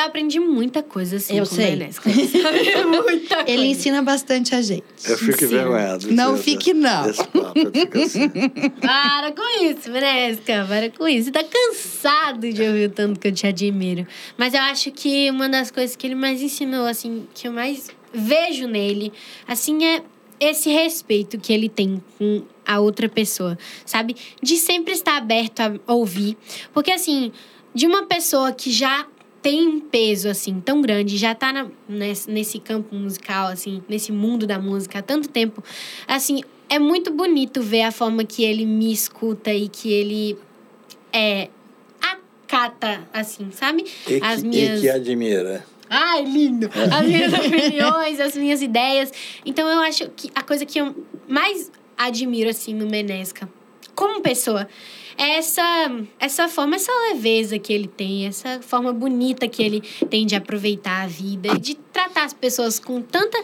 eu 0.03 0.07
aprendi 0.07 0.39
muita 0.39 0.83
coisa 0.83 1.17
assim 1.17 1.37
Eu 1.37 1.45
com 1.45 1.55
sei. 1.55 1.67
o 1.67 1.71
Menesco, 1.71 2.09
sabe? 2.09 2.85
muita 2.85 3.35
coisa. 3.35 3.51
Ele 3.51 3.65
ensina 3.67 4.01
bastante 4.01 4.53
a 4.53 4.61
gente. 4.61 4.83
eu 5.05 5.17
fico 5.17 5.43
envergonhado. 5.45 6.11
Não 6.11 6.37
fique, 6.37 6.73
não. 6.73 7.03
Desse 7.03 7.23
papo, 7.27 7.59
eu 7.59 7.71
fico 7.71 7.97
assim. 7.99 8.29
Para 8.81 9.31
com 9.31 9.63
isso, 9.63 9.89
Menesca. 9.91 10.65
Para 10.67 10.89
com 10.89 11.07
isso. 11.07 11.25
Você 11.25 11.31
tá 11.31 11.43
cansado 11.43 12.51
de 12.51 12.61
ouvir 12.61 12.89
o 12.89 12.91
tanto 12.91 13.19
que 13.19 13.27
eu 13.27 13.31
te 13.31 13.47
admiro. 13.47 14.05
Mas 14.37 14.53
eu 14.53 14.61
acho 14.61 14.91
que 14.91 15.29
uma 15.31 15.49
das 15.49 15.71
coisas 15.71 15.95
que 15.95 16.05
ele 16.07 16.15
mais 16.15 16.41
ensinou, 16.41 16.85
assim, 16.85 17.25
que 17.33 17.47
eu 17.47 17.51
mais 17.53 17.89
vejo 18.13 18.67
nele, 18.67 19.11
assim, 19.47 19.83
é 19.83 20.03
esse 20.39 20.69
respeito 20.69 21.37
que 21.37 21.53
ele 21.53 21.69
tem 21.69 22.03
com 22.17 22.43
a 22.65 22.79
outra 22.79 23.07
pessoa, 23.07 23.57
sabe? 23.85 24.15
De 24.41 24.57
sempre 24.57 24.93
estar 24.93 25.17
aberto 25.17 25.61
a 25.61 25.93
ouvir. 25.93 26.37
Porque, 26.73 26.91
assim, 26.91 27.31
de 27.73 27.87
uma 27.87 28.05
pessoa 28.05 28.51
que 28.51 28.71
já 28.71 29.05
tem 29.43 29.67
um 29.67 29.79
peso, 29.79 30.27
assim, 30.29 30.59
tão 30.59 30.81
grande, 30.81 31.17
já 31.17 31.35
tá 31.35 31.51
na- 31.53 31.67
nesse, 31.87 32.31
nesse 32.31 32.57
campo 32.59 32.95
musical, 32.95 33.47
assim, 33.47 33.83
nesse 33.89 34.11
mundo 34.11 34.47
da 34.47 34.57
música 34.57 34.99
há 34.99 35.01
tanto 35.01 35.27
tempo, 35.29 35.61
assim, 36.07 36.41
é 36.69 36.79
muito 36.79 37.11
bonito 37.11 37.61
ver 37.61 37.81
a 37.83 37.91
forma 37.91 38.23
que 38.23 38.41
ele 38.43 38.65
me 38.65 38.91
escuta 38.91 39.53
e 39.53 39.67
que 39.67 39.91
ele 39.91 40.37
é 41.11 41.49
acata, 42.01 43.07
assim, 43.13 43.51
sabe? 43.51 43.85
E, 44.07 44.19
As 44.21 44.41
que, 44.41 44.47
minhas- 44.47 44.79
e 44.79 44.81
que 44.81 44.89
admira. 44.89 45.65
Ai, 45.89 46.23
lindo! 46.23 46.69
As 46.91 47.05
minhas 47.07 47.33
opiniões, 47.37 48.19
as 48.19 48.35
minhas 48.35 48.61
ideias. 48.61 49.11
Então, 49.45 49.67
eu 49.67 49.79
acho 49.81 50.09
que 50.15 50.31
a 50.33 50.41
coisa 50.41 50.65
que 50.65 50.79
eu 50.79 50.95
mais 51.27 51.71
admiro, 51.97 52.49
assim, 52.49 52.73
no 52.73 52.87
Menesca, 52.87 53.47
como 53.93 54.21
pessoa, 54.21 54.67
é 55.17 55.37
essa, 55.37 55.91
essa 56.19 56.47
forma, 56.47 56.75
essa 56.75 56.91
leveza 57.09 57.59
que 57.59 57.71
ele 57.71 57.87
tem, 57.87 58.25
essa 58.27 58.59
forma 58.61 58.91
bonita 58.91 59.47
que 59.47 59.61
ele 59.63 59.81
tem 60.09 60.25
de 60.25 60.35
aproveitar 60.35 61.03
a 61.03 61.07
vida 61.07 61.49
e 61.53 61.59
de 61.59 61.75
tratar 61.75 62.23
as 62.25 62.33
pessoas 62.33 62.79
com 62.79 63.01
tanta 63.01 63.41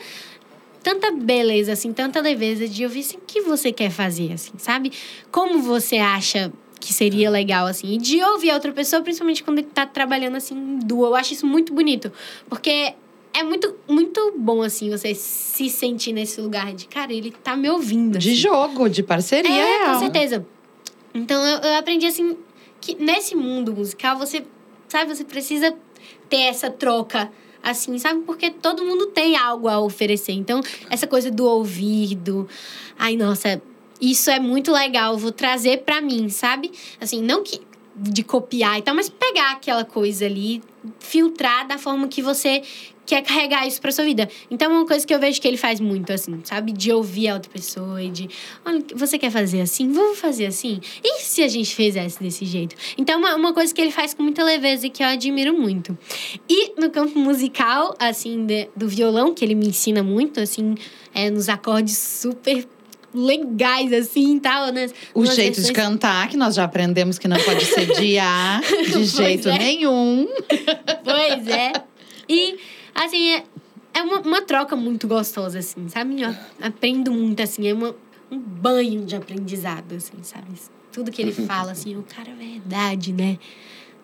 tanta 0.82 1.12
beleza, 1.12 1.74
assim, 1.74 1.92
tanta 1.92 2.22
leveza 2.22 2.68
de 2.68 2.86
ouvir 2.86 3.02
assim, 3.02 3.18
o 3.18 3.22
que 3.28 3.42
você 3.42 3.72
quer 3.72 3.92
fazer, 3.92 4.32
assim, 4.32 4.54
sabe? 4.58 4.92
Como 5.30 5.62
você 5.62 5.98
acha 5.98 6.52
que 6.80 6.94
seria 6.94 7.30
legal, 7.30 7.68
assim, 7.68 7.94
e 7.96 7.98
de 7.98 8.24
ouvir 8.24 8.52
a 8.52 8.54
outra 8.54 8.72
pessoa, 8.72 9.02
principalmente 9.02 9.44
quando 9.44 9.62
tá 9.62 9.86
trabalhando, 9.86 10.38
assim, 10.38 10.56
em 10.56 10.80
duo. 10.80 11.06
Eu 11.06 11.16
acho 11.16 11.34
isso 11.34 11.46
muito 11.46 11.74
bonito, 11.74 12.12
porque 12.48 12.94
é 13.34 13.44
muito, 13.44 13.76
muito 13.88 14.34
bom, 14.38 14.62
assim, 14.62 14.90
você 14.90 15.14
se 15.14 15.70
sentir 15.70 16.14
nesse 16.14 16.40
lugar 16.40 16.74
de, 16.74 16.88
cara, 16.88 17.14
ele 17.14 17.32
tá 17.32 17.56
me 17.56 17.70
ouvindo, 17.70 18.18
De 18.18 18.30
assim. 18.30 18.38
jogo, 18.40 18.90
de 18.90 19.04
parceria. 19.04 19.52
É, 19.52 19.86
com 19.86 20.00
certeza. 20.00 20.46
Então 21.14 21.46
eu, 21.46 21.60
eu 21.60 21.76
aprendi 21.78 22.06
assim 22.06 22.38
que 22.80 22.96
nesse 22.96 23.36
mundo 23.36 23.74
musical 23.74 24.18
você, 24.18 24.46
sabe, 24.88 25.14
você 25.14 25.24
precisa 25.24 25.76
ter 26.30 26.42
essa 26.44 26.70
troca 26.70 27.32
assim, 27.62 27.98
sabe? 27.98 28.22
Porque 28.22 28.50
todo 28.50 28.86
mundo 28.86 29.08
tem 29.08 29.36
algo 29.36 29.68
a 29.68 29.80
oferecer. 29.80 30.32
Então, 30.32 30.62
essa 30.90 31.06
coisa 31.06 31.30
do 31.30 31.46
ouvido, 31.46 32.48
ai 32.98 33.16
nossa, 33.18 33.62
isso 34.00 34.30
é 34.30 34.40
muito 34.40 34.72
legal, 34.72 35.18
vou 35.18 35.32
trazer 35.32 35.80
pra 35.80 36.02
mim, 36.02 36.30
sabe? 36.30 36.72
Assim, 37.00 37.22
não 37.22 37.44
que 37.44 37.62
de 37.96 38.24
copiar 38.24 38.80
e 38.80 38.82
tal, 38.82 38.96
mas 38.96 39.10
pegar 39.10 39.52
aquela 39.52 39.84
coisa 39.84 40.26
ali, 40.26 40.62
filtrar 41.00 41.68
da 41.68 41.78
forma 41.78 42.08
que 42.08 42.22
você 42.22 42.62
quer 43.06 43.24
carregar 43.24 43.68
isso 43.68 43.82
pra 43.82 43.92
sua 43.92 44.06
vida. 44.06 44.30
Então, 44.52 44.72
é 44.72 44.76
uma 44.76 44.86
coisa 44.86 45.06
que 45.06 45.12
eu 45.12 45.20
vejo 45.20 45.42
que 45.42 45.48
ele 45.48 45.58
faz 45.58 45.80
muito, 45.80 46.14
assim, 46.14 46.40
sabe? 46.44 46.72
De 46.72 46.92
ouvir 46.92 47.30
a 47.30 47.34
outra 47.34 47.50
pessoa 47.52 48.02
e 48.04 48.12
de, 48.12 48.30
olha, 48.64 48.84
você 48.94 49.18
quer 49.18 49.32
fazer 49.32 49.62
assim? 49.62 49.92
Vamos 49.92 50.20
fazer 50.20 50.46
assim? 50.46 50.80
E 51.04 51.20
se 51.22 51.42
a 51.42 51.48
gente 51.48 51.74
fizesse 51.76 52.22
desse 52.22 52.46
jeito? 52.46 52.76
Então, 53.00 53.18
uma, 53.18 53.34
uma 53.36 53.52
coisa 53.52 53.74
que 53.74 53.82
ele 53.82 53.90
faz 53.92 54.14
com 54.14 54.22
muita 54.22 54.44
leveza 54.44 54.86
e 54.86 54.92
que 54.92 55.02
eu 55.02 55.08
admiro 55.08 55.58
muito. 55.58 55.98
E 56.48 56.80
no 56.80 56.92
campo 56.92 57.18
musical, 57.18 57.96
assim, 57.98 58.46
de- 58.46 58.70
do 58.76 58.88
violão, 58.88 59.34
que 59.34 59.44
ele 59.44 59.56
me 59.56 59.68
ensina 59.70 60.04
muito, 60.04 60.40
assim, 60.40 60.76
é, 61.12 61.32
nos 61.32 61.50
acordes 61.50 61.98
super 61.98 62.64
legais, 63.14 63.92
assim, 63.94 64.40
tal, 64.40 64.72
né? 64.72 64.88
O 65.14 65.22
Umas 65.22 65.36
jeito 65.36 65.62
de 65.62 65.72
cantar, 65.74 66.28
que 66.28 66.38
nós 66.38 66.56
já 66.56 66.64
aprendemos 66.64 67.18
que 67.18 67.28
não 67.28 67.38
pode 67.38 67.66
sediar 67.66 68.62
de 68.62 69.04
jeito 69.06 69.50
é. 69.50 69.58
nenhum. 69.58 70.28
Pois 71.04 71.48
é. 71.48 71.74
E, 72.28 72.58
assim, 72.94 73.32
é, 73.32 73.44
é 73.94 74.02
uma, 74.02 74.20
uma 74.20 74.42
troca 74.42 74.76
muito 74.76 75.08
gostosa, 75.08 75.60
assim, 75.60 75.88
sabe? 75.90 76.22
Eu 76.22 76.36
aprendo 76.62 77.12
muito, 77.12 77.42
assim, 77.42 77.68
é 77.68 77.74
uma, 77.74 77.96
um 78.32 78.38
banho 78.38 79.06
de 79.06 79.16
aprendizado, 79.16 79.96
assim, 79.96 80.22
sabe? 80.22 80.48
Tudo 80.92 81.12
que 81.12 81.22
ele 81.22 81.32
fala, 81.32 81.72
assim, 81.72 81.96
o 81.96 82.04
cara 82.04 82.30
é 82.30 82.36
verdade, 82.36 83.14
né? 83.14 83.38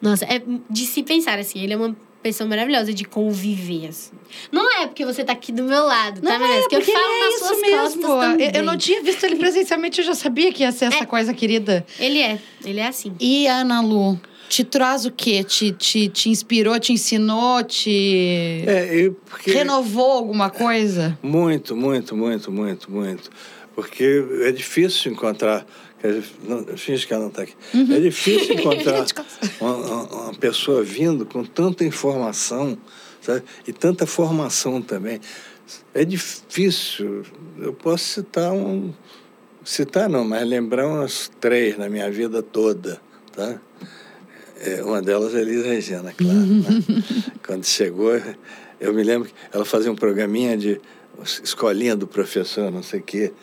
Nossa, 0.02 0.26
é 0.26 0.42
de 0.70 0.86
se 0.86 1.04
pensar, 1.04 1.40
assim, 1.40 1.60
ele 1.60 1.74
é 1.74 1.78
uma 1.78 1.96
pessoa 2.26 2.50
maravilhosa 2.50 2.92
de 2.92 3.06
conviver, 3.06 3.90
assim. 3.90 4.12
Não 4.52 4.82
é 4.82 4.88
porque 4.88 5.06
você 5.06 5.24
tá 5.24 5.32
aqui 5.34 5.52
do 5.52 5.64
meu 5.64 5.84
lado, 5.84 6.20
tá, 6.22 6.28
Não 6.28 6.36
é, 6.36 6.40
Vanessa? 6.40 6.68
Que 6.70 6.76
eu 6.76 6.80
porque 6.80 6.92
falo 6.92 7.06
ele 7.06 7.18
é 7.18 7.26
nas 7.26 7.34
isso 7.36 7.46
suas 7.46 7.62
mesmo. 7.62 7.78
costas 7.78 8.04
Eu- 8.04 8.18
também. 8.20 8.52
Eu 8.56 8.64
não 8.64 8.78
tinha 8.78 9.04
visto 9.04 9.24
ele 9.26 9.36
presencialmente, 9.36 10.00
eu 10.02 10.06
já 10.08 10.16
sabia 10.16 10.52
que 10.52 10.64
ia 10.64 10.72
ser 10.72 10.86
essa 10.86 11.04
É. 11.04 11.06
coisa 11.06 11.34
querida. 11.36 11.86
Ele 12.00 12.20
é, 12.20 12.40
ele 12.66 12.80
é 12.80 12.88
assim. 12.88 13.14
E 13.20 13.48
a 13.48 13.58
Ana 13.58 13.80
Lu, 13.80 14.20
te 14.50 14.64
traz 14.64 15.06
o 15.06 15.12
quê? 15.12 15.44
Te, 15.44 15.72
te, 15.72 16.08
te 16.10 16.30
inspirou, 16.30 16.80
te 16.80 16.94
ensinou, 16.94 17.64
te 17.64 18.64
É, 18.66 19.12
porque... 19.30 19.52
renovou 19.52 20.12
alguma 20.14 20.50
coisa? 20.50 21.16
Muito, 21.22 21.76
muito, 21.76 22.16
muito, 22.18 22.52
muito, 22.52 22.92
muito. 22.92 23.30
Porque 23.76 24.24
é 24.42 24.52
difícil 24.52 25.12
encontrar. 25.12 25.64
Quer 26.06 26.20
dizer, 26.20 26.26
Não, 26.44 26.66
finge 26.78 27.06
que 27.08 27.14
ela 27.14 27.24
não 27.24 27.30
está 27.30 27.44
aqui. 27.44 27.54
É 27.74 28.00
difícil 28.00 28.56
encontrar 28.60 29.04
De 29.06 29.14
costas. 29.14 29.50
uma, 29.60 29.76
uma- 29.76 30.04
uma 30.26 30.34
pessoa 30.36 30.84
vindo 30.84 31.26
com 31.26 31.44
tanta 31.44 31.84
informação 31.84 32.78
sabe? 33.22 33.44
e 33.68 33.74
tanta 33.74 34.06
formação 34.06 34.82
também. 34.82 35.20
É 35.94 36.06
difícil. 36.06 37.24
Eu 37.60 37.74
posso 37.74 38.04
citar 38.06 38.52
um. 38.52 38.94
Citar 39.64 40.08
não, 40.08 40.24
mas 40.24 40.48
lembrar 40.48 40.88
umas 40.88 41.32
três 41.40 41.76
na 41.78 41.90
minha 41.90 42.10
vida 42.12 42.44
toda. 42.44 43.02
Tá? 43.36 43.60
É, 44.62 44.84
uma 44.84 45.02
delas 45.02 45.34
é 45.34 45.42
Elis 45.42 45.66
Regina, 45.66 46.14
claro. 46.16 46.38
né? 46.38 46.84
Quando 47.46 47.66
chegou, 47.66 48.12
eu 48.80 48.94
me 48.94 49.04
lembro 49.04 49.28
que 49.28 49.34
ela 49.52 49.66
fazia 49.66 49.92
um 49.92 49.96
programinha 49.96 50.56
de 50.56 50.80
escolinha 51.44 51.96
do 51.96 52.06
professor, 52.06 52.72
não 52.72 52.84
sei 52.84 53.00
o 53.00 53.04
quê. 53.04 53.34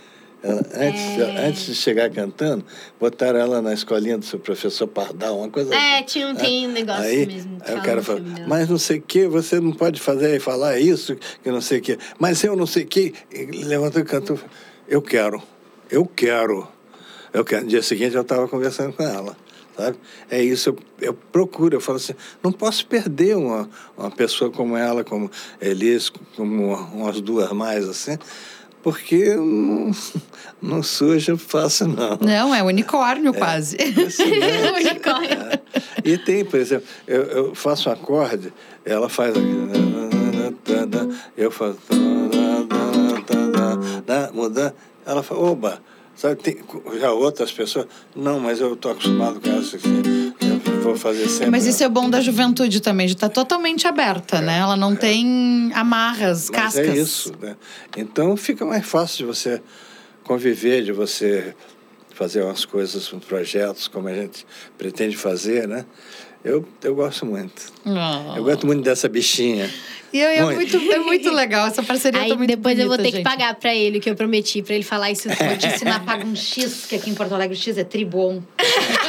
Ela, 0.43 0.61
antes, 0.75 1.01
É. 1.19 1.47
antes 1.47 1.67
de 1.67 1.75
chegar 1.75 2.11
cantando, 2.11 2.65
botaram 2.99 3.39
ela 3.39 3.63
na 3.63 3.73
escolinha 3.73 4.19
do 4.19 4.25
seu 4.25 4.39
professor 4.39 4.87
Pardal, 4.89 5.39
uma 5.39 5.49
coisa 5.49 5.73
É, 5.75 5.97
assim. 5.99 6.05
tinha 6.07 6.29
um, 6.29 6.35
tem 6.35 6.67
um 6.67 6.73
negócio 6.73 7.03
Aí, 7.05 7.27
mesmo. 7.27 7.59
aí 7.65 7.77
o 7.77 7.83
cara 7.83 8.01
dela. 8.03 8.21
mas 8.49 8.69
não 8.69 8.79
sei 8.79 8.99
o 8.99 9.03
que, 9.03 9.29
você 9.29 9.61
não 9.61 9.73
pode 9.73 10.01
fazer 10.01 10.35
e 10.37 10.41
falar 10.41 10.79
isso, 10.81 11.17
que 11.43 11.51
não 11.51 11.61
sei 11.61 11.79
o 11.79 11.83
que. 11.83 11.99
Mas 12.19 12.43
eu 12.43 12.57
não 12.57 12.67
sei 12.67 12.83
o 12.83 12.87
que. 12.87 13.15
Levantou 13.65 14.03
e 14.03 14.05
cantou. 14.05 14.39
Eu 14.89 15.01
quero, 15.01 15.41
eu 15.91 16.05
quero. 16.07 16.67
Eu 17.33 17.45
quero. 17.45 17.63
No 17.63 17.69
dia 17.69 17.83
seguinte 17.83 18.15
eu 18.15 18.23
estava 18.23 18.49
conversando 18.49 18.93
com 18.93 19.03
ela. 19.05 19.37
Sabe? 19.75 19.97
É 20.31 20.43
isso, 20.43 20.69
eu, 20.69 20.79
eu 21.01 21.15
procuro, 21.15 21.75
eu 21.75 21.81
falo 21.81 21.97
assim, 21.97 22.13
não 22.43 22.53
posso 22.53 22.85
perder 22.87 23.39
uma, 23.39 23.71
uma 23.97 24.11
pessoa 24.11 24.51
como 24.51 24.77
ela, 24.77 25.03
como 25.03 25.31
Elis, 25.63 26.11
como 26.37 26.75
umas 26.75 27.23
duas 27.23 27.51
mais, 27.53 27.89
assim, 27.89 28.19
porque 28.83 29.35
não, 29.37 29.91
não 30.61 30.83
surge 30.83 31.37
fácil, 31.37 31.89
não. 31.89 32.19
Não, 32.21 32.55
é 32.55 32.63
unicórnio 32.63 33.33
quase. 33.33 33.77
Impressionante. 33.77 34.91
Unicórnio. 34.91 35.31
É. 35.31 35.61
E 36.05 36.19
tem, 36.19 36.45
por 36.45 36.59
exemplo, 36.59 36.87
eu, 37.07 37.23
eu 37.23 37.55
faço 37.55 37.89
um 37.89 37.93
acorde, 37.93 38.53
ela 38.85 39.09
faz 39.09 39.31
aqui. 39.37 39.43
Eu 41.37 41.51
faço. 41.51 41.79
Mudando. 44.33 44.75
Ela 45.05 45.23
fala, 45.23 45.41
oba, 45.41 45.83
sabe, 46.15 46.37
tem, 46.37 46.59
já 46.99 47.13
outras 47.13 47.53
pessoas. 47.53 47.87
Não, 48.15 48.39
mas 48.39 48.61
eu 48.61 48.75
estou 48.75 48.93
acostumado 48.93 49.41
com 49.41 49.51
essa 49.51 49.77
assim. 49.77 50.33
Eu 50.83 50.89
vou 50.91 50.97
fazer 50.97 51.29
sempre. 51.29 51.51
Mas 51.51 51.67
isso 51.67 51.83
é 51.83 51.89
bom 51.89 52.09
da 52.11 52.21
juventude 52.21 52.81
também, 52.81 53.07
de 53.07 53.15
estar 53.15 53.29
totalmente 53.29 53.87
aberta, 53.87 54.41
né? 54.41 54.59
Ela 54.59 54.77
não 54.77 54.95
tem 54.97 55.71
amarras, 55.75 56.49
Mas 56.51 56.61
cascas. 56.63 56.89
é 56.89 56.97
isso, 56.97 57.33
né? 57.41 57.57
Então 57.97 58.37
fica 58.37 58.65
mais 58.65 58.85
fácil 58.87 59.19
de 59.19 59.25
você 59.25 59.63
conviver, 60.25 60.83
de 60.85 60.93
você 60.93 61.55
fazer 62.15 62.43
umas 62.43 62.65
coisas, 62.65 63.13
uns 63.13 63.25
projetos, 63.25 63.89
como 63.89 64.09
a 64.09 64.15
gente 64.15 64.47
pretende 64.77 65.17
fazer, 65.17 65.67
né? 65.67 65.85
Eu, 66.45 66.67
eu 66.83 66.95
gosto 66.95 67.25
muito. 67.25 67.73
Ah. 67.87 68.35
Eu 68.37 68.43
gosto 68.43 68.67
muito 68.67 68.83
dessa 68.83 69.09
bichinha. 69.09 69.71
E 70.13 70.21
é, 70.21 70.37
é 70.39 70.43
Muito. 70.45 70.77
muito, 70.79 70.93
é 70.93 70.99
muito 70.99 71.31
legal, 71.31 71.69
essa 71.69 71.83
parceria 71.83 72.21
Aí 72.21 72.29
tá 72.29 72.37
muito 72.37 72.51
depois 72.51 72.79
eu 72.79 72.87
vou 72.87 72.99
bonita, 72.99 73.05
ter 73.11 73.17
gente. 73.17 73.25
que 73.27 73.31
pagar 73.39 73.55
pra 73.55 73.75
ele 73.75 73.97
o 73.97 74.01
que 74.01 74.11
eu 74.11 74.15
prometi, 74.15 74.61
pra 74.61 74.75
ele 74.75 74.85
falar 74.85 75.11
isso 75.11 75.27
Vou 75.27 75.37
tudo. 75.39 75.57
te 75.57 75.67
ensinar 75.75 75.97
a 75.97 76.01
pagar 76.01 76.27
um 76.27 76.37
X, 76.37 76.85
que 76.87 76.97
aqui 76.97 77.09
em 77.09 77.15
Porto 77.15 77.33
Alegre 77.35 77.57
o 77.57 77.59
X 77.59 77.79
é 77.79 77.85
tribom. 77.85 78.43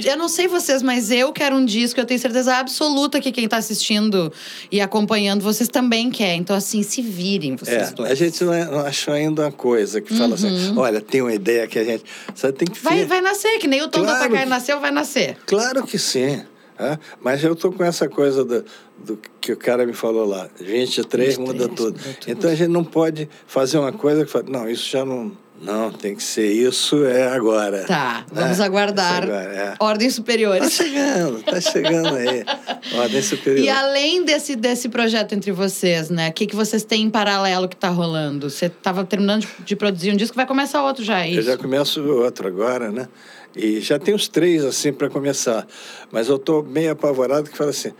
quero. 0.00 0.14
Eu 0.14 0.16
não 0.18 0.28
sei 0.28 0.46
vocês, 0.48 0.82
mas 0.82 1.10
eu 1.10 1.32
quero 1.32 1.56
um 1.56 1.64
disco. 1.64 1.98
Eu 2.00 2.04
tenho 2.04 2.20
certeza 2.20 2.54
absoluta 2.56 3.20
que 3.20 3.30
quem 3.32 3.48
tá 3.48 3.56
assistindo 3.56 4.32
e 4.70 4.80
acompanhando, 4.80 5.42
vocês 5.42 5.68
também 5.68 6.10
querem. 6.10 6.40
Então, 6.40 6.54
assim, 6.56 6.82
se 6.82 7.02
virem, 7.02 7.56
vocês 7.56 7.90
É, 7.90 7.92
dois. 7.92 8.10
a 8.10 8.14
gente 8.14 8.42
não, 8.44 8.52
é- 8.54 8.64
não 8.64 8.80
achou 8.80 9.14
ainda 9.14 9.42
uma 9.42 9.52
coisa 9.52 10.00
que 10.00 10.16
fala 10.16 10.34
assim, 10.34 10.76
olha, 10.76 11.00
tem 11.00 11.22
uma 11.22 11.34
ideia 11.34 11.66
que 11.66 11.78
a 11.78 11.84
gente. 11.84 12.04
Você 12.34 12.52
tem 12.52 12.66
que 12.68 12.76
Uhum. 12.78 12.82
Vai, 12.84 13.04
vai 13.04 13.20
nascer, 13.20 13.58
que 13.58 13.66
nem 13.66 13.82
o 13.82 13.88
Tom 13.88 14.00
da 14.02 14.06
Claro. 14.16 14.30
Takai 14.30 14.46
nasceu, 14.46 14.80
vai 14.80 14.90
nascer. 14.90 15.36
Claro 15.46 15.84
que 15.86 15.98
sim. 15.98 16.42
é. 16.78 16.98
Mas 17.22 17.42
eu 17.42 17.56
tô 17.56 17.72
com 17.72 17.82
essa 17.82 18.06
coisa 18.08 18.44
do, 18.44 18.64
do 18.98 19.18
que 19.40 19.52
o 19.52 19.56
cara 19.56 19.86
me 19.86 19.92
falou 19.94 20.26
lá. 20.26 20.48
23, 20.60 21.38
muda 21.38 21.52
23, 21.66 21.74
tudo. 21.76 21.92
muda 21.98 22.16
tudo. 22.20 22.30
Então 22.30 22.50
a 22.50 22.54
gente 22.54 22.68
não 22.70 22.84
pode 22.84 23.28
fazer 23.46 23.78
uma 23.78 23.92
coisa 23.92 24.24
que 24.24 24.30
fala, 24.30 24.44
não, 24.48 24.68
isso 24.68 24.88
já 24.90 25.04
não. 25.04 25.32
Não, 25.60 25.90
tem 25.90 26.14
que 26.14 26.22
ser 26.22 26.50
isso, 26.52 27.04
é 27.04 27.28
agora. 27.28 27.84
Tá, 27.84 28.24
né? 28.30 28.42
vamos 28.42 28.60
aguardar. 28.60 29.24
Isso 29.24 29.32
agora, 29.32 29.54
é. 29.54 29.74
Ordens 29.80 30.12
Tá 30.12 30.16
superiores. 30.16 30.72
chegando, 30.72 31.42
tá 31.42 31.60
chegando 31.60 32.14
aí. 32.14 32.44
Ordem 32.98 33.22
superior. 33.22 33.64
E 33.64 33.68
além 33.68 34.24
desse, 34.24 34.54
desse 34.54 34.88
projeto 34.88 35.32
entre 35.34 35.50
vocês, 35.52 36.10
né? 36.10 36.28
O 36.28 36.32
que, 36.32 36.46
que 36.46 36.54
vocês 36.54 36.84
têm 36.84 37.04
em 37.04 37.10
paralelo 37.10 37.68
que 37.68 37.76
tá 37.76 37.88
rolando? 37.88 38.50
Você 38.50 38.68
tava 38.68 39.04
terminando 39.04 39.42
de, 39.42 39.48
de 39.64 39.76
produzir 39.76 40.12
um 40.12 40.16
disco, 40.16 40.36
vai 40.36 40.46
começar 40.46 40.84
outro 40.84 41.02
já, 41.02 41.20
é 41.24 41.28
Eu 41.30 41.40
isso? 41.40 41.42
já 41.42 41.56
começo 41.56 42.02
outro 42.04 42.46
agora, 42.46 42.90
né? 42.90 43.08
E 43.56 43.80
já 43.80 43.98
tem 43.98 44.14
uns 44.14 44.28
três 44.28 44.62
assim 44.64 44.92
para 44.92 45.08
começar. 45.08 45.66
Mas 46.12 46.28
eu 46.28 46.36
estou 46.36 46.62
meio 46.62 46.92
apavorado 46.92 47.48
que 47.50 47.56
fala 47.56 47.70
assim, 47.70 47.92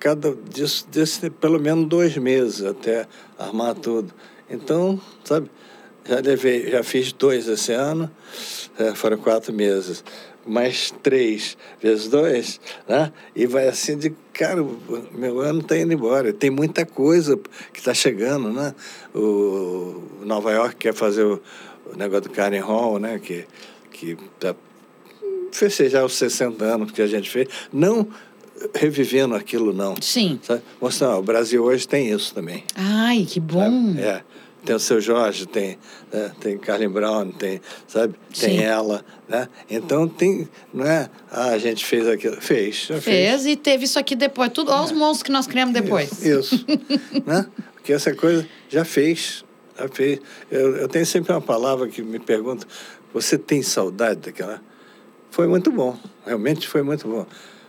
cada 0.00 0.34
disso 0.50 0.86
desse 0.90 1.30
pelo 1.30 1.60
menos 1.60 1.88
dois 1.88 2.16
meses 2.16 2.64
até 2.64 3.06
armar 3.38 3.74
tudo. 3.76 4.12
Então, 4.50 5.00
sabe, 5.24 5.48
já 6.08 6.20
levei, 6.20 6.70
já 6.70 6.82
fiz 6.82 7.12
dois 7.12 7.48
esse 7.48 7.72
ano, 7.72 8.10
é, 8.78 8.94
foram 8.94 9.16
quatro 9.18 9.52
meses. 9.52 10.04
Mais 10.46 10.94
três 11.02 11.56
vezes 11.82 12.06
dois, 12.06 12.60
né? 12.88 13.12
E 13.34 13.46
vai 13.46 13.66
assim 13.66 13.98
de, 13.98 14.14
cara, 14.32 14.64
meu 15.12 15.40
ano 15.40 15.60
está 15.60 15.76
indo 15.76 15.92
embora. 15.92 16.32
Tem 16.32 16.50
muita 16.50 16.86
coisa 16.86 17.36
que 17.72 17.80
está 17.80 17.92
chegando, 17.92 18.52
né? 18.52 18.72
O 19.12 20.04
Nova 20.22 20.52
York 20.52 20.76
quer 20.76 20.94
fazer 20.94 21.24
o, 21.24 21.42
o 21.92 21.96
negócio 21.96 22.28
do 22.28 22.30
Karen 22.30 22.60
Hall, 22.60 23.00
né? 23.00 23.18
Que, 23.18 23.44
que 23.90 24.16
tá 24.38 24.54
festejar 25.50 26.04
os 26.04 26.14
60 26.14 26.64
anos 26.64 26.92
que 26.92 27.02
a 27.02 27.06
gente 27.08 27.28
fez, 27.28 27.48
não 27.72 28.06
revivendo 28.74 29.34
aquilo, 29.34 29.72
não. 29.72 29.94
Sim. 30.00 30.38
Sabe? 30.42 30.62
Mostrando, 30.80 31.16
ó, 31.16 31.18
o 31.18 31.22
Brasil 31.22 31.62
hoje 31.64 31.86
tem 31.86 32.10
isso 32.10 32.34
também. 32.34 32.64
Ai, 32.74 33.26
que 33.28 33.40
bom. 33.40 33.60
sabe? 33.60 34.00
É. 34.00 34.22
Tem 34.66 34.74
o 34.74 34.80
seu 34.80 35.00
Jorge, 35.00 35.46
tem, 35.46 35.78
né? 36.12 36.32
tem 36.40 36.58
Carlin 36.58 36.88
Brown, 36.88 37.30
tem, 37.30 37.60
sabe? 37.86 38.16
Tem 38.36 38.58
Sim. 38.58 38.64
ela, 38.64 39.04
né? 39.28 39.48
Então 39.70 40.08
tem, 40.08 40.48
não 40.74 40.84
é, 40.84 41.08
ah, 41.30 41.50
a 41.50 41.58
gente 41.58 41.86
fez 41.86 42.08
aquilo. 42.08 42.40
Fez, 42.40 42.86
já 42.88 43.00
fez. 43.00 43.04
Fez 43.04 43.46
e 43.46 43.54
teve 43.54 43.84
isso 43.84 43.96
aqui 43.96 44.16
depois. 44.16 44.50
Tudo, 44.52 44.72
olha 44.72 44.82
os 44.82 44.90
monstros 44.90 45.22
que 45.22 45.30
nós 45.30 45.46
criamos 45.46 45.72
depois. 45.72 46.10
Isso, 46.24 46.56
isso. 46.56 46.66
né? 47.24 47.46
Porque 47.74 47.92
essa 47.92 48.12
coisa 48.12 48.44
já 48.68 48.84
fez, 48.84 49.44
já 49.78 49.88
fez. 49.88 50.20
Eu, 50.50 50.76
eu 50.78 50.88
tenho 50.88 51.06
sempre 51.06 51.32
uma 51.32 51.40
palavra 51.40 51.86
que 51.86 52.02
me 52.02 52.18
pergunta, 52.18 52.66
você 53.14 53.38
tem 53.38 53.62
saudade 53.62 54.18
daquela? 54.18 54.60
Foi 55.30 55.46
muito 55.46 55.70
bom, 55.70 55.96
realmente 56.26 56.66
foi 56.66 56.82
muito 56.82 57.06
bom. 57.06 57.24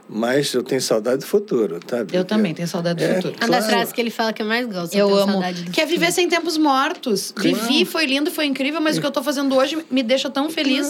Mas 0.10 0.54
eu 0.54 0.64
tenho 0.64 0.82
saudade 0.82 1.18
do 1.20 1.26
futuro, 1.26 1.80
tá? 1.82 2.06
Eu 2.14 2.24
também 2.24 2.54
tenho 2.54 2.68
saudade 2.68 3.04
do 3.06 3.10
É, 3.12 3.16
futuro. 3.16 3.36
Uma 3.42 3.48
das 3.48 3.58
Claro. 3.66 3.66
frases 3.74 3.94
que 3.94 4.00
ele 4.00 4.10
fala 4.10 4.32
que 4.32 4.42
eu 4.42 4.46
mais 4.46 4.66
gosto. 4.66 4.96
Eu 4.96 5.08
tenho 5.08 5.20
amo. 5.20 5.32
saudade 5.34 5.64
do 5.64 5.72
Que 5.72 5.82
é 5.82 5.86
viver 5.86 6.06
futuro. 6.06 6.16
sem 6.16 6.30
tempos 6.30 6.58
mortos. 6.58 7.34
Claro. 7.36 7.56
Vivi, 7.58 7.84
foi 7.86 8.06
lindo, 8.06 8.32
foi 8.32 8.46
incrível, 8.46 8.80
mas 8.80 8.98
o 8.98 9.02
que 9.02 9.06
eu 9.08 9.12
tô 9.12 9.22
fazendo 9.22 9.54
hoje 9.56 9.78
me 9.92 10.02
deixa 10.02 10.30
tão 10.30 10.50
feliz 10.50 10.88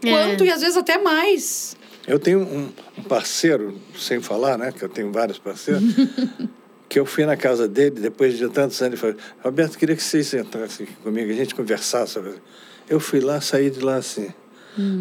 Claro. 0.00 0.28
quanto 0.28 0.42
É. 0.44 0.46
e 0.48 0.50
às 0.50 0.60
vezes 0.62 0.76
até 0.76 0.98
mais. 0.98 1.76
Eu 2.08 2.18
tenho 2.18 2.40
um, 2.40 2.68
um 2.98 3.02
parceiro, 3.04 3.80
sem 3.98 4.20
falar, 4.20 4.58
né? 4.58 4.72
Que 4.72 4.84
eu 4.84 4.88
tenho 4.88 5.12
vários 5.12 5.38
parceiros, 5.38 5.82
que 6.88 6.98
eu 6.98 7.06
fui 7.06 7.24
na 7.24 7.36
casa 7.36 7.66
dele, 7.68 8.00
depois 8.00 8.36
de 8.36 8.48
tantos 8.48 8.80
anos, 8.82 8.92
ele 8.92 8.96
falou, 8.96 9.16
Roberto, 9.44 9.76
queria 9.78 9.94
que 9.96 10.02
vocês 10.02 10.32
entrassem 10.34 10.86
aqui 10.86 10.94
comigo, 11.02 11.30
a 11.30 11.34
gente 11.34 11.54
conversasse. 11.54 12.12
sobre 12.14 12.30
isso." 12.30 12.40
Eu 12.88 13.00
fui 13.00 13.18
lá, 13.20 13.40
saí 13.40 13.70
de 13.70 13.80
lá 13.80 13.96
assim. 13.96 14.28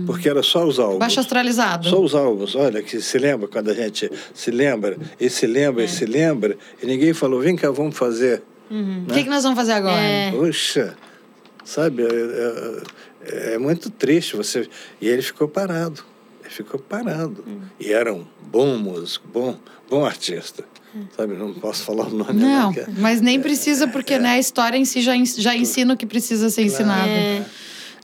Porque 0.05 0.29
era 0.29 0.41
só 0.41 0.65
os 0.65 0.79
álbuns. 0.79 0.99
Baixo 0.99 1.19
astralizado. 1.19 1.89
Só 1.89 2.01
os 2.01 2.15
álbuns, 2.15 2.55
olha, 2.55 2.81
que 2.81 3.01
se 3.01 3.17
lembra 3.17 3.47
quando 3.47 3.69
a 3.69 3.73
gente 3.73 4.09
se 4.33 4.51
lembra, 4.51 4.97
e 5.19 5.29
se 5.29 5.45
lembra, 5.45 5.83
É. 5.83 5.85
e 5.85 5.89
se 5.89 6.05
lembra, 6.05 6.57
e 6.81 6.85
ninguém 6.85 7.13
falou, 7.13 7.41
vem 7.41 7.55
cá, 7.55 7.69
vamos 7.71 7.97
fazer. 7.97 8.41
O 8.69 9.13
que, 9.13 9.23
que 9.23 9.29
nós 9.29 9.43
vamos 9.43 9.57
fazer 9.57 9.73
agora? 9.73 9.99
É. 10.01 10.31
Puxa, 10.31 10.95
sabe, 11.63 12.03
é, 12.03 12.07
é- 12.07 13.53
é 13.53 13.57
muito 13.57 13.89
triste 13.89 14.35
você. 14.35 14.67
E 15.01 15.07
ele 15.07 15.21
ficou 15.21 15.47
parado. 15.47 16.03
Ele 16.41 16.49
ficou 16.53 16.79
parado. 16.79 17.43
E 17.79 17.91
era 17.91 18.13
um 18.13 18.25
bom 18.51 18.77
músico, 18.77 19.27
bom, 19.33 19.57
bom 19.89 20.05
artista. 20.05 20.63
Sabe, 21.17 21.33
não 21.33 21.53
posso 21.53 21.83
falar 21.83 22.07
o 22.07 22.09
nome. 22.15 22.33
Não, 22.39 22.71
que 22.71 22.79
é- 22.79 22.87
mas 22.99 23.19
nem 23.19 23.39
precisa, 23.41 23.85
porque 23.87 24.17
né, 24.17 24.29
a 24.29 24.39
história 24.39 24.77
em 24.77 24.85
si 24.85 25.01
já, 25.01 25.13
já 25.37 25.53
ensina 25.55 25.93
o 25.93 25.97
que 25.97 26.05
precisa 26.05 26.49
ser 26.49 26.61
ensinado. 26.63 27.09
É. 27.09 27.43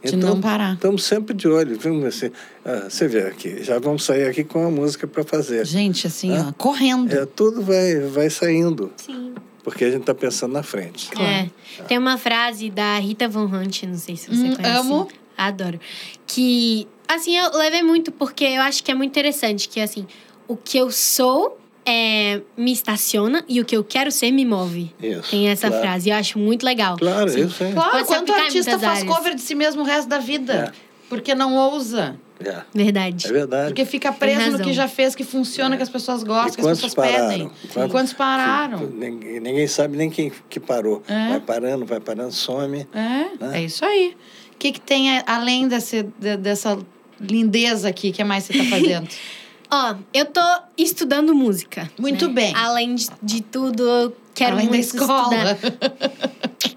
De 0.03 0.15
não 0.15 0.41
parar. 0.41 0.73
Estamos 0.73 1.03
sempre 1.03 1.33
de 1.35 1.47
olho. 1.47 1.77
Vamos 1.79 2.05
assim, 2.05 2.31
ah, 2.65 2.87
você 2.89 3.07
vê 3.07 3.21
aqui, 3.27 3.63
já 3.63 3.77
vamos 3.79 4.03
sair 4.03 4.27
aqui 4.27 4.43
com 4.43 4.65
a 4.65 4.71
música 4.71 5.05
para 5.05 5.23
fazer. 5.23 5.65
Gente, 5.65 6.07
assim, 6.07 6.31
Hã? 6.31 6.47
ó, 6.49 6.53
correndo. 6.53 7.13
É, 7.13 7.25
tudo 7.25 7.61
vai, 7.61 7.99
vai 7.99 8.29
saindo, 8.29 8.91
Sim. 8.97 9.33
porque 9.63 9.85
a 9.85 9.91
gente 9.91 10.01
está 10.01 10.15
pensando 10.15 10.53
na 10.53 10.63
frente. 10.63 11.09
É. 11.19 11.49
Tem 11.87 11.97
uma 11.99 12.17
frase 12.17 12.69
da 12.71 12.97
Rita 12.97 13.27
Von 13.27 13.45
Hunt, 13.45 13.83
não 13.83 13.97
sei 13.97 14.15
se 14.17 14.27
você 14.27 14.41
Hum, 14.43 14.55
conhece. 14.55 14.79
amo. 14.79 15.07
Adoro. 15.37 15.79
Que, 16.25 16.87
assim, 17.07 17.37
eu 17.37 17.55
levei 17.57 17.83
muito 17.83 18.11
porque 18.11 18.43
eu 18.45 18.61
acho 18.61 18.83
que 18.83 18.91
é 18.91 18.95
muito 18.95 19.11
interessante. 19.11 19.69
Que, 19.69 19.79
assim, 19.79 20.07
o 20.47 20.55
que 20.57 20.77
eu 20.77 20.91
sou 20.91 21.57
é, 21.85 22.41
me 22.57 22.71
estaciona 22.71 23.43
e 23.47 23.59
o 23.59 23.65
que 23.65 23.75
eu 23.75 23.83
quero 23.83 24.11
ser 24.11 24.31
me 24.31 24.45
move. 24.45 24.93
Isso, 25.01 25.31
Tem 25.31 25.47
essa 25.49 25.67
claro. 25.67 25.81
frase. 25.83 26.09
Eu 26.09 26.15
acho 26.15 26.37
muito 26.39 26.63
legal. 26.65 26.97
Claro, 26.97 27.25
Assim, 27.29 27.45
isso 27.45 27.63
é. 27.63 27.71
Claro, 27.71 27.91
Pode 27.91 28.05
quanto 28.05 28.33
artista 28.33 28.77
faz 28.79 28.99
áreas. 28.99 29.03
cover 29.17 29.35
de 29.35 29.41
si 29.41 29.55
mesmo 29.55 29.81
o 29.81 29.85
resto 29.85 30.07
da 30.07 30.19
vida? 30.19 30.73
É. 30.75 30.91
Porque 31.09 31.33
não 31.35 31.55
ousa. 31.55 32.15
É, 32.43 32.61
Verdade. 32.73 33.27
é 33.27 33.31
verdade. 33.31 33.67
Porque 33.67 33.85
fica 33.85 34.11
preso 34.11 34.57
no 34.57 34.63
que 34.63 34.73
já 34.73 34.87
fez, 34.87 35.13
que 35.13 35.23
funciona, 35.23 35.77
que 35.77 35.83
as 35.83 35.89
pessoas 35.89 36.23
gostam, 36.23 36.55
que 36.55 36.61
as 36.61 36.67
pessoas 36.79 36.95
pararam? 36.95 37.27
pedem. 37.29 37.51
Quantos- 37.71 37.75
E 37.85 37.91
quantos 37.91 38.13
pararam? 38.13 38.79
Ninguém, 38.87 39.39
ninguém 39.39 39.67
sabe 39.67 39.95
nem 39.95 40.09
quem 40.09 40.31
que 40.49 40.59
parou. 40.59 41.03
É. 41.07 41.29
Vai 41.29 41.39
parando, 41.39 41.85
vai 41.85 41.99
parando, 41.99 42.31
some. 42.31 42.87
É, 42.93 42.97
Né? 42.97 43.29
é 43.53 43.61
isso 43.63 43.85
aí. 43.85 44.15
O 44.53 44.57
que, 44.57 44.71
que 44.71 44.81
tem 44.81 45.17
a- 45.19 45.23
além 45.27 45.67
desse, 45.67 46.01
de- 46.17 46.37
dessa 46.37 46.79
lindeza 47.19 47.87
aqui? 47.89 48.09
O 48.09 48.13
que 48.13 48.23
mais 48.23 48.45
você 48.45 48.53
tá 48.53 48.63
fazendo? 48.65 49.07
Ó, 49.73 49.95
eu 50.13 50.25
tô 50.25 50.41
estudando 50.77 51.33
música. 51.33 51.89
Muito 51.97 52.27
né? 52.27 52.33
bem. 52.33 52.55
Além 52.55 52.95
de, 52.95 53.07
de 53.23 53.41
tudo, 53.41 53.83
eu 53.87 54.17
quero 54.33 54.53
além 54.53 54.65
da 54.65 54.71
muito 54.73 54.83
escola. 54.85 55.33
estudar. 55.53 55.57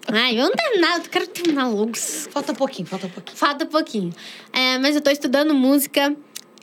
Ai, 0.13 0.39
eu 0.39 0.45
não 0.45 0.53
terminar, 0.53 0.99
eu 0.99 1.03
quero 1.11 1.27
terminar 1.27 1.69
logo. 1.69 1.93
falta 2.31 2.55
pouquinho, 2.55 2.87
falta 2.87 3.09
pouquinho. 3.09 3.37
Falta 3.37 3.67
pouquinho. 3.67 4.13
É, 4.53 4.79
mas 4.79 4.95
eu 4.95 5.01
tô 5.01 5.11
estudando 5.11 5.53
música 5.55 6.15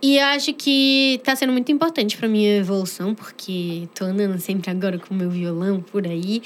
e 0.02 0.18
eu 0.18 0.26
acho 0.28 0.54
que 0.54 1.20
tá 1.24 1.36
sendo 1.36 1.52
muito 1.52 1.70
importante 1.72 2.16
pra 2.16 2.30
minha 2.30 2.58
evolução, 2.58 3.14
porque 3.14 3.90
tô 3.94 4.06
andando 4.06 4.40
sempre 4.40 4.72
agora 4.72 4.98
com 4.98 5.14
meu 5.14 5.30
violão 5.30 5.82
por 5.82 6.08
aí. 6.08 6.42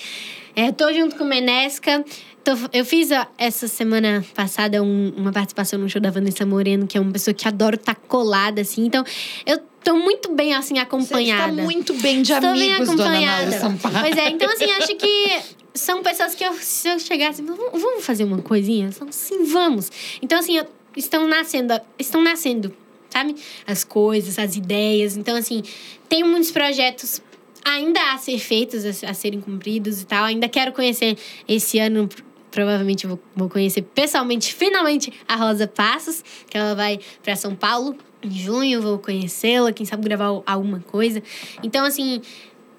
É, 0.56 0.72
tô 0.72 0.92
junto 0.94 1.16
com 1.16 1.24
o 1.24 1.28
Menesca. 1.28 2.04
Tô- 2.44 2.52
eu 2.74 2.84
fiz 2.84 3.12
ó, 3.12 3.28
essa 3.38 3.68
semana 3.68 4.26
passada 4.34 4.82
um- 4.82 5.14
uma 5.16 5.32
participação 5.32 5.78
no 5.78 5.88
show 5.90 6.02
da 6.02 6.10
Vanessa 6.10 6.46
Moreno, 6.46 6.88
que 6.88 6.98
é 6.98 7.02
uma 7.02 7.12
pessoa 7.12 7.34
que 7.36 7.48
adoro 7.48 7.76
estar 7.76 7.96
colada, 7.96 8.62
assim. 8.62 8.86
Então, 8.86 9.04
eu 9.46 9.60
tô 9.86 9.96
muito 9.96 10.34
bem, 10.34 10.54
assim, 10.54 10.74
Você 10.76 10.82
acompanhada. 10.82 11.52
está 11.52 11.64
muito 11.64 11.94
bem 11.94 12.22
de 12.22 12.34
Estou 12.34 12.52
bem 12.54 12.74
amigos, 12.74 12.90
dona 12.90 13.04
acompanhada. 13.04 13.46
Nalu 13.46 13.62
Sampaio. 13.62 13.96
Pois 14.02 14.18
é, 14.18 14.30
então 14.30 14.50
assim, 14.52 14.66
acho 14.66 14.96
que 14.96 15.40
são 15.74 16.02
pessoas 16.04 16.36
que 16.36 16.44
eu, 16.44 16.54
se 16.56 16.90
eu 16.90 17.00
chegasse, 17.00 17.42
"Vamos- 17.42 18.04
fazer 18.04 18.24
uma 18.26 18.42
coisinha? 18.42 18.92
São, 18.92 19.08
Sim, 19.12 19.46
vamos. 19.46 19.90
Então 20.22 20.40
assim, 20.40 20.58
eu- 20.58 20.66
estão 20.98 21.28
nascendo, 21.28 21.80
estão 22.00 22.22
nascendo, 22.22 22.76
sabe? 23.10 23.36
As 23.66 23.84
coisas, 23.84 24.38
as 24.40 24.56
ideias. 24.56 25.16
Então 25.16 25.36
assim, 25.38 25.62
tem 26.10 26.24
muitos 26.24 26.52
projetos 26.52 27.22
ainda 27.64 28.00
a 28.14 28.18
ser 28.18 28.38
feitos, 28.40 28.84
a, 29.04 29.10
a 29.10 29.14
serem 29.14 29.40
cumpridos 29.42 30.02
e 30.02 30.06
tal. 30.06 30.24
Ainda 30.26 30.48
quero 30.50 30.72
conhecer 30.74 31.18
esse 31.48 31.80
ano 31.80 32.10
provavelmente 32.52 33.06
vou, 33.06 33.20
vou 33.36 33.50
conhecer 33.50 33.82
pessoalmente, 33.82 34.54
finalmente, 34.54 35.12
a 35.28 35.36
Rosa 35.36 35.68
Passos, 35.68 36.24
que 36.50 36.58
ela 36.58 36.74
vai 36.74 37.00
para 37.22 37.36
São 37.36 37.54
Paulo 37.54 37.98
em 38.26 38.32
junho, 38.32 38.82
vou 38.82 38.98
conhecê-la, 39.00 39.72
quem 39.72 39.86
sabe 39.86 40.04
gravar 40.04 40.42
alguma 40.46 40.80
coisa. 40.80 41.22
Então, 41.64 41.86
assim, 41.86 42.22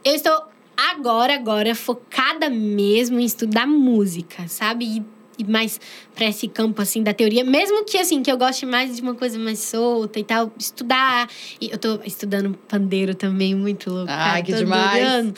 eu 0.04 0.14
estou 0.14 0.32
agora, 0.76 1.34
agora, 1.34 1.74
focada 1.74 2.50
mesmo 2.50 3.18
em 3.18 3.24
estudar 3.24 3.66
música, 3.66 4.46
sabe? 4.46 4.84
E, 4.84 5.04
e 5.38 5.44
mais 5.44 5.80
para 6.14 6.26
esse 6.26 6.46
campo, 6.48 6.82
assim, 6.82 7.02
da 7.02 7.14
teoria. 7.14 7.44
Mesmo 7.44 7.84
que, 7.84 7.98
assim, 7.98 8.22
que 8.22 8.30
eu 8.30 8.36
goste 8.36 8.66
mais 8.66 8.96
de 8.96 9.02
uma 9.02 9.14
coisa 9.14 9.38
mais 9.38 9.58
solta 9.60 10.20
e 10.20 10.24
tal, 10.24 10.52
estudar. 10.58 11.28
E 11.60 11.70
eu 11.70 11.78
tô 11.78 12.00
estudando 12.04 12.56
pandeiro 12.68 13.14
também, 13.14 13.54
muito 13.54 13.90
louco. 13.90 14.06
Cara, 14.06 14.42
que 14.42 14.52
demais. 14.52 15.02
adorando. 15.02 15.34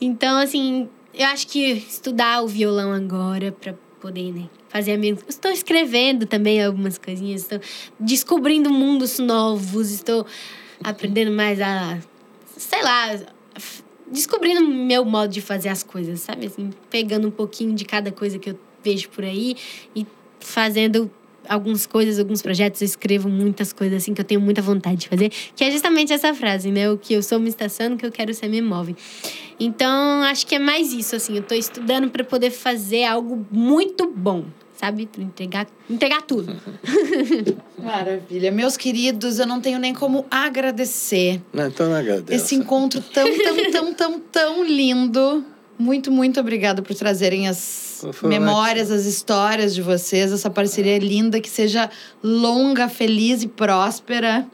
Então, 0.00 0.38
assim, 0.38 0.88
eu 1.12 1.26
acho 1.26 1.46
que 1.48 1.72
estudar 1.72 2.42
o 2.42 2.46
violão 2.46 2.92
agora 2.92 3.50
para 3.50 3.74
poder, 4.06 4.32
né? 4.32 4.48
Fazer 4.68 4.92
amigos. 4.92 5.24
Estou 5.28 5.50
escrevendo 5.50 6.26
também 6.26 6.62
algumas 6.62 6.96
coisinhas, 6.96 7.42
estou 7.42 7.60
descobrindo 7.98 8.70
mundos 8.70 9.18
novos, 9.18 9.90
estou 9.90 10.24
aprendendo 10.82 11.32
mais 11.32 11.60
a. 11.60 11.98
sei 12.56 12.82
lá. 12.82 13.18
Descobrindo 14.08 14.60
meu 14.64 15.04
modo 15.04 15.32
de 15.32 15.40
fazer 15.40 15.68
as 15.68 15.82
coisas, 15.82 16.20
sabe? 16.20 16.46
Assim, 16.46 16.70
pegando 16.88 17.26
um 17.26 17.30
pouquinho 17.30 17.74
de 17.74 17.84
cada 17.84 18.12
coisa 18.12 18.38
que 18.38 18.50
eu 18.50 18.58
vejo 18.84 19.08
por 19.08 19.24
aí 19.24 19.56
e 19.96 20.06
fazendo 20.38 21.10
algumas 21.48 21.86
coisas, 21.86 22.18
alguns 22.18 22.42
projetos, 22.42 22.80
eu 22.80 22.86
escrevo 22.86 23.28
muitas 23.28 23.72
coisas 23.72 24.02
assim 24.02 24.14
que 24.14 24.20
eu 24.20 24.24
tenho 24.24 24.40
muita 24.40 24.62
vontade 24.62 24.96
de 24.96 25.08
fazer, 25.08 25.30
que 25.54 25.64
é 25.64 25.70
justamente 25.70 26.12
essa 26.12 26.32
frase, 26.34 26.70
né? 26.70 26.90
O 26.90 26.98
que 26.98 27.14
eu 27.14 27.22
sou 27.22 27.38
uma 27.38 27.48
estação, 27.48 27.94
o 27.94 27.96
que 27.96 28.06
eu 28.06 28.12
quero 28.12 28.32
ser 28.34 28.48
me 28.48 28.60
move. 28.60 28.96
Então, 29.58 30.22
acho 30.22 30.46
que 30.46 30.54
é 30.54 30.58
mais 30.58 30.92
isso, 30.92 31.16
assim, 31.16 31.36
eu 31.36 31.42
tô 31.42 31.54
estudando 31.54 32.10
para 32.10 32.22
poder 32.22 32.50
fazer 32.50 33.04
algo 33.04 33.46
muito 33.50 34.06
bom, 34.14 34.44
sabe? 34.76 35.08
Entregar, 35.18 35.66
entregar 35.88 36.22
tudo. 36.22 36.54
Maravilha. 37.82 38.52
Meus 38.52 38.76
queridos, 38.76 39.38
eu 39.38 39.46
não 39.46 39.60
tenho 39.60 39.78
nem 39.78 39.94
como 39.94 40.26
agradecer. 40.30 41.40
Não, 41.52 41.68
então 41.68 41.88
não 41.88 41.96
agradeço. 41.96 42.44
Esse 42.44 42.54
encontro 42.54 43.00
tão, 43.00 43.24
tão, 43.24 43.70
tão, 43.70 43.94
tão, 43.94 44.20
tão 44.20 44.64
lindo. 44.64 45.44
Muito, 45.78 46.10
muito 46.10 46.40
obrigada 46.40 46.80
por 46.82 46.94
trazerem 46.94 47.48
as 47.48 48.04
memórias, 48.22 48.90
as 48.90 49.04
histórias 49.04 49.74
de 49.74 49.82
vocês, 49.82 50.32
essa 50.32 50.48
parceria 50.50 50.98
linda, 50.98 51.40
que 51.40 51.48
seja 51.50 51.90
longa, 52.22 52.88
feliz 52.88 53.42
e 53.42 53.48
próspera. 53.48 54.46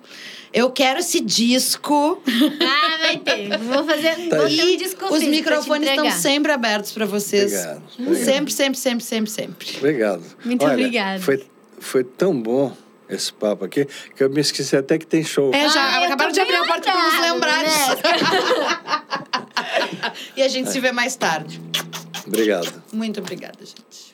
Eu 0.53 0.71
quero 0.71 1.01
esse 1.01 1.21
disco. 1.21 2.21
Ah, 2.63 2.99
vai 2.99 3.19
ter. 3.19 3.59
Vou 3.59 3.85
fazer. 3.85 4.29
Tá 4.29 4.37
vou 4.37 4.47
ter 4.49 4.65
um 4.65 4.77
disco 4.77 5.07
Os 5.15 5.23
microfones 5.23 5.89
estão 5.89 6.11
sempre 6.11 6.53
abertos 6.53 6.93
para 6.93 7.07
vocês. 7.07 7.53
Obrigado, 7.53 7.83
obrigado. 7.99 8.25
Sempre, 8.25 8.53
sempre, 8.53 8.79
sempre, 8.79 9.05
sempre, 9.05 9.31
sempre. 9.31 9.77
Obrigado. 9.79 10.23
Muito 10.45 10.65
Olha, 10.65 10.75
obrigada. 10.75 11.21
Foi, 11.21 11.45
foi 11.79 12.05
tão 12.05 12.39
bom 12.41 12.73
esse 13.09 13.33
papo 13.33 13.65
aqui 13.65 13.87
que 14.17 14.23
eu 14.25 14.31
me 14.31 14.41
esqueci 14.41 14.77
até 14.77 14.99
que 14.99 15.07
tem 15.07 15.25
show. 15.25 15.53
É, 15.55 15.69
já 15.69 15.81
Ah, 15.81 16.05
acabaram 16.05 16.33
de 16.33 16.41
abrir 16.41 16.57
a 16.57 16.65
porta 16.65 16.91
para 16.93 17.03
nos 17.03 17.21
lembrar 17.21 17.63
né? 17.63 17.69
e 20.37 20.43
a 20.43 20.49
gente 20.49 20.71
se 20.71 20.81
vê 20.81 20.93
mais 20.93 21.17
tarde. 21.17 21.61
Obrigado. 22.27 22.83
Muito 22.93 23.21
obrigada, 23.21 23.59
gente. 23.61 24.13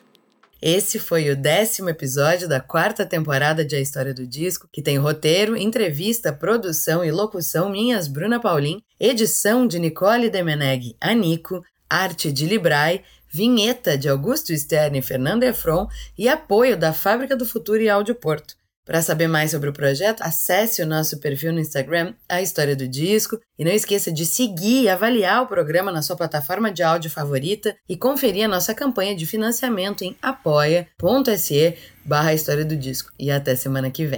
Esse 0.61 0.99
foi 0.99 1.29
o 1.29 1.37
décimo 1.37 1.87
episódio 1.89 2.45
da 2.45 2.59
quarta 2.59 3.05
temporada 3.05 3.63
de 3.63 3.77
A 3.77 3.79
História 3.79 4.13
do 4.13 4.27
Disco, 4.27 4.67
que 4.69 4.81
tem 4.81 4.97
roteiro, 4.97 5.55
entrevista, 5.55 6.33
produção 6.33 7.03
e 7.03 7.11
locução 7.11 7.69
minhas 7.69 8.09
Bruna 8.09 8.41
Paulin, 8.41 8.83
edição 8.99 9.65
de 9.65 9.79
Nicole 9.79 10.29
Demeneg 10.29 10.97
Anico, 10.99 11.63
arte 11.89 12.29
de 12.29 12.45
Librai, 12.45 13.03
vinheta 13.29 13.97
de 13.97 14.09
Augusto 14.09 14.53
Stern 14.53 14.97
e 14.97 15.01
Fernando 15.01 15.43
Efron 15.43 15.87
e 16.17 16.27
apoio 16.27 16.75
da 16.75 16.91
Fábrica 16.91 17.37
do 17.37 17.45
Futuro 17.45 17.81
e 17.81 17.87
Áudio 17.87 18.15
Porto. 18.15 18.58
Para 18.89 19.03
saber 19.03 19.27
mais 19.27 19.51
sobre 19.51 19.69
o 19.69 19.73
projeto, 19.73 20.23
acesse 20.23 20.81
o 20.81 20.87
nosso 20.87 21.19
perfil 21.19 21.53
no 21.53 21.59
Instagram, 21.59 22.15
A 22.27 22.41
História 22.41 22.75
do 22.75 22.87
Disco, 22.87 23.39
e 23.55 23.63
não 23.63 23.71
esqueça 23.71 24.11
de 24.11 24.25
seguir 24.25 24.81
e 24.81 24.89
avaliar 24.89 25.43
o 25.43 25.47
programa 25.47 25.91
na 25.91 26.01
sua 26.01 26.15
plataforma 26.15 26.71
de 26.71 26.81
áudio 26.81 27.11
favorita 27.11 27.75
e 27.87 27.95
conferir 27.95 28.45
a 28.45 28.47
nossa 28.47 28.73
campanha 28.73 29.15
de 29.15 29.27
financiamento 29.27 30.01
em 30.03 30.17
apoia.se 30.19 31.77
barra 32.03 32.33
História 32.33 32.65
do 32.65 32.75
Disco. 32.75 33.11
E 33.19 33.29
até 33.29 33.55
semana 33.55 33.91
que 33.91 34.07
vem. 34.07 34.07